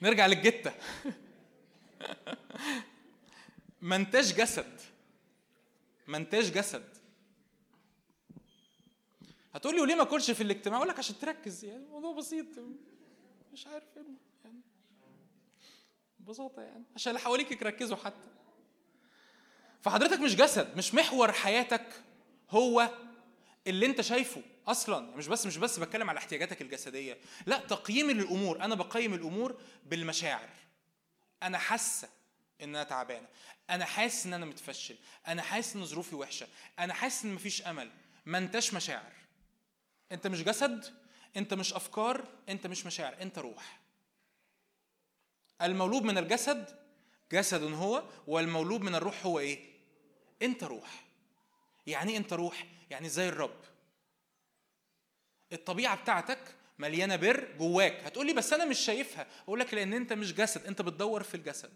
نرجع 0.02 0.26
للجتة. 0.26 0.72
ما 3.82 3.96
انتاش 3.96 4.34
جسد. 4.34 4.80
ما 6.08 6.18
انتاش 6.18 6.50
جسد. 6.52 7.01
هتقول 9.54 9.76
لي 9.76 9.82
وليه 9.82 9.96
ما 9.96 10.02
أكلش 10.02 10.32
في 10.32 10.44
الاجتماع؟ 10.44 10.78
أقول 10.78 10.90
لك 10.90 11.00
عشان 11.00 11.20
تركز. 11.20 11.66
يعني 11.66 11.84
الموضوع 11.84 12.14
بسيط. 12.14 12.46
مش 13.54 13.68
عارف 13.68 13.84
إيه. 13.98 14.04
يعني 14.46 14.62
ببساطة 16.20 16.62
يعني. 16.62 16.84
عشان 16.96 17.10
اللي 17.10 17.20
حواليك 17.24 17.52
يركزوا 17.52 17.98
حتى. 17.98 18.28
فحضرتك 19.82 20.20
مش 20.20 20.36
جسد 20.36 20.78
مش 20.78 20.94
محور 20.94 21.32
حياتك 21.32 22.04
هو 22.50 22.90
اللي 23.68 23.86
أنت 23.86 24.02
شايفه 24.02 24.42
أصلا. 24.68 25.16
مش 25.16 25.28
بس 25.28 25.46
مش 25.46 25.58
بس 25.58 25.80
بتكلم 25.80 26.10
على 26.10 26.18
احتياجاتك 26.18 26.62
الجسدية. 26.62 27.18
لا 27.46 27.58
تقييمي 27.58 28.14
للامور 28.14 28.62
أنا 28.62 28.76
بقيم 28.76 29.14
الأمور 29.14 29.62
بالمشاعر. 29.86 30.50
أنا 31.44 31.58
حاسة 31.58 32.10
إن 32.62 32.70
أنا 32.76 32.84
تعبانة. 32.84 33.28
أنا 33.70 33.86
حاسس 33.86 34.26
إن 34.26 34.34
أنا 34.34 34.46
متفشل. 34.46 34.96
أنا 35.28 35.42
حاسس 35.42 35.76
إن 35.76 35.86
ظروفي 35.86 36.16
وحشة. 36.16 36.48
أنا 36.80 36.94
حاسس 36.94 37.26
إن 37.26 37.34
مفيش 37.34 37.62
أمل. 37.62 37.92
ما 38.26 38.38
أنتش 38.38 38.74
مشاعر. 38.74 39.21
انت 40.12 40.28
مش 40.28 40.44
جسد 40.44 40.86
انت 41.38 41.54
مش 41.54 41.74
افكار 41.74 42.28
انت 42.50 42.68
مش 42.68 42.86
مشاعر 42.86 43.22
انت 43.22 43.40
روح. 43.40 43.80
المولود 45.62 46.04
من 46.04 46.18
الجسد 46.18 46.80
جسد 47.32 47.64
هو 47.64 48.04
والمولود 48.28 48.82
من 48.82 48.96
الروح 48.96 49.26
هو 49.26 49.40
إيه؟ 49.40 49.60
انت 50.42 50.64
روح. 50.64 51.06
يعني 51.88 52.18
انت 52.18 52.34
روح؟ 52.34 52.66
يعني 52.90 53.10
زي 53.10 53.30
الرب. 53.30 53.60
الطبيعة 55.54 56.02
بتاعتك 56.02 56.56
مليانة 56.80 57.16
بر 57.16 57.48
جواك. 57.58 57.94
هتقولي 58.04 58.34
بس 58.34 58.54
أنا 58.54 58.66
مش 58.66 58.80
شايفها. 58.80 59.28
أقول 59.44 59.60
لك 59.60 59.74
لأن 59.74 59.94
أنت 59.94 60.14
مش 60.14 60.34
جسد 60.34 60.66
أنت 60.66 60.82
بتدور 60.82 61.24
في 61.24 61.36
الجسد. 61.36 61.74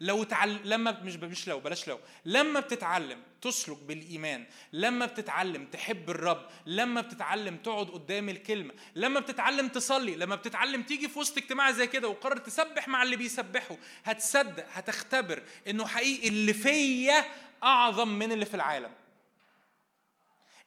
لو 0.00 0.24
تعل... 0.24 0.60
لما 0.64 1.00
مش 1.02 1.16
مش 1.16 1.48
لو 1.48 1.60
بلاش 1.60 1.88
لو. 1.88 2.00
لما 2.24 2.60
بتتعلم 2.60 3.22
تسلك 3.42 3.76
بالإيمان 3.78 4.46
لما 4.72 5.06
بتتعلم 5.06 5.64
تحب 5.64 6.10
الرب 6.10 6.46
لما 6.66 7.00
بتتعلم 7.00 7.56
تقعد 7.56 7.86
قدام 7.90 8.28
الكلمة 8.28 8.74
لما 8.94 9.20
بتتعلم 9.20 9.68
تصلي 9.68 10.16
لما 10.16 10.34
بتتعلم 10.36 10.82
تيجي 10.82 11.08
في 11.08 11.18
وسط 11.18 11.38
اجتماع 11.38 11.70
زي 11.70 11.86
كده 11.86 12.08
وقرر 12.08 12.36
تسبح 12.38 12.88
مع 12.88 13.02
اللي 13.02 13.16
بيسبحوا 13.16 13.76
هتصدق 14.04 14.66
هتختبر 14.72 15.42
إنه 15.68 15.86
حقيقي 15.86 16.28
اللي 16.28 16.52
فيا 16.52 17.24
أعظم 17.62 18.08
من 18.08 18.32
اللي 18.32 18.44
في 18.46 18.54
العالم. 18.54 18.90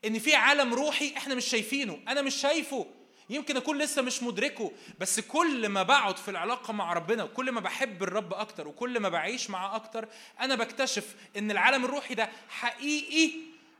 إن 0.05 0.19
في 0.19 0.35
عالم 0.35 0.73
روحي 0.73 1.13
إحنا 1.17 1.35
مش 1.35 1.45
شايفينه 1.45 1.99
أنا 2.07 2.21
مش 2.21 2.35
شايفه. 2.35 2.87
يمكن 3.31 3.57
أكون 3.57 3.77
لسه 3.77 4.01
مش 4.01 4.23
مدركه 4.23 4.71
بس 4.99 5.19
كل 5.19 5.69
ما 5.69 5.83
بقعد 5.83 6.17
في 6.17 6.31
العلاقة 6.31 6.73
مع 6.73 6.93
ربنا 6.93 7.23
وكل 7.23 7.51
ما 7.51 7.59
بحب 7.59 8.03
الرب 8.03 8.33
أكتر 8.33 8.67
وكل 8.67 8.99
ما 8.99 9.09
بعيش 9.09 9.49
معاه 9.49 9.75
أكتر 9.75 10.07
أنا 10.39 10.55
بكتشف 10.55 11.15
إن 11.37 11.51
العالم 11.51 11.85
الروحي 11.85 12.15
ده 12.15 12.29
حقيقي 12.49 13.31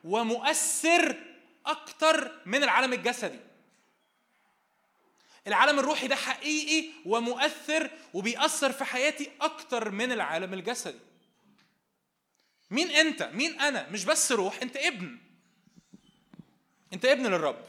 ومؤثر 0.04 1.16
أكتر 1.66 2.32
من 2.46 2.64
العالم 2.64 2.94
الجسدي. 2.94 3.40
العالم 5.48 5.80
الروحي 5.80 6.08
ده 6.08 6.16
حقيقي 6.16 6.90
ومؤثر 7.06 7.90
وبيأثر 8.14 8.72
في 8.72 8.84
حياتي 8.86 9.30
أكتر 9.42 9.92
من 9.92 10.12
العالم 10.12 10.54
الجسدي. 10.54 11.00
مين 12.72 12.90
أنت؟ 12.90 13.24
مين 13.24 13.60
أنا؟ 13.62 13.90
مش 13.90 14.06
بس 14.06 14.32
روح 14.32 14.62
أنت 14.62 14.78
ابن. 14.78 15.18
أنت 16.94 17.06
ابن 17.06 17.28
للرب. 17.28 17.66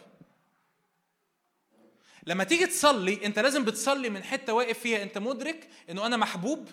لما 2.26 2.44
تيجي 2.44 2.67
تصلي 2.67 3.26
انت 3.26 3.39
لازم 3.39 3.65
بتصلي 3.65 4.10
من 4.10 4.25
حتة 4.25 4.52
واقف 4.52 4.78
فيها 4.78 5.02
انت 5.02 5.18
مدرك 5.18 5.68
انه 5.91 6.07
أنا 6.07 6.17
محبوب؟ 6.17 6.68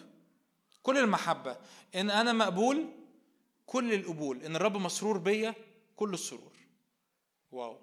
كل 0.83 0.97
المحبة. 0.97 1.57
إن 1.95 2.09
أنا 2.09 2.33
مقبول؟ 2.33 2.89
كل 3.65 3.93
القبول. 3.93 4.43
إن 4.43 4.55
الرب 4.55 4.77
مسرور 4.77 5.17
بيا؟ 5.17 5.55
كل 5.95 6.13
السرور. 6.13 6.53
واو. 7.51 7.79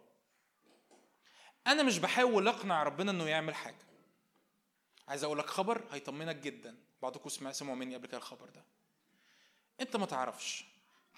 أنا 1.66 1.82
مش 1.82 1.98
بحاول 1.98 2.48
أقنع 2.48 2.82
ربنا 2.82 3.10
إنه 3.10 3.28
يعمل 3.28 3.54
حاجة. 3.54 3.86
عايز 5.08 5.24
أقول 5.24 5.38
لك 5.38 5.46
خبر 5.46 5.84
هيطمنك 5.90 6.36
جدا. 6.36 6.76
بعضكم 7.02 7.28
سمع 7.28 7.52
سمعوا 7.52 7.76
مني 7.76 7.94
قبل 7.94 8.06
كده 8.06 8.18
الخبر 8.18 8.48
ده. 8.48 8.64
أنت 9.80 9.96
ما 9.96 10.06
تعرفش. 10.06 10.64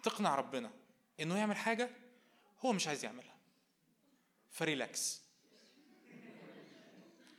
تقنع 0.03 0.35
ربنا 0.35 0.71
إنه 1.21 1.39
يعمل 1.39 1.57
حاجة؟ 1.57 1.91
هو 2.61 2.73
مش 2.73 2.89
عايز 2.89 3.05
يعملها. 3.05 3.37
ف 4.51 4.62
relax. 4.62 5.28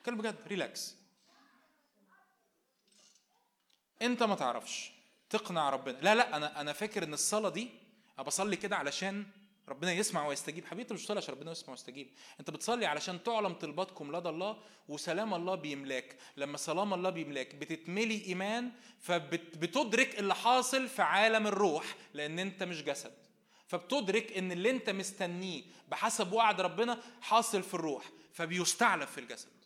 كلام 0.05 0.17
بجد 0.17 0.35
relax 0.47 0.95
انت 4.01 4.23
ما 4.23 4.35
تعرفش. 4.35 4.91
تقنع 5.29 5.69
ربنا. 5.69 5.97
لا 6.01 6.15
لا 6.15 6.35
أنا 6.35 6.61
أنا 6.61 6.73
فاكر 6.73 7.03
ان 7.03 7.13
الصلاة 7.13 7.49
دي 7.49 7.69
أنا 8.15 8.27
بصلي 8.27 8.55
كده 8.55 8.75
علشان 8.75 9.25
ربنا 9.67 9.91
يسمع 9.93 10.27
ويستجيب. 10.27 10.65
حبيبي 10.65 10.81
انت 10.81 10.93
مش 10.93 11.01
بتصلي 11.01 11.17
عشان 11.17 11.33
ربنا 11.33 11.51
يسمع 11.51 11.69
ويستجيب. 11.69 12.09
انت 12.39 12.49
بتصلي 12.49 12.85
علشان 12.85 13.23
تعلم 13.23 13.53
طلباتكم. 13.53 14.15
لدى 14.15 14.29
الله 14.29 14.57
وسلام 14.87 15.33
الله 15.33 15.55
بيملاك. 15.55 16.17
لما 16.37 16.57
سلام 16.57 16.93
الله 16.93 17.09
بيملاك 17.09 17.55
بتتملي 17.55 18.25
إيمان 18.25 18.71
فبتدرك 18.99 20.19
اللي 20.19 20.35
حاصل 20.35 20.87
في 20.87 21.01
عالم 21.01 21.47
الروح 21.47 21.95
لأن 22.13 22.39
أنت 22.39 22.63
مش 22.63 22.83
جسد. 22.83 23.13
فبتدرك 23.67 24.37
إن 24.37 24.51
اللي 24.51 24.69
أنت 24.69 24.89
مستنيه 24.89 25.63
بحسب 25.87 26.31
وعد 26.31 26.61
ربنا 26.61 27.01
حاصل 27.21 27.63
في 27.63 27.73
الروح 27.73 28.05
فبيستعلب 28.33 29.07
في 29.07 29.19
الجسد. 29.19 29.58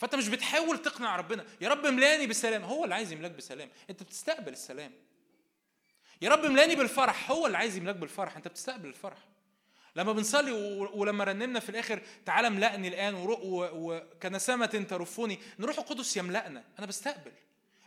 فأنت 0.00 0.14
مش 0.14 0.28
بتحاول 0.28 0.78
تقنع 0.78 1.16
ربنا. 1.16 1.44
يا 1.60 1.68
رب 1.68 1.86
ملاني 1.86 2.26
بالسلام 2.26 2.64
هو 2.64 2.84
اللي 2.84 2.94
عايز 2.94 3.12
يملأك 3.12 3.30
بسلام. 3.30 3.68
أنت 3.90 4.02
بتستقبل 4.02 4.52
السلام. 4.52 4.92
يا 6.22 6.30
رب 6.30 6.46
ملاني 6.46 6.74
بالفرح. 6.74 7.30
هو 7.30 7.46
اللي 7.46 7.58
عايز 7.58 7.76
يملأك 7.76 7.96
بالفرح. 7.96 8.36
أنت 8.36 8.48
بتستقبل 8.48 8.88
الفرح. 8.88 9.18
لما 9.96 10.12
بنصلي 10.12 10.52
ولما 10.92 11.24
رنمنا 11.24 11.60
في 11.60 11.68
الآخر 11.68 12.02
تعالى 12.26 12.48
املأني 12.48 12.88
الآن 12.88 13.14
وكنسمة 13.18 14.66
ترفوني. 14.66 15.38
نروح 15.58 15.78
القدس 15.78 16.16
يملأنا. 16.16 16.64
أنا 16.78 16.86
بستقبل. 16.86 17.32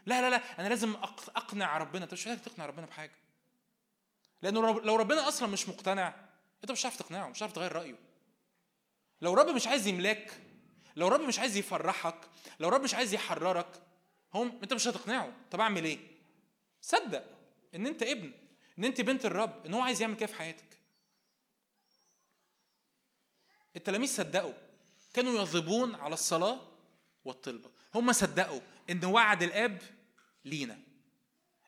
لا 0.05 0.21
لا 0.21 0.29
لا. 0.29 0.59
أنا 0.59 0.67
لازم 0.67 0.95
أقنع 1.35 1.77
ربنا. 1.77 2.03
أنت 2.03 2.13
مش 2.13 2.27
محتاج 2.27 2.45
تقنع 2.45 2.65
ربنا 2.65 2.85
بحاجة. 2.85 3.15
لأنه 4.41 4.79
لو 4.81 4.95
ربنا 4.95 5.27
أصلا 5.27 5.47
مش 5.47 5.69
مقتنع 5.69 6.13
أنت 6.63 6.71
مش 6.71 6.81
هتعرف 6.81 6.97
تقنعه 6.97 7.27
مش 7.29 7.37
هتعرف 7.37 7.51
تغير 7.51 7.71
رأيه. 7.71 7.95
لو 9.21 9.33
رب 9.33 9.49
مش 9.49 9.67
عايز 9.67 9.87
يملاك 9.87 10.42
لو 10.95 11.07
رب 11.07 11.21
مش 11.21 11.39
عايز 11.39 11.57
يفرحك 11.57 12.29
لو 12.59 12.69
رب 12.69 12.81
مش 12.81 12.93
عايز 12.93 13.13
يحررك 13.13 13.81
هم 14.33 14.59
انت 14.63 14.73
مش 14.73 14.87
هتقنعه. 14.87 15.33
طب 15.51 15.59
أعمل 15.59 15.85
إيه؟ 15.85 15.99
صدق 16.81 17.25
إن 17.75 17.87
أنت 17.87 18.03
ابن 18.03 18.31
إن 18.79 18.85
أنت 18.85 19.01
بنت 19.01 19.25
الرب 19.25 19.65
إن 19.65 19.73
هو 19.73 19.81
عايز 19.81 20.01
يعمل 20.01 20.15
كده 20.15 20.27
في 20.27 20.35
حياتك. 20.35 20.77
التلاميذ 23.75 24.09
صدقوا 24.09 24.53
كانوا 25.13 25.33
يغضبون 25.33 25.95
على 25.95 26.13
الصلاة 26.13 26.61
والطلبة. 27.25 27.71
هم 27.95 28.11
صدقوا 28.11 28.61
إن 28.89 29.05
وعد 29.05 29.43
الآب 29.43 29.81
لينا. 30.45 30.79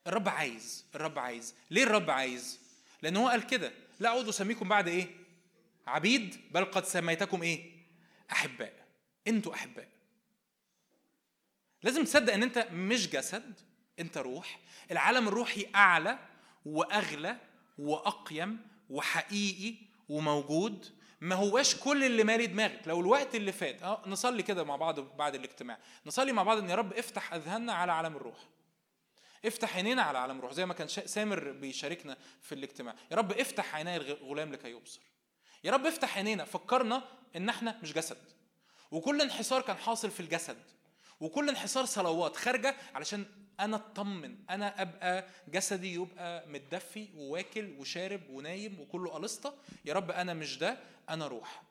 الرب 0.08 0.30
عايز 0.30 0.86
الرب 0.95 1.20
عايز. 1.20 1.56
ليه 1.72 1.84
الرب 1.84 2.10
عايز؟ 2.10 2.60
لأن 3.02 3.18
هو 3.18 3.28
قال 3.28 3.48
كده. 3.48 3.72
لا 4.00 4.10
اعود 4.10 4.28
أسميكم 4.28 4.70
بعد 4.70 4.88
إيه؟ 4.88 5.08
عبيد 5.88 6.42
بل 6.52 6.66
قد 6.66 6.86
سميتكم 6.86 7.44
إيه؟ 7.44 7.72
أحباء. 8.32 8.84
أنتوا 9.28 9.54
احباء. 9.54 9.88
لازم 11.84 12.04
تصدق 12.04 12.34
ان 12.34 12.44
انت 12.44 12.68
مش 12.72 13.10
جسد 13.10 13.60
انت 14.00 14.18
روح. 14.18 14.60
العالم 14.92 15.28
الروحي 15.28 15.68
اعلى 15.76 16.20
واغلى 16.66 17.38
واقيم 17.78 18.68
وحقيقي 18.90 19.76
وموجود. 20.10 20.95
ما 21.22 21.36
هواش 21.36 21.76
كل 21.76 22.04
اللي 22.04 22.24
مالي 22.24 22.48
دماغك. 22.48 22.88
لو 22.88 23.02
الوقت 23.02 23.36
اللي 23.36 23.52
فات 23.52 23.84
آه 23.84 24.04
نصلي 24.06 24.44
كده 24.44 24.64
مع 24.64 24.76
بعض 24.76 25.00
بعد 25.00 25.36
الاجتماع. 25.36 25.80
نصلي 26.06 26.32
مع 26.32 26.44
بعض 26.44 26.58
ان 26.58 26.70
يا 26.70 26.76
رب 26.76 26.94
افتح 26.94 27.34
اذهاننا 27.34 27.74
على 27.74 27.92
عالم 27.92 28.16
الروح. 28.16 28.38
افتح 29.45 29.76
عينينا 29.76 30.02
على 30.02 30.18
عالم 30.18 30.38
الروح 30.38 30.54
زي 30.54 30.66
ما 30.66 30.74
كان 30.74 30.88
سامر 30.88 31.52
بيشاركنا 31.52 32.18
في 32.42 32.56
الاجتماع. 32.56 32.95
يا 33.12 33.18
رب 33.18 33.32
افتح 33.32 33.76
عيني 33.76 33.95
الغلام 33.95 34.52
لكي 34.54 34.70
يبصر. 34.70 35.02
يا 35.64 35.72
رب 35.72 35.86
افتح 35.86 36.18
عينينا. 36.18 36.45
فكرنا 36.45 37.04
ان 37.36 37.50
إحنا 37.50 37.80
مش 37.84 37.94
جسد. 37.94 38.34
وكل 38.91 39.22
انحسار 39.22 39.61
كان 39.61 39.77
حاصل 39.77 40.11
في 40.11 40.19
الجسد 40.19 40.57
وكل 41.19 41.49
انحسار 41.49 41.85
صلوات 41.85 42.35
خارجة 42.35 42.75
علشان 42.93 43.25
أنا 43.59 43.75
أطمن 43.75 44.35
أنا 44.49 44.81
أبقى 44.81 45.27
جسدي 45.47 45.93
يبقى 45.93 46.47
متدفي 46.47 47.07
وواكل 47.15 47.75
وشارب 47.80 48.30
ونايم 48.30 48.80
وكله 48.80 49.09
قلصته 49.11 49.53
يا 49.85 49.93
رب 49.93 50.11
أنا 50.11 50.33
مش 50.33 50.57
ده 50.57 50.77
أنا 51.09 51.27
روح. 51.27 51.64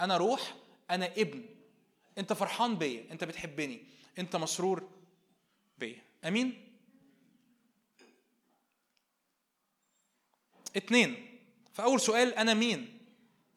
أنا 0.00 0.16
روح 0.16 0.54
أنا 0.90 1.06
ابن. 1.06 1.44
أنت 2.18 2.32
فرحان 2.32 2.76
بيا 2.76 3.04
أنت 3.12 3.24
بتحبني 3.24 3.80
أنت 4.18 4.36
مسرور 4.36 4.88
بيا. 5.78 6.02
أمين؟ 6.24 6.66
اتنين 10.76 11.38
فاول 11.72 12.00
سؤال 12.00 12.34
أنا 12.34 12.54
مين؟ 12.54 12.99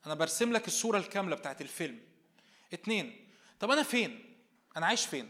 أنا 0.06 0.14
برسم 0.14 0.54
لك 0.54 0.68
الصورة 0.68 0.98
الكاملة 0.98 1.36
بتاعت 1.36 1.62
الفيلم. 1.62 2.00
اتنين 2.74 3.28
طب 3.60 3.72
أنا 3.72 3.84
فين؟ 3.84 4.36
أنا 4.78 4.86
عايش 4.86 5.06
فين؟ 5.06 5.30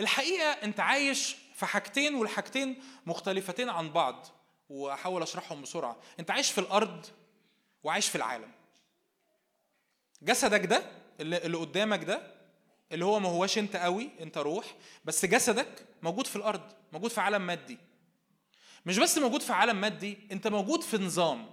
الحقيقة 0.00 0.50
أنت 0.50 0.80
عايش 0.80 1.36
في 1.54 1.66
حاجتين 1.66 2.14
والحاجتين 2.14 2.82
مختلفتين 3.06 3.68
عن 3.68 3.90
بعض 3.90 4.26
وأحاول 4.68 5.22
أشرحهم 5.22 5.62
بسرعة. 5.62 5.96
أنت 6.20 6.30
عايش 6.30 6.50
في 6.50 6.58
الأرض 6.58 7.06
وعايش 7.82 8.08
في 8.08 8.16
العالم. 8.16 8.52
جسدك 10.22 10.66
ده 10.66 10.82
اللي, 11.20 11.56
قدامك 11.56 12.04
ده 12.04 12.34
اللي 12.92 13.04
هو 13.04 13.20
ما 13.20 13.28
هواش 13.28 13.58
أنت 13.58 13.76
قوي 13.76 14.10
أنت 14.20 14.38
روح 14.38 14.74
بس 15.04 15.24
جسدك 15.24 15.86
موجود 16.02 16.26
في 16.26 16.36
الأرض 16.36 16.72
موجود 16.92 17.10
في 17.10 17.20
عالم 17.20 17.46
مادي. 17.46 17.78
مش 18.86 18.98
بس 18.98 19.18
موجود 19.18 19.42
في 19.42 19.52
عالم 19.52 19.80
مادي 19.80 20.18
أنت 20.32 20.48
موجود 20.48 20.82
في 20.82 20.98
نظام 20.98 21.50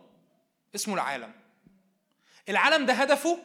اسمه 0.75 0.93
العالم. 0.93 1.42
العالم 2.49 2.85
ده 2.85 2.93
هدفه 2.93 3.39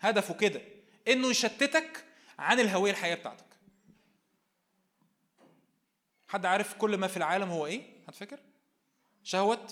هدفه 0.00 0.34
كده 0.34 0.60
إنه 1.08 1.28
يشتتك 1.28 2.04
عن 2.38 2.60
الهوية 2.60 2.90
الحقيقية 2.90 3.14
بتاعتك. 3.20 3.44
حد 6.28 6.46
عارف 6.46 6.74
كل 6.74 6.96
ما 6.96 7.06
في 7.06 7.16
العالم 7.16 7.50
هو 7.50 7.66
إيه؟ 7.66 7.82
حد 8.06 8.14
فاكر 8.14 8.38
شهوة 9.24 9.68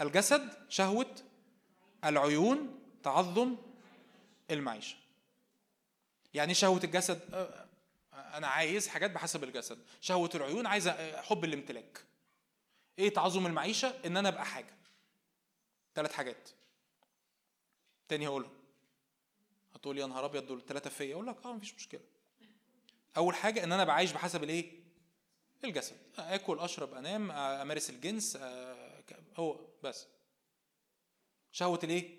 الجسد 0.00 0.48
شهوة 0.68 1.14
العيون 2.04 2.78
تعظم 3.02 3.56
المعيشة. 4.50 4.96
يعني 6.34 6.54
شهوة 6.54 6.80
الجسد 6.84 7.20
أنا 8.12 8.46
عايز 8.46 8.88
حاجات 8.88 9.10
بحسب 9.10 9.44
الجسد. 9.44 9.78
شهوة 10.00 10.30
العيون 10.34 10.66
عايزة 10.66 11.22
حب 11.22 11.44
الامتلاك. 11.44 12.04
إيه 12.98 13.14
تعظم 13.14 13.46
المعيشة؟ 13.46 13.94
إن 14.06 14.16
أنا 14.16 14.28
أبقى 14.28 14.44
حاجة. 14.44 14.74
ثلاث 15.94 16.12
حاجات. 16.12 16.48
تاني 18.12 18.28
هقولهم 18.28 18.50
هتقول 19.74 19.98
يا 19.98 20.06
نهار 20.06 20.24
أبيض 20.24 20.46
دول 20.46 20.62
ثلاثة 20.62 20.90
فيا. 20.90 21.14
أقول 21.14 21.26
لك 21.26 21.36
آه 21.44 21.52
مفيش 21.52 21.74
مشكلة. 21.74 22.00
أول 23.16 23.34
حاجة 23.34 23.64
إن 23.64 23.72
أنا 23.72 23.84
بعيش 23.84 24.12
بحسب 24.12 24.44
الإيه؟ 24.44 24.82
الجسد. 25.64 25.96
آكل 26.18 26.58
أشرب 26.58 26.94
أنام 26.94 27.30
أمارس 27.30 27.90
الجنس 27.90 28.38
هو 29.36 29.60
بس. 29.82 30.06
شهوة 31.52 31.80
الإيه؟ 31.84 32.18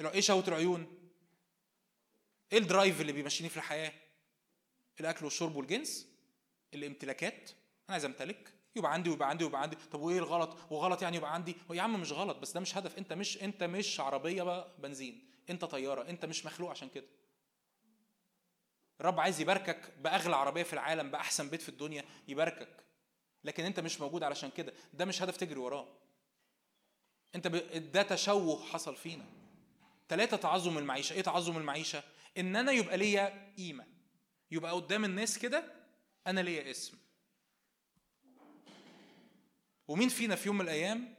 إيه 0.00 0.20
شهوة 0.20 0.44
العيون؟ 0.48 1.10
إيه 2.52 2.58
الدرايف 2.58 3.00
اللي 3.00 3.12
بيمشيني 3.12 3.48
في 3.48 3.56
الحياة؟ 3.56 3.92
الأكل 5.00 5.24
والشرب 5.24 5.56
والجنس؟ 5.56 6.08
الامتلاكات؟ 6.74 7.50
أنا 7.50 7.92
عايز 7.92 8.04
أمتلك. 8.04 8.54
يبقى 8.76 8.92
عندي 8.92 9.10
ويبقى 9.10 9.28
عندي 9.28 9.44
ويبقى 9.44 9.62
عندي. 9.62 9.76
طب 9.92 10.00
وإيه 10.00 10.18
الغلط؟ 10.18 10.56
وغلط 10.70 11.02
يعني 11.02 11.16
يبقى 11.16 11.34
عندي. 11.34 11.56
يا 11.70 11.82
عم 11.82 12.00
مش 12.00 12.12
غلط 12.12 12.36
بس 12.36 12.52
ده 12.52 12.60
مش 12.60 12.76
هدف. 12.76 12.98
أنت 12.98 13.12
مش 13.12 13.42
أنت 13.42 13.62
مش 13.62 14.00
عربية 14.00 14.42
بقى 14.42 14.68
بنزين. 14.78 15.30
أنت 15.50 15.64
طيارة 15.64 16.08
أنت 16.08 16.24
مش 16.24 16.46
مخلوق 16.46 16.70
عشان 16.70 16.88
كده. 16.88 17.06
الرب 19.00 19.20
عايز 19.20 19.40
يباركك 19.40 19.92
بأغلى 20.00 20.36
عربية 20.36 20.62
في 20.62 20.72
العالم 20.72 21.10
بأحسن 21.10 21.48
بيت 21.48 21.62
في 21.62 21.68
الدنيا 21.68 22.04
يباركك. 22.28 22.84
لكن 23.44 23.64
أنت 23.64 23.80
مش 23.80 24.00
موجود 24.00 24.22
علشان 24.22 24.50
كده. 24.50 24.72
ده 24.94 25.04
مش 25.04 25.22
هدف 25.22 25.36
تجري 25.36 25.58
وراه. 25.58 25.88
أنت 27.34 27.48
ب... 27.48 27.92
ده 27.92 28.02
تشوه 28.02 28.64
حصل 28.64 28.96
فينا. 28.96 29.24
ثلاثة 30.08 30.36
تعظم 30.36 30.78
المعيشة. 30.78 31.14
إيه 31.14 31.22
تعظم 31.22 31.56
المعيشة؟ 31.56 32.02
إن 32.38 32.56
أنا 32.56 32.72
يبقى 32.72 32.96
ليا 32.96 33.52
قيمة. 33.56 33.86
يبقى 34.50 34.72
قدام 34.72 35.04
الناس 35.04 35.38
كده 35.38 35.72
أنا 36.26 36.40
ليا 36.40 36.70
اسم. 36.70 37.03
ومين 39.88 40.08
فينا 40.08 40.36
في 40.36 40.46
يوم 40.48 40.56
من 40.58 40.64
الأيام 40.64 41.14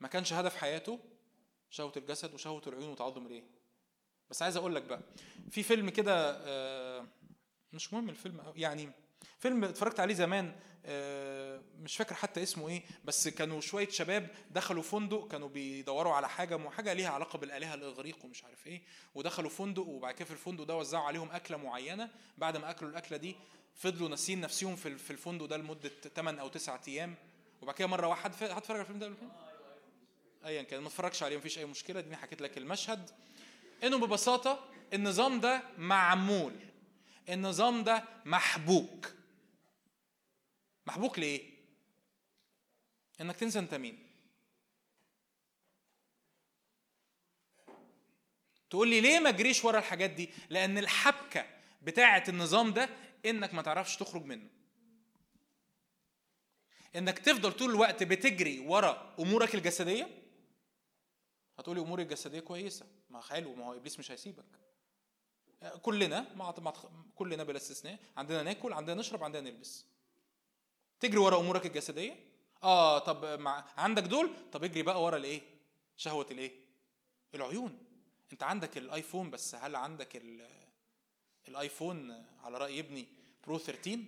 ما 0.00 0.08
كانش 0.08 0.32
هدف 0.32 0.56
حياته 0.56 0.98
شهوة 1.70 1.92
الجسد 1.96 2.34
وشهوة 2.34 2.62
العيون 2.66 2.88
وتعظم 2.88 3.26
الإيه؟ 3.26 3.44
بس 4.30 4.42
عايز 4.42 4.56
أقول 4.56 4.74
لك 4.74 4.82
بقى 4.82 5.00
في 5.50 5.62
فيلم 5.62 5.90
كده 5.90 6.42
آه، 6.46 7.06
مش 7.72 7.92
مهم 7.92 8.08
الفيلم 8.08 8.52
يعني 8.56 8.90
فيلم 9.38 9.64
اتفرجت 9.64 10.00
عليه 10.00 10.14
زمان 10.14 10.56
آه، 10.84 11.62
مش 11.78 11.96
فاكر 11.96 12.14
حتى 12.14 12.42
اسمه 12.42 12.68
إيه 12.68 12.82
بس 13.04 13.28
كانوا 13.28 13.60
شوية 13.60 13.88
شباب 13.88 14.30
دخلوا 14.50 14.82
فندق 14.82 15.28
كانوا 15.28 15.48
بيدوروا 15.48 16.12
على 16.12 16.28
حاجة 16.28 16.68
حاجة 16.68 16.92
ليها 16.92 17.10
علاقة 17.10 17.38
بالآلهة 17.38 17.74
الإغريق 17.74 18.24
ومش 18.24 18.44
عارف 18.44 18.66
إيه 18.66 18.82
ودخلوا 19.14 19.50
فندق 19.50 19.82
وبعد 19.82 20.14
كده 20.14 20.24
في 20.24 20.30
الفندق 20.30 20.64
ده 20.64 20.76
وزعوا 20.76 21.04
عليهم 21.04 21.30
أكلة 21.30 21.56
معينة 21.56 22.10
بعد 22.38 22.56
ما 22.56 22.70
أكلوا 22.70 22.90
الأكلة 22.90 23.16
دي 23.18 23.36
فضلوا 23.74 24.08
ناسيين 24.08 24.40
نفسهم 24.40 24.76
في 24.76 24.88
الفندق 25.10 25.44
ده 25.44 25.56
لمدة 25.56 25.88
8 26.16 26.40
أو 26.40 26.48
9 26.48 26.80
أيام. 26.88 27.14
وبعد 27.62 27.74
كده 27.74 27.88
مرة 27.88 28.06
واحد 28.06 28.30
هتفرج 28.30 28.76
على 28.76 28.80
الفيلم 28.80 28.98
ده 28.98 29.12
ايا 30.44 30.62
كان 30.62 30.80
ما 30.80 30.86
اتفرجش 30.88 31.22
عليه 31.22 31.36
مفيش 31.36 31.58
أي 31.58 31.64
مشكلة 31.64 32.00
دي 32.00 32.16
حكيت 32.16 32.40
لك 32.40 32.58
المشهد. 32.58 33.10
إنه 33.84 33.98
ببساطة 33.98 34.68
النظام 34.94 35.40
ده 35.40 35.62
معمول 35.78 36.52
النظام 37.28 37.84
ده 37.84 38.04
محبوك. 38.24 39.12
محبوك 40.86 41.18
ليه 41.18 41.42
إنك 43.20 43.36
تنسى 43.36 43.58
أنت 43.58 43.74
مين. 43.74 44.08
تقول 48.70 48.88
لي 48.88 49.00
ليه 49.00 49.18
ما 49.18 49.28
اجريش 49.28 49.64
ورا 49.64 49.78
الحاجات 49.78 50.10
دي؟ 50.10 50.30
لأن 50.50 50.78
الحبكة 50.78 51.46
بتاعة 51.82 52.24
النظام 52.28 52.72
ده 52.72 52.88
إنك 53.26 53.54
ما 53.54 53.62
تعرفش 53.62 53.96
تخرج 53.96 54.24
منه. 54.24 54.48
إنك 56.96 57.18
تفضل 57.18 57.52
طول 57.52 57.70
الوقت 57.70 58.02
بتجري 58.02 58.58
ورا 58.58 59.14
أمورك 59.18 59.54
الجسدية؟ 59.54 60.22
هتقولي 61.58 61.80
أموري 61.80 62.02
الجسدية 62.02 62.40
كويسة. 62.40 62.86
ما 63.10 63.20
حلو 63.20 63.54
ما 63.54 63.66
هو 63.66 63.74
إبليس 63.74 63.98
مش 63.98 64.10
هيسيبك. 64.10 64.44
كلنا 65.82 66.34
مع 66.36 66.54
كلنا 67.14 67.44
بلا 67.44 67.56
استثناء. 67.56 67.98
عندنا 68.16 68.42
ناكل 68.42 68.72
عندنا 68.72 69.00
نشرب 69.00 69.24
عندنا 69.24 69.50
نلبس. 69.50 69.86
تجري 71.00 71.18
ورا 71.18 71.40
أمورك 71.40 71.66
الجسدية؟ 71.66 72.16
آه 72.62 72.98
طب 72.98 73.40
مع 73.40 73.64
عندك 73.76 74.02
دول؟ 74.02 74.30
طب 74.52 74.64
اجري 74.64 74.82
بقى 74.82 75.02
ورا 75.02 75.16
الإيه؟ 75.16 75.42
شهوة 75.96 76.26
الإيه؟ 76.30 76.52
العيون. 77.34 77.78
أنت 78.32 78.42
عندك 78.42 78.78
الآيفون 78.78 79.30
بس 79.30 79.54
هل 79.54 79.76
عندك 79.76 80.22
الآيفون 81.48 82.24
على 82.40 82.58
رأي 82.58 82.80
ابني 82.80 83.06
برو 83.46 83.58
13 83.58 83.98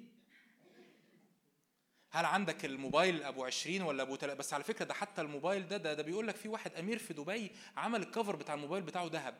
هل 2.11 2.25
عندك 2.25 2.65
الموبايل 2.65 3.23
أبو 3.23 3.45
20 3.45 3.83
ولا 3.83 4.03
أبو 4.03 4.17
تل... 4.17 4.35
بس 4.35 4.55
على 4.55 4.65
فكرة 4.65 4.85
ده 4.85 4.95
حتى 4.95 5.23
الموبايل 5.23 5.69
ده 5.69 5.77
ده, 5.77 5.95
ده 5.95 6.03
بيقول 6.03 6.29
لك 6.29 6.37
في 6.37 6.49
واحد 6.49 6.75
أمير 6.75 6.99
في 6.99 7.15
دبي 7.15 7.51
عمل 7.77 8.03
الكفر 8.03 8.37
بتاع 8.37 8.55
الموبايل 8.55 8.83
بتاعه 8.83 9.07
ذهب. 9.07 9.39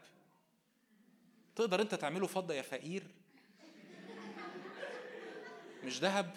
تقدر 1.57 1.81
أنت 1.83 1.95
تعمله 1.95 2.27
فضة 2.27 2.55
يا 2.55 2.63
فقير؟ 2.63 3.03
مش 5.85 6.01
ذهب؟ 6.01 6.35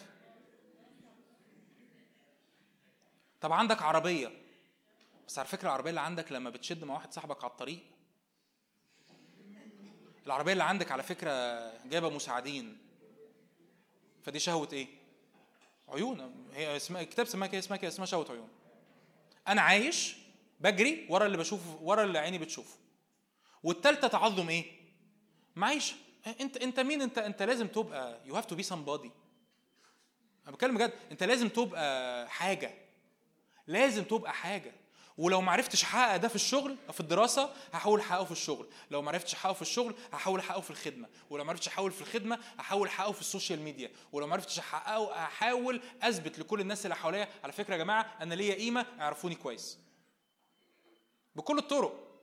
طب 3.42 3.52
عندك 3.52 3.82
عربية. 3.82 4.32
بس 5.28 5.40
على 5.40 5.48
فكرة 5.48 5.68
العربية 5.68 5.90
اللي 5.90 6.02
عندك 6.02 6.32
لما 6.32 6.50
بتشد 6.50 6.84
مع 6.84 6.94
واحد 6.94 7.14
صاحبك 7.14 7.44
على 7.44 7.52
الطريق. 7.52 7.80
العربية 10.26 10.52
اللي 10.54 10.64
عندك 10.64 10.92
على 10.92 11.04
فكرة 11.04 11.32
جايبة 11.88 12.10
مساعدين. 12.10 12.78
فدي 14.24 14.40
شهوة 14.40 14.70
إيه؟ 14.74 15.03
عيون. 15.94 16.46
هي 16.54 16.76
اسمها 16.76 17.04
كتاب 17.04 17.26
سماها 17.26 17.48
كده 17.48 17.60
اسمها 17.60 17.78
كده 17.78 17.88
اسمها 17.88 18.06
شهوة 18.06 18.32
عيون. 18.32 18.50
أنا 19.48 19.62
عايش 19.62 20.16
بجري 20.60 21.08
ورا 21.10 21.26
اللي 21.26 21.38
بشوفه 21.38 21.80
ورا 21.82 22.04
اللي 22.04 22.20
عيني 22.20 22.38
بتشوفه. 22.38 22.78
والتالتة 23.64 24.08
تعظم 24.08 24.50
إيه؟ 24.50 24.66
معيشة. 25.56 25.96
انت 26.42 26.58
أنت 26.58 26.80
مين؟ 26.80 27.02
انت 27.02 27.18
أنت 27.18 27.44
لازم 27.44 27.68
تبقى 27.68 28.20
you 28.26 28.36
have 28.36 28.46
to 28.46 28.56
be 28.56 28.64
somebody. 28.64 29.10
أنا 30.44 30.52
بتكلم 30.52 30.76
بجد. 30.78 30.94
أنت 31.12 31.24
لازم 31.24 31.50
تبقى 31.50 32.30
حاجة. 32.30 32.74
لازم 33.68 34.04
تبقى 34.04 34.34
حاجة. 34.34 34.74
ولو 35.18 35.42
ما 35.42 35.52
عرفتش 35.52 35.84
احقق 35.84 36.18
ده 36.18 36.28
في 36.28 36.36
الشغل 36.36 36.78
في 36.92 37.00
الدراسة 37.00 37.54
هحاول 37.74 38.00
احققه 38.00 38.26
في 38.26 38.32
الشغل. 38.32 38.70
لو 38.92 39.02
ما 39.02 39.12
عرفتش 39.12 39.34
احققه 39.34 39.54
في 39.54 39.62
الشغل 39.62 39.96
هحاول 40.14 40.40
احققه 40.40 40.62
في 40.62 40.72
الخدمة. 40.72 41.10
ولو 41.30 41.44
ما 41.44 41.50
عرفتش 41.50 41.68
احققه 41.68 41.90
في 41.90 42.02
الخدمة 42.02 42.40
هحاول 42.58 42.88
احققه 42.88 43.12
في 43.12 43.22
ال 43.22 43.27
social 43.27 43.60
media. 43.60 43.92
ولو 44.12 44.28
ما 44.28 44.34
عرفتش 44.34 44.60
احققه 44.60 45.14
هحاول 45.14 45.82
اثبت 46.02 46.40
لكل 46.40 46.60
الناس 46.62 46.86
اللي 46.86 46.96
حواليا 46.96 47.30
على 47.44 47.54
فكرة 47.54 47.74
يا 47.74 47.78
جماعة 47.78 48.18
أنا 48.22 48.34
ليا 48.34 48.56
قيمة 48.56 48.86
اعرفوني 49.00 49.36
كويس. 49.36 49.80
بكل 51.36 51.58
الطرق. 51.58 52.22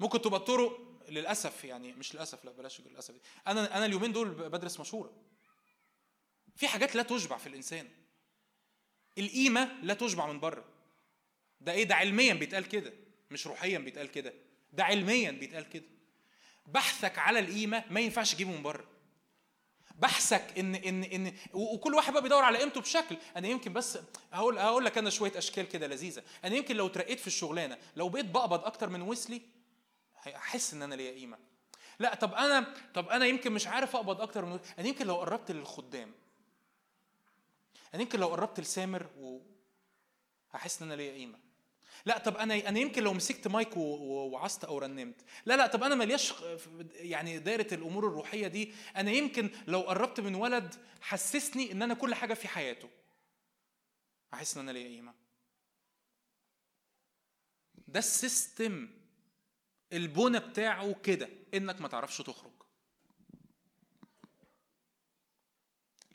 ممكن 0.00 0.20
تبقى 0.22 0.40
الطرق 0.40 0.80
للأسف 1.08 1.64
يعني 1.64 1.92
مش 1.92 2.14
للأسف 2.14 2.44
لا 2.44 2.52
بلاش 2.52 2.80
للأسف 2.80 3.14
دي. 3.14 3.20
أنا 3.46 3.76
أنا 3.76 3.86
اليومين 3.86 4.12
دول 4.12 4.28
بدرس 4.30 4.80
مشوره 4.80 5.12
في 6.56 6.68
حاجات 6.68 6.94
لا 6.94 7.02
تشبع 7.02 7.36
في 7.38 7.46
الإنسان. 7.46 7.88
القيمة 9.18 9.72
لا 9.82 9.94
تشبع 9.94 10.26
من 10.26 10.40
بره. 10.40 10.64
ده 11.60 11.72
إيه؟ 11.72 11.84
ده 11.84 11.94
علميا 11.94 12.34
بيتقال 12.34 12.68
كده 12.68 12.92
مش 13.30 13.46
روحيا 13.46 13.78
بيتقال 13.78 14.10
كده 14.10 14.34
ده 14.72 14.84
علميا 14.84 15.30
بيتقال 15.30 15.68
كده. 15.68 15.84
بحثك 16.66 17.18
على 17.18 17.38
القيمة 17.38 17.84
ما 17.90 18.00
ينفعش 18.00 18.34
تجيبه 18.34 18.50
من 18.50 18.62
بره. 18.62 18.84
بحثك 19.98 20.58
إن 20.58 20.74
إن 20.74 21.04
إن 21.04 21.32
وكل 21.52 21.94
واحد 21.94 22.12
بقى 22.12 22.22
بيدور 22.22 22.42
على 22.42 22.58
قيمته 22.58 22.80
بشكل. 22.80 23.16
أنا 23.36 23.48
يمكن 23.48 23.72
بس 23.72 23.98
هقول 24.32 24.58
هقول 24.58 24.84
لك 24.84 24.98
أنا 24.98 25.10
شوية 25.10 25.38
أشكال 25.38 25.68
كده 25.68 25.86
لذيذة. 25.86 26.22
أنا 26.44 26.56
يمكن 26.56 26.76
لو 26.76 26.86
اترقيت 26.86 27.20
في 27.20 27.26
الشغلانة 27.26 27.78
لو 27.96 28.08
بقيت 28.08 28.26
بقبض 28.26 28.64
أكتر 28.64 28.88
من 28.88 29.02
ويسلي 29.02 29.42
هحس 30.16 30.74
إن 30.74 30.82
أنا 30.82 30.94
ليا 30.94 31.12
قيمة. 31.12 31.38
لا 31.98 32.14
طب 32.14 32.34
أنا 32.34 32.74
طب 32.94 33.08
أنا 33.08 33.26
يمكن 33.26 33.52
مش 33.52 33.66
عارف 33.66 33.96
أقبض 33.96 34.20
أكتر 34.20 34.44
من. 34.44 34.60
أنا 34.78 34.88
يمكن 34.88 35.06
لو 35.06 35.16
قربت 35.16 35.50
للخدام 35.50 36.12
أنا 37.94 38.02
يمكن 38.02 38.20
لو 38.20 38.28
قربت 38.28 38.60
لسامر 38.60 39.06
و 39.18 39.40
هحس 40.52 40.82
إن 40.82 40.92
أنا 40.92 40.96
ليا 41.02 41.12
قيمة. 41.12 41.47
لا 42.06 42.18
طب 42.18 42.36
أنا 42.36 42.68
أنا 42.68 42.78
يمكن 42.78 43.02
لو 43.02 43.12
مسكت 43.14 43.48
مايك 43.48 43.76
وعظت 43.76 44.64
أو 44.64 44.78
رنمت. 44.78 45.24
لا 45.46 45.56
لا 45.56 45.66
طب 45.66 45.82
أنا 45.82 45.94
ملياش 45.94 46.34
يعني 46.94 47.38
دايرة 47.38 47.74
الأمور 47.74 48.06
الروحية 48.06 48.46
دي. 48.46 48.72
أنا 48.96 49.10
يمكن 49.10 49.50
لو 49.66 49.80
قربت 49.80 50.20
من 50.20 50.34
ولد 50.34 50.74
حسسني 51.00 51.72
إن 51.72 51.82
أنا 51.82 51.94
كل 51.94 52.14
حاجة 52.14 52.34
في 52.34 52.48
حياته. 52.48 52.88
أحس 54.34 54.56
إن 54.56 54.62
أنا 54.62 54.70
ليا 54.78 54.88
قيمة. 54.88 55.14
ده 57.88 57.98
ال 57.98 58.11
system 58.11 58.88
البنى 59.92 60.38
بتاعه 60.38 60.92
كده 60.92 61.28
إنك 61.54 61.80
ما 61.80 61.88
تعرفش 61.88 62.18
تخرج. 62.18 62.57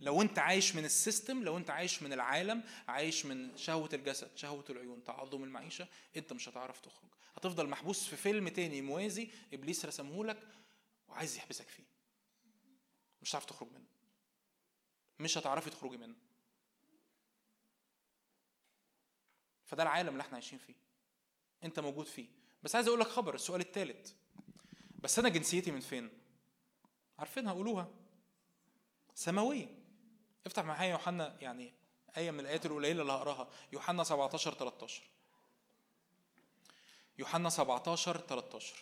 لو 0.04 0.22
انت 0.22 0.40
عايش 0.40 0.76
من 0.76 0.86
ال 0.86 0.94
system 0.94 1.44
لو 1.44 1.58
انت 1.58 1.70
عايش 1.70 2.04
من 2.04 2.14
العالم 2.14 2.64
عايش 2.88 3.26
من 3.26 3.58
شهوة 3.58 3.90
الجسد 3.94 4.38
شهوة 4.38 4.66
العيون 4.70 5.04
تعظم 5.04 5.44
المعيشة 5.44 5.88
انت 6.18 6.34
مش 6.34 6.50
هتعرف 6.50 6.80
تخرج. 6.80 7.10
هتفضل 7.36 7.70
محبوس 7.70 8.08
في 8.08 8.16
فيلم 8.16 8.48
تاني 8.48 8.82
موازي 8.82 9.30
إبليس 9.54 9.86
رسمه 9.86 10.26
لك 10.26 10.48
وعايز 11.08 11.38
يحبسك 11.38 11.68
فيه. 11.68 11.84
مش 13.22 13.30
هتعرف 13.32 13.46
تخرج 13.46 13.72
منه. 13.72 13.86
مش 15.20 15.38
هتعرفي 15.38 15.70
تخرجي 15.70 15.98
منه. 15.98 16.16
فده 19.66 19.84
العالم 19.84 20.10
اللي 20.10 20.22
إحنا 20.22 20.34
عايشين 20.34 20.60
فيه. 20.60 20.76
انت 21.64 21.80
موجود 21.80 22.06
فيه. 22.06 22.28
بس 22.64 22.76
عايز 22.76 22.88
أقول 22.88 23.00
لك 23.00 23.08
خبر 23.08 23.36
السؤال 23.36 23.62
الثالث 23.62 24.14
بس 25.00 25.20
أنا 25.20 25.30
جنسيتي 25.30 25.72
من 25.72 25.80
فين؟ 25.80 26.10
عارفينها 27.20 27.54
قولوها. 27.54 27.92
سماوية. 29.16 29.83
افتح 30.46 30.64
معايا 30.64 30.92
يوحنا 30.92 31.36
يعني 31.42 31.74
آية 32.18 32.32
من 32.32 32.40
الآيات 32.40 32.66
القليلة 32.66 33.02
اللي 33.02 33.14
هقراها. 33.14 33.48
يوحنا 33.74 34.04
17 34.04 34.54
13 34.54 35.04
يوحنا 37.20 37.50
17 37.50 38.18
13 38.18 38.76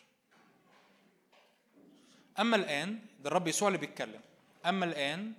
أما 2.39 2.55
الآن 2.55 2.99
ده 3.19 3.29
الرب 3.29 3.47
يسوع 3.47 3.67
اللي 3.67 3.79
بيتكلم. 3.79 4.21
أما 4.65 4.85
الآن 4.85 5.33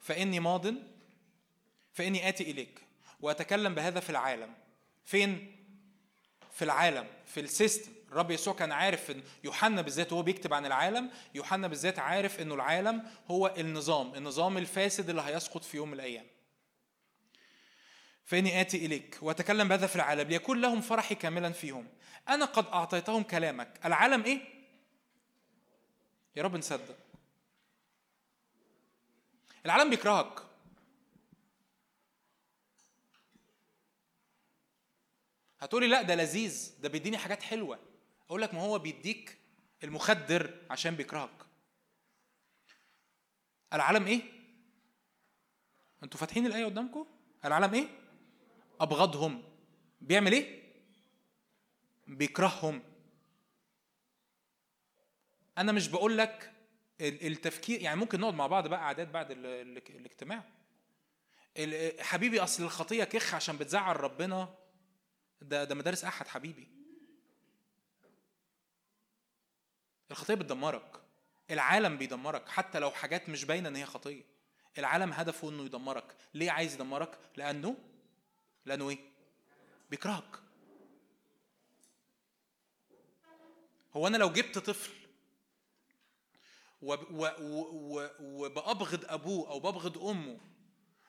فإني 0.00 0.40
ماض 0.40 0.66
فإني 1.92 2.28
آتي 2.28 2.50
إليك 2.50 2.82
وأتكلم 3.20 3.74
بهذا 3.74 4.00
في 4.00 4.10
العالم. 4.10 4.54
فين؟ 5.04 5.56
في 6.52 6.64
العالم 6.64 7.06
في 7.26 7.40
السيستم. 7.40 7.92
الرب 8.12 8.30
يسوع 8.30 8.54
كان 8.54 8.72
عارف 8.72 9.10
إن 9.10 9.22
يوحنا 9.44 9.82
بالذات 9.82 10.12
وهو 10.12 10.22
بيكتب 10.22 10.54
عن 10.54 10.66
العالم 10.66 11.10
يوحنا 11.34 11.68
بالذات 11.68 11.98
عارف 11.98 12.40
إنه 12.40 12.54
العالم 12.54 13.02
هو 13.30 13.54
النظام 13.58 14.14
النظام 14.14 14.58
الفاسد 14.58 15.10
اللي 15.10 15.22
هيسقط 15.22 15.64
في 15.64 15.76
يوم 15.76 15.88
من 15.88 15.94
الأيام. 15.94 16.26
فإني 18.24 18.60
آتي 18.60 18.86
إليك 18.86 19.18
وأتكلم 19.22 19.68
بهذا 19.68 19.86
في 19.86 19.96
العالم 19.96 20.28
ليكون 20.28 20.60
لهم 20.60 20.80
فرحي 20.80 21.14
كاملا 21.14 21.52
فيهم. 21.52 21.88
أنا 22.28 22.44
قد 22.44 22.66
أعطيتهم 22.66 23.22
كلامك. 23.22 23.80
العالم 23.84 24.24
إيه؟ 24.24 24.40
يا 26.36 26.42
رب 26.42 26.56
نصدق. 26.56 26.96
العالم 29.66 29.90
بيكرهك. 29.90 30.42
هتقولي 35.60 35.86
لا 35.86 36.02
ده 36.02 36.14
لذيذ 36.14 36.72
ده 36.80 36.88
بيديني 36.88 37.18
حاجات 37.18 37.42
حلوة. 37.42 37.87
أقول 38.28 38.42
لك 38.42 38.54
ما 38.54 38.60
هو 38.60 38.78
بيديك 38.78 39.38
المخدر 39.84 40.54
عشان 40.70 40.94
بيكرهك. 40.94 41.46
العالم 43.72 44.06
إيه؟ 44.06 44.22
أنتوا 46.02 46.20
فاتحين 46.20 46.46
الآية 46.46 46.64
قدامكم؟ 46.64 47.06
العالم 47.44 47.74
إيه؟ 47.74 47.88
أبغضهم. 48.80 49.42
بيعمل 50.00 50.32
إيه؟ 50.32 50.62
بيكرههم. 52.06 52.82
أنا 55.58 55.72
مش 55.72 55.88
بقول 55.88 56.18
لك 56.18 56.52
التفكير 57.00 57.80
يعني 57.82 58.00
ممكن 58.00 58.20
نقعد 58.20 58.34
مع 58.34 58.46
بعض 58.46 58.68
بقى 58.68 58.80
أعداد 58.80 59.12
بعد 59.12 59.30
الاجتماع. 59.30 60.44
حبيبي 62.00 62.40
أصل 62.40 62.62
الخطية 62.62 63.04
كخ 63.04 63.34
عشان 63.34 63.56
بتزعل 63.56 64.00
ربنا. 64.00 64.54
ده 65.42 65.64
ده 65.64 65.74
مدارس 65.74 66.04
أحد 66.04 66.28
حبيبي. 66.28 66.68
الخطية 70.10 70.34
بتدمرك. 70.34 71.00
العالم 71.50 71.98
بيدمرك 71.98 72.48
حتى 72.48 72.78
لو 72.78 72.90
حاجات 72.90 73.28
مش 73.28 73.44
باينة 73.44 73.68
إن 73.68 73.76
هي 73.76 73.86
خطية. 73.86 74.24
العالم 74.78 75.12
هدفه 75.12 75.50
إنه 75.50 75.64
يدمرك. 75.64 76.16
ليه 76.34 76.50
عايز 76.50 76.74
يدمرك؟ 76.74 77.18
لأنه؟ 77.36 77.76
لأنه 78.66 78.90
إيه؟ 78.90 78.98
بيكرهك. 79.90 80.42
هو 83.96 84.06
أنا 84.06 84.16
لو 84.16 84.32
جبت 84.32 84.58
طفل 84.58 84.92
وبأبغض 88.20 89.04
أبوه 89.04 89.50
أو 89.50 89.60
ببغض 89.60 89.98
أمه 89.98 90.38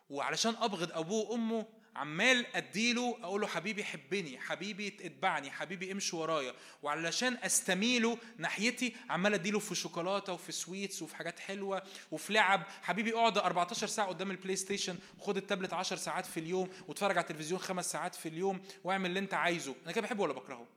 وعلشان 0.09 0.55
أبغض 0.55 0.91
أبوه 0.91 1.29
وأمه 1.29 1.65
عمال 1.95 2.55
أديله 2.55 3.17
أقول 3.23 3.41
له 3.41 3.47
حبيبي 3.47 3.83
حبني 3.83 4.39
حبيبي 4.39 4.87
اتبعني 4.87 5.51
حبيبي 5.51 5.91
امشي 5.91 6.15
ورايا. 6.15 6.53
وعلشان 6.83 7.37
أستميله 7.43 8.17
ناحيتي 8.37 8.95
عمال 9.09 9.33
أديله 9.33 9.59
في 9.59 9.75
شوكولاتة 9.75 10.33
وفي 10.33 10.51
sweets 10.51 11.01
وفي 11.01 11.15
حاجات 11.15 11.39
حلوة 11.39 11.83
وفي 12.11 12.33
لعب. 12.33 12.63
حبيبي 12.81 13.13
اقعد 13.13 13.37
14 13.37 13.87
ساعة 13.87 14.07
قدام 14.07 14.31
البلاي 14.31 14.55
ستيشن 14.55 14.97
وخد 15.19 15.37
التابلت 15.37 15.73
10 15.73 15.97
ساعات 15.97 16.25
في 16.25 16.39
اليوم 16.39 16.69
واتفرج 16.87 17.17
على 17.17 17.23
التلفزيون 17.23 17.59
خمس 17.59 17.91
ساعات 17.91 18.15
في 18.15 18.29
اليوم 18.29 18.61
واعمل 18.83 19.09
اللي 19.09 19.19
انت 19.19 19.33
عايزه. 19.33 19.75
أنا 19.83 19.91
كده 19.91 20.01
بحبه 20.01 20.23
ولا 20.23 20.33
بكرهه؟ 20.33 20.67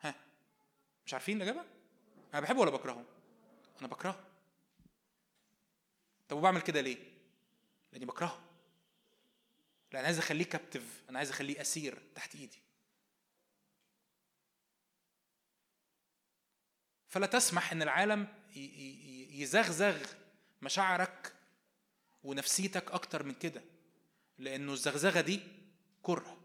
ها؟ 0.00 0.14
مش 1.06 1.12
عارفين 1.14 1.36
الإجابة؟ 1.36 1.64
أنا 2.34 2.40
بحبه 2.40 2.60
ولا 2.60 2.70
بكرهه؟ 2.70 3.04
أنا 3.80 3.88
بكرهه. 3.88 4.20
طب 6.28 6.36
وبعمل 6.36 6.60
كده 6.60 6.80
ليه؟ 6.80 6.96
لأني 7.92 8.06
بكرهه. 8.06 8.40
لا 9.92 9.98
أنا 9.98 10.06
عايز 10.06 10.18
أخليه 10.18 10.44
كابتف 10.44 11.02
أنا 11.10 11.18
عايز 11.18 11.30
أخليه 11.30 11.60
أسير 11.60 12.02
تحت 12.14 12.34
إيدي. 12.34 12.58
فلا 17.08 17.26
تسمح 17.26 17.72
إن 17.72 17.82
العالم 17.82 18.28
يزغزغ 19.30 20.06
مشاعرك 20.62 21.32
ونفسيتك 22.24 22.90
أكتر 22.90 23.22
من 23.22 23.34
كده 23.34 23.62
لأنه 24.38 24.72
الزغزغة 24.72 25.20
دي 25.20 25.40
كره. 26.02 26.38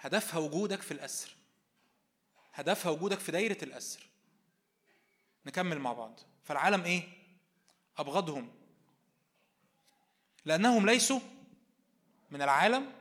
هدفها 0.00 0.40
وجودك 0.40 0.82
في 0.82 0.90
الأسر. 0.90 1.36
هدفها 2.52 2.92
وجودك 2.92 3.18
في 3.18 3.32
دايرة 3.32 3.64
الأسر. 3.64 4.06
نكمل 5.46 5.78
مع 5.78 5.92
بعض. 5.92 6.20
فالعالم 6.44 6.84
إيه؟ 6.84 7.02
أبغضهم. 7.96 8.63
لأنهم 10.44 10.86
ليسوا 10.86 11.20
من 12.30 12.42
العالم 12.42 12.92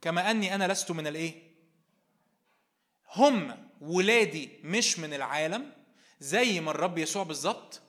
كما 0.00 0.30
أني 0.30 0.54
أنا 0.54 0.72
لست 0.72 0.90
من 0.90 1.06
الإيه؟ 1.06 1.42
هم 3.14 3.68
ولادي 3.80 4.50
مش 4.64 4.98
من 4.98 5.14
العالم 5.14 5.72
زي 6.20 6.60
ما 6.60 6.70
الرب 6.70 6.98
يسوع 6.98 7.22
بالظبط 7.22 7.82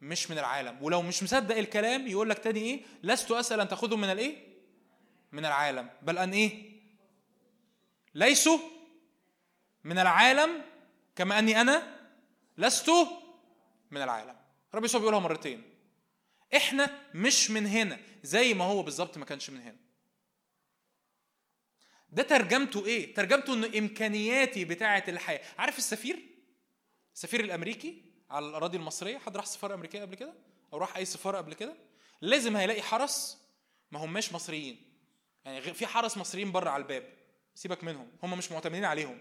مش 0.00 0.30
من 0.30 0.38
العالم. 0.38 0.82
ولو 0.82 1.02
مش 1.02 1.22
مصدق 1.22 1.56
الكلام 1.56 2.06
يقول 2.06 2.30
لك 2.30 2.38
تاني 2.38 2.60
إيه؟ 2.60 2.82
لست 3.02 3.30
أسأل 3.30 3.60
أن 3.60 3.68
تاخذهم 3.68 4.00
من 4.00 4.10
الإيه؟ 4.10 4.36
من 5.32 5.44
العالم. 5.44 5.90
بل 6.02 6.18
أن 6.18 6.32
إيه؟ 6.32 6.72
ليسوا 8.14 8.58
من 9.84 9.98
العالم 9.98 10.62
كما 11.16 11.38
أني 11.38 11.60
أنا 11.60 11.96
لست 12.58 12.90
من 13.90 14.02
العالم. 14.02 14.36
رب 14.74 14.84
يسوع 14.84 15.00
بيقولها 15.00 15.20
مرتين. 15.20 15.75
إحنا 16.56 17.00
مش 17.14 17.50
من 17.50 17.66
هنا 17.66 18.00
زي 18.22 18.54
ما 18.54 18.64
هو 18.64 18.82
بالظبط 18.82 19.18
ما 19.18 19.24
كانش 19.24 19.50
من 19.50 19.60
هنا. 19.60 19.76
ده 22.08 22.22
ترجمته 22.22 22.86
إيه؟ 22.86 23.14
ترجمته 23.14 23.54
ان 23.54 23.64
إمكانياتي 23.64 24.64
بتاعه 24.64 25.04
الحياة. 25.08 25.40
عارف 25.58 25.78
السفير؟ 25.78 26.18
السفير 27.14 27.40
الأمريكي 27.40 28.02
على 28.30 28.46
الأراضي 28.46 28.76
المصرية؟ 28.76 29.18
حد 29.18 29.36
راح 29.36 29.46
سفارة 29.46 29.74
أمريكية 29.74 30.00
قبل 30.00 30.14
كده؟ 30.14 30.34
أو 30.72 30.78
راح 30.78 30.96
أي 30.96 31.04
سفارة 31.04 31.38
قبل 31.38 31.54
كده؟ 31.54 31.76
لازم 32.20 32.56
هيلاقي 32.56 32.82
حرس 32.82 33.38
ما 33.92 33.98
هماش 34.04 34.32
مصريين. 34.32 34.82
يعني 35.44 35.60
في 35.60 35.86
حرس 35.86 36.16
مصريين 36.16 36.52
بره 36.52 36.70
على 36.70 36.82
الباب. 36.82 37.12
سيبك 37.54 37.84
منهم. 37.84 38.10
هم 38.22 38.38
مش 38.38 38.52
معتمدين 38.52 38.84
عليهم. 38.84 39.18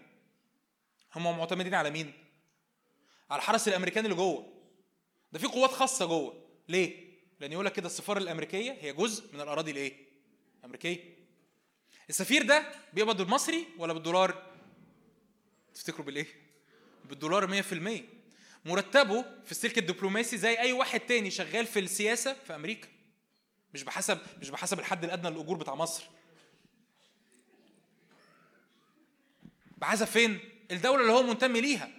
هم 1.16 1.38
معتمدين 1.38 1.74
على 1.74 1.90
مين؟ 1.90 2.14
على 3.30 3.40
الحرس 3.40 3.68
الأمريكاني 3.68 4.06
اللي 4.08 4.18
جوه. 4.18 4.54
ده 5.32 5.40
في 5.40 5.48
قوات 5.48 5.70
خاصة 5.70 6.06
جوه. 6.06 6.46
ليه؟ 6.70 7.05
لأن 7.40 7.52
يقول 7.52 7.66
لك 7.66 7.74
كده 7.74 7.88
السفاره 7.88 8.18
الأمريكية 8.18 8.78
هي 8.82 8.94
جزء 8.94 9.34
من 9.34 9.42
الأراضي 9.42 9.72
الإيه؟ 9.72 9.94
الأمريكية. 10.60 11.16
السفير 12.10 12.44
ده 12.44 12.72
بيقبض 12.94 13.22
بالمصري 13.22 13.68
ولا 13.78 13.94
بالدولار؟ 13.94 14.44
تفتكروا 15.74 16.06
بالإيه؟ 16.06 16.28
بالدولار 17.10 17.62
100% 17.64 18.04
مرتبه 18.66 19.26
في 19.46 19.52
السلك 19.52 19.78
الدبلوماسي 19.78 20.38
زي 20.38 20.60
أي 20.60 20.72
واحد 20.72 21.00
تاني 21.00 21.32
شغال 21.32 21.66
في 21.66 21.80
السياسة 21.80 22.34
في 22.48 22.56
أمريكا. 22.56 22.88
مش 23.74 23.84
بحسب 23.84 24.20
مش 24.42 24.50
بحسب 24.50 24.80
الحد 24.80 25.04
الأدنى 25.04 25.30
للأجور 25.30 25.58
بتاع 25.58 25.76
مصر. 25.76 26.04
بعزة 29.78 30.06
فين؟ 30.06 30.40
الدولة 30.72 31.02
اللي 31.02 31.14
هو 31.14 31.24
منتمي 31.24 31.62
ليها. 31.62 31.92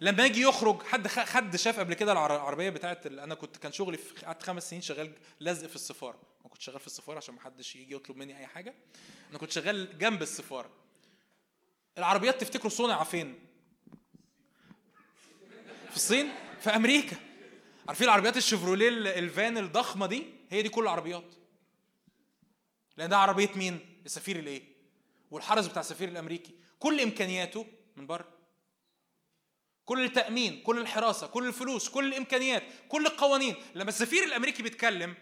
لما 0.00 0.26
يجي 0.26 0.40
يخرج 0.40 0.82
حد 0.82 1.08
حد 1.08 1.56
شاف 1.56 1.80
قبل 1.80 1.94
كده 1.94 2.12
العربية 2.12 2.70
بتاعت 2.70 3.06
أنا 3.06 3.34
كنت 3.34 3.56
كان 3.56 3.72
شغلي 3.72 3.96
في 3.96 4.26
قعدت 4.26 4.42
خمس 4.42 4.70
سنين 4.70 4.82
شغال 4.82 5.12
لزق 5.40 5.66
في 5.66 5.76
السفارة. 5.76 6.18
ما 6.44 6.50
كنت 6.50 6.62
شغال 6.62 6.80
في 6.80 6.86
السفارة 6.86 7.16
عشان 7.16 7.34
ما 7.34 7.40
حدش 7.40 7.76
يجي 7.76 7.94
يطلب 7.94 8.16
مني 8.16 8.38
أي 8.38 8.46
حاجة. 8.46 8.74
أنا 9.30 9.38
كنت 9.38 9.50
شغال 9.50 9.98
جنب 9.98 10.22
السفارة. 10.22 10.70
العربيات 11.98 12.40
تفتكروا 12.40 12.70
صنع 12.70 13.04
فين؟ 13.04 13.38
في 15.90 15.96
الصين؟ 15.96 16.32
في 16.60 16.70
أمريكا. 16.70 17.16
عارفين 17.88 18.06
العربيات 18.06 18.36
الشيفروليه 18.36 18.88
الفان 19.18 19.58
الضخمة 19.58 20.06
دي؟ 20.06 20.24
هي 20.50 20.62
دي 20.62 20.68
كل 20.68 20.82
العربيات. 20.82 21.34
لأن 22.96 23.08
ده 23.08 23.16
عربية 23.16 23.50
مين؟ 23.56 24.02
السفير 24.06 24.38
الإيه؟ 24.38 24.62
والحرس 25.30 25.66
بتاع 25.66 25.80
السفير 25.80 26.08
الأمريكي. 26.08 26.54
كل 26.78 27.00
إمكانياته 27.00 27.66
من 27.96 28.06
بره. 28.06 28.35
كل 29.86 30.04
التأمين 30.04 30.62
كل 30.62 30.78
الحراسة 30.78 31.26
كل 31.26 31.46
الفلوس 31.48 31.88
كل 31.88 32.08
الإمكانيات 32.08 32.62
كل 32.88 33.06
القوانين. 33.06 33.54
لما 33.74 33.88
السفير 33.88 34.24
الأمريكي 34.24 34.62
بيتكلم 34.62 35.14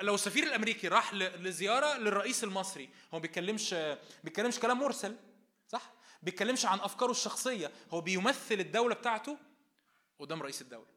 لو 0.00 0.14
السفير 0.14 0.42
الأمريكي 0.42 0.88
راح 0.88 1.14
لزيارة 1.14 1.98
للرئيس 1.98 2.44
المصري 2.44 2.88
هو 3.14 3.20
بيتكلمش 3.20 3.74
بيتكلمش 4.24 4.58
كلام 4.58 4.78
مرسل 4.78 5.16
صح؟ 5.68 5.92
بيتكلمش 6.22 6.66
عن 6.66 6.78
أفكاره 6.80 7.10
الشخصية. 7.10 7.70
هو 7.90 8.00
بيمثل 8.00 8.54
الدولة 8.54 8.94
بتاعته 8.94 9.38
قدام 10.18 10.42
رئيس 10.42 10.62
الدولة. 10.62 10.90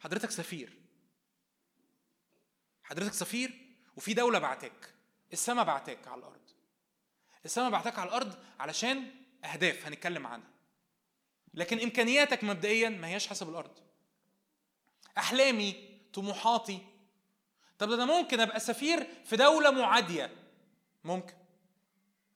حضرتك 0.00 0.30
سفير. 0.30 0.78
حضرتك 2.82 3.12
سفير 3.12 3.76
وفي 3.96 4.14
دولة 4.14 4.38
بعتك. 4.38 4.94
السماء 5.32 5.64
بعتك 5.64 6.08
على 6.08 6.18
الأرض. 6.18 6.50
السماء 7.44 7.70
بعتك 7.70 7.98
على 7.98 8.08
الأرض 8.08 8.38
علشان 8.60 9.10
أهداف 9.44 9.86
هنتكلم 9.86 10.26
عنها. 10.26 10.50
لكن 11.54 11.80
إمكانياتك 11.80 12.44
مبدئيا 12.44 12.88
ما 12.88 13.08
هياش 13.08 13.26
حسب 13.28 13.48
الأرض. 13.48 13.78
أحلامي 15.18 15.98
طموحاتي. 16.12 16.78
طب 17.78 17.92
أنا 17.92 18.04
ممكن 18.04 18.40
أبقى 18.40 18.60
سفير 18.60 19.06
في 19.24 19.36
دولة 19.36 19.70
معادية. 19.70 20.34
ممكن. 21.04 21.34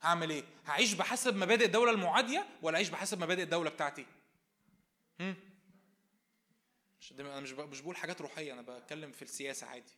هعمل 0.03 0.31
إيه؟ 0.31 0.45
هعيش 0.67 0.93
بحسب 0.93 1.37
مبادئ 1.37 1.65
الدولة 1.65 1.91
المعادية 1.91 2.47
ولا 2.63 2.77
أعيش 2.77 2.89
بحسب 2.89 3.21
مبادئ 3.23 3.43
الدولة 3.43 3.71
بتاعتي؟ 3.71 4.07
هم؟ 5.21 5.37
مش 7.01 7.13
أنا 7.13 7.41
مش 7.41 7.53
مش 7.53 7.81
بقول 7.81 7.97
حاجات 7.97 8.21
روحية 8.21 8.53
أنا 8.53 8.63
بتكلم 8.63 9.13
في 9.13 9.23
السياسة 9.23 9.67
عادي. 9.67 9.93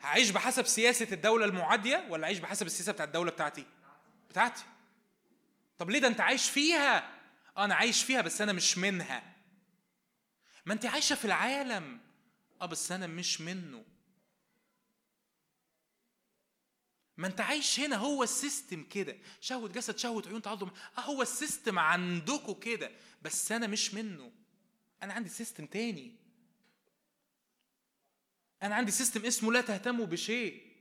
هعيش 0.00 0.30
بحسب 0.30 0.66
سياسة 0.66 1.08
الدولة 1.12 1.44
المعادية 1.44 2.06
ولا 2.08 2.24
أعيش 2.24 2.38
بحسب 2.38 2.66
السياسة 2.66 2.92
بتاعت 2.92 3.08
الدولة 3.08 3.30
بتاعتي؟ 3.30 3.66
بتاعتي. 4.30 4.62
طب 5.78 5.90
ليه 5.90 5.98
ده 5.98 6.08
أنت 6.08 6.20
عايش 6.20 6.50
فيها؟ 6.50 7.21
آه 7.56 7.64
أنا 7.64 7.74
عايش 7.74 8.02
فيها 8.02 8.20
بس 8.20 8.40
أنا 8.40 8.52
مش 8.52 8.78
منها. 8.78 9.36
ما 10.66 10.72
انت 10.74 10.86
عايشة 10.86 11.14
في 11.14 11.24
العالم. 11.24 12.00
آه 12.60 12.66
بس 12.66 12.92
أنا 12.92 13.06
مش 13.06 13.40
منه. 13.40 13.84
ما 17.16 17.26
أنت 17.26 17.40
عايش 17.40 17.80
هنا 17.80 17.96
هو 17.96 18.22
ال 18.22 18.31
system 18.31 18.84
كده. 18.84 19.18
شهوة 19.40 19.68
جسد 19.68 19.98
شهوة 19.98 20.22
عيون 20.26 20.42
تعظم 20.42 20.70
آه 20.98 21.00
هو 21.00 21.22
ال 21.22 21.30
system 21.30 21.78
عندكم 21.78 22.52
كده 22.52 22.90
بس 23.22 23.52
أنا 23.52 23.66
مش 23.66 23.94
منه. 23.94 24.32
أنا 25.02 25.12
عندي 25.12 25.28
system 25.28 25.66
تاني. 25.66 26.16
أنا 28.62 28.74
عندي 28.74 28.92
system 28.92 29.26
اسمه 29.26 29.52
لا 29.52 29.60
تهتموا 29.60 30.06
بشيء. 30.06 30.71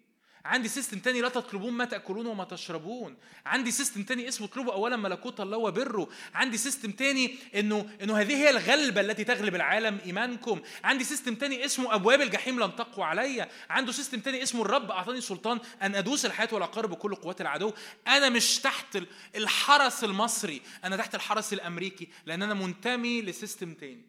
عندي 0.45 0.67
system 0.67 0.99
تاني 0.99 1.21
لا 1.21 1.29
تطلبون 1.29 1.73
ما 1.73 1.85
تأكلون 1.85 2.25
وما 2.25 2.43
تشربون. 2.43 3.17
عندي 3.45 3.71
system 3.71 4.03
تاني 4.03 4.27
اسمه 4.27 4.47
اطلبوا 4.47 4.73
اولا 4.73 4.97
ملكوت 4.97 5.41
الله 5.41 5.57
وبره. 5.57 6.09
عندي 6.33 6.57
system 6.57 6.91
تاني 6.91 7.35
انه 7.55 7.89
إنه 8.01 8.17
هذه 8.17 8.35
هي 8.35 8.49
الغلبة 8.49 9.01
التي 9.01 9.23
تغلب 9.23 9.55
العالم 9.55 9.99
إيمانكم. 10.05 10.61
عندي 10.83 11.03
system 11.03 11.35
تاني 11.35 11.65
اسمه 11.65 11.95
أبواب 11.95 12.21
الجحيم 12.21 12.59
لن 12.63 12.75
تقوى 12.75 13.05
عليا 13.05 13.49
عندي 13.69 13.91
system 13.91 14.19
تاني 14.19 14.43
اسمه 14.43 14.61
الرب 14.61 14.91
أعطاني 14.91 15.21
سلطان 15.21 15.59
أن 15.81 15.95
أدوس 15.95 16.25
الحيات 16.25 16.49
والعقارب 16.51 16.85
وكل 16.85 17.15
قوات 17.15 17.41
العدو. 17.41 17.73
أنا 18.07 18.29
مش 18.29 18.59
تحت 18.59 18.97
الحرس 19.35 20.03
المصري. 20.03 20.61
أنا 20.83 20.97
تحت 20.97 21.15
الحرس 21.15 21.53
الأمريكي. 21.53 22.09
لأن 22.25 22.43
أنا 22.43 22.53
منتمي 22.53 23.21
ل 23.21 23.29
system 23.29 23.73
تاني. 23.73 24.05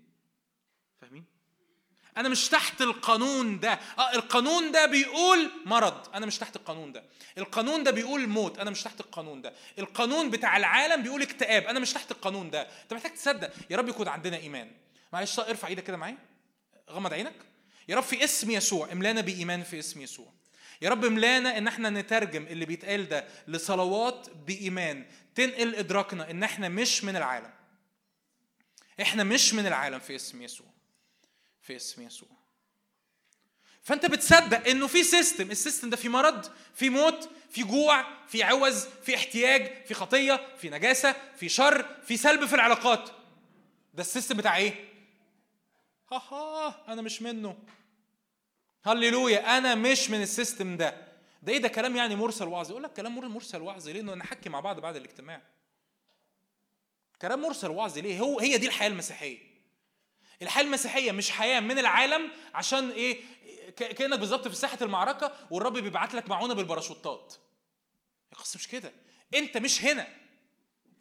فاهمين؟ 1.01 1.32
أنا 2.17 2.29
مش 2.29 2.49
تحت 2.49 2.83
القانون 2.83 3.61
ده. 3.61 3.79
آه 3.99 4.15
القانون 4.15 4.73
ده 4.73 4.87
بيقول 4.87 5.51
مرض. 5.65 6.15
أنا 6.15 6.27
مش 6.27 6.39
تحت 6.39 6.57
القانون 6.57 6.93
ده. 6.93 7.05
القانون 7.39 7.85
ده 7.85 7.91
بيقول 7.91 8.27
موت. 8.27 8.59
أنا 8.59 8.71
مش 8.71 8.83
تحت 8.83 9.01
القانون 9.01 9.43
ده. 9.43 9.53
القانون 9.79 10.31
بتاع 10.31 10.57
العالم 10.57 11.03
بيقول 11.03 11.23
اكتئاب. 11.23 11.67
أنا 11.67 11.81
مش 11.81 11.93
تحت 11.93 12.11
القانون 12.11 12.51
ده. 12.51 12.69
أنت 12.83 12.95
محتاج 12.95 13.15
تصدق. 13.15 13.51
يا 13.71 13.77
رب 13.77 13.89
يكون 13.89 14.09
عندنا 14.09 14.37
إيمان. 14.37 14.71
معلش 15.13 15.39
ارفع 15.39 15.69
إيدك 15.69 15.85
كده 15.85 15.97
معايا. 15.97 16.19
غمض 16.91 17.13
عينك. 17.13 17.35
يا 17.89 17.97
رب 17.97 18.03
في 18.03 18.25
اسم 18.25 18.51
يسوع. 18.51 18.93
املانا 18.93 19.21
بإيمان 19.21 19.63
في 19.63 19.79
اسم 19.79 20.01
يسوع. 20.01 20.33
يا 20.83 20.91
رب 20.91 21.05
املانا 21.05 21.59
إن 21.59 21.69
إحنا 21.69 21.91
نترجم 21.91 22.47
اللي 22.47 22.65
بيتقال 22.65 23.09
ده 23.09 23.25
لصلوات 23.49 24.29
بإيمان. 24.47 25.07
تنقل 25.35 25.75
إدراكنا 25.75 26.31
إن 26.31 26.43
إحنا 26.43 26.69
مش 26.69 27.05
من 27.05 27.17
العالم. 27.17 27.51
إحنا 29.01 29.25
مش 29.25 29.55
من 29.55 29.67
العالم 29.67 29.99
في 29.99 30.17
اسم 30.17 30.43
يسوع. 30.43 30.72
في 31.63 31.77
اسم 31.77 32.03
يسوع. 32.03 32.29
فأنت 33.83 34.07
بتصدق 34.07 34.69
إنه 34.69 34.87
في 34.87 35.03
system 35.03 35.51
ال 35.51 35.57
system 35.57 35.91
ده 35.91 35.97
في 35.97 36.09
مرض 36.09 36.51
في 36.75 36.91
موت 36.91 37.31
في 37.51 37.63
جوع 37.63 38.27
في 38.27 38.43
عوز 38.43 38.87
في 38.87 39.15
احتياج 39.17 39.85
في 39.87 39.95
خطية 39.95 40.57
في 40.59 40.71
نجاسة 40.71 41.17
في 41.37 41.49
شر 41.49 42.01
في 42.03 42.17
سلب 42.17 42.47
في 42.47 42.55
العلاقات. 42.55 43.11
ده 43.95 44.01
ال 44.01 44.06
system 44.06 44.37
بتاع 44.37 44.57
إيه؟ 44.57 44.89
ها 46.13 46.17
ها 46.17 46.93
أنا 46.93 47.03
مش 47.03 47.23
منه. 47.23 47.59
هللويا 48.85 49.59
أنا 49.59 49.75
مش 49.75 50.11
من 50.11 50.23
ال 50.23 50.31
system 50.31 50.77
ده. 50.77 51.09
ده 51.43 51.53
إيه 51.53 51.59
ده 51.59 51.69
كلام 51.69 51.97
يعني 51.97 52.17
مرسل 52.17 52.49
وعظ؟ 52.49 52.71
يقول 52.71 52.83
لك 52.83 52.93
كلام 52.93 53.35
مرسل 53.35 53.63
وعظ 53.63 53.89
ليه؟ 53.89 54.01
إنه 54.01 54.15
نحكي 54.15 54.49
مع 54.49 54.61
بعض 54.61 54.81
بعد 54.81 54.97
الاجتماع. 54.97 55.43
كلام 57.23 57.43
مرسل 57.43 57.71
وعظ 57.71 57.99
ليه؟ 57.99 58.21
هو 58.21 58.41
هي 58.41 58.59
دي 58.59 58.67
الحياة 58.67 58.89
المسيحية. 58.89 59.52
الحياة 60.43 60.65
المسيحية 60.65 61.13
مش 61.13 61.31
حياة 61.31 61.61
من 61.61 61.79
العالم 61.79 62.31
عشان 62.55 62.91
إيه؟ 62.91 63.21
كأنك 63.77 64.19
بالظبط 64.19 64.49
في 64.49 64.55
ساحة 64.57 64.79
المعركة 64.83 65.33
والرب 65.51 65.79
بيبعت 65.79 66.15
لك 66.15 66.29
معونة 66.29 66.55
بالباراشوتات. 66.55 67.35
القصة 68.33 68.57
مش 68.57 68.69
كده. 68.69 68.93
أنت 69.35 69.57
مش 69.57 69.85
هنا. 69.85 70.09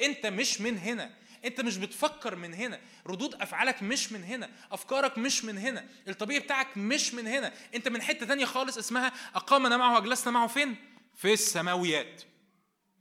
أنت 0.01 0.25
مش 0.25 0.61
من 0.61 0.77
هنا. 0.77 1.11
أنت 1.45 1.61
مش 1.61 1.77
بتفكر 1.77 2.35
من 2.35 2.53
هنا. 2.53 2.79
ردود 3.07 3.35
أفعالك 3.41 3.83
مش 3.83 4.11
من 4.11 4.23
هنا. 4.23 4.49
أفكارك 4.71 5.17
مش 5.17 5.45
من 5.45 5.57
هنا. 5.57 5.85
الطبيعي 6.07 6.39
بتاعك 6.39 6.77
مش 6.77 7.13
من 7.13 7.27
هنا. 7.27 7.53
أنت 7.75 7.87
من 7.87 8.01
حتة 8.01 8.25
تانية 8.25 8.45
خالص 8.45 8.77
اسمها 8.77 9.11
أقامنا 9.35 9.77
معه 9.77 9.95
وأجلسنا 9.95 10.31
معه 10.33 10.47
فين؟ 10.47 10.75
في 11.15 11.33
السماويات. 11.33 12.23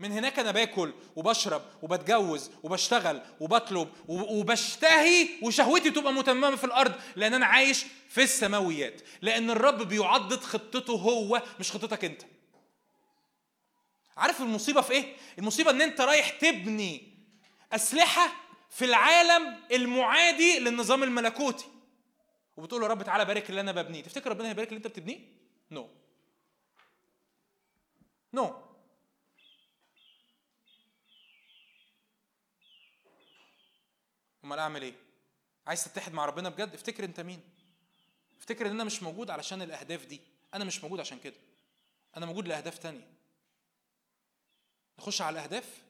من 0.01 0.13
هناك 0.13 0.39
أنا 0.39 0.51
باكل 0.51 0.93
وبشرب 1.17 1.63
وبتجوز 1.83 2.51
وبشتغل 2.63 3.23
وبطلب 3.41 3.89
وبشتهي 4.09 5.29
وشهوتي 5.43 5.91
تبقى 5.91 6.13
متممة 6.13 6.57
في 6.57 6.65
الأرض 6.65 6.95
لأن 7.17 7.35
أنا 7.35 7.47
عايش 7.47 7.87
في 8.09 8.23
السماويات. 8.23 9.03
لأن 9.23 9.51
الرب 9.51 9.83
بيعضد 9.83 10.41
خطته 10.41 10.93
هو 10.93 11.43
مش 11.61 11.73
خطتك 11.73 12.05
أنت. 12.05 12.23
عارف 14.17 14.41
المصيبة 14.41 14.81
في 14.81 14.93
إيه؟ 14.93 15.17
المصيبة 15.39 15.71
إن 15.71 15.83
أنت 15.83 16.01
رايح 16.01 16.31
تبني 16.31 17.15
أسلحة 17.73 18.33
في 18.71 18.85
العالم 18.85 19.61
المعادي 19.73 20.59
للنظام 20.59 21.03
الملكوتي. 21.03 21.67
وبتقول 22.57 22.83
يا 22.83 22.89
رب 22.89 23.03
تعالى 23.03 23.25
بارك 23.25 23.51
اللي 23.51 23.61
أنا 23.61 23.73
ببنيه. 23.73 24.03
تفتكر 24.03 24.31
ربنا 24.31 24.49
هيبارك 24.49 24.69
اللي 24.69 24.77
أنت 24.77 24.87
بتبنيه؟ 24.87 25.19
نو 25.71 25.83
no. 25.83 25.87
نو 28.35 28.47
no. 28.49 28.70
أمال 34.51 34.59
أعمل 34.59 34.83
إيه؟ 34.83 34.95
عايز 35.67 35.85
تتحد 35.85 36.13
مع 36.13 36.27
ربنا 36.27 36.49
بجد؟ 36.49 36.75
افتكر 36.75 37.05
أنت 37.05 37.21
مين؟ 37.21 37.41
افتكر 38.39 38.67
إن 38.67 38.71
أنا 38.71 38.85
مش 38.85 39.03
موجود 39.03 39.31
علشان 39.31 39.63
الأهداف 39.63 40.07
دي. 40.07 40.21
أنا 40.55 40.65
مش 40.65 40.83
موجود 40.85 41.01
عشان 41.01 41.19
كده. 41.19 41.37
أنا 42.17 42.27
موجود 42.27 42.49
لأهداف 42.49 42.79
تانية. 42.79 43.09
نخش 44.99 45.23
على 45.23 45.39
الأهداف. 45.39 45.83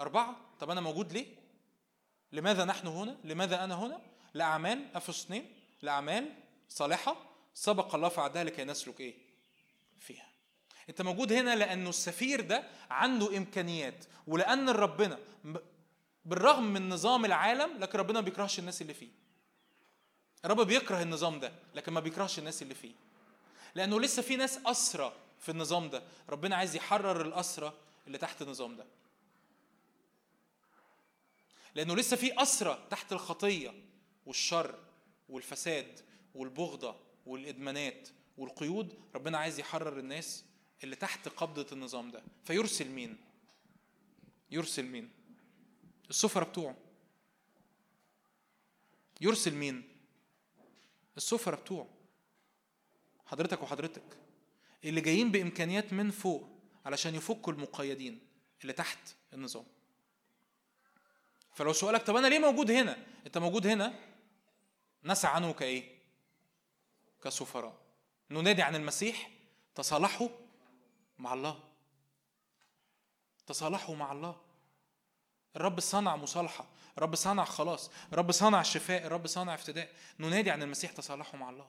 أربعة 0.00 0.36
طب 0.60 0.70
أنا 0.70 0.80
موجود 0.80 1.12
ليه؟ 1.12 1.26
لماذا 2.32 2.64
نحن 2.64 2.86
هنا؟ 2.86 3.16
لماذا 3.24 3.64
أنا 3.64 3.74
هنا؟ 3.74 4.00
لأعمال 4.34 4.96
افس 4.96 5.24
اثنين. 5.24 5.52
لأعمال 5.82 6.32
صالحة. 6.68 7.16
سبق 7.54 7.94
الله 7.94 8.08
فعدها 8.08 8.44
لكي 8.44 8.64
نسلك 8.64 9.00
إيه؟ 9.00 9.14
فيها. 10.00 10.28
أنت 10.88 11.02
موجود 11.02 11.32
هنا 11.32 11.54
لأنه 11.54 11.88
السفير 11.88 12.40
ده 12.40 12.64
عنده 12.90 13.36
إمكانيات 13.36 14.04
ولأن 14.26 14.68
ربنا 14.68 15.18
بالرغم 16.26 16.64
من 16.64 16.88
نظام 16.88 17.24
العالم 17.24 17.78
لكن 17.78 17.98
ربنا 17.98 18.20
ما 18.20 18.24
بيكرهش 18.24 18.58
الناس 18.58 18.82
اللي 18.82 18.94
فيه. 18.94 19.08
الرب 20.44 20.60
بيكره 20.60 21.02
النظام 21.02 21.40
ده 21.40 21.52
لكن 21.74 21.92
ما 21.92 22.00
بيكرهش 22.00 22.38
الناس 22.38 22.62
اللي 22.62 22.74
فيه. 22.74 22.92
لأنه 23.74 24.00
لسه 24.00 24.22
في 24.22 24.36
ناس 24.36 24.58
اسرى 24.66 25.12
في 25.40 25.48
النظام 25.48 25.90
ده. 25.90 26.02
ربنا 26.28 26.56
عايز 26.56 26.76
يحرر 26.76 27.20
الاسرى 27.20 27.72
اللي 28.06 28.18
تحت 28.18 28.42
النظام 28.42 28.76
ده. 28.76 28.86
لأنه 31.74 31.96
لسه 31.96 32.16
في 32.16 32.42
اسرى 32.42 32.86
تحت 32.90 33.12
الخطية 33.12 33.74
والشر 34.26 34.78
والفساد 35.28 36.00
والبغضة 36.34 36.96
والإدمانات 37.26 38.08
والقيود. 38.38 38.94
ربنا 39.14 39.38
عايز 39.38 39.58
يحرر 39.58 39.98
الناس 39.98 40.44
اللي 40.84 40.96
تحت 40.96 41.28
قبضة 41.28 41.66
النظام 41.72 42.10
ده. 42.10 42.22
فيرسل 42.44 42.88
مين؟ 42.88 43.16
يرسل 44.50 44.86
مين؟ 44.86 45.15
السفرة 46.10 46.44
بتوعه. 46.44 46.76
يرسل 49.20 49.54
مين؟ 49.54 49.88
السفرة 51.16 51.56
بتوعه. 51.56 51.88
حضرتك 53.26 53.62
وحضرتك 53.62 54.18
اللي 54.84 55.00
جايين 55.00 55.30
بإمكانيات 55.32 55.92
من 55.92 56.10
فوق 56.10 56.48
علشان 56.84 57.14
يفكوا 57.14 57.52
المقيدين 57.52 58.20
اللي 58.62 58.72
تحت 58.72 58.98
النظام. 59.32 59.64
فلو 61.52 61.72
سؤالك 61.72 62.02
طب 62.02 62.16
أنا 62.16 62.26
ليه 62.26 62.38
موجود 62.38 62.70
هنا؟ 62.70 63.06
أنت 63.26 63.38
موجود 63.38 63.66
هنا؟ 63.66 63.98
نسعى 65.04 65.32
عنه 65.34 65.52
كإيه؟ 65.52 65.98
كسفراء. 67.24 67.76
ننادي 68.30 68.62
عن 68.62 68.76
المسيح 68.76 69.30
تصالحوا 69.74 70.28
مع 71.18 71.34
الله. 71.34 71.64
تصالحوا 73.46 73.96
مع 73.96 74.12
الله. 74.12 74.40
الرب 75.56 75.80
صنع 75.80 76.16
مصالحة 76.16 76.66
الرب 76.98 77.14
صنع 77.14 77.44
خلاص 77.44 77.90
الرب 78.12 78.32
صنع 78.32 78.62
شفاء 78.62 79.06
الرب 79.06 79.26
صنع 79.26 79.54
افتداء 79.54 79.88
ننادي 80.20 80.50
عن 80.50 80.62
المسيح 80.62 80.92
تصالحه 80.92 81.38
مع 81.38 81.50
الله. 81.50 81.66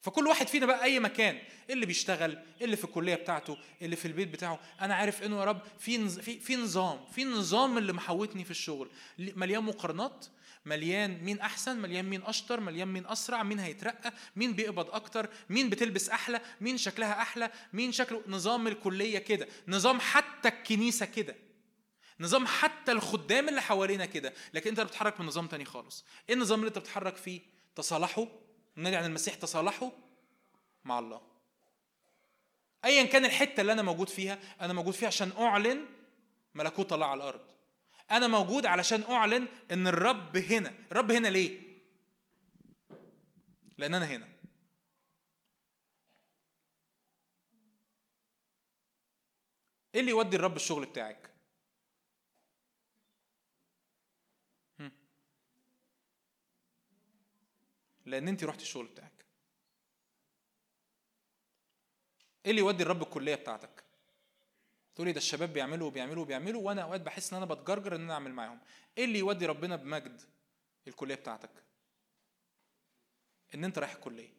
فكل 0.00 0.26
واحد 0.26 0.46
فينا 0.48 0.66
بقى 0.66 0.82
أي 0.84 1.00
مكان 1.00 1.38
اللي 1.70 1.86
بيشتغل 1.86 2.38
اللي 2.60 2.76
في 2.76 2.84
الكلية 2.84 3.14
بتاعته 3.14 3.56
اللي 3.82 3.96
في 3.96 4.08
البيت 4.08 4.28
بتاعه 4.28 4.60
أنا 4.80 4.94
عارف 4.94 5.22
إنه 5.22 5.38
يا 5.40 5.44
رب 5.44 5.60
في 5.78 6.08
في 6.08 6.40
في 6.40 6.56
نظام 6.56 7.04
في 7.14 7.24
نظام 7.24 7.78
اللي 7.78 7.92
محوتني 7.92 8.44
في 8.44 8.50
الشغل. 8.50 8.90
مليان 9.18 9.62
مقارنات 9.64 10.26
مليان 10.66 11.24
مين 11.24 11.40
أحسن 11.40 11.76
مليان 11.80 12.04
مين 12.04 12.22
أشطر 12.22 12.60
مليان 12.60 12.88
مين 12.88 13.06
أسرع 13.06 13.42
مين 13.42 13.58
هيترقى 13.58 14.12
مين 14.36 14.52
بيقبض 14.52 14.90
أكتر 14.90 15.28
مين 15.50 15.70
بتلبس 15.70 16.08
أحلى 16.10 16.40
مين 16.60 16.78
شكلها 16.78 17.22
أحلى 17.22 17.50
مين 17.72 17.92
شكله 17.92 18.22
نظام 18.26 18.66
الكلية 18.66 19.18
كده 19.18 19.48
نظام 19.68 20.00
حتى 20.00 20.48
الكنيسة 20.48 21.06
كده. 21.06 21.36
نظام 22.22 22.46
حتى 22.46 22.92
الخدام 22.92 23.48
اللي 23.48 23.62
حوالينا 23.62 24.06
كده. 24.06 24.32
لكن 24.54 24.70
انت 24.70 24.80
بتتحرك 24.80 25.20
من 25.20 25.26
نظام 25.26 25.46
تاني 25.46 25.64
خالص. 25.64 26.04
إيه 26.28 26.34
النظام 26.34 26.58
اللي 26.58 26.68
انت 26.68 26.78
بتتحرك 26.78 27.16
فيه؟ 27.16 27.40
تصالحوا 27.74 28.26
نادي 28.76 28.96
عن 28.96 29.04
المسيح 29.04 29.34
تصالحوا 29.34 29.90
مع 30.84 30.98
الله. 30.98 31.20
ايا 32.84 33.04
كان 33.04 33.24
الحتة 33.24 33.60
اللي 33.60 33.72
أنا 33.72 33.82
موجود 33.82 34.08
فيها 34.08 34.38
أنا 34.60 34.72
موجود 34.72 34.94
فيها 34.94 35.08
عشان 35.08 35.32
أعلن 35.38 35.86
ملكوت 36.54 36.92
الله 36.92 37.06
على 37.06 37.18
الأرض. 37.18 37.40
أنا 38.10 38.26
موجود 38.26 38.66
علشان 38.66 39.02
أعلن 39.02 39.48
إن 39.70 39.86
الرب 39.86 40.36
هنا. 40.36 40.74
الرب 40.92 41.10
هنا 41.10 41.28
ليه؟ 41.28 41.60
لأن 43.78 43.94
أنا 43.94 44.06
هنا. 44.06 44.28
إيه 49.94 50.00
اللي 50.00 50.10
يودي 50.10 50.36
الرب 50.36 50.56
الشغل 50.56 50.86
بتاعك؟ 50.86 51.31
لأن 58.12 58.28
انت 58.28 58.44
رحتي 58.44 58.62
الشغل 58.62 58.86
بتاعك. 58.86 59.24
إيه 62.44 62.50
اللي 62.50 62.60
يودي 62.60 62.82
الرب 62.82 63.02
الكلية 63.02 63.34
بتاعتك؟ 63.34 63.84
تقولي 64.94 65.12
ده 65.12 65.18
الشباب 65.18 65.52
بيعملوا 65.52 65.86
وبيعملوا 65.86 66.22
وبيعملوا 66.22 66.62
وأنا 66.62 66.82
أوقات 66.82 67.00
بحس 67.00 67.32
إن 67.32 67.42
أنا 67.42 67.54
بتجرجر 67.54 67.96
إن 67.96 68.00
أنا 68.00 68.14
أعمل 68.14 68.32
معاهم. 68.32 68.60
إيه 68.98 69.04
اللي 69.04 69.18
يودي 69.18 69.46
ربنا 69.46 69.76
بمجد 69.76 70.22
الكلية 70.88 71.14
بتاعتك؟ 71.14 71.50
إن 73.54 73.64
أنت 73.64 73.78
رايح 73.78 73.92
الكلية. 73.92 74.32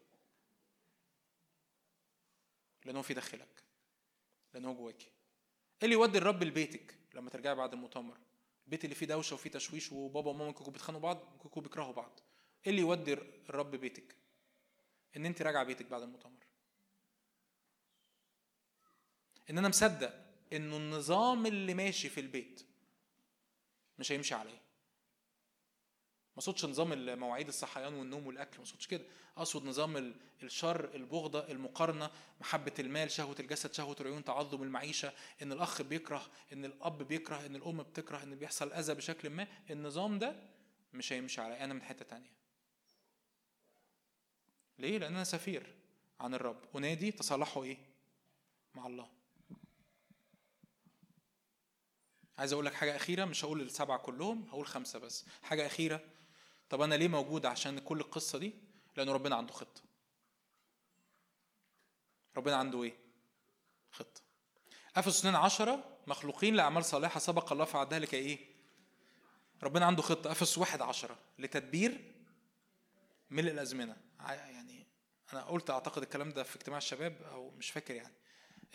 لأن 2.86 2.96
هو 2.96 3.02
في 3.02 3.14
داخلك. 3.14 3.64
لأن 4.54 4.66
هو 4.66 4.74
جواكي 4.74 5.06
إيه 5.06 5.84
اللي 5.84 5.96
يودي 5.96 6.18
الرب 6.18 6.44
لبيتك 6.44 6.96
لما 7.14 7.30
ترجعي 7.30 7.56
بعد 7.56 7.74
المؤتمر؟ 7.74 8.18
البيت 8.66 8.84
اللي 8.84 8.96
فيه 8.96 9.06
دوشة 9.06 9.34
وفيه 9.34 9.50
تشويش 9.50 9.92
وبابا 9.92 10.30
وماما 10.30 10.46
ممكن 10.46 10.56
يكونوا 10.56 10.72
بيتخانقوا 10.74 11.04
بعض 11.04 11.36
يكونوا 11.46 11.70
بيكرهوا 11.70 11.94
بعض. 11.94 12.20
إيه 12.66 12.72
اللي 12.72 12.82
يودي 12.82 13.14
الرب 13.50 13.72
بيتك؟ 13.76 14.16
إن 15.18 15.26
أنت 15.26 15.42
راجعة 15.42 15.64
بيتك 15.64 15.86
بعد 15.86 16.02
المؤتمر. 16.02 16.46
إن 19.50 19.58
أنا 19.58 19.70
مصدق 19.70 20.14
إنه 20.54 20.78
النظام 20.78 21.46
اللي 21.46 21.74
ماشي 21.74 22.10
في 22.10 22.20
البيت 22.20 22.66
مش 24.00 24.12
هيمشي 24.12 24.36
عليه. 24.36 24.64
ما 26.36 26.40
أقصدش 26.40 26.66
نظام 26.66 27.20
مواعيد 27.20 27.48
الصحيان 27.48 27.94
والنوم 27.94 28.28
والأكل 28.28 28.58
ما 28.58 28.64
أقصدش 28.64 28.88
كده. 28.88 29.04
أقصد 29.38 29.66
نظام 29.66 30.14
الشر 30.44 30.96
البغضة 30.96 31.52
المقارنة 31.52 32.12
محبة 32.42 32.74
المال 32.80 33.12
شهوة 33.12 33.36
الجسد 33.40 33.74
شهوة 33.74 33.96
العيون 34.02 34.24
تعظم 34.24 34.64
المعيشة 34.64 35.14
إن 35.42 35.52
الأخ 35.52 35.82
بيكره 35.82 36.32
إن 36.54 36.66
الأب 36.66 37.04
بيكره 37.04 37.46
إن 37.46 37.56
الأم 37.56 37.84
بتكره 37.84 38.24
إن 38.24 38.36
بيحصل 38.36 38.74
أذى 38.74 38.94
بشكل 38.94 39.30
ما. 39.30 39.48
النظام 39.70 40.20
ده 40.20 40.36
مش 40.94 41.14
هيمشي 41.14 41.42
عليه. 41.42 41.64
أنا 41.64 41.74
من 41.74 41.82
حتة 41.82 42.06
تانية. 42.06 42.43
ليه؟ 44.80 44.98
لأن 44.98 45.16
أنا 45.16 45.24
سفير 45.24 45.76
عن 46.20 46.34
الرب 46.34 46.78
أنادي 46.78 47.12
تصالحوا 47.12 47.64
إيه؟ 47.64 47.78
مع 48.76 48.88
الله 48.88 49.10
عايز 52.38 52.54
أقول 52.54 52.66
لك 52.66 52.74
حاجة 52.74 52.96
أخيرة 52.96 53.26
مش 53.26 53.46
هقول 53.46 53.62
السبعة 53.62 53.98
كلهم 53.98 54.48
هقول 54.50 54.68
خمسة 54.68 55.00
بس 55.00 55.26
حاجة 55.44 55.66
أخيرة 55.66 56.02
طب 56.70 56.82
أنا 56.82 56.96
ليه 56.96 57.08
موجود 57.08 57.46
عشان 57.46 57.80
كل 57.80 58.00
القصة 58.00 58.38
دي؟ 58.40 58.54
لأن 58.98 59.10
ربنا 59.10 59.36
عنده 59.36 59.54
خطة 59.54 59.82
ربنا 62.38 62.56
عنده 62.56 62.84
إيه؟ 62.84 62.94
خطة 63.92 64.22
أفسس 64.96 65.20
2 65.20 65.36
10 65.36 65.84
مخلوقين 66.08 66.56
لأعمال 66.56 66.86
صالحة 66.86 67.20
سبق 67.20 67.52
الله 67.52 67.66
فأعدها 67.66 68.00
لكي 68.00 68.18
إيه؟ 68.18 68.40
ربنا 69.64 69.86
عنده 69.86 70.02
خطة 70.02 70.32
أفسس 70.32 70.58
1 70.58 70.82
10 70.82 71.18
لتدبير 71.40 72.14
ملء 73.30 73.52
الأزمنة 73.52 73.98
يعني 74.32 74.88
أنا 75.34 75.44
قلت 75.44 75.70
أعتقد 75.70 76.02
الكلام 76.02 76.30
ده 76.30 76.44
في 76.44 76.56
اجتماع 76.56 76.78
الشباب 76.78 77.22
أو 77.22 77.50
مش 77.50 77.72
فاكر 77.72 77.96
يعني. 77.96 78.14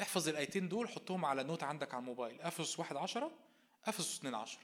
احفظ 0.02 0.28
الآيتين 0.28 0.68
دول 0.68 0.88
حطهم 0.88 1.24
على 1.24 1.42
note 1.42 1.62
عندك 1.62 1.94
على 1.94 2.00
الموبايل. 2.00 2.40
أفسس 2.40 2.78
واحد 2.78 2.96
عشرة 2.96 3.38
إفسس 3.84 4.18
اتنين 4.18 4.34
عشرة. 4.34 4.62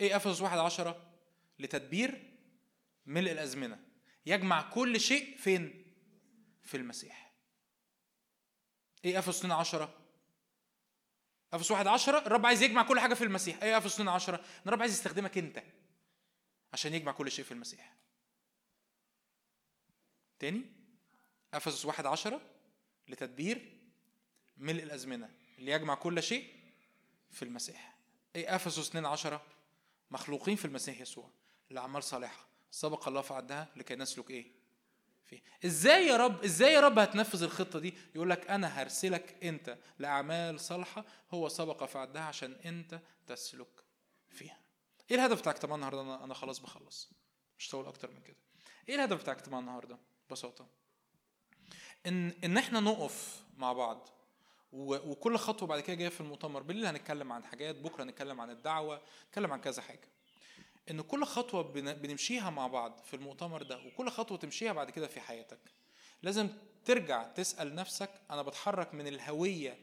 إيه 0.00 0.16
إفسس 0.16 0.40
واحد 0.40 0.58
عشرة؟ 0.58 1.12
لتدبير 1.58 2.38
ملء 3.06 3.32
الأزمنة. 3.32 3.84
يجمع 4.26 4.70
كل 4.70 5.00
شيء 5.00 5.36
فين؟ 5.36 5.94
في 6.62 6.76
المسيح. 6.76 7.32
إيه 9.04 9.18
إفسس 9.18 9.38
2 9.38 9.52
عشرة؟ 9.52 9.94
افس 11.52 11.70
واحد 11.70 11.86
عشرة 11.86 12.18
الرب 12.18 12.46
عايز 12.46 12.62
يجمع 12.62 12.82
كل 12.82 13.00
حاجة 13.00 13.14
في 13.14 13.24
المسيح. 13.24 13.62
إيه 13.62 13.78
افس 13.78 13.94
2 13.94 14.08
عشرة؟ 14.08 14.36
ان 14.36 14.66
الرب 14.66 14.80
عايز 14.80 14.92
يستخدمك 14.92 15.38
أنت 15.38 15.62
عشان 16.72 16.94
يجمع 16.94 17.12
كل 17.12 17.30
شيء 17.30 17.44
في 17.44 17.52
المسيح. 17.52 17.96
تاني 20.40 20.62
افسس 21.54 21.84
واحد 21.86 22.06
عشرة 22.06 22.40
لتدبير 23.08 23.78
ملء 24.56 24.82
الأزمنة 24.82 25.30
اللي 25.58 25.72
يجمع 25.72 25.94
كل 25.94 26.22
شيء 26.22 26.54
في 27.30 27.42
المسيح. 27.42 27.96
إيه 28.36 28.56
افسس 28.56 28.88
2 28.88 29.06
عشرة 29.06 29.42
مخلوقين 30.10 30.56
في 30.56 30.64
المسيح 30.64 31.00
يسوع 31.00 31.30
لأعمال 31.70 32.02
صالحة. 32.02 32.46
سبق 32.70 33.08
الله 33.08 33.20
فعدها 33.20 33.68
لكي 33.76 33.96
نسلك 33.96 34.30
إيه؟ 34.30 34.46
فيه. 35.24 35.42
إزاي 35.64 36.06
يا 36.06 36.16
رب 36.16 36.44
إزاي 36.44 36.72
يا 36.72 36.80
رب 36.80 36.98
هتنفذ 36.98 37.42
الخطة 37.42 37.78
دي؟ 37.78 37.94
يقول 38.14 38.30
لك 38.30 38.50
أنا 38.50 38.82
هرسلك 38.82 39.44
أنت 39.44 39.78
لأعمال 39.98 40.60
صالحة 40.60 41.04
هو 41.30 41.48
سبق 41.48 41.84
فعدها 41.84 42.22
عشان 42.22 42.52
أنت 42.52 43.00
تسلك 43.26 43.84
فيها. 44.28 44.60
إيه 45.10 45.16
الهدف 45.16 45.40
بتاع 45.40 45.52
اجتماع 45.52 45.74
النهارده؟ 45.74 46.24
أنا 46.24 46.34
خلاص 46.34 46.58
بخلص. 46.58 47.10
مش 47.58 47.70
هطول 47.70 47.86
أكتر 47.86 48.10
من 48.10 48.20
كده. 48.20 48.36
إيه 48.88 48.94
الهدف 48.94 49.20
بتاع 49.20 49.32
اجتماع 49.32 49.60
النهارده؟ 49.60 49.98
ببساطة. 50.30 50.66
إن 52.06 52.34
إن 52.44 52.56
إحنا 52.58 52.80
نقف 52.80 53.42
مع 53.58 53.72
بعض 53.72 54.08
وكل 54.72 55.36
خطوة 55.36 55.68
بعد 55.68 55.80
كده 55.80 55.94
جاية 55.96 56.08
في 56.08 56.20
المؤتمر 56.20 56.62
بالليل 56.62 56.86
هنتكلم 56.86 57.32
عن 57.32 57.44
حاجات 57.44 57.76
بكرة 57.76 58.04
هنتكلم 58.04 58.40
عن 58.40 58.50
الدعوة 58.50 59.00
نتكلم 59.28 59.52
عن 59.52 59.60
كذا 59.60 59.82
حاجة. 59.82 60.08
إن 60.90 61.00
كل 61.00 61.24
خطوة 61.24 61.62
بن- 61.62 61.92
بنمشيها 61.94 62.50
مع 62.50 62.66
بعض 62.66 63.00
في 63.04 63.16
المؤتمر 63.16 63.62
ده 63.62 63.78
وكل 63.86 64.10
خطوة 64.10 64.38
تمشيها 64.38 64.72
بعد 64.72 64.90
كده 64.90 65.06
في 65.06 65.20
حياتك 65.20 65.58
لازم 66.22 66.48
ترجع 66.84 67.22
تسأل 67.22 67.74
نفسك 67.74 68.10
أنا 68.30 68.42
بتحرك 68.42 68.94
من 68.94 69.06
الهوية 69.06 69.78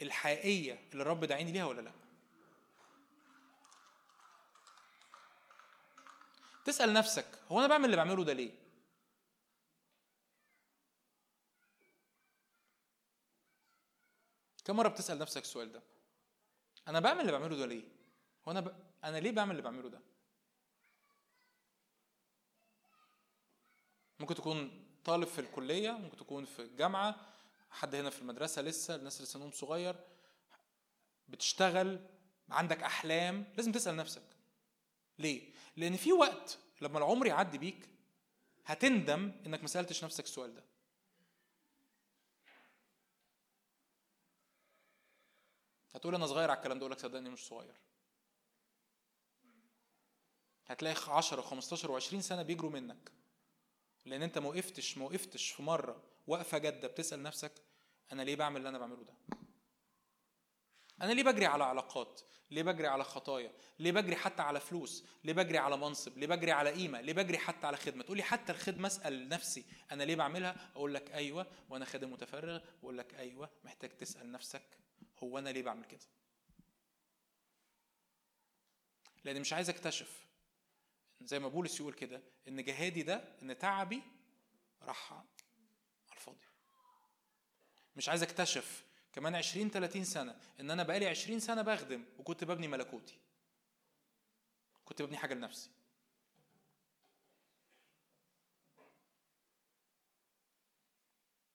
الحقيقية 0.00 0.78
اللي 0.92 1.02
الرب 1.02 1.24
داعيني 1.24 1.52
ليها 1.52 1.64
ولا 1.64 1.80
لأ؟ 1.80 1.92
تسأل 6.64 6.92
نفسك 6.92 7.26
هو 7.52 7.58
أنا 7.58 7.66
بعمل 7.68 7.84
اللي 7.84 7.96
بعمله 7.96 8.24
ده 8.24 8.32
ليه؟ 8.32 8.50
كم 14.64 14.76
مرة 14.76 14.88
بتسأل 14.88 15.18
نفسك 15.18 15.42
السؤال 15.42 15.72
ده؟ 15.72 15.82
أنا 16.88 17.00
بعمل 17.00 17.20
اللي 17.20 17.32
بعمله 17.32 17.56
ده 17.56 17.66
ليه؟ 17.66 17.84
هو 18.48 18.52
أنا 18.52 18.60
ب... 18.60 18.74
أنا 19.04 19.16
ليه 19.16 19.30
بعمل 19.30 19.50
اللي 19.50 19.62
بعمله 19.62 19.88
ده؟ 19.88 20.00
ممكن 24.20 24.34
تكون 24.34 24.86
طالب 25.04 25.26
في 25.26 25.38
الكلية 25.40 25.90
ممكن 25.90 26.16
تكون 26.16 26.44
في 26.44 26.62
الجامعة 26.62 27.16
حد 27.70 27.94
هنا 27.94 28.10
في 28.10 28.22
المدرسة 28.22 28.62
لسه 28.62 28.94
الناس 28.94 29.16
اللي 29.16 29.26
سنهم 29.26 29.50
صغير 29.50 29.96
بتشتغل 31.28 32.00
عندك 32.50 32.82
أحلام 32.82 33.52
لازم 33.56 33.72
تسأل 33.72 33.96
نفسك. 33.96 34.22
ليه؟ 35.18 35.52
لأن 35.76 35.96
في 35.96 36.12
وقت 36.12 36.58
لما 36.80 36.98
العمر 36.98 37.26
يعدي 37.26 37.58
بيك 37.58 37.88
هتندم 38.66 39.32
إنك 39.46 39.60
ما 39.62 39.68
سألتش 39.68 40.04
نفسك 40.04 40.24
السؤال 40.24 40.54
ده. 40.54 40.64
هتقول 45.94 46.14
أنا 46.14 46.26
صغير 46.26 46.50
على 46.50 46.58
الكلام 46.58 46.78
ده 46.78 46.82
أقول 46.82 46.92
لك 46.92 47.00
صدقني 47.00 47.30
مش 47.30 47.46
صغير. 47.46 47.80
هتلاقي 50.66 51.12
10 51.12 51.40
15 51.42 52.00
و20 52.00 52.20
سنة 52.20 52.42
بيجروا 52.42 52.70
منك. 52.70 53.12
لأن 54.04 54.22
أنت 54.22 54.38
ما 54.38 54.48
وقفتش 54.48 54.98
ما 54.98 55.04
وقفتش 55.04 55.50
في 55.50 55.62
مرة 55.62 56.02
وقفة 56.26 56.58
جادة 56.58 56.88
بتسأل 56.88 57.22
نفسك 57.22 57.52
أنا 58.12 58.22
ليه 58.22 58.36
بعمل 58.36 58.56
اللي 58.56 58.68
أنا 58.68 58.78
بعمله 58.78 59.04
ده؟ 59.04 59.14
أنا 61.02 61.12
ليه 61.12 61.22
بجري 61.22 61.46
على 61.46 61.64
علاقات؟ 61.64 62.20
ليه 62.50 62.62
بجري 62.62 62.86
على 62.86 63.04
خطايا؟ 63.04 63.52
ليه 63.78 63.92
بجري 63.92 64.16
حتى 64.16 64.42
على 64.42 64.60
فلوس؟ 64.60 65.04
ليه 65.24 65.32
بجري 65.32 65.58
على 65.58 65.76
منصب؟ 65.76 66.18
ليه 66.18 66.26
بجري 66.26 66.52
على 66.52 66.70
قيمة؟ 66.70 67.00
ليه 67.00 67.12
بجري 67.12 67.38
حتى 67.38 67.66
على 67.66 67.76
خدمة؟ 67.76 68.04
تقولي 68.04 68.22
حتى 68.22 68.52
الخدمة 68.52 68.86
أسأل 68.86 69.28
نفسي 69.28 69.64
أنا 69.92 70.02
ليه 70.02 70.16
بعملها؟ 70.16 70.70
أقول 70.76 70.94
لك 70.94 71.10
أيوه 71.10 71.46
وأنا 71.70 71.84
خادم 71.84 72.12
متفرغ 72.12 72.60
وأقول 72.82 72.98
لك 72.98 73.14
أيوه 73.14 73.50
محتاج 73.64 73.90
تسأل 73.90 74.32
نفسك. 74.32 74.78
هو 75.22 75.38
أنا 75.38 75.50
ليه 75.50 75.62
بعمل 75.62 75.84
كده؟ 75.84 76.06
لأن 79.24 79.40
مش 79.40 79.52
عايز 79.52 79.70
أكتشف 79.70 80.26
زي 81.20 81.38
ما 81.38 81.48
بولس 81.48 81.80
يقول 81.80 81.94
كده 81.94 82.22
إن 82.48 82.64
جهادي 82.64 83.02
ده 83.02 83.24
إن 83.42 83.58
تعبي 83.58 84.02
راح 84.82 85.12
على 85.12 85.24
الفاضي. 86.12 86.46
مش 87.96 88.08
عايز 88.08 88.22
أكتشف 88.22 88.84
كمان 89.12 89.34
20 89.34 89.70
30 89.70 90.04
سنة 90.04 90.40
إن 90.60 90.70
أنا 90.70 90.82
بقالي 90.82 91.06
20 91.06 91.40
سنة 91.40 91.62
بخدم 91.62 92.04
وكنت 92.18 92.44
ببني 92.44 92.68
ملكوتي. 92.68 93.18
كنت 94.84 95.02
ببني 95.02 95.16
حاجة 95.16 95.34
لنفسي. 95.34 95.70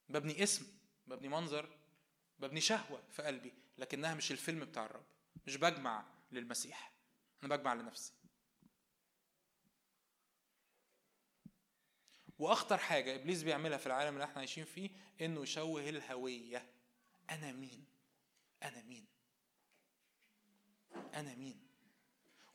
ببني 0.09 0.43
اسم 0.43 0.65
ببني 1.07 1.27
منظر. 1.27 1.76
ببني 2.39 2.61
شهوة 2.61 3.03
في 3.11 3.21
قلبي 3.21 3.53
لكنها 3.77 4.13
مش 4.13 4.31
الفيلم 4.31 4.65
بتاع 4.65 4.85
الرب 4.85 5.05
مش 5.47 5.55
بجمع 5.55 6.05
للمسيح. 6.31 6.91
أنا 7.43 7.55
بجمع 7.55 7.73
لنفسي. 7.73 8.13
وأخطر 12.39 12.77
حاجة 12.77 13.15
إبليس 13.15 13.43
بيعملها 13.43 13.77
في 13.77 13.87
العالم 13.87 14.13
اللي 14.13 14.23
إحنا 14.23 14.37
عايشين 14.37 14.65
فيه 14.65 14.89
إنه 15.21 15.41
يشوه 15.41 15.89
الهوية. 15.89 16.69
أنا 17.29 17.51
مين؟ 17.51 17.85
أنا 18.63 18.81
مين؟ 18.81 19.05
أنا 21.13 21.35
مين؟ 21.35 21.67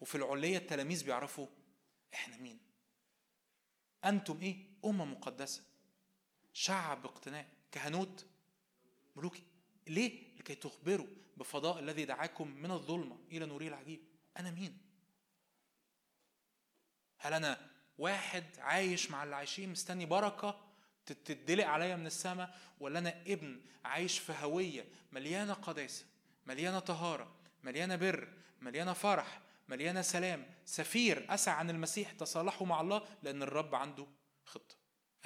وفي 0.01 0.15
العليه 0.15 0.57
التلاميذ 0.57 1.05
بيعرفوا 1.05 1.47
إحنا 2.15 2.37
مين. 2.37 2.59
أنتم 4.05 4.41
إيه؟ 4.41 4.67
أمة 4.85 5.05
مقدسة. 5.05 5.65
شعب 6.53 7.05
اقتناء 7.05 7.49
كهنوت. 7.73 8.27
ملوكي. 9.17 9.43
ليه؟ 9.89 10.37
لكي 10.39 10.55
تخبروا 10.55 11.07
بفضاء 11.37 11.79
الذي 11.79 12.05
دعاكم 12.05 12.49
من 12.49 12.71
الظلمة 12.71 13.19
إلى 13.33 13.47
نوره 13.47 13.67
العجيب. 13.69 14.01
أنا 14.39 14.51
مين؟ 14.51 14.79
هل 17.19 17.35
أنا 17.35 17.71
واحد 17.99 18.45
عايش 18.59 19.11
مع 19.11 19.25
اللي 19.25 19.37
عايشين 19.37 19.69
مستني 19.69 20.07
بركة 20.07 20.61
تدلق 21.07 21.67
عليا 21.67 21.97
من 21.97 22.07
السماء 22.07 22.59
ولا 22.81 22.99
أنا 22.99 23.23
ابن 23.27 23.61
عايش 23.85 24.19
في 24.19 24.33
هوية 24.33 24.85
مليانة 25.13 25.53
قداسة 25.53 26.05
مليانة 26.47 26.79
طهارة 26.79 27.35
مليانة 27.63 27.97
بر 27.97 28.29
مليانة 28.61 28.93
فرح 28.93 29.41
مليانة 29.69 30.03
سلام 30.03 30.47
سفير 30.65 31.35
أسعى 31.35 31.55
عن 31.55 31.71
المسيح 31.71 32.13
تصالحوا 32.13 32.67
مع 32.67 32.81
الله 32.81 33.09
لأن 33.23 33.43
الرب 33.43 33.75
عنده 33.75 34.07
خطة. 34.45 34.77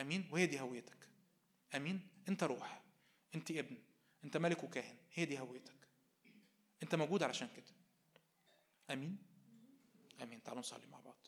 أمين؟ 0.00 0.28
وهي 0.32 0.46
دي 0.46 0.60
هويتك. 0.60 1.08
أمين؟ 1.74 2.08
أنت 2.28 2.42
روح. 2.44 2.82
أنت 3.34 3.50
ابن. 3.50 3.76
انت 4.26 4.36
ملك 4.36 4.64
وكاهن 4.64 4.96
هي 5.14 5.24
دي 5.24 5.40
هويتك. 5.40 5.88
انت 6.82 6.94
موجود 6.94 7.22
علشان 7.22 7.48
كده. 7.56 7.74
آمين؟ 8.90 9.18
آمين. 10.22 10.42
تعالوا 10.42 10.60
نصلي 10.60 10.86
مع 10.86 11.00
بعض. 11.00 11.26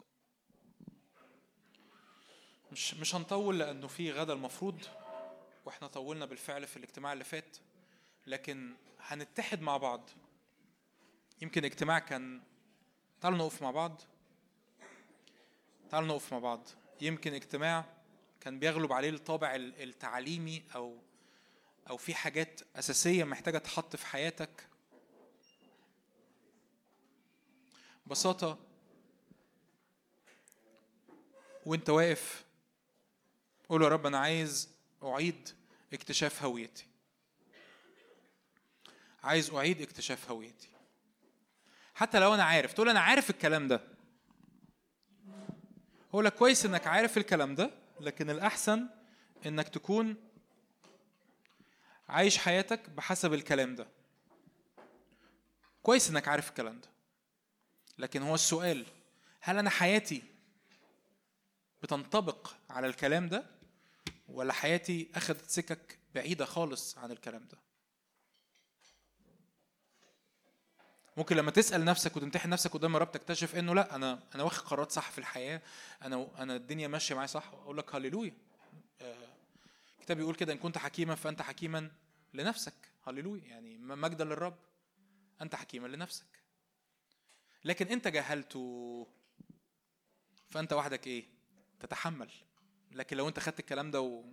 مش 2.72 2.94
مش 2.94 3.14
هنطول 3.14 3.58
لأنه 3.58 3.86
في 3.86 4.12
غدا 4.12 4.32
المفروض 4.32 4.84
وإحنا 5.64 5.88
طولنا 5.88 6.26
بالفعل 6.26 6.66
في 6.66 6.76
الاجتماع 6.76 7.12
اللي 7.12 7.24
فات 7.24 7.56
لكن 8.26 8.74
هنتحد 9.00 9.60
مع 9.60 9.76
بعض. 9.76 10.10
يمكن 11.42 11.64
اجتماع 11.64 11.98
كان 11.98 12.42
تعالوا 13.20 13.38
نقف 13.38 13.62
مع 13.62 13.70
بعض. 13.70 14.00
تعالوا 15.90 16.08
نقف 16.08 16.32
مع 16.32 16.38
بعض. 16.38 16.68
يمكن 17.00 17.34
اجتماع 17.34 17.84
كان 18.40 18.58
بيغلب 18.58 18.92
عليه 18.92 19.10
الطابع 19.10 19.54
التعليمي 19.54 20.62
أو 20.74 20.98
أو 21.88 21.96
في 21.96 22.14
حاجات 22.14 22.60
أساسية 22.76 23.24
محتاجة 23.24 23.58
تحط 23.58 23.96
في 23.96 24.06
حياتك؟ 24.06 24.68
ببساطة 28.06 28.58
وأنت 31.66 31.90
واقف 31.90 32.44
قول 33.68 33.82
يا 33.82 33.88
رب 33.88 34.06
أنا 34.06 34.18
عايز 34.18 34.68
أعيد 35.02 35.48
اكتشاف 35.92 36.42
هويتي. 36.42 36.86
عايز 39.22 39.50
أعيد 39.50 39.82
اكتشاف 39.82 40.30
هويتي. 40.30 40.68
حتى 41.94 42.18
لو 42.18 42.34
أنا 42.34 42.44
عارف 42.44 42.72
تقول 42.72 42.88
أنا 42.88 43.00
عارف 43.00 43.30
الكلام 43.30 43.68
ده. 43.68 43.80
هو 46.14 46.20
لك 46.20 46.34
كويس 46.34 46.64
إنك 46.66 46.86
عارف 46.86 47.18
الكلام 47.18 47.54
ده 47.54 47.70
لكن 48.00 48.30
الأحسن 48.30 48.88
إنك 49.46 49.68
تكون 49.68 50.16
عايش 52.08 52.38
حياتك 52.38 52.90
بحسب 52.90 53.34
الكلام 53.34 53.74
ده. 53.74 53.86
كويس 55.82 56.10
إنك 56.10 56.28
عارف 56.28 56.48
الكلام 56.48 56.80
ده. 56.80 56.88
لكن 57.98 58.22
هو 58.22 58.34
السؤال 58.34 58.86
هل 59.40 59.58
أنا 59.58 59.70
حياتي 59.70 60.22
بتنطبق 61.82 62.54
على 62.70 62.86
الكلام 62.86 63.28
ده 63.28 63.44
ولا 64.28 64.52
حياتي 64.52 65.10
أخذت 65.14 65.50
سكك 65.50 65.98
بعيدة 66.14 66.44
خالص 66.44 66.98
عن 66.98 67.10
الكلام 67.12 67.48
ده؟ 67.52 67.58
ممكن 71.16 71.36
لما 71.36 71.50
تسأل 71.50 71.84
نفسك 71.84 72.16
وتمتحن 72.16 72.48
نفسك 72.50 72.72
قدام 72.72 72.96
الرب 72.96 73.12
تكتشف 73.12 73.56
إنه 73.56 73.74
لأ 73.74 73.94
أنا 73.94 74.22
أنا 74.34 74.42
واخد 74.42 74.66
قرارات 74.66 74.92
صح 74.92 75.10
في 75.10 75.18
الحياة 75.18 75.62
أنا 76.02 76.28
أنا 76.38 76.56
الدنيا 76.56 76.88
ماشية 76.88 77.14
معايا 77.14 77.26
صح 77.26 77.48
أقول 77.52 77.78
لك 77.78 77.94
هللويا. 77.94 78.47
الكتاب 80.08 80.18
بيقول 80.18 80.34
كده 80.34 80.52
إن 80.52 80.58
كنت 80.58 80.78
حكيما 80.78 81.14
فأنت 81.14 81.42
حكيما 81.42 81.90
لنفسك. 82.34 82.74
هللويا. 83.06 83.44
يعني 83.44 83.78
مجدا 83.78 84.24
للرب. 84.24 84.56
أنت 85.42 85.54
حكيما 85.54 85.86
لنفسك. 85.86 86.26
لكن 87.64 87.86
أنت 87.86 88.08
جهلته 88.08 89.06
فأنت 90.50 90.72
وحدك 90.72 91.06
إيه؟ 91.06 91.24
تتحمل. 91.80 92.30
لكن 92.92 93.16
لو 93.16 93.28
أنت 93.28 93.40
خدت 93.40 93.60
الكلام 93.60 93.90
ده 93.90 94.00
و... 94.00 94.24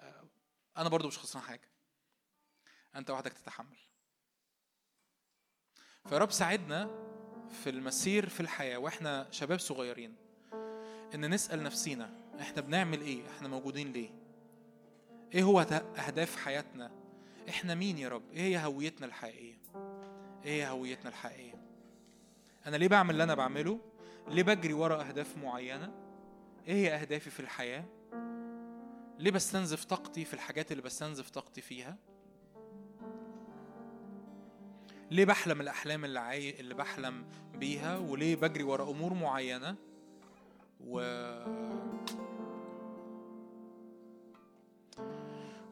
آه، 0.00 0.24
أنا 0.76 0.88
برضو 0.88 1.08
مش 1.08 1.18
خسران 1.18 1.44
حاجة. 1.44 1.68
أنت 2.94 3.10
وحدك 3.10 3.32
تتحمل. 3.32 3.78
فيا 6.08 6.18
رب 6.18 6.30
ساعدنا 6.30 6.84
في 7.62 7.70
المسير 7.70 8.28
في 8.28 8.40
الحياة 8.40 8.78
وإحنا 8.78 9.28
شباب 9.30 9.58
صغيرين 9.58 10.16
إن 11.14 11.30
نسأل 11.30 11.62
نفسينا 11.62 12.10
إحنا 12.40 12.62
بنعمل 12.62 13.00
إيه؟ 13.00 13.30
إحنا 13.30 13.48
موجودين 13.48 13.92
ليه؟ 13.92 14.25
إيه 15.34 15.42
هو 15.42 15.60
أهداف 15.96 16.36
حياتنا؟ 16.36 16.90
إحنا 17.48 17.74
مين 17.74 17.98
يا 17.98 18.08
رب؟ 18.08 18.22
إيه 18.32 18.40
هي 18.42 18.64
هويتنا 18.64 19.06
الحقيقية؟ 19.06 19.58
إيه 20.44 20.64
هي 20.64 20.70
هويتنا 20.70 21.08
الحقيقية؟ 21.08 21.54
أنا 22.66 22.76
ليه 22.76 22.88
بعمل 22.88 23.10
اللي 23.10 23.22
أنا 23.24 23.34
بعمله؟ 23.34 23.80
ليه 24.28 24.42
بجري 24.42 24.72
ورا 24.72 25.02
أهداف 25.02 25.38
معينة؟ 25.38 25.92
إيه 26.68 26.74
هي 26.74 26.94
أهدافي 26.94 27.30
في 27.30 27.40
الحياة؟ 27.40 27.84
ليه 29.18 29.30
بستنزف 29.30 29.84
طاقتي 29.84 30.24
في 30.24 30.34
الحاجات 30.34 30.72
اللي 30.72 30.82
بستنزف 30.82 31.30
طاقتي 31.30 31.60
فيها؟ 31.60 31.96
ليه 35.10 35.24
بحلم 35.24 35.60
الأحلام 35.60 36.04
اللي 36.04 36.20
عاي... 36.20 36.60
اللي 36.60 36.74
بحلم 36.74 37.24
بيها؟ 37.54 37.98
وليه 37.98 38.36
بجري 38.36 38.62
ورا 38.62 38.90
أمور 38.90 39.14
معينة؟ 39.14 39.76
و 40.80 41.00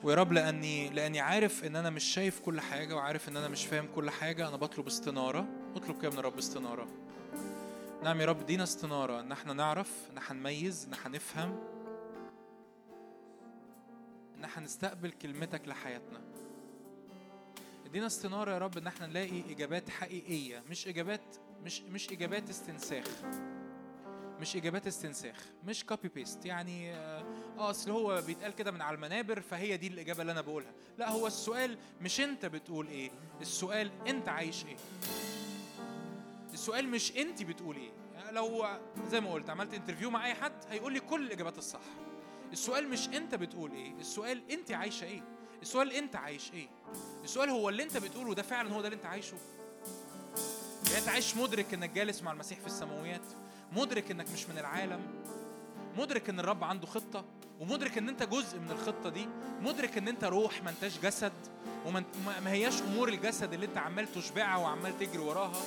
ويا 0.04 0.14
رب 0.14 0.32
لأني 0.32 0.88
لأني 0.90 1.20
عارف 1.20 1.64
إن 1.64 1.76
أنا 1.76 1.90
مش 1.90 2.04
شايف 2.04 2.40
كل 2.40 2.60
حاجة 2.60 2.94
وعارف 2.96 3.28
إن 3.28 3.36
أنا 3.36 3.48
مش 3.48 3.66
فاهم 3.66 3.86
كل 3.94 4.10
حاجة 4.10 4.48
أنا 4.48 4.56
بطلب 4.56 4.86
استنارة. 4.86 5.46
اطلب 5.76 6.02
كده 6.02 6.10
من 6.10 6.18
الرب 6.18 6.38
استنارة. 6.38 6.88
نعم 8.02 8.20
يا 8.20 8.26
رب 8.26 8.46
دينا 8.46 8.62
استنارة 8.62 9.20
إن 9.20 9.32
إحنا 9.32 9.52
نعرف 9.52 9.90
إن 10.12 10.18
إحنا 10.18 10.38
نميز 10.38 10.84
إن 10.86 10.92
إحنا 10.92 11.16
نفهم 11.16 11.58
إن 14.38 14.44
إحنا 14.44 14.64
نستقبل 14.64 15.10
كلمتك 15.10 15.68
لحياتنا. 15.68 16.20
ادينا 17.86 18.06
استنارة 18.06 18.52
يا 18.52 18.58
رب 18.58 18.78
إن 18.78 18.86
إحنا 18.86 19.06
نلاقي 19.06 19.52
إجابات 19.52 19.90
حقيقية 19.90 20.62
مش 20.70 20.88
إجابات 20.88 21.36
مش 21.64 21.80
مش 21.82 22.10
إجابات 22.12 22.50
استنساخ. 22.50 23.06
مش 24.44 24.56
إجابات 24.56 24.86
استنساخ 24.86 25.36
مش 25.66 25.84
copy 25.84 26.08
paste 26.08 26.46
يعني 26.46 26.94
آه 26.94 27.24
أصل 27.58 27.90
هو 27.90 28.22
بيتقال 28.26 28.54
كده 28.54 28.70
من 28.70 28.82
على 28.82 28.94
المنابر 28.94 29.40
فهي 29.40 29.76
دي 29.76 29.86
الإجابة 29.86 30.20
اللي 30.20 30.32
أنا 30.32 30.40
بقولها. 30.40 30.72
لا 30.98 31.10
هو 31.10 31.26
السؤال 31.26 31.78
مش 32.00 32.20
أنت 32.20 32.46
بتقول 32.46 32.88
إيه 32.88 33.10
السؤال 33.40 33.90
أنت 34.06 34.28
عايش 34.28 34.64
إيه. 34.66 34.76
السؤال 36.52 36.88
مش 36.88 37.16
أنت 37.16 37.42
بتقول 37.42 37.76
إيه. 37.76 37.90
يعني 38.14 38.32
لو 38.32 38.66
زي 39.10 39.20
ما 39.20 39.32
قلت 39.32 39.50
عملت 39.50 39.74
interview 39.74 40.10
مع 40.10 40.26
أي 40.26 40.34
حد 40.34 40.52
هيقول 40.70 40.92
لي 40.92 41.00
كل 41.00 41.26
الإجابات 41.26 41.58
الصح. 41.58 41.80
السؤال 42.52 42.88
مش 42.88 43.08
أنت 43.08 43.34
بتقول 43.34 43.72
إيه 43.72 43.92
السؤال 43.92 44.50
أنت 44.50 44.70
عايشة 44.70 45.04
إيه. 45.04 45.22
السؤال 45.62 45.92
أنت 45.92 46.16
عايش 46.16 46.52
إيه. 46.52 46.68
السؤال 47.24 47.50
هو 47.50 47.68
اللي 47.68 47.82
أنت 47.82 47.96
بتقوله 47.96 48.34
ده 48.34 48.42
فعلا 48.42 48.72
هو 48.74 48.80
ده 48.80 48.88
اللي 48.88 48.96
أنت 48.96 49.06
عايشه. 49.06 49.36
يعني 50.86 50.98
أنت 50.98 51.08
عايش 51.08 51.36
مدرك 51.36 51.74
إنك 51.74 51.90
جالس 51.90 52.22
مع 52.22 52.32
المسيح 52.32 52.60
في 52.60 52.66
السماويات. 52.66 53.43
مدرك 53.72 54.10
إنك 54.10 54.26
مش 54.32 54.48
من 54.48 54.58
العالم 54.58 55.00
مدرك 55.98 56.28
إن 56.28 56.40
الرب 56.40 56.64
عنده 56.64 56.86
خطة 56.86 57.24
ومدرك 57.60 57.98
إن 57.98 58.08
أنت 58.08 58.22
جزء 58.22 58.58
من 58.58 58.70
الخطة 58.70 59.10
دي 59.10 59.28
مدرك 59.60 59.98
إن 59.98 60.08
أنت 60.08 60.24
روح 60.24 60.62
ما 60.62 60.70
انتش 60.70 60.98
جسد 60.98 61.32
وما 61.86 62.04
هياش 62.46 62.82
أمور 62.82 63.08
الجسد 63.08 63.52
اللي 63.52 63.66
أنت 63.66 63.78
عمال 63.78 64.12
تشبعها 64.12 64.56
وعمال 64.56 64.98
تجري 64.98 65.18
وراها. 65.18 65.62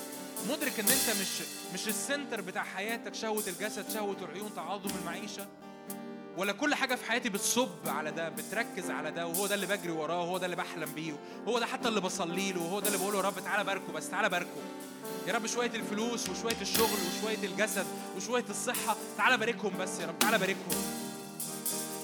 مدرك 0.49 0.79
إن 0.79 0.85
أنت 0.85 1.09
مش 1.21 1.41
مش 1.73 1.87
السنتر 1.87 2.41
بتاع 2.41 2.63
حياتك 2.63 3.13
شهوة 3.13 3.43
الجسد 3.47 3.89
شهوة 3.89 4.17
العيون 4.21 4.51
تعاظم 4.55 4.89
المعيشة. 4.99 5.47
ولا 6.37 6.51
كل 6.53 6.75
حاجة 6.75 6.95
في 6.95 7.05
حياتي 7.05 7.29
بتصب 7.29 7.69
على 7.87 8.11
ده 8.11 8.29
بتركز 8.29 8.91
على 8.91 9.11
ده 9.11 9.27
وهو 9.27 9.47
ده 9.47 9.55
اللي 9.55 9.65
بجري 9.65 9.91
وراه 9.91 10.21
وهو 10.21 10.37
ده 10.37 10.45
اللي 10.45 10.55
بحلم 10.55 10.93
بيه 10.95 11.13
هو 11.47 11.59
ده 11.59 11.65
حتى 11.65 11.87
اللي 11.87 12.01
بصلي 12.01 12.51
له 12.51 12.61
وهو 12.61 12.79
ده 12.79 12.87
اللي 12.87 12.97
بقول 12.97 13.13
له 13.13 13.19
يا 13.19 13.23
رب 13.23 13.39
تعالى 13.39 13.63
باركه 13.63 13.93
بس 13.93 14.09
تعالى 14.09 14.29
باركه. 14.29 14.47
يا 15.27 15.33
رب 15.33 15.45
شوية 15.47 15.71
الفلوس 15.75 16.29
وشوية 16.29 16.61
الشغل 16.61 16.97
وشوية 17.17 17.43
الجسد 17.47 17.85
وشوية 18.17 18.45
الصحة 18.49 18.95
تعالى 19.17 19.37
باركهم 19.37 19.71
بس 19.79 19.99
يا 19.99 20.05
رب 20.07 20.19
تعالى 20.19 20.37
باركهم. 20.37 20.83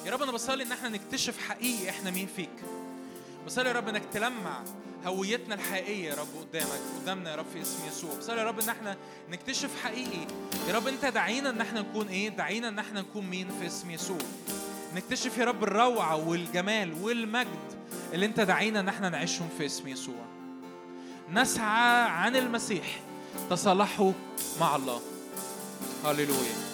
يا 0.06 0.12
رب 0.12 0.22
أنا 0.24 0.32
بصلي 0.32 0.64
إن 0.64 0.72
إحنا 0.72 0.90
نكتشف 0.90 1.38
حقيقي 1.48 1.90
إحنا 1.90 2.12
مين 2.12 2.28
فيك. 2.36 2.50
بصلي 3.46 3.70
يا 3.70 3.74
رب 3.74 3.88
إنك 3.90 4.04
تلمع 4.14 4.62
هويتنا 5.06 5.56
الحقيقية 5.56 6.10
يا 6.10 6.16
رب 6.16 6.28
قدامك 6.42 6.80
قدامنا 7.02 7.32
يا 7.32 7.36
رب 7.36 7.46
في 7.54 7.62
اسم 7.62 7.88
يسوع. 7.88 8.16
بصلي 8.20 8.40
يا 8.40 8.44
رب 8.44 8.60
إن 8.60 8.70
إحنا 8.70 8.98
نكتشف 9.32 9.70
حقيقي. 9.84 10.28
يا 10.68 10.74
رب 10.74 10.88
أنت 10.88 11.06
دعينا 11.06 11.50
إن 11.50 11.62
إحنا 11.62 11.82
نكون 11.82 12.08
إيه؟ 12.08 12.30
دعينا 12.30 12.68
إن 12.68 12.80
إحنا 12.80 13.02
نكون 13.02 13.26
مين 13.26 13.50
في 13.60 13.68
اسم 13.68 13.92
يسوع. 13.92 14.18
نكتشف 14.96 15.38
يا 15.38 15.46
رب 15.46 15.64
الروعة 15.64 16.16
والجمال 16.16 16.94
والمجد 17.04 17.74
اللي 18.14 18.26
أنت 18.26 18.40
دعينا 18.40 18.80
إن 18.80 18.88
إحنا 18.88 19.10
نعيشهم 19.10 19.50
في 19.58 19.66
اسم 19.66 19.88
يسوع. 19.88 20.26
نسعى 21.32 22.10
عن 22.10 22.36
المسيح. 22.36 23.00
تصالحوا 23.50 24.12
مع 24.60 24.76
الله. 24.76 25.02
هللويا. 26.06 26.73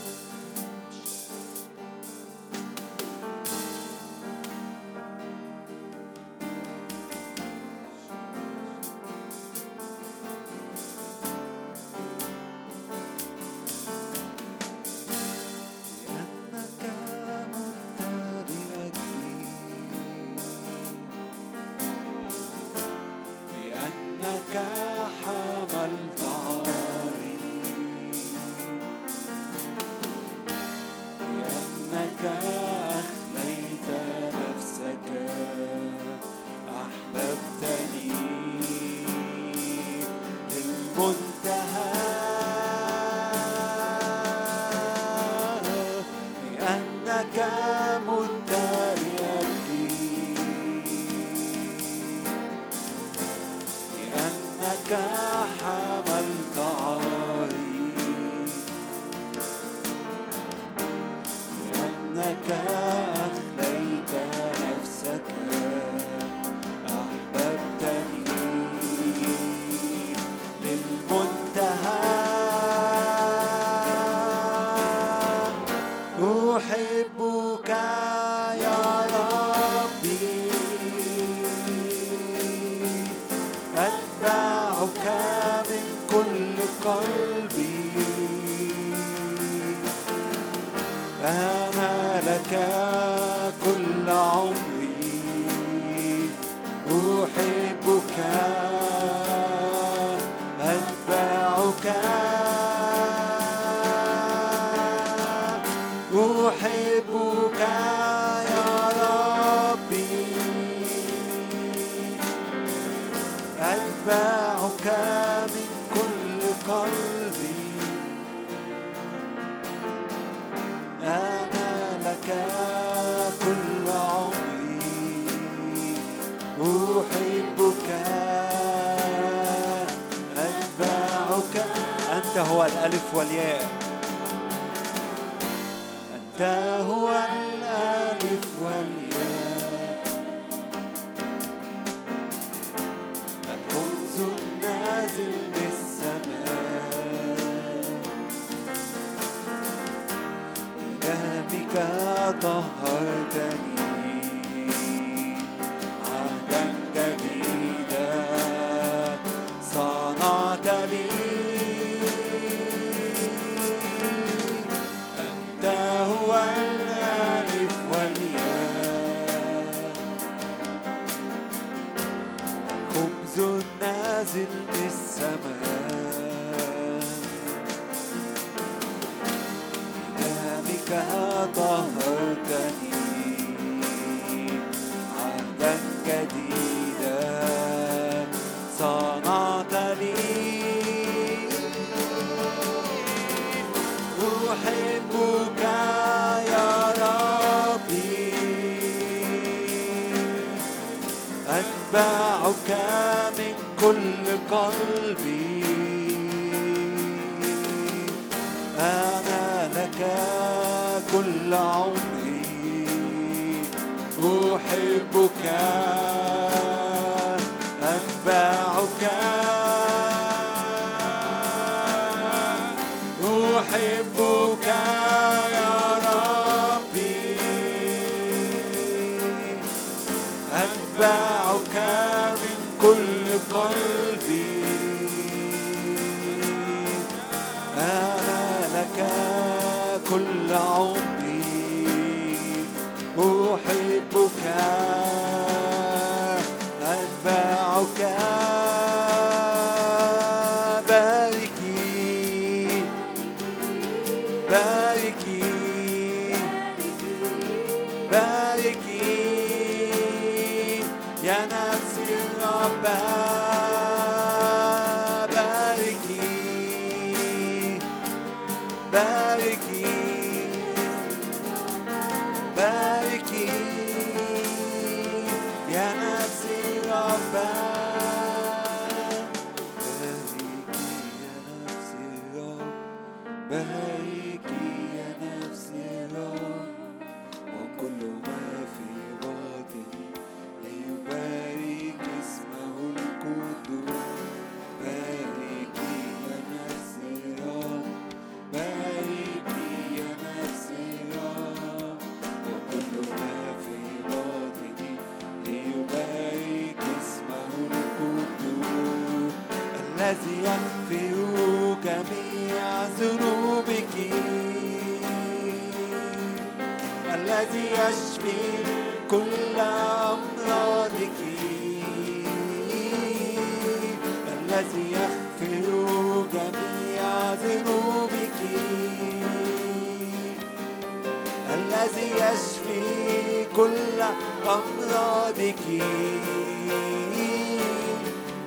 أمراضك. 334.45 335.63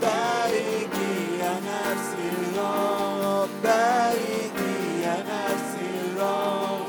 باركي 0.02 1.15
يا 1.41 1.55
نفسي 1.68 2.24
الرب 2.39 3.49
باركي 3.65 4.74
يا 5.02 5.16
نفسي 5.31 5.86
الرب. 6.07 6.86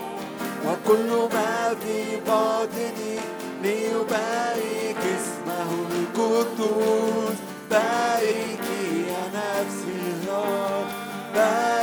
وكل 0.66 1.10
ما 1.34 1.76
في 1.82 2.00
باطني 2.27 3.16
ليبارك 3.64 5.02
اسمه 5.18 5.72
القدوس. 5.92 7.38
باركي 7.72 8.84
يا 9.10 9.24
نفسي 9.35 9.93
الرب 10.14 10.88
باركي 11.35 11.83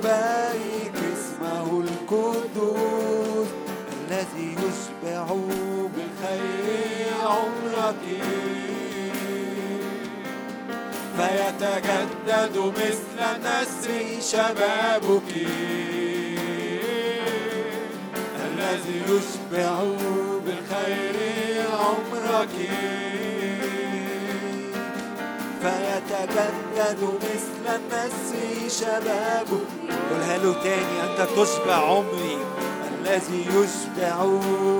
ليبارك 0.00 0.94
اسمه 1.12 1.84
القدوس 1.84 3.48
الذي 4.10 4.56
يشبع 4.56 5.24
بالخير 5.94 7.12
عمرك 7.22 8.02
فيتجدد 11.16 12.58
مثل 12.58 13.18
نسر 13.44 14.20
شبابك 14.20 15.32
الذي 18.46 19.02
يشبع 19.08 19.82
بالخير 20.46 21.66
عمرك 21.72 22.54
فيتجدد 25.60 27.00
مثل 27.22 27.64
النسر 27.76 28.68
شبابك 28.68 29.68
قولها 30.10 30.38
له 30.38 30.52
تاني 30.62 30.96
أنت 31.02 31.20
تشبع 31.36 31.74
عمري؟ 31.74 32.38
الذي 33.00 33.42
يشبع 33.46 34.16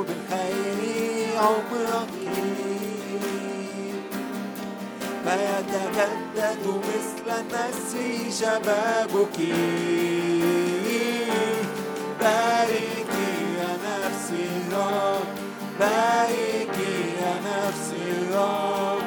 بالخير 0.06 1.38
عمرك. 1.38 2.10
فيتجدد 5.24 6.64
مثل 6.66 7.26
النسر 7.40 8.30
شبابك. 8.40 9.36
باركي 12.20 13.30
يا 13.58 13.72
نفسي 13.84 14.44
الرب. 14.56 15.28
باركي 15.80 16.94
يا 17.22 17.34
نفسي 17.46 18.02
الرب. 18.20 18.99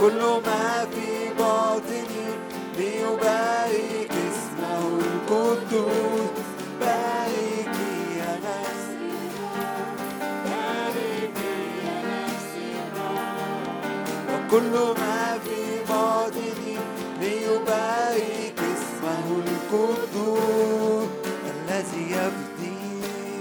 وكل 0.00 0.22
ما 0.46 0.86
في 0.94 1.08
باطني 1.38 2.28
ليبارك 2.78 4.10
اسمه 4.10 4.82
القدوس. 4.98 6.30
باركي 6.80 7.92
يا 8.18 8.32
نفسي 8.44 9.12
باركي 10.44 11.56
يا 11.84 11.96
نفسي 12.08 12.70
وكل 14.32 14.74
ما 15.00 15.38
في 15.44 15.60
باطني 15.88 16.76
ليبارك 17.20 18.58
اسمه 18.58 19.26
القدوس. 19.46 21.08
الذي 21.44 22.04
يفدي 22.10 22.80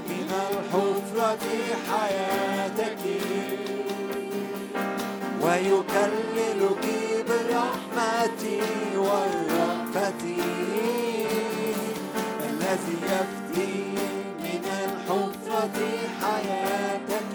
من 0.09 0.29
الحفرة 0.51 1.47
حياتك. 1.91 3.03
ويكللك 5.49 6.85
برحمتي 7.27 8.61
والرأفة 8.97 10.21
الذي 12.49 12.97
يفدي 13.13 13.73
من 14.43 14.63
الحفرة 14.83 15.77
حياتك. 16.21 17.33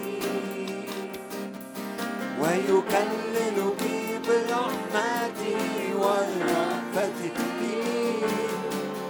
ويكللك 2.41 3.83
برحمتي 4.27 5.57
والرأفة 5.95 7.19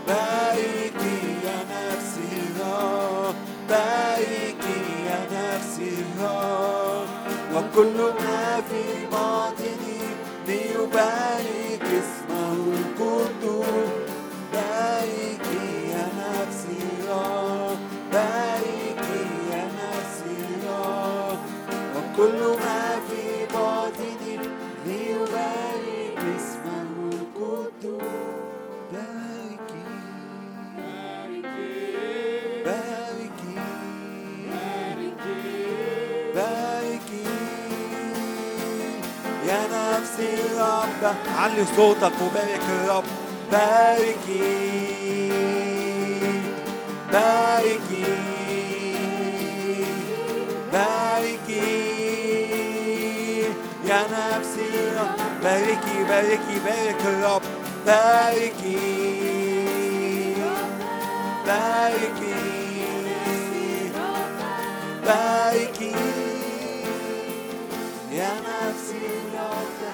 باركي 0.07 1.17
يا 1.45 1.57
نفسي 1.71 2.29
الرب 2.47 3.35
باركي 3.69 4.79
يا 5.05 5.19
نفسي 5.31 5.89
الرب. 5.89 6.84
وكل 7.55 7.97
ما 7.97 8.61
في 8.69 9.05
باطني 9.11 9.99
ليبارك 10.47 11.81
اسمه 11.83 12.53
القدوس 12.53 14.05
باركي 14.53 15.89
يا 15.91 16.07
نفسي 16.19 16.77
الرب 16.99 17.77
باركي 18.11 19.25
يا 19.51 19.63
نفسي 19.79 20.35
الرب 20.49 21.39
وكل 21.95 22.39
ما 22.63 22.74
الرب 40.23 41.15
علي 41.37 41.65
صوتك 41.75 42.11
وبارك 42.21 42.61
الرب 42.69 43.03
باركي. 43.51 45.31
باركي. 47.11 48.05
باركي. 50.73 51.95
يا 53.85 54.01
نفسي 54.11 54.65
الرب 54.73 55.15
باركي 55.43 56.03
باركي 56.09 56.59
بارك 56.65 57.01
الرب 57.05 57.41
باركي. 57.85 58.77
باركي. 61.47 62.35
باركي. 65.05 65.95
يا 68.11 68.33
نفسي 68.47 68.97
الرب 68.97 69.84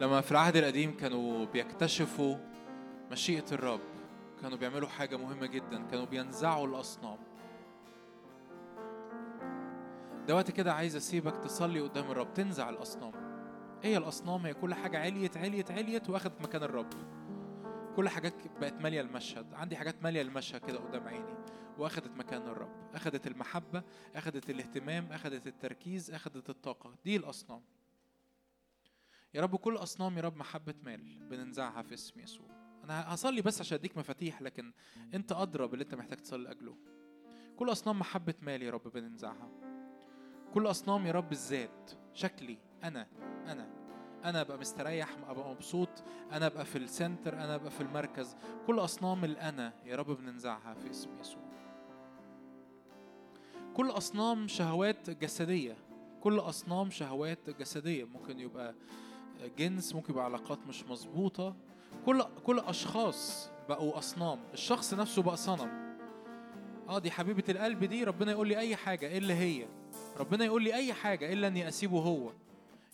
لما 0.00 0.20
في 0.20 0.32
العهد 0.32 0.56
القديم 0.56 0.96
كانوا 0.96 1.44
بيكتشفوا 1.44 2.36
مشيئة 3.10 3.44
الرب 3.52 3.80
كانوا 4.42 4.58
بيعملوا 4.58 4.88
حاجة 4.88 5.16
مهمة 5.16 5.46
جدا 5.46 5.86
كانوا 5.86 6.04
بينزعوا 6.04 6.66
الأصنام. 6.66 7.18
ده 10.28 10.34
وقت 10.34 10.50
كده 10.50 10.72
عايز 10.72 10.96
أسيبك 10.96 11.36
تصلي 11.36 11.80
قدام 11.80 12.10
الرب 12.10 12.34
تنزع 12.34 12.70
الأصنام. 12.70 13.12
هي 13.82 13.96
الأصنام 13.96 14.46
هي 14.46 14.54
كل 14.54 14.74
حاجة 14.74 14.98
عليت 14.98 15.36
عليت 15.36 15.70
عليت 15.70 16.10
وأخدت 16.10 16.42
مكان 16.42 16.62
الرب. 16.62 16.92
كل 17.96 18.08
حاجات 18.08 18.34
بقت 18.60 18.74
مالية 18.80 19.00
المشهد. 19.00 19.54
عندي 19.54 19.76
حاجات 19.76 20.02
مالية 20.02 20.22
المشهد 20.22 20.60
كده 20.60 20.78
قدام 20.78 21.08
عيني. 21.08 21.34
واخدت 21.78 22.16
مكان 22.16 22.42
الرب. 22.42 22.72
أخدت 22.94 23.26
المحبة 23.26 23.82
أخدت 24.14 24.50
الاهتمام 24.50 25.12
أخدت 25.12 25.46
التركيز 25.46 26.10
أخدت 26.10 26.50
الطاقة. 26.50 26.94
دي 27.04 27.16
الأصنام. 27.16 27.60
يا 29.36 29.40
رب 29.40 29.56
كل 29.56 29.76
أصنام 29.76 30.16
يا 30.16 30.22
رب 30.22 30.36
محبة 30.36 30.74
مال 30.84 31.18
بننزعها 31.30 31.82
في 31.82 31.94
اسم 31.94 32.20
يسوع. 32.20 32.46
أنا 32.84 33.14
هصلي 33.14 33.42
بس 33.42 33.60
عشان 33.60 33.78
أديك 33.78 33.98
مفاتيح 33.98 34.42
لكن 34.42 34.72
أنت 35.14 35.32
أدرى 35.32 35.68
باللي 35.68 35.84
أنت 35.84 35.94
محتاج 35.94 36.18
تصلي 36.18 36.44
لأجله. 36.44 36.76
كل 37.56 37.72
أصنام 37.72 37.98
محبة 37.98 38.34
مال 38.42 38.62
يا 38.62 38.70
رب 38.70 38.88
بننزعها. 38.88 39.48
كل 40.54 40.66
أصنام 40.66 41.06
يا 41.06 41.12
رب 41.12 41.32
الذات 41.32 41.90
شكلي 42.14 42.58
أنا 42.84 43.06
أنا. 43.46 43.68
أنا 44.24 44.40
أبقى 44.40 44.58
مستريح 44.58 45.08
أبقى 45.28 45.50
مبسوط 45.50 45.88
أنا 46.32 46.46
أبقى 46.46 46.64
في 46.64 46.78
السنتر 46.78 47.34
أنا 47.34 47.54
أبقى 47.54 47.70
في 47.70 47.80
المركز. 47.80 48.36
كل 48.66 48.78
أصنام 48.78 49.24
الأنا 49.24 49.72
يا 49.84 49.96
رب 49.96 50.10
بننزعها 50.10 50.74
في 50.74 50.90
اسم 50.90 51.18
يسوع. 51.20 51.42
كل 53.74 53.90
أصنام 53.90 54.48
شهوات 54.48 55.10
جسدية 55.10 55.76
كل 56.20 56.38
أصنام 56.38 56.90
شهوات 56.90 57.50
جسدية 57.50 58.04
ممكن 58.04 58.40
يبقى 58.40 58.74
جنس 59.58 59.94
ممكن 59.94 60.12
يبقى 60.12 60.24
علاقات 60.24 60.58
مش 60.68 60.84
مظبوطة. 60.84 61.54
كل 62.06 62.24
كل 62.44 62.58
أشخاص 62.58 63.50
بقوا 63.68 63.98
أصنام. 63.98 64.38
الشخص 64.54 64.94
نفسه 64.94 65.22
بقى 65.22 65.36
صنم. 65.36 65.96
آه 66.88 66.98
دي 66.98 67.10
حبيبة 67.10 67.44
القلب 67.48 67.84
دي 67.84 68.04
ربنا 68.04 68.32
يقول 68.32 68.48
لي 68.48 68.58
أي 68.58 68.76
حاجة 68.76 69.06
إيه 69.06 69.18
اللي 69.18 69.34
هي. 69.34 69.66
ربنا 70.20 70.44
يقول 70.44 70.62
لي 70.62 70.74
أي 70.74 70.92
حاجة 70.92 71.32
إلا 71.32 71.46
إني 71.46 71.68
أسيبه 71.68 72.00
هو. 72.00 72.30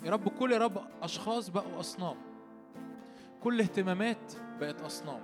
يا 0.04 0.10
رب 0.10 0.28
كل 0.28 0.52
يا 0.52 0.58
رب 0.58 0.86
أشخاص 1.02 1.48
بقوا 1.48 1.80
أصنام. 1.80 2.16
كل 3.42 3.60
اهتمامات 3.60 4.32
بقت 4.60 4.80
أصنام. 4.80 5.20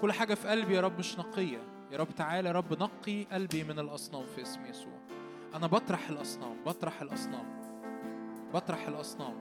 كل 0.00 0.12
حاجة 0.12 0.34
في 0.34 0.48
قلبي 0.48 0.74
يا 0.74 0.80
رب 0.80 0.98
مش 0.98 1.18
نقية. 1.18 1.58
يا 1.92 1.98
رب 1.98 2.14
تعالى 2.16 2.48
يا 2.48 2.54
رب 2.54 2.82
نقي 2.82 3.24
قلبي 3.24 3.64
من 3.64 3.78
الأصنام 3.78 4.26
في 4.26 4.42
اسم 4.42 4.66
يسوع. 4.66 4.98
أنا 5.54 5.66
بطرح 5.66 6.08
الأصنام 6.08 6.56
بطرح 6.66 7.02
الأصنام. 7.02 7.58
بطرح 8.54 8.88
الأصنام. 8.88 9.34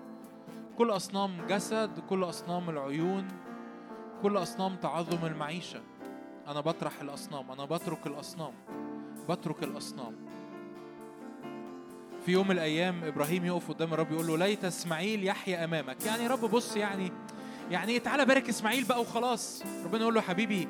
كل 0.78 0.92
أصنام 0.92 1.46
جسد 1.50 2.00
كل 2.10 2.24
أصنام 2.24 2.70
العيون 2.70 3.28
كل 4.22 4.38
أصنام 4.38 4.76
تعظم 4.76 5.26
المعيشة. 5.26 5.82
أنا 6.48 6.62
بطرح 6.62 7.02
الأصنام 7.02 7.52
أنا 7.52 7.66
بترك 7.66 8.08
الأصنام 8.08 8.52
بترك 9.30 9.64
الأصنام. 9.64 10.16
في 12.26 12.32
يوم 12.32 12.46
من 12.48 12.52
الأيام 12.52 13.04
إبراهيم 13.04 13.46
يقف 13.46 13.70
قدام 13.70 13.94
الرب 13.94 14.12
يقول 14.12 14.28
له 14.28 14.38
ليت 14.38 14.66
إسماعيل 14.66 15.24
يحيى 15.24 15.64
أمامك. 15.64 16.06
يعني 16.06 16.28
رب 16.28 16.42
بص 16.46 16.76
يعني 16.76 17.12
يعني 17.72 18.00
تعالى 18.00 18.26
بارك 18.26 18.50
إسماعيل 18.50 18.84
بقى 18.84 19.02
وخلاص. 19.02 19.64
ربنا 19.86 20.02
يقول 20.02 20.14
له 20.14 20.22
حبيبي 20.22 20.68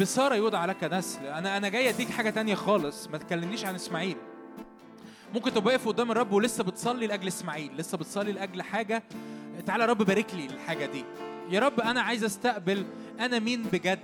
بسارة 0.00 0.34
يدعى 0.34 0.66
لك 0.66 0.84
نسل. 0.84 1.26
أنا 1.26 1.56
أنا 1.56 1.68
جاي 1.68 1.88
أديك 1.88 2.10
حاجة 2.10 2.30
تانية 2.30 2.54
خالص. 2.54 3.08
ما 3.08 3.18
تكلمنيش 3.18 3.64
عن 3.64 3.74
إسماعيل. 3.74 4.16
ممكن 5.34 5.52
تبقى 5.52 5.66
واقف 5.74 5.88
قدام 5.88 6.10
الرب 6.10 6.32
ولسه 6.32 6.64
بتصلي 6.64 7.06
لأجل 7.06 7.26
إسماعيل 7.28 7.70
لسه 7.76 7.98
بتصلي 7.98 8.32
لأجل 8.32 8.62
حاجة. 8.62 9.02
تعالى 9.66 9.82
يا 9.84 9.88
رب 9.88 10.02
بارك 10.02 10.34
لي 10.34 10.46
الحاجة 10.46 10.86
دي. 10.86 11.04
يا 11.50 11.60
رب 11.60 11.80
أنا 11.80 12.00
عايز 12.00 12.24
أستقبل 12.24 12.84
أنا 13.20 13.38
مين 13.38 13.62
بجد؟ 13.62 13.98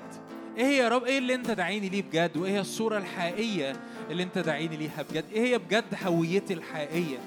إيه 0.57 0.79
يا 0.79 0.89
رب؟ 0.89 1.05
إيه 1.05 1.19
اللي 1.19 1.35
أنت 1.35 1.51
داعيني 1.51 1.89
ليه 1.89 2.03
بجد؟ 2.03 2.37
وإيه 2.37 2.53
هي 2.53 2.61
الصورة 2.61 2.99
الحقيقية 2.99 3.77
اللي 4.11 4.23
أنت 4.23 4.39
داعيني 4.39 4.77
ليها 4.77 5.05
بجد؟ 5.11 5.25
إيه 5.33 5.41
هي 5.43 5.59
بجد 5.59 5.85
هويتي 6.05 6.55
الحقيقية؟ 6.55 7.19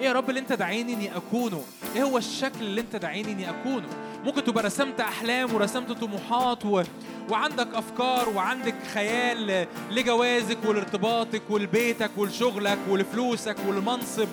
إيه 0.00 0.06
يا 0.06 0.12
رب 0.12 0.28
اللي 0.28 0.40
أنت 0.40 0.52
داعيني 0.52 0.94
إني 0.94 1.16
أكونه؟ 1.16 1.62
إيه 1.96 2.02
هو 2.02 2.18
الشكل 2.18 2.60
اللي 2.60 2.80
أنت 2.80 2.96
داعيني 2.96 3.32
إني 3.32 3.50
أكونه؟ 3.50 3.88
ممكن 4.24 4.44
تبقى 4.44 4.64
رسمت 4.64 5.00
أحلام 5.00 5.54
ورسمت 5.54 5.92
طموحات 5.92 6.64
و... 6.64 6.82
وعندك 7.30 7.68
أفكار 7.74 8.28
وعندك 8.28 8.74
خيال 8.94 9.66
لجوازك 9.90 10.58
ولارتباطك 10.64 11.42
ولبيتك 11.50 12.10
ولشغلك 12.16 12.78
ولفلوسك 12.88 13.56
ولمنصب 13.68 14.28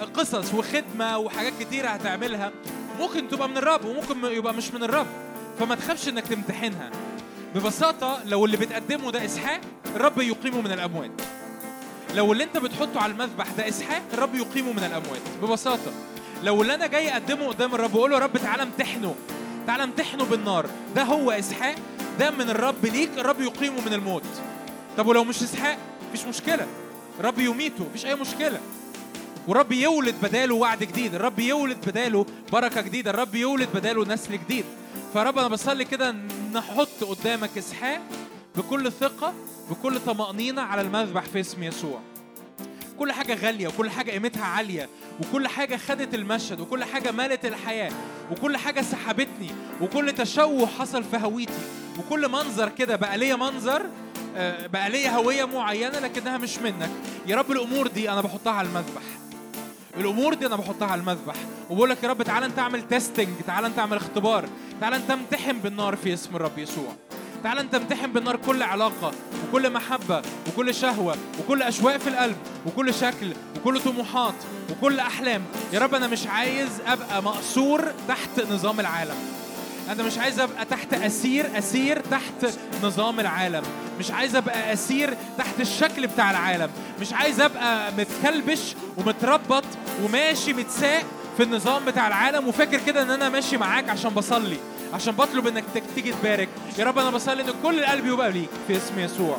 وقصص 0.00 0.54
وخدمة 0.54 1.18
وحاجات 1.18 1.52
كتيره 1.60 1.88
هتعملها. 1.88 2.52
ممكن 3.00 3.28
تبقى 3.28 3.48
من 3.48 3.56
الرب 3.56 3.84
وممكن 3.84 4.24
يبقى 4.24 4.54
مش 4.54 4.70
من 4.74 4.82
الرب. 4.82 5.06
فما 5.58 5.74
تخافش 5.74 6.08
إنك 6.08 6.26
تمتحنها. 6.26 6.90
ببساطة 7.54 8.18
لو 8.24 8.44
اللي 8.44 8.56
بتقدمه 8.56 9.10
ده 9.10 9.24
إسحاق 9.24 9.60
الرب 9.96 10.18
يقيمه 10.18 10.60
من 10.60 10.72
الأموات. 10.72 11.10
لو 12.16 12.32
اللي 12.32 12.44
أنت 12.44 12.56
بتحطه 12.56 13.00
على 13.00 13.12
المذبح 13.12 13.46
ده 13.58 13.68
إسحاق 13.68 14.02
الرب 14.14 14.34
يقيمه 14.34 14.72
من 14.72 14.78
الأموات. 14.84 15.20
ببساطة. 15.42 15.92
لو 16.42 16.62
اللي 16.62 16.74
أنا 16.74 16.86
جاي 16.86 17.12
أقدمه 17.12 17.48
قدام 17.48 17.74
الرب 17.74 17.94
واقول 17.94 18.10
له 18.10 18.16
يا 18.16 18.22
رب 18.22 18.36
تعالى 18.36 18.62
امتحنه 18.62 19.14
تعالى 19.66 19.84
امتحنه 19.84 20.24
بالنار. 20.24 20.66
ده 20.96 21.02
هو 21.02 21.30
إسحاق 21.30 21.74
ده 22.18 22.30
من 22.30 22.50
الرب 22.50 22.86
ليك 22.86 23.10
الرب 23.18 23.40
يقيمه 23.40 23.80
من 23.86 23.92
الموت. 23.92 24.22
طب 24.96 25.06
ولو 25.06 25.24
مش 25.24 25.42
إسحاق 25.42 25.78
مفيش 26.08 26.24
مشكلة. 26.24 26.66
الرب 27.20 27.38
يميته 27.38 27.84
مفيش 27.84 28.06
أي 28.06 28.14
مشكلة. 28.14 28.60
والرب 29.48 29.72
يولد 29.72 30.14
بداله 30.22 30.54
وعد 30.54 30.78
جديد. 30.78 31.14
الرب 31.14 31.38
يولد 31.38 31.78
بداله 31.86 32.26
بركة 32.52 32.80
جديدة. 32.80 33.10
الرب 33.10 33.34
يولد 33.34 33.68
بداله 33.74 34.04
نسل 34.04 34.32
جديد. 34.32 34.64
فرب 35.14 35.38
أنا 35.38 35.48
بصلي 35.48 35.84
كده 35.84 36.14
نحط 36.52 37.04
قدامك 37.08 37.58
إسحاق 37.58 38.00
بكل 38.56 38.92
ثقة 38.92 39.34
بكل 39.70 40.00
طمأنينة 40.00 40.62
على 40.62 40.80
المذبح 40.80 41.22
في 41.22 41.40
اسم 41.40 41.62
يسوع. 41.62 42.00
كل 43.00 43.12
حاجة 43.12 43.34
غالية 43.34 43.68
وكل 43.68 43.90
حاجة 43.90 44.10
قيمتها 44.10 44.44
عالية 44.44 44.88
وكل 45.20 45.48
حاجة 45.48 45.76
خدت 45.76 46.14
المشهد 46.14 46.60
وكل 46.60 46.84
حاجة 46.84 47.10
مالت 47.10 47.44
الحياة 47.46 47.92
وكل 48.30 48.56
حاجة 48.56 48.80
سحبتني 48.82 49.50
وكل 49.80 50.12
تشوه 50.12 50.66
حصل 50.66 51.04
في 51.04 51.16
هويتي. 51.16 51.52
وكل 51.98 52.28
منظر 52.28 52.68
كده 52.68 52.96
بقى 52.96 53.18
ليا 53.18 53.36
منظر 53.36 53.82
آه، 54.36 54.66
بقى 54.66 54.90
ليا 54.90 55.10
هوية 55.10 55.44
معينة 55.44 55.98
لكنها 55.98 56.38
مش 56.38 56.58
منك. 56.58 56.90
يا 57.26 57.36
رب 57.36 57.50
الأمور 57.50 57.86
دي 57.86 58.10
أنا 58.10 58.20
بحطها 58.20 58.52
على 58.52 58.68
المذبح. 58.68 59.02
الأمور 59.96 60.34
دي 60.34 60.46
أنا 60.46 60.56
بحطها 60.56 60.88
على 60.88 61.00
المذبح. 61.00 61.34
وبقول 61.70 61.90
لك 61.90 62.02
يا 62.04 62.08
رب 62.08 62.22
تعالى 62.22 62.46
أنت 62.46 62.58
اعمل 62.58 62.88
تيستنج 62.88 63.28
تعالى 63.46 63.66
أنت 63.66 63.78
اعمل 63.78 63.96
اختبار 63.96 64.48
تعالى 64.80 64.96
أنت 64.96 65.10
امتحن 65.10 65.58
بالنار 65.58 65.96
في 65.96 66.14
اسم 66.14 66.36
الرب 66.36 66.58
يسوع. 66.58 66.92
تعالى 67.44 67.60
انت 67.60 67.74
امتحن 67.74 68.12
بالنار 68.12 68.36
كل 68.36 68.62
علاقة 68.62 69.12
وكل 69.48 69.70
محبة 69.70 70.22
وكل 70.48 70.74
شهوة 70.74 71.16
وكل 71.40 71.62
أشواق 71.62 71.96
في 71.96 72.08
القلب 72.08 72.36
وكل 72.66 72.94
شكل 72.94 73.32
وكل 73.56 73.80
طموحات 73.80 74.34
وكل 74.70 74.98
أحلام. 75.00 75.42
يا 75.72 75.78
رب 75.78 75.94
أنا 75.94 76.06
مش 76.06 76.26
عايز 76.26 76.68
أبقى 76.86 77.22
مقصور 77.22 77.92
تحت 78.08 78.40
نظام 78.50 78.80
العالم. 78.80 79.16
أنا 79.88 80.02
مش 80.02 80.18
عايز 80.18 80.40
أبقى 80.40 80.64
تحت 80.64 80.94
أسير 80.94 81.58
أسير 81.58 82.00
تحت 82.00 82.46
نظام 82.82 83.20
العالم. 83.20 83.62
مش 83.98 84.10
عايز 84.10 84.36
أبقى 84.36 84.72
أسير 84.72 85.16
تحت 85.38 85.60
الشكل 85.60 86.06
بتاع 86.06 86.30
العالم. 86.30 86.70
مش 87.00 87.12
عايز 87.12 87.40
أبقى 87.40 87.92
متكلبش 87.98 88.74
ومتربط 88.96 89.64
وماشي 90.02 90.52
متساق 90.52 91.04
في 91.36 91.42
النظام 91.42 91.84
بتاع 91.84 92.08
العالم. 92.08 92.48
وفاكر 92.48 92.80
كده 92.86 93.02
إن 93.02 93.10
أنا 93.10 93.28
ماشي 93.28 93.56
معاك 93.56 93.88
عشان 93.88 94.10
بصلي. 94.10 94.56
عشان 94.94 95.12
بطلب 95.12 95.46
إنك 95.46 95.64
تيجي 95.94 96.12
تبارك. 96.12 96.48
يا 96.78 96.84
رب 96.84 96.98
أنا 96.98 97.10
بصلي 97.10 97.42
إن 97.42 97.54
كل 97.62 97.78
القلب 97.78 98.06
يبقى 98.06 98.32
ليك 98.32 98.48
في 98.66 98.76
اسم 98.76 98.98
يسوع. 98.98 99.36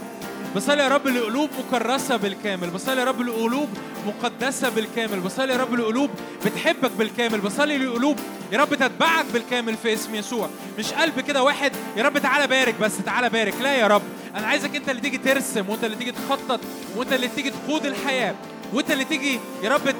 بصلي 0.56 0.84
يا 0.84 0.88
رب 0.88 1.08
لقلوب 1.08 1.50
مكرسة 1.60 2.18
بالكامل. 2.18 2.70
بصلي 2.70 3.02
يا 3.02 3.06
رب 3.06 3.22
لقلوب 3.22 3.70
مقدسة 4.08 4.70
بالكامل. 4.70 5.20
بصلي 5.20 5.54
يا 5.54 5.58
رب 5.58 5.74
لقلوب 5.74 6.10
بتحبك 6.46 6.92
بالكامل. 6.92 7.40
بصلي 7.42 7.78
لقلوب 7.78 8.20
يا 8.52 8.58
رب 8.58 8.76
تتبعك 8.76 9.26
بالكامل 9.34 9.78
في 9.78 9.94
اسم 9.94 10.16
يسوع. 10.16 10.50
مش 10.80 10.94
قلب 10.94 11.20
كده 11.20 11.44
واحد 11.44 11.72
يا 11.98 12.04
رب 12.04 12.18
تعالى 12.18 12.48
بارك 12.48 12.76
بس 12.82 12.98
تعالى 13.06 13.30
بارك. 13.30 13.54
لا 13.62 13.76
يا 13.76 13.88
رب 13.88 14.02
أنا 14.36 14.48
عايزك 14.48 14.76
أنت 14.76 14.90
اللي 14.90 15.02
تيجي 15.02 15.18
ترسم 15.18 15.70
وأنت 15.70 15.84
اللي 15.84 15.96
تيجي 15.98 16.12
تخطط 16.12 16.60
وأنت 16.96 17.14
اللي 17.14 17.28
تيجي 17.28 17.50
تقود 17.50 17.86
الحياة. 17.86 18.36
وانت 18.74 18.91
اللي 18.91 19.06
تيجي 19.06 19.40
يا 19.64 19.69
رب 19.69 19.95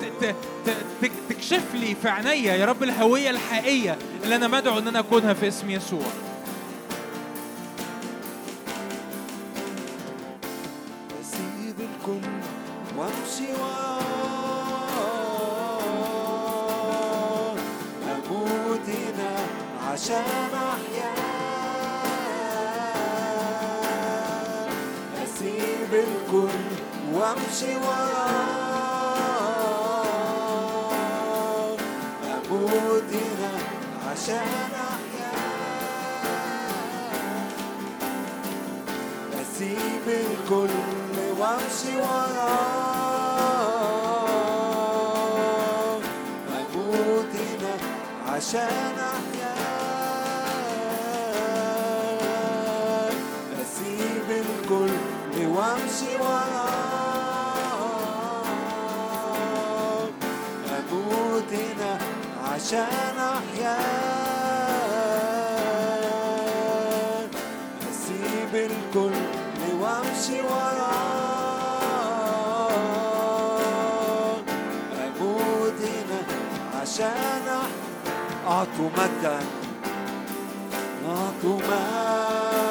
تكشف 1.30 1.64
لي 1.74 1.96
في 1.96 2.10
عينيا 2.10 2.56
يا 2.56 2.66
رب 2.66 2.84
الهوية 2.84 3.30
الحقيقية 3.30 3.98
اللي 4.24 4.36
أنا 4.36 4.48
مدعو 4.48 4.78
إن 4.80 4.88
أنا 4.88 5.00
أكونها 5.00 5.34
في 5.34 5.48
اسم 5.48 5.70
يسوع. 5.70 6.06
أسيب 11.22 11.76
الكل 11.80 12.28
وأمشي 12.98 13.54
وراه 13.62 14.02
أموت 18.16 18.90
هنا 18.90 19.36
عشان 19.92 20.24
أحيا 20.54 21.14
أسيب 25.24 25.94
الكل 25.94 26.81
وامشي 27.14 27.76
وراه 27.76 28.32
أموت 32.52 33.04
هنا 33.14 33.52
عشان 34.12 34.48
أحيا 34.74 35.32
أسيب 39.42 40.08
الكل 40.08 40.70
وامشي 41.40 41.98
وراه 45.12 45.98
أموت 46.50 47.36
هنا 47.36 47.76
عشان 48.36 48.96
أحيا 49.00 49.56
أسيب 53.62 54.30
الكل 54.30 54.94
وامشي 55.48 56.16
وراه 56.20 56.71
عشان 62.54 63.18
أحيا 63.20 63.78
أسيب 67.92 68.56
الكل 68.56 69.16
وأمشي 69.82 70.42
وراه 73.62 74.38
أموت 75.08 75.80
هنا 75.82 76.22
عشان 76.82 77.44
أح- 77.48 78.48
أعطوا 78.48 78.90
مجدا 78.98 79.40
أعطوا 81.08 81.58
مجدا 81.58 82.71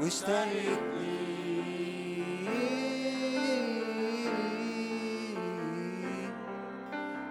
واشتريتني. 0.00 1.14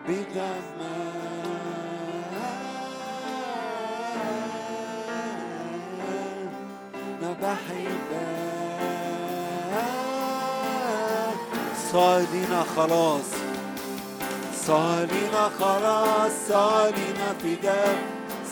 بدمك 0.07 1.02
بحبك 7.41 8.43
خلاص. 12.75 13.29
صالنا 14.67 15.49
خلاص. 15.59 16.33
صالنا 16.49 17.27
فداء 17.43 17.97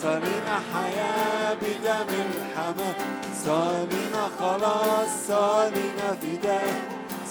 صالنا 0.02 0.56
حياة 0.72 1.54
بدم 1.54 2.08
الحمام 2.26 2.94
صالنا 3.44 4.24
خلاص. 4.38 5.08
صالنا 5.28 6.08
فداء 6.22 6.74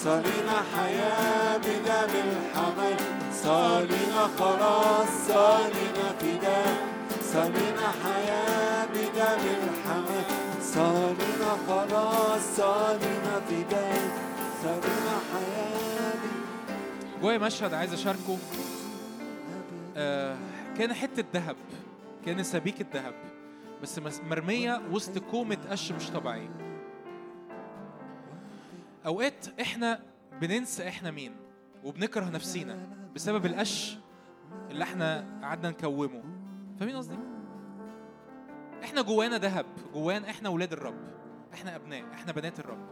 صالنا 0.04 0.56
حياة 0.74 1.56
بدم 1.56 2.12
الحمام 2.28 2.96
صالنا 3.44 4.22
خلاص. 4.38 5.08
صالنا 5.28 6.06
فداء 6.20 6.76
صالنا 7.32 7.86
حياة 8.04 8.86
بدم 8.94 9.42
الحمام 9.58 10.51
صالنا 10.74 11.50
خلاص 11.68 12.56
صالنا 12.56 13.40
فداء 13.40 14.10
صالنا 14.62 15.18
حياة 15.32 16.14
جوايا 17.22 17.38
مشهد 17.38 17.74
عايز 17.74 17.92
أشاركه. 17.92 18.38
آه 19.96 20.36
كان 20.78 20.92
حتة 20.92 21.24
ذهب 21.34 21.56
كان 22.26 22.42
سبيكه 22.42 22.86
ذهب 22.94 23.14
بس 23.82 24.00
مرمية 24.30 24.82
وسط 24.92 25.18
كومة 25.18 25.58
قش 25.70 25.92
مش 25.92 26.10
طبيعية. 26.10 26.50
أوقات 29.06 29.46
إحنا 29.60 30.00
بننسى 30.40 30.88
إحنا 30.88 31.10
مين 31.10 31.32
وبنكره 31.84 32.24
نفسينا 32.24 32.78
بسبب 33.14 33.46
القش 33.46 33.98
اللي 34.70 34.84
إحنا 34.84 35.24
قعدنا 35.42 35.70
نكومه. 35.70 36.22
فاهمين 36.78 36.96
قصدي؟ 36.96 37.31
إحنا 38.84 39.02
جوانا 39.02 39.38
ذهب 39.38 39.66
جوانا 39.94 40.30
إحنا 40.30 40.48
ولاد 40.48 40.72
الرب 40.72 41.12
إحنا 41.54 41.76
أبناء 41.76 42.04
إحنا 42.14 42.32
بنات 42.32 42.58
الرب 42.60 42.86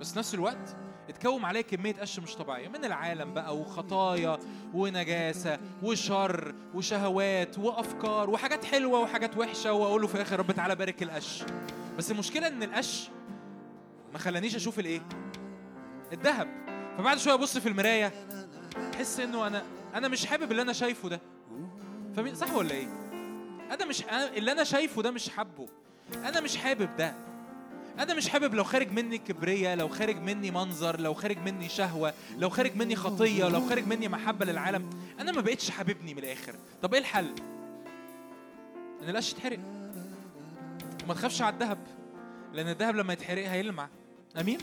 بس 0.00 0.18
نفس 0.18 0.34
الوقت 0.34 0.76
اتكوم 1.08 1.46
عليه 1.46 1.60
كمية 1.60 1.94
قش 1.94 2.18
مش 2.20 2.34
طبيعية 2.36 2.68
من 2.68 2.84
العالم 2.84 3.34
بقى 3.34 3.56
وخطايا 3.56 4.38
ونجاسة 4.74 5.58
وشر 5.82 6.54
وشهوات 6.74 7.58
وأفكار 7.58 8.30
وحاجات 8.30 8.64
حلوة 8.64 9.00
وحاجات 9.00 9.36
وحشة 9.36 9.72
وأقول 9.72 10.00
له 10.02 10.06
في 10.08 10.14
الآخر 10.14 10.38
رب 10.38 10.52
تعالى 10.52 10.74
بارك 10.76 11.02
القش 11.02 11.42
بس 11.98 12.10
المشكلة 12.10 12.46
إن 12.46 12.62
القش 12.62 13.10
ما 14.12 14.18
خلانيش 14.18 14.56
أشوف 14.56 14.78
الإيه؟ 14.78 15.00
الذهب 16.12 16.48
فبعد 16.98 17.18
شوية 17.18 17.34
أبص 17.34 17.58
في 17.58 17.68
المراية 17.68 18.12
أحس 18.94 19.20
إنه 19.20 19.46
أنا 19.46 19.62
أنا 19.94 20.08
مش 20.08 20.26
حابب 20.26 20.50
اللي 20.50 20.62
أنا 20.62 20.72
شايفه 20.72 21.08
ده 21.08 21.20
فمين 22.16 22.34
صح 22.34 22.54
ولا 22.54 22.70
إيه؟ 22.70 23.07
أنا 23.70 23.84
مش 23.84 24.02
اللي 24.10 24.52
أنا 24.52 24.64
شايفه 24.64 25.02
ده 25.02 25.10
مش 25.10 25.28
حابه. 25.28 25.68
أنا 26.14 26.40
مش 26.40 26.56
حابب 26.56 26.96
ده. 26.96 27.14
أنا 27.98 28.14
مش 28.14 28.28
حابب 28.28 28.54
لو 28.54 28.64
خارج 28.64 28.92
مني 28.92 29.18
كبرية 29.18 29.74
لو 29.74 29.88
خارج 29.88 30.16
مني 30.16 30.50
منظر 30.50 31.00
لو 31.00 31.14
خارج 31.14 31.38
مني 31.38 31.68
شهوة 31.68 32.14
لو 32.36 32.50
خارج 32.50 32.76
مني 32.76 32.96
خطية 32.96 33.48
لو 33.48 33.68
خارج 33.68 33.86
مني 33.86 34.08
محبة 34.08 34.44
للعالم. 34.44 34.90
أنا 35.20 35.32
ما 35.32 35.40
بقتش 35.40 35.70
حاببني 35.70 36.14
من 36.14 36.18
الآخر. 36.18 36.54
طب 36.82 36.94
إيه 36.94 37.00
الحل؟ 37.00 37.34
إن 39.02 39.08
القش 39.08 39.32
يتحرق. 39.32 39.58
وما 41.04 41.14
تخافش 41.14 41.42
على 41.42 41.54
الذهب 41.54 41.78
لأن 42.52 42.68
الذهب 42.68 42.96
لما 42.96 43.12
يتحرق 43.12 43.48
هيلمع. 43.48 43.88
أمين؟ 44.40 44.58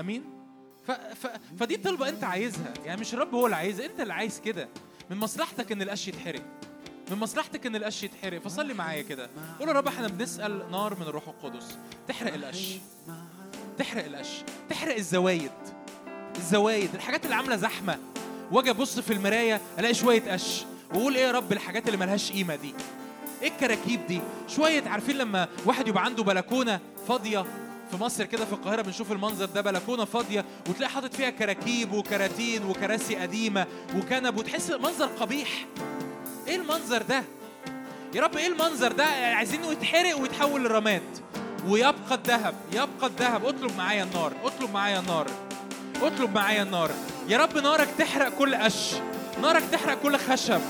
أمين؟ 0.00 0.24
ف... 0.86 0.90
ف... 0.90 1.26
فدي 1.58 1.76
طلبة 1.76 2.08
أنت 2.08 2.24
عايزها. 2.24 2.74
يعني 2.84 3.00
مش 3.00 3.14
الرب 3.14 3.34
هو 3.34 3.46
اللي 3.46 3.56
عايزها 3.56 3.86
أنت 3.86 4.00
اللي 4.00 4.12
عايز 4.14 4.40
كده. 4.40 4.68
من 5.10 5.16
مصلحتك 5.16 5.72
إن 5.72 5.82
القش 5.82 6.08
يتحرق. 6.08 6.42
من 7.10 7.18
مصلحتك 7.18 7.66
إن 7.66 7.76
القش 7.76 8.02
يتحرق. 8.02 8.38
فصلي 8.40 8.74
معايا 8.74 9.02
كده. 9.02 9.30
قول 9.60 9.68
يا 9.68 9.72
رب 9.74 9.86
إحنا 9.88 10.08
بنسأل 10.08 10.70
نار 10.70 10.94
من 10.94 11.02
الروح 11.02 11.28
القدس. 11.28 11.78
تحرق 12.08 12.34
القش. 12.34 12.76
تحرق 13.78 14.04
القش. 14.04 14.28
تحرق 14.70 14.94
الزوايد. 14.96 15.50
الزوايد. 16.36 16.94
الحاجات 16.94 17.24
اللي 17.24 17.34
عاملة 17.36 17.56
زحمة. 17.56 17.98
واجي 18.52 18.70
أبص 18.70 18.98
في 19.00 19.12
المراية 19.12 19.60
ألاقي 19.78 19.94
شوية 19.94 20.32
قش. 20.32 20.64
وأقول 20.94 21.16
إيه 21.16 21.24
يا 21.26 21.32
رب 21.32 21.52
الحاجات 21.52 21.86
اللي 21.86 21.96
ملهاش 21.98 22.32
قيمة 22.32 22.56
دي؟ 22.56 22.74
إيه 23.42 23.48
الكراكيب 23.48 24.06
دي؟ 24.06 24.20
شوية 24.48 24.88
عارفين 24.88 25.18
لما 25.18 25.48
واحد 25.66 25.88
يبقى 25.88 26.04
عنده 26.04 26.22
بلكونة 26.22 26.80
فاضية؟ 27.08 27.44
في 27.90 27.96
مصر 27.96 28.24
كده 28.24 28.44
في 28.44 28.52
القاهرة 28.52 28.82
بنشوف 28.82 29.12
المنظر 29.12 29.44
ده 29.44 29.60
بلكونة 29.60 30.04
فاضية 30.04 30.44
وتلاقي 30.68 30.90
حاطط 30.90 31.14
فيها 31.14 31.30
كراكيب 31.30 31.92
وكراتين 31.92 32.64
وكراسي 32.64 33.16
قديمة 33.16 33.66
وكنب 33.96 34.36
وتحس 34.38 34.70
منظر 34.70 35.06
قبيح. 35.06 35.66
إيه 36.56 36.62
المنظر 36.62 37.02
ده؟ 37.02 37.22
يا 38.14 38.22
رب 38.22 38.36
إيه 38.36 38.46
المنظر 38.46 38.92
ده؟ 38.92 39.04
عايزينه 39.04 39.72
يتحرق 39.72 40.18
ويتحول 40.18 40.64
لرماد. 40.64 41.02
ويبقى 41.68 42.14
الذهب 42.14 42.54
يبقى 42.72 43.06
الذهب. 43.06 43.44
اطلب 43.44 43.76
معايا 43.78 44.02
النار 44.02 44.32
اطلب 44.44 44.72
معايا 44.74 45.00
النار 45.00 45.26
اطلب 46.02 46.34
معايا 46.34 46.62
النار. 46.62 46.90
يا 47.28 47.38
رب 47.38 47.58
نارك 47.58 47.88
تحرق 47.98 48.28
كل 48.28 48.54
قش 48.54 48.94
نارك 49.42 49.62
تحرق 49.72 49.98
كل 50.02 50.18
خشب 50.18 50.60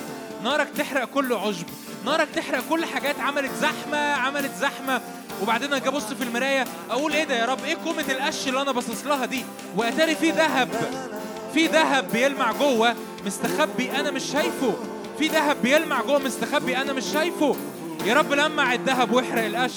نارك 0.44 0.68
تحرق 0.78 1.04
كل 1.04 1.32
عشب 1.32 1.66
نارك 2.04 2.28
تحرق 2.36 2.62
كل 2.68 2.84
حاجات 2.84 3.20
عملت 3.20 3.52
زحمة 3.60 3.98
عملت 4.12 4.54
زحمة. 4.60 5.00
وبعدين 5.42 5.74
أجي 5.74 5.88
ابص 5.88 6.04
في 6.04 6.24
المراية 6.24 6.64
أقول 6.90 7.12
إيه 7.12 7.24
ده 7.24 7.34
يا 7.36 7.44
رب؟ 7.44 7.64
إيه 7.64 7.74
كومه 7.84 8.04
القش 8.08 8.48
اللي 8.48 8.62
أنا 8.62 8.72
باصص 8.72 9.06
لها 9.06 9.26
دي؟ 9.26 9.44
واتاري 9.76 10.14
في 10.14 10.30
ذهب 10.30 10.68
في 11.54 11.66
ذهب 11.66 12.12
بيلمع 12.12 12.52
جوه. 12.52 12.94
مستخبي 13.26 13.90
أنا 13.90 14.10
مش 14.10 14.22
شايفه. 14.32 14.74
في 15.18 15.28
ذهب 15.28 15.56
بيلمع 15.62 16.02
جوه 16.02 16.18
مستخبي 16.18 16.76
أنا 16.76 16.92
مش 16.92 17.04
شايفه. 17.12 17.56
يا 18.04 18.14
رب 18.14 18.32
لمع 18.32 18.72
الذهب 18.72 19.12
واحرق 19.12 19.44
القش. 19.44 19.76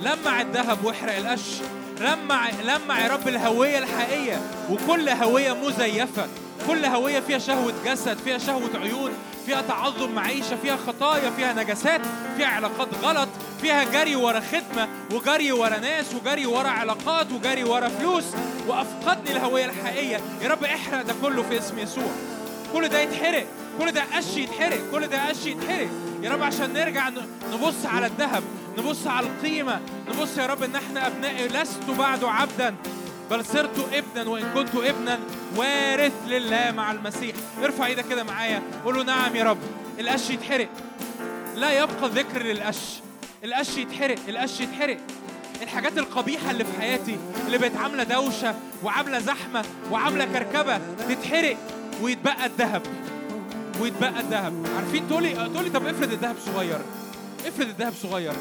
لمع 0.00 0.40
الذهب 0.40 0.84
واحرق 0.84 1.16
القش. 1.16 1.44
لمع 2.00 2.50
لمع 2.50 3.00
يا 3.00 3.08
رب 3.08 3.28
الهوية 3.28 3.78
الحقيقية. 3.78 4.40
وكل 4.70 5.08
هوية 5.08 5.52
مزيفة. 5.52 6.26
كل 6.66 6.84
هوية 6.84 7.20
فيها 7.20 7.38
شهوة 7.38 7.72
جسد 7.84 8.18
فيها 8.18 8.38
شهوة 8.38 8.70
عيون 8.74 9.12
فيها 9.46 9.62
تعظم 9.62 10.12
معيشة 10.12 10.56
فيها 10.62 10.76
خطايا 10.76 11.30
فيها 11.30 11.52
نجاسات 11.52 12.00
فيها 12.36 12.46
علاقات 12.46 12.88
غلط 13.02 13.28
فيها 13.62 13.84
جري 13.84 14.16
ورا 14.16 14.40
خدمة 14.40 14.88
وجري 15.12 15.52
ورا 15.52 15.78
ناس 15.78 16.14
وجري 16.14 16.46
ورا 16.46 16.68
علاقات 16.68 17.32
وجري 17.32 17.64
ورا 17.64 17.88
فلوس. 17.88 18.24
وأفقدني 18.68 19.36
الهوية 19.36 19.64
الحقيقية. 19.64 20.20
يا 20.42 20.48
رب 20.48 20.64
احرق 20.64 21.02
ده 21.02 21.14
كله 21.22 21.42
في 21.42 21.58
اسم 21.58 21.78
يسوع. 21.78 22.10
كل 22.72 22.88
ده 22.88 23.00
يتحرق. 23.00 23.46
كل 23.78 23.92
ده 23.92 24.02
قش 24.16 24.36
يتحرق 24.36 24.90
كل 24.92 25.06
ده 25.06 25.28
قش 25.28 25.46
يتحرق. 25.46 25.88
يا 26.22 26.30
رب 26.30 26.42
عشان 26.42 26.72
نرجع 26.72 27.08
نبص 27.52 27.86
على 27.86 28.06
الذهب 28.06 28.42
نبص 28.78 29.06
على 29.06 29.26
القيمة 29.26 29.80
نبص 30.08 30.38
يا 30.38 30.46
رب 30.46 30.62
إن 30.62 30.76
إحنا 30.76 31.06
أبناء 31.06 31.46
لست 31.46 31.90
بعد 31.98 32.24
عبدا 32.24 32.74
بل 33.30 33.44
صرت 33.44 33.88
ابنا 33.92 34.30
وإن 34.30 34.44
كنت 34.54 34.74
ابنا 34.74 35.18
وارث 35.56 36.12
لله 36.28 36.70
مع 36.76 36.92
المسيح. 36.92 37.36
ارفع 37.64 37.86
إيدك 37.86 38.08
كده 38.08 38.24
معايا 38.24 38.62
قول 38.84 38.96
له 38.96 39.02
نعم 39.02 39.36
يا 39.36 39.44
رب. 39.44 39.58
القش 40.00 40.30
يتحرق. 40.30 40.68
لا 41.56 41.82
يبقى 41.82 42.08
ذكر 42.08 42.42
للقش. 42.42 42.78
القش 43.44 43.76
يتحرق 43.76 44.18
القش 44.28 44.60
يتحرق. 44.60 44.98
الحاجات 45.62 45.98
القبيحة 45.98 46.50
اللي 46.50 46.64
في 46.64 46.80
حياتي 46.80 47.16
اللي 47.46 47.58
بقت 47.58 47.76
عاملة 47.76 48.02
دوشة 48.02 48.54
وعاملة 48.84 49.18
زحمة 49.18 49.64
وعاملة 49.90 50.24
كركبة 50.24 50.80
تتحرق 51.08 51.56
ويتبقى 52.02 52.46
الذهب. 52.46 52.82
ويتبقى 53.80 54.20
الذهب. 54.20 54.66
عارفين 54.76 55.08
تقولي 55.08 55.34
تقولي 55.34 55.70
طب 55.70 55.86
افرض 55.86 56.12
الذهب 56.12 56.36
صغير. 56.38 56.80
افرض 57.46 57.68
الذهب 57.68 57.92
صغير. 57.92 58.32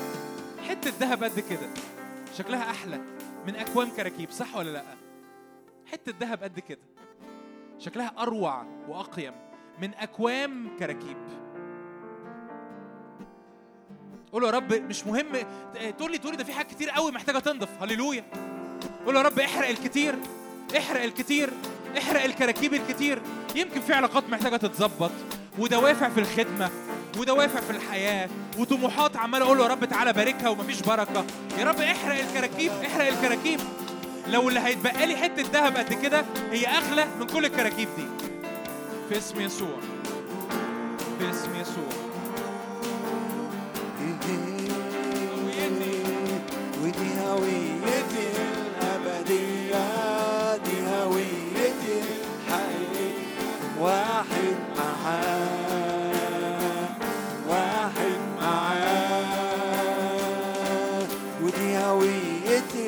حتة 0.70 0.94
ذهب 1.00 1.24
قد 1.24 1.40
كده. 1.40 1.70
شكلها 2.38 2.70
أحلى. 2.72 3.00
من 3.48 3.56
أكوام 3.56 3.90
كراكيب 3.90 4.32
صح 4.32 4.56
ولا 4.56 4.70
لأ؟ 4.70 4.84
حتة 5.92 6.14
ذهب 6.20 6.44
قد 6.44 6.60
كده. 6.60 6.82
شكلها 7.80 8.14
أروع 8.18 8.66
وأقيم. 8.88 9.34
من 9.82 9.94
أكوام 9.94 10.78
كراكيب. 10.80 11.18
قول 14.32 14.44
يا 14.44 14.50
رب 14.50 14.74
مش 14.74 15.08
مهم. 15.08 15.26
تقول 15.98 16.12
لي 16.12 16.18
تقول 16.18 16.32
لي 16.32 16.38
ده 16.38 16.44
في 16.44 16.54
حاجات 16.54 16.72
كتير 16.72 16.90
قوي 16.90 17.12
محتاجة 17.12 17.40
تنضف. 17.40 17.84
هللويا. 17.84 18.24
قول 19.06 19.16
يا 19.16 19.22
رب 19.22 19.40
احرق 19.40 19.68
الكتير. 19.68 20.16
احرق 20.78 21.04
الكتير. 21.04 21.54
احرق 21.98 22.24
الكراكيب 22.24 22.74
الكتير 22.74 23.22
يمكن 23.56 23.82
في 23.82 23.94
علاقات 23.94 24.30
محتاجه 24.30 24.58
تتظبط 24.58 25.12
ودوافع 25.58 26.10
في 26.10 26.20
الخدمه 26.20 26.70
ودوافع 27.18 27.60
في 27.60 27.70
الحياة 27.72 28.30
وطموحات 28.58 29.18
عمال 29.18 29.42
أقول 29.42 29.58
له 29.58 29.64
يا 29.64 29.70
رب 29.70 29.86
تعالى 29.86 30.14
باركها 30.14 30.50
ومفيش 30.50 30.82
بركه 30.82 31.26
يا 31.60 31.66
رب 31.66 31.80
احرق 31.82 32.20
الكراكيب 32.20 32.72
احرق 32.86 33.08
الكراكيب 33.08 33.60
لو 34.28 34.50
اللي 34.50 34.60
هيتبقى 34.60 35.08
لي 35.08 35.16
حتة 35.16 35.44
ذهب 35.54 35.78
قد 35.78 35.94
كده 35.94 36.26
هي 36.52 36.66
اغلى 36.68 37.06
من 37.20 37.28
كل 37.28 37.46
الكراكيب 37.46 37.88
دي 37.98 38.06
في 39.10 39.18
اسم 39.18 39.42
يسوع 39.42 39.78
في 41.20 41.30
اسم 41.30 41.56
يسوع 41.62 41.90
ودي 46.84 47.10
هويتي 47.28 47.76
الأبدية 47.84 48.55
واحد 53.86 54.58
معاه 54.78 55.76
ودي 61.44 61.78
هويتي 61.78 62.86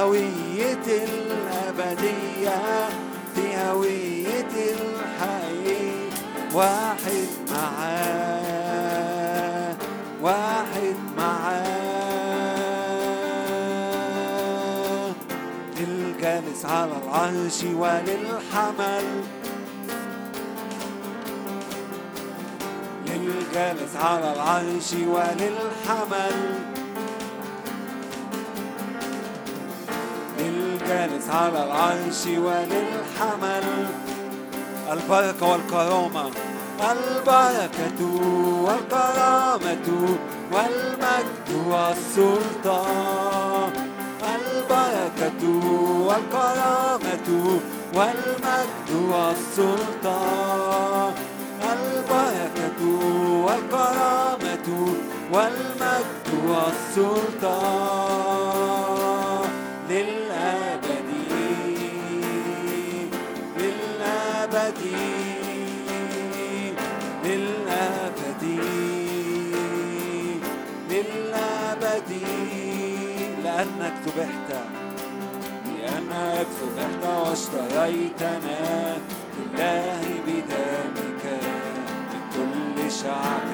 هويتي 0.00 1.04
الأبدية 1.04 2.88
دي 3.36 3.56
هويتي 3.56 4.64
الحقيقية 4.74 6.10
واحد 6.54 7.28
معاه 7.50 8.82
واحد 10.22 10.96
معاه. 11.16 11.72
الجالس 15.80 16.64
على 16.64 16.92
العرش 17.04 17.62
وللحمل. 17.64 19.06
للجالس 23.06 23.96
على 23.96 24.32
العرش 24.32 24.92
وللحمل. 24.92 26.38
الجالس 30.38 31.30
على 31.30 31.64
العرش 31.64 32.26
وللحمل. 32.26 33.86
البركة 34.92 35.46
والكرامة 35.50 36.30
البركة 36.90 38.00
والكرامة 38.62 39.88
والمجد 40.52 41.48
والسلطان. 41.68 43.72
البركة 44.34 45.42
والكرامة 46.06 47.28
والمجد 47.94 48.90
والسلطان. 49.12 51.12
البركة 51.72 52.80
والكرامة 53.46 54.68
والمجد 55.32 56.28
والسلطان. 56.48 58.22
لأنك 73.62 73.94
ذبحت 74.06 74.50
لأنك 75.78 76.46
ذبحت 76.62 77.04
واشتريتنا 77.04 78.96
لله 79.38 80.00
بدمك 80.26 81.24
من 82.10 82.22
كل 82.34 82.92
شعب 82.92 83.50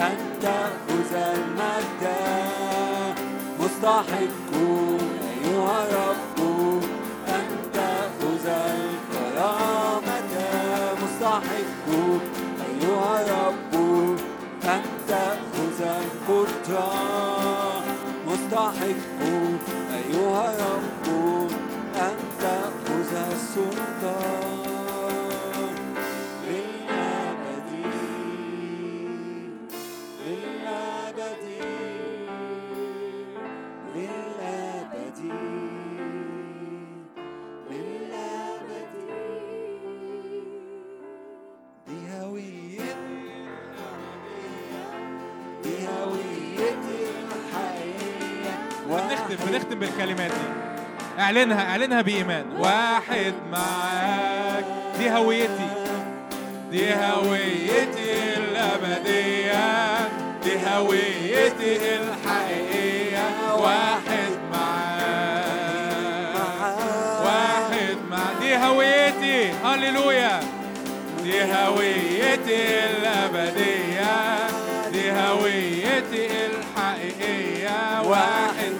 أن 0.00 0.16
تأخذ 0.42 1.14
المجد 1.14 2.02
مستحق 3.60 4.52
أيها 5.44 5.84
الرب 5.88 6.38
أن 7.28 7.46
تأخذ 7.72 8.46
الكرامة 8.46 10.34
مستحق 11.02 11.86
أيها 12.68 13.22
الرب 13.22 13.74
أن 14.64 14.82
تأخذ 15.08 15.80
القدرة 15.82 16.92
مستحق 18.26 19.20
أيها 19.94 20.54
الرب 20.54 21.50
أن 21.96 22.16
تأخذ 22.40 23.32
السلطان 23.32 24.55
بنختم 49.46 49.78
بالكلمات 49.78 50.30
دي. 50.30 50.48
اعلنها 51.18 51.70
اعلنها 51.70 52.02
بإيمان. 52.02 52.44
واحد 52.58 53.34
معاك. 53.52 54.64
دي 54.98 55.10
هويتي. 55.10 55.68
دي 56.70 56.94
هويتي 56.94 58.34
الأبدية. 58.36 60.08
دي 60.44 60.52
هويتي 60.66 61.96
الحقيقية. 61.96 63.54
واحد 63.54 64.32
معاك. 64.52 66.34
واحد 67.24 67.96
مع 68.10 68.32
دي 68.40 68.56
هويتي. 68.56 69.52
هللويا. 69.64 70.40
دي 71.22 71.42
هويتي 71.42 72.84
الأبدية. 72.84 74.14
دي 74.92 75.12
هويتي 75.12 76.28
الحقيقية. 76.46 78.02
واحد 78.04 78.75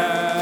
معاه 0.00 0.39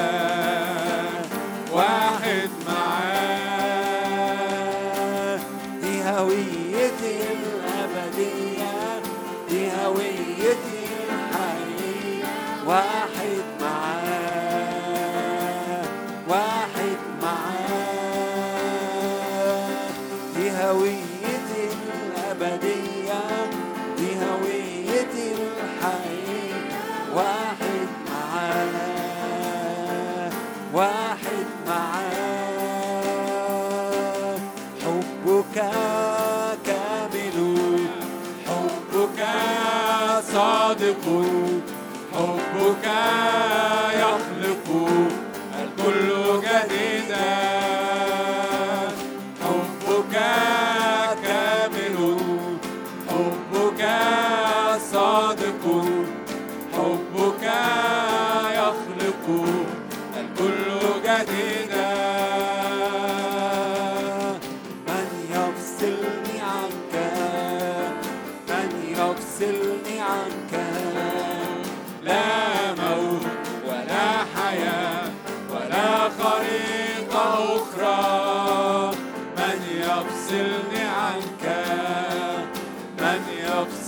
حبك 42.98 43.77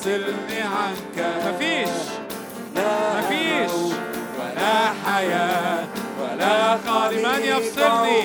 يفصلني 0.00 0.60
عنك. 0.60 1.26
مفيش. 1.46 1.88
لا 2.74 3.20
مفيش. 3.20 3.70
موت 3.72 3.94
ولا 4.38 4.92
حياة 5.06 5.84
ولا 6.20 6.78
خالي 6.86 7.22
من 7.22 7.40
يفصلني. 7.42 8.22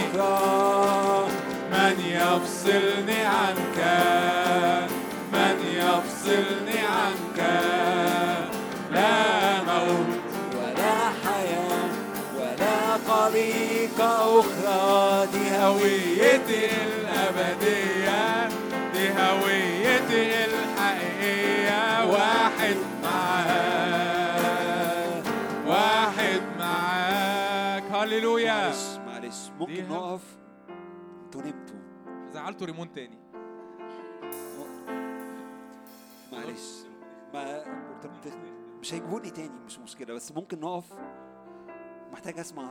من 1.72 1.98
يفصلني 2.06 3.26
عنك؟ 3.26 3.78
من 5.34 5.58
يفصلني 5.76 6.80
عنك؟ 6.80 7.40
لا 8.92 9.62
موت 9.64 10.22
ولا 10.56 10.98
حياة 11.26 11.90
ولا 12.40 12.98
طريقة 13.08 14.40
أخرى. 14.40 15.28
دي 15.34 15.58
هويتي 15.58 16.70
الأبدية. 16.86 18.50
دي 18.94 19.10
هويتي 19.10 20.45
الحقيقية 20.45 20.65
معلش 29.35 29.49
ممكن 29.59 29.88
نقف. 29.89 30.38
أنتوا 31.25 31.41
نمتوا. 31.41 32.30
زعلتوا 32.31 32.67
ريمون 32.67 32.91
تاني. 32.91 33.17
معلش. 36.31 36.83
ما 37.33 37.64
مش 38.81 38.93
هيجيبوني 38.93 39.30
تاني 39.30 39.59
مش 39.65 39.80
مشكلة 39.80 40.14
بس 40.14 40.31
ممكن 40.31 40.59
نقف. 40.59 40.93
محتاج 42.11 42.39
أسمع 42.39 42.69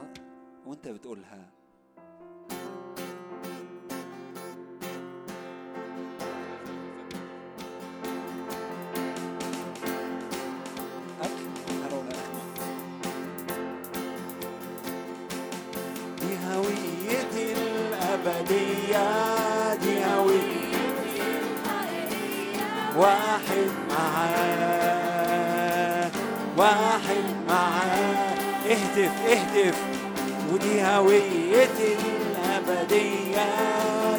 وأنت 0.66 0.88
بتقولها. 0.88 1.50
الأبدية 18.50 19.74
دي 19.74 20.04
هويتي 20.04 20.64
واحد 22.96 23.70
معاه 23.90 25.30
واحد 26.58 27.24
معاه. 27.48 28.34
اهتف 28.70 29.12
اهتف 29.28 29.76
ودي 30.52 30.82
هويتي 30.82 31.96
الأبدية 32.04 33.48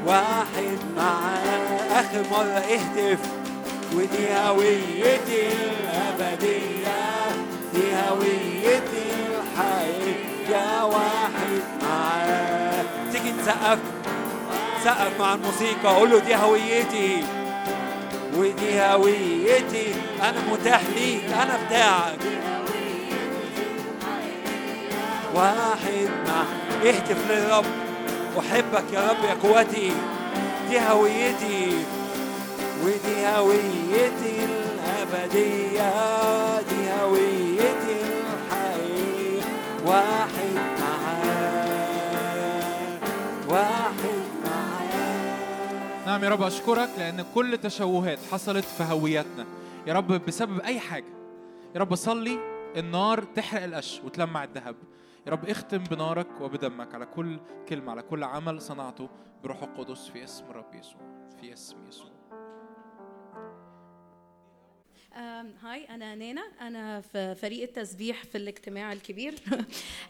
واحد 0.05 0.79
معاه. 0.97 1.99
آخر 1.99 2.23
مرة 2.31 2.59
اهتف 2.59 3.19
ودي 3.95 4.25
هويتي 4.47 5.41
الأبدية. 5.47 6.88
دي 7.79 7.95
هويتي 8.09 9.07
الحقيقية 9.29 10.85
واحد 10.85 11.61
معاه 11.81 12.83
تيجي 13.11 13.31
نسقف 13.31 13.79
سقف 14.83 15.19
مع 15.19 15.33
الموسيقى. 15.33 15.95
قول 15.95 16.09
له 16.09 16.19
دي 16.19 16.35
هويتي. 16.35 17.23
ودي 18.35 18.81
هويتي. 18.81 19.93
أنا 20.21 20.41
متاح 20.51 20.81
ليك. 20.95 21.23
أنا 21.33 21.59
بتاعك. 21.67 22.19
واحد 25.35 26.09
مع 26.27 26.43
اهتف 26.89 27.31
للرب. 27.31 27.65
أحبك 28.39 28.83
يا 28.93 29.09
رب 29.09 29.23
يا 29.23 29.33
قوتي. 29.43 29.91
دي 30.69 30.79
هويتي. 30.79 31.85
ودي 32.83 33.27
هويتي 33.37 34.45
الأبدية. 34.45 36.48
نعم 46.05 46.23
يا 46.23 46.29
رب 46.29 46.41
أشكرك 46.41 46.89
لأن 46.97 47.25
كل 47.35 47.57
تشوهات 47.57 48.19
حصلت 48.31 48.65
في 48.65 48.83
هويتنا. 48.83 49.45
يا 49.87 49.93
رب 49.93 50.07
بسبب 50.07 50.59
أي 50.59 50.79
حاجة. 50.79 51.13
يا 51.75 51.79
رب 51.79 51.95
صلي 51.95 52.39
النار 52.77 53.23
تحرق 53.23 53.63
القش 53.63 54.01
وتلمع 54.05 54.43
الذهب. 54.43 54.75
يا 55.27 55.31
رب 55.31 55.49
اختم 55.49 55.77
بنارك 55.77 56.27
وبدمك 56.41 56.95
على 56.95 57.05
كل 57.05 57.39
كلمة 57.69 57.91
على 57.91 58.01
كل 58.01 58.23
عمل 58.23 58.61
صنعته 58.61 59.09
بروح 59.43 59.63
القدس 59.63 60.07
في 60.07 60.23
اسم 60.23 60.45
الرب 60.49 60.73
يسوع 60.73 61.01
في 61.41 61.53
اسم 61.53 61.75
يسوع. 61.87 62.08
هاي 65.15 65.85
أنا 65.89 66.15
نانا 66.15 66.41
أنا 66.61 67.01
في 67.01 67.35
فريق 67.35 67.61
التسبيح 67.63 68.23
في 68.23 68.37
الاجتماع 68.37 68.93
الكبير. 68.93 69.33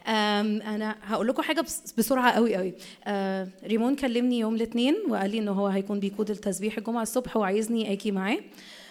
أم، 0.07 0.61
أنا 0.75 0.95
هقول 1.01 1.27
لكم 1.27 1.41
حاجة 1.41 1.61
بس- 1.61 1.93
بسرعة 1.97 2.31
قوي 2.31 2.55
قوي. 2.55 2.73
أه، 3.07 3.47
ريمون 3.63 3.95
كلمني 3.95 4.39
يوم 4.39 4.55
الاثنين 4.55 4.95
وقال 5.09 5.29
لي 5.31 5.39
إن 5.39 5.47
هو 5.47 5.67
هيكون 5.67 5.99
بيقود 5.99 6.29
التسبيح 6.29 6.77
الجمعة 6.77 7.01
الصبح 7.01 7.37
وعايزني 7.37 7.91
أجي 7.91 8.11
معاه. 8.11 8.37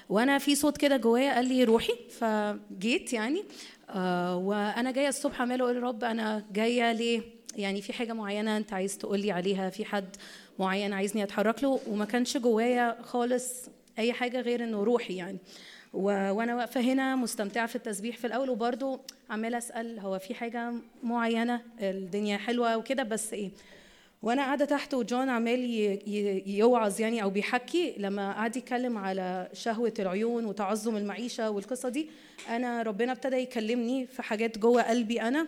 وأنا 0.09 0.39
في 0.39 0.55
صوت 0.55 0.77
كده 0.77 0.97
جوايا 0.97 1.35
قال 1.35 1.45
لي 1.49 1.65
روحي. 1.65 1.93
فجيت 2.11 3.12
يعني. 3.12 3.45
أه، 3.91 4.37
وأنا 4.37 4.91
جاية 4.91 5.09
الصبح 5.09 5.43
عمالة 5.43 5.65
أقول 5.65 5.77
يا 5.77 5.81
رب 5.81 6.05
أنا 6.05 6.45
جاية 6.53 6.93
ليه؟ 6.93 7.23
يعني 7.57 7.83
في 7.83 7.93
حاجة 7.93 8.12
معينة 8.12 8.57
أنت 8.57 8.73
عايز 8.73 8.99
تقول 8.99 9.20
لي 9.20 9.31
عليها؟ 9.33 9.70
في 9.70 9.85
حد 9.85 10.17
معين 10.59 10.93
عايزني 10.93 11.23
أتحرك 11.23 11.62
له؟ 11.65 11.81
وما 11.89 12.05
كانش 12.05 12.37
جوايا 12.37 12.99
خالص 13.03 13.69
أي 13.99 14.12
حاجة 14.12 14.41
غير 14.41 14.65
إنه 14.65 14.83
روحي 14.85 15.17
يعني. 15.17 15.39
وأنا 15.92 16.57
واقفة 16.57 16.81
هنا 16.81 17.17
مستمتعة 17.17 17.67
في 17.67 17.76
التسبيح 17.76 18.17
في 18.17 18.26
الأول 18.26 18.50
وبرضه 18.50 19.00
عمالة 19.31 19.58
أسأل 19.58 19.99
هو 19.99 20.18
في 20.18 20.34
حاجة 20.34 20.73
معينة؟ 21.02 21.62
الدنيا 21.81 22.36
حلوة 22.39 22.76
وكده 22.76 23.02
بس 23.02 23.33
إيه 23.33 23.50
وأنا 24.23 24.42
قاعدة 24.42 24.65
تحت 24.65 24.94
وجون 24.94 25.28
عمال 25.28 25.60
يوعظ 26.47 27.00
يعني 27.00 27.23
أو 27.23 27.31
بيحكي 27.31 27.94
لما 27.99 28.33
قعد 28.33 28.57
يتكلم 28.57 28.99
على 28.99 29.49
شهوة 29.52 29.94
العيون 29.99 30.44
وتعظم 30.44 30.97
المعيشة 30.97 31.50
والقصة 31.50 31.89
دي 31.89 32.10
أنا 32.49 32.83
ربنا 32.83 33.12
ابتدى 33.12 33.36
يكلمني 33.36 34.07
في 34.07 34.23
حاجات 34.23 34.58
جوه 34.58 34.83
قلبي 34.83 35.23
أنا 35.23 35.47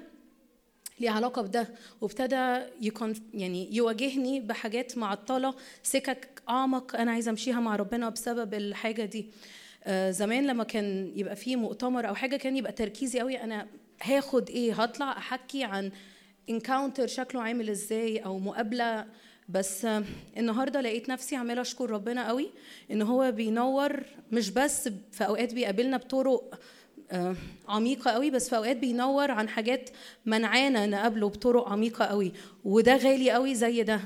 ليه 1.00 1.10
علاقة 1.10 1.42
بده 1.42 1.68
وابتدى 2.00 2.58
يكون 2.80 3.14
يعني 3.34 3.76
يواجهني 3.76 4.40
بحاجات 4.40 4.98
معطلة 4.98 5.54
سكك 5.82 6.42
أعمق 6.48 6.96
أنا 6.96 7.10
عايزة 7.12 7.30
أمشيها 7.30 7.60
مع 7.60 7.76
ربنا 7.76 8.08
بسبب 8.08 8.54
الحاجة 8.54 9.04
دي. 9.04 9.26
زمان 10.10 10.46
لما 10.46 10.64
كان 10.64 11.12
يبقى 11.16 11.36
فيه 11.36 11.56
مؤتمر 11.56 12.08
أو 12.08 12.14
حاجة 12.14 12.36
كان 12.36 12.56
يبقى 12.56 12.72
تركيزي 12.72 13.20
قوي 13.20 13.42
أنا 13.42 13.66
هاخد 14.02 14.50
إيه 14.50 14.82
هطلع 14.82 15.12
أحكي 15.12 15.64
عن 15.64 15.90
انكاونتر 16.50 17.06
شكله 17.06 17.42
عامل 17.42 17.70
إزاي 17.70 18.18
أو 18.18 18.38
مقابلة. 18.38 19.06
بس 19.48 19.84
آه، 19.84 20.04
النهارده 20.36 20.80
لقيت 20.80 21.08
نفسي 21.08 21.36
عمالة 21.36 21.60
أشكر 21.60 21.90
ربنا 21.90 22.28
قوي 22.28 22.50
إن 22.90 23.02
هو 23.02 23.32
بينور 23.32 24.02
مش 24.32 24.50
بس 24.50 24.88
في 25.12 25.26
أوقات 25.26 25.54
بيقابلنا 25.54 25.96
بطرق 25.96 26.60
آه، 27.10 27.36
عميقة 27.68 28.10
قوي 28.10 28.30
بس 28.30 28.48
في 28.48 28.56
أوقات 28.56 28.76
بينور 28.76 29.30
عن 29.30 29.48
حاجات 29.48 29.90
منعانا 30.26 30.86
نقابله 30.86 31.28
بطرق 31.28 31.68
عميقة 31.68 32.04
قوي. 32.04 32.32
وده 32.64 32.96
غالي 32.96 33.30
قوي 33.30 33.54
زي 33.54 33.82
ده. 33.82 34.00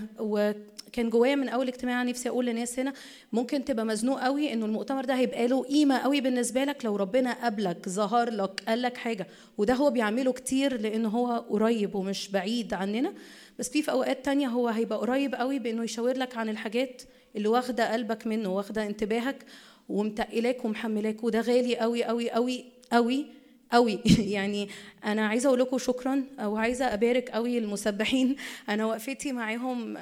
وكان 0.94 1.10
جوايا 1.10 1.34
من 1.34 1.48
أول 1.48 1.68
اجتماع 1.68 2.02
نفسي 2.02 2.28
أقول 2.28 2.47
لناس 2.47 2.78
هنا 2.78 2.92
ممكن 3.32 3.64
تبقى 3.64 3.84
مزنوق 3.86 4.20
قوي 4.20 4.52
إنه 4.52 4.66
المؤتمر 4.66 5.05
ده 5.05 5.14
هيبقى 5.14 5.48
له 5.48 5.62
قيمة 5.62 5.98
قوي 5.98 6.20
بالنسبة 6.20 6.64
لك 6.64 6.84
لو 6.84 6.97
ربنا 6.97 7.32
قابلك 7.32 7.89
ظهر 7.89 8.31
لك 8.31 8.62
قال 8.68 8.82
لك 8.82 8.97
حاجة. 8.97 9.26
وده 9.58 9.74
هو 9.74 9.90
بيعمله 9.90 10.32
كتير 10.32 10.81
لأنه 10.81 11.08
هو 11.08 11.44
قريب 11.50 11.94
ومش 11.94 12.28
بعيد 12.28 12.74
عننا. 12.74 13.12
بس 13.58 13.70
في 13.70 13.82
في 13.82 13.90
أوقات 13.90 14.24
تانية 14.24 14.48
هو 14.48 14.68
هيبقى 14.68 14.98
قريب 14.98 15.34
قوي 15.34 15.58
بإنه 15.58 15.84
يشاور 15.84 16.16
لك 16.16 16.36
عن 16.36 16.48
الحاجات 16.48 17.02
اللي 17.36 17.48
واخدة 17.48 17.92
قلبك 17.92 18.26
منه 18.26 18.48
واخدة 18.48 18.86
انتباهك 18.86 19.44
ومتقلاك 19.89 20.64
ومحملاك. 20.64 21.24
وده 21.24 21.40
غالي 21.40 21.76
قوي 21.76 22.05
قوي 22.05 22.31
قوي 22.31 22.64
قوي 22.92 23.26
قوي. 23.73 23.98
يعني 24.36 24.68
أنا 25.05 25.26
عايزة 25.26 25.48
أقول 25.48 25.60
لكم 25.60 25.78
شكرا 25.78 26.24
وعايزة 26.42 26.84
أبارك 26.94 27.31
قوي 27.31 27.58
المسبحين 27.58 28.36
أنا 28.68 28.86
وقفتي 28.86 29.32
معاهم 29.32 29.97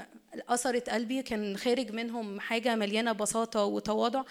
اثرت 0.48 0.90
قلبي 0.90 1.22
كان 1.22 1.56
خارج 1.56 1.92
منهم 1.92 2.40
حاجة 2.40 2.74
مليانة 2.74 3.12
بساطة 3.12 3.64
وتواضع. 3.64 4.22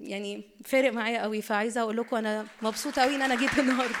يعني 0.00 0.42
فارق 0.64 0.92
معايا 0.92 1.22
قوي. 1.22 1.42
فعايزة 1.42 1.80
أقول 1.80 1.96
لكم 1.96 2.16
أنا 2.16 2.46
مبسوطة 2.62 3.02
قوي 3.02 3.14
إن 3.14 3.22
أنا 3.22 3.34
جيت 3.34 3.58
النهارده. 3.58 3.96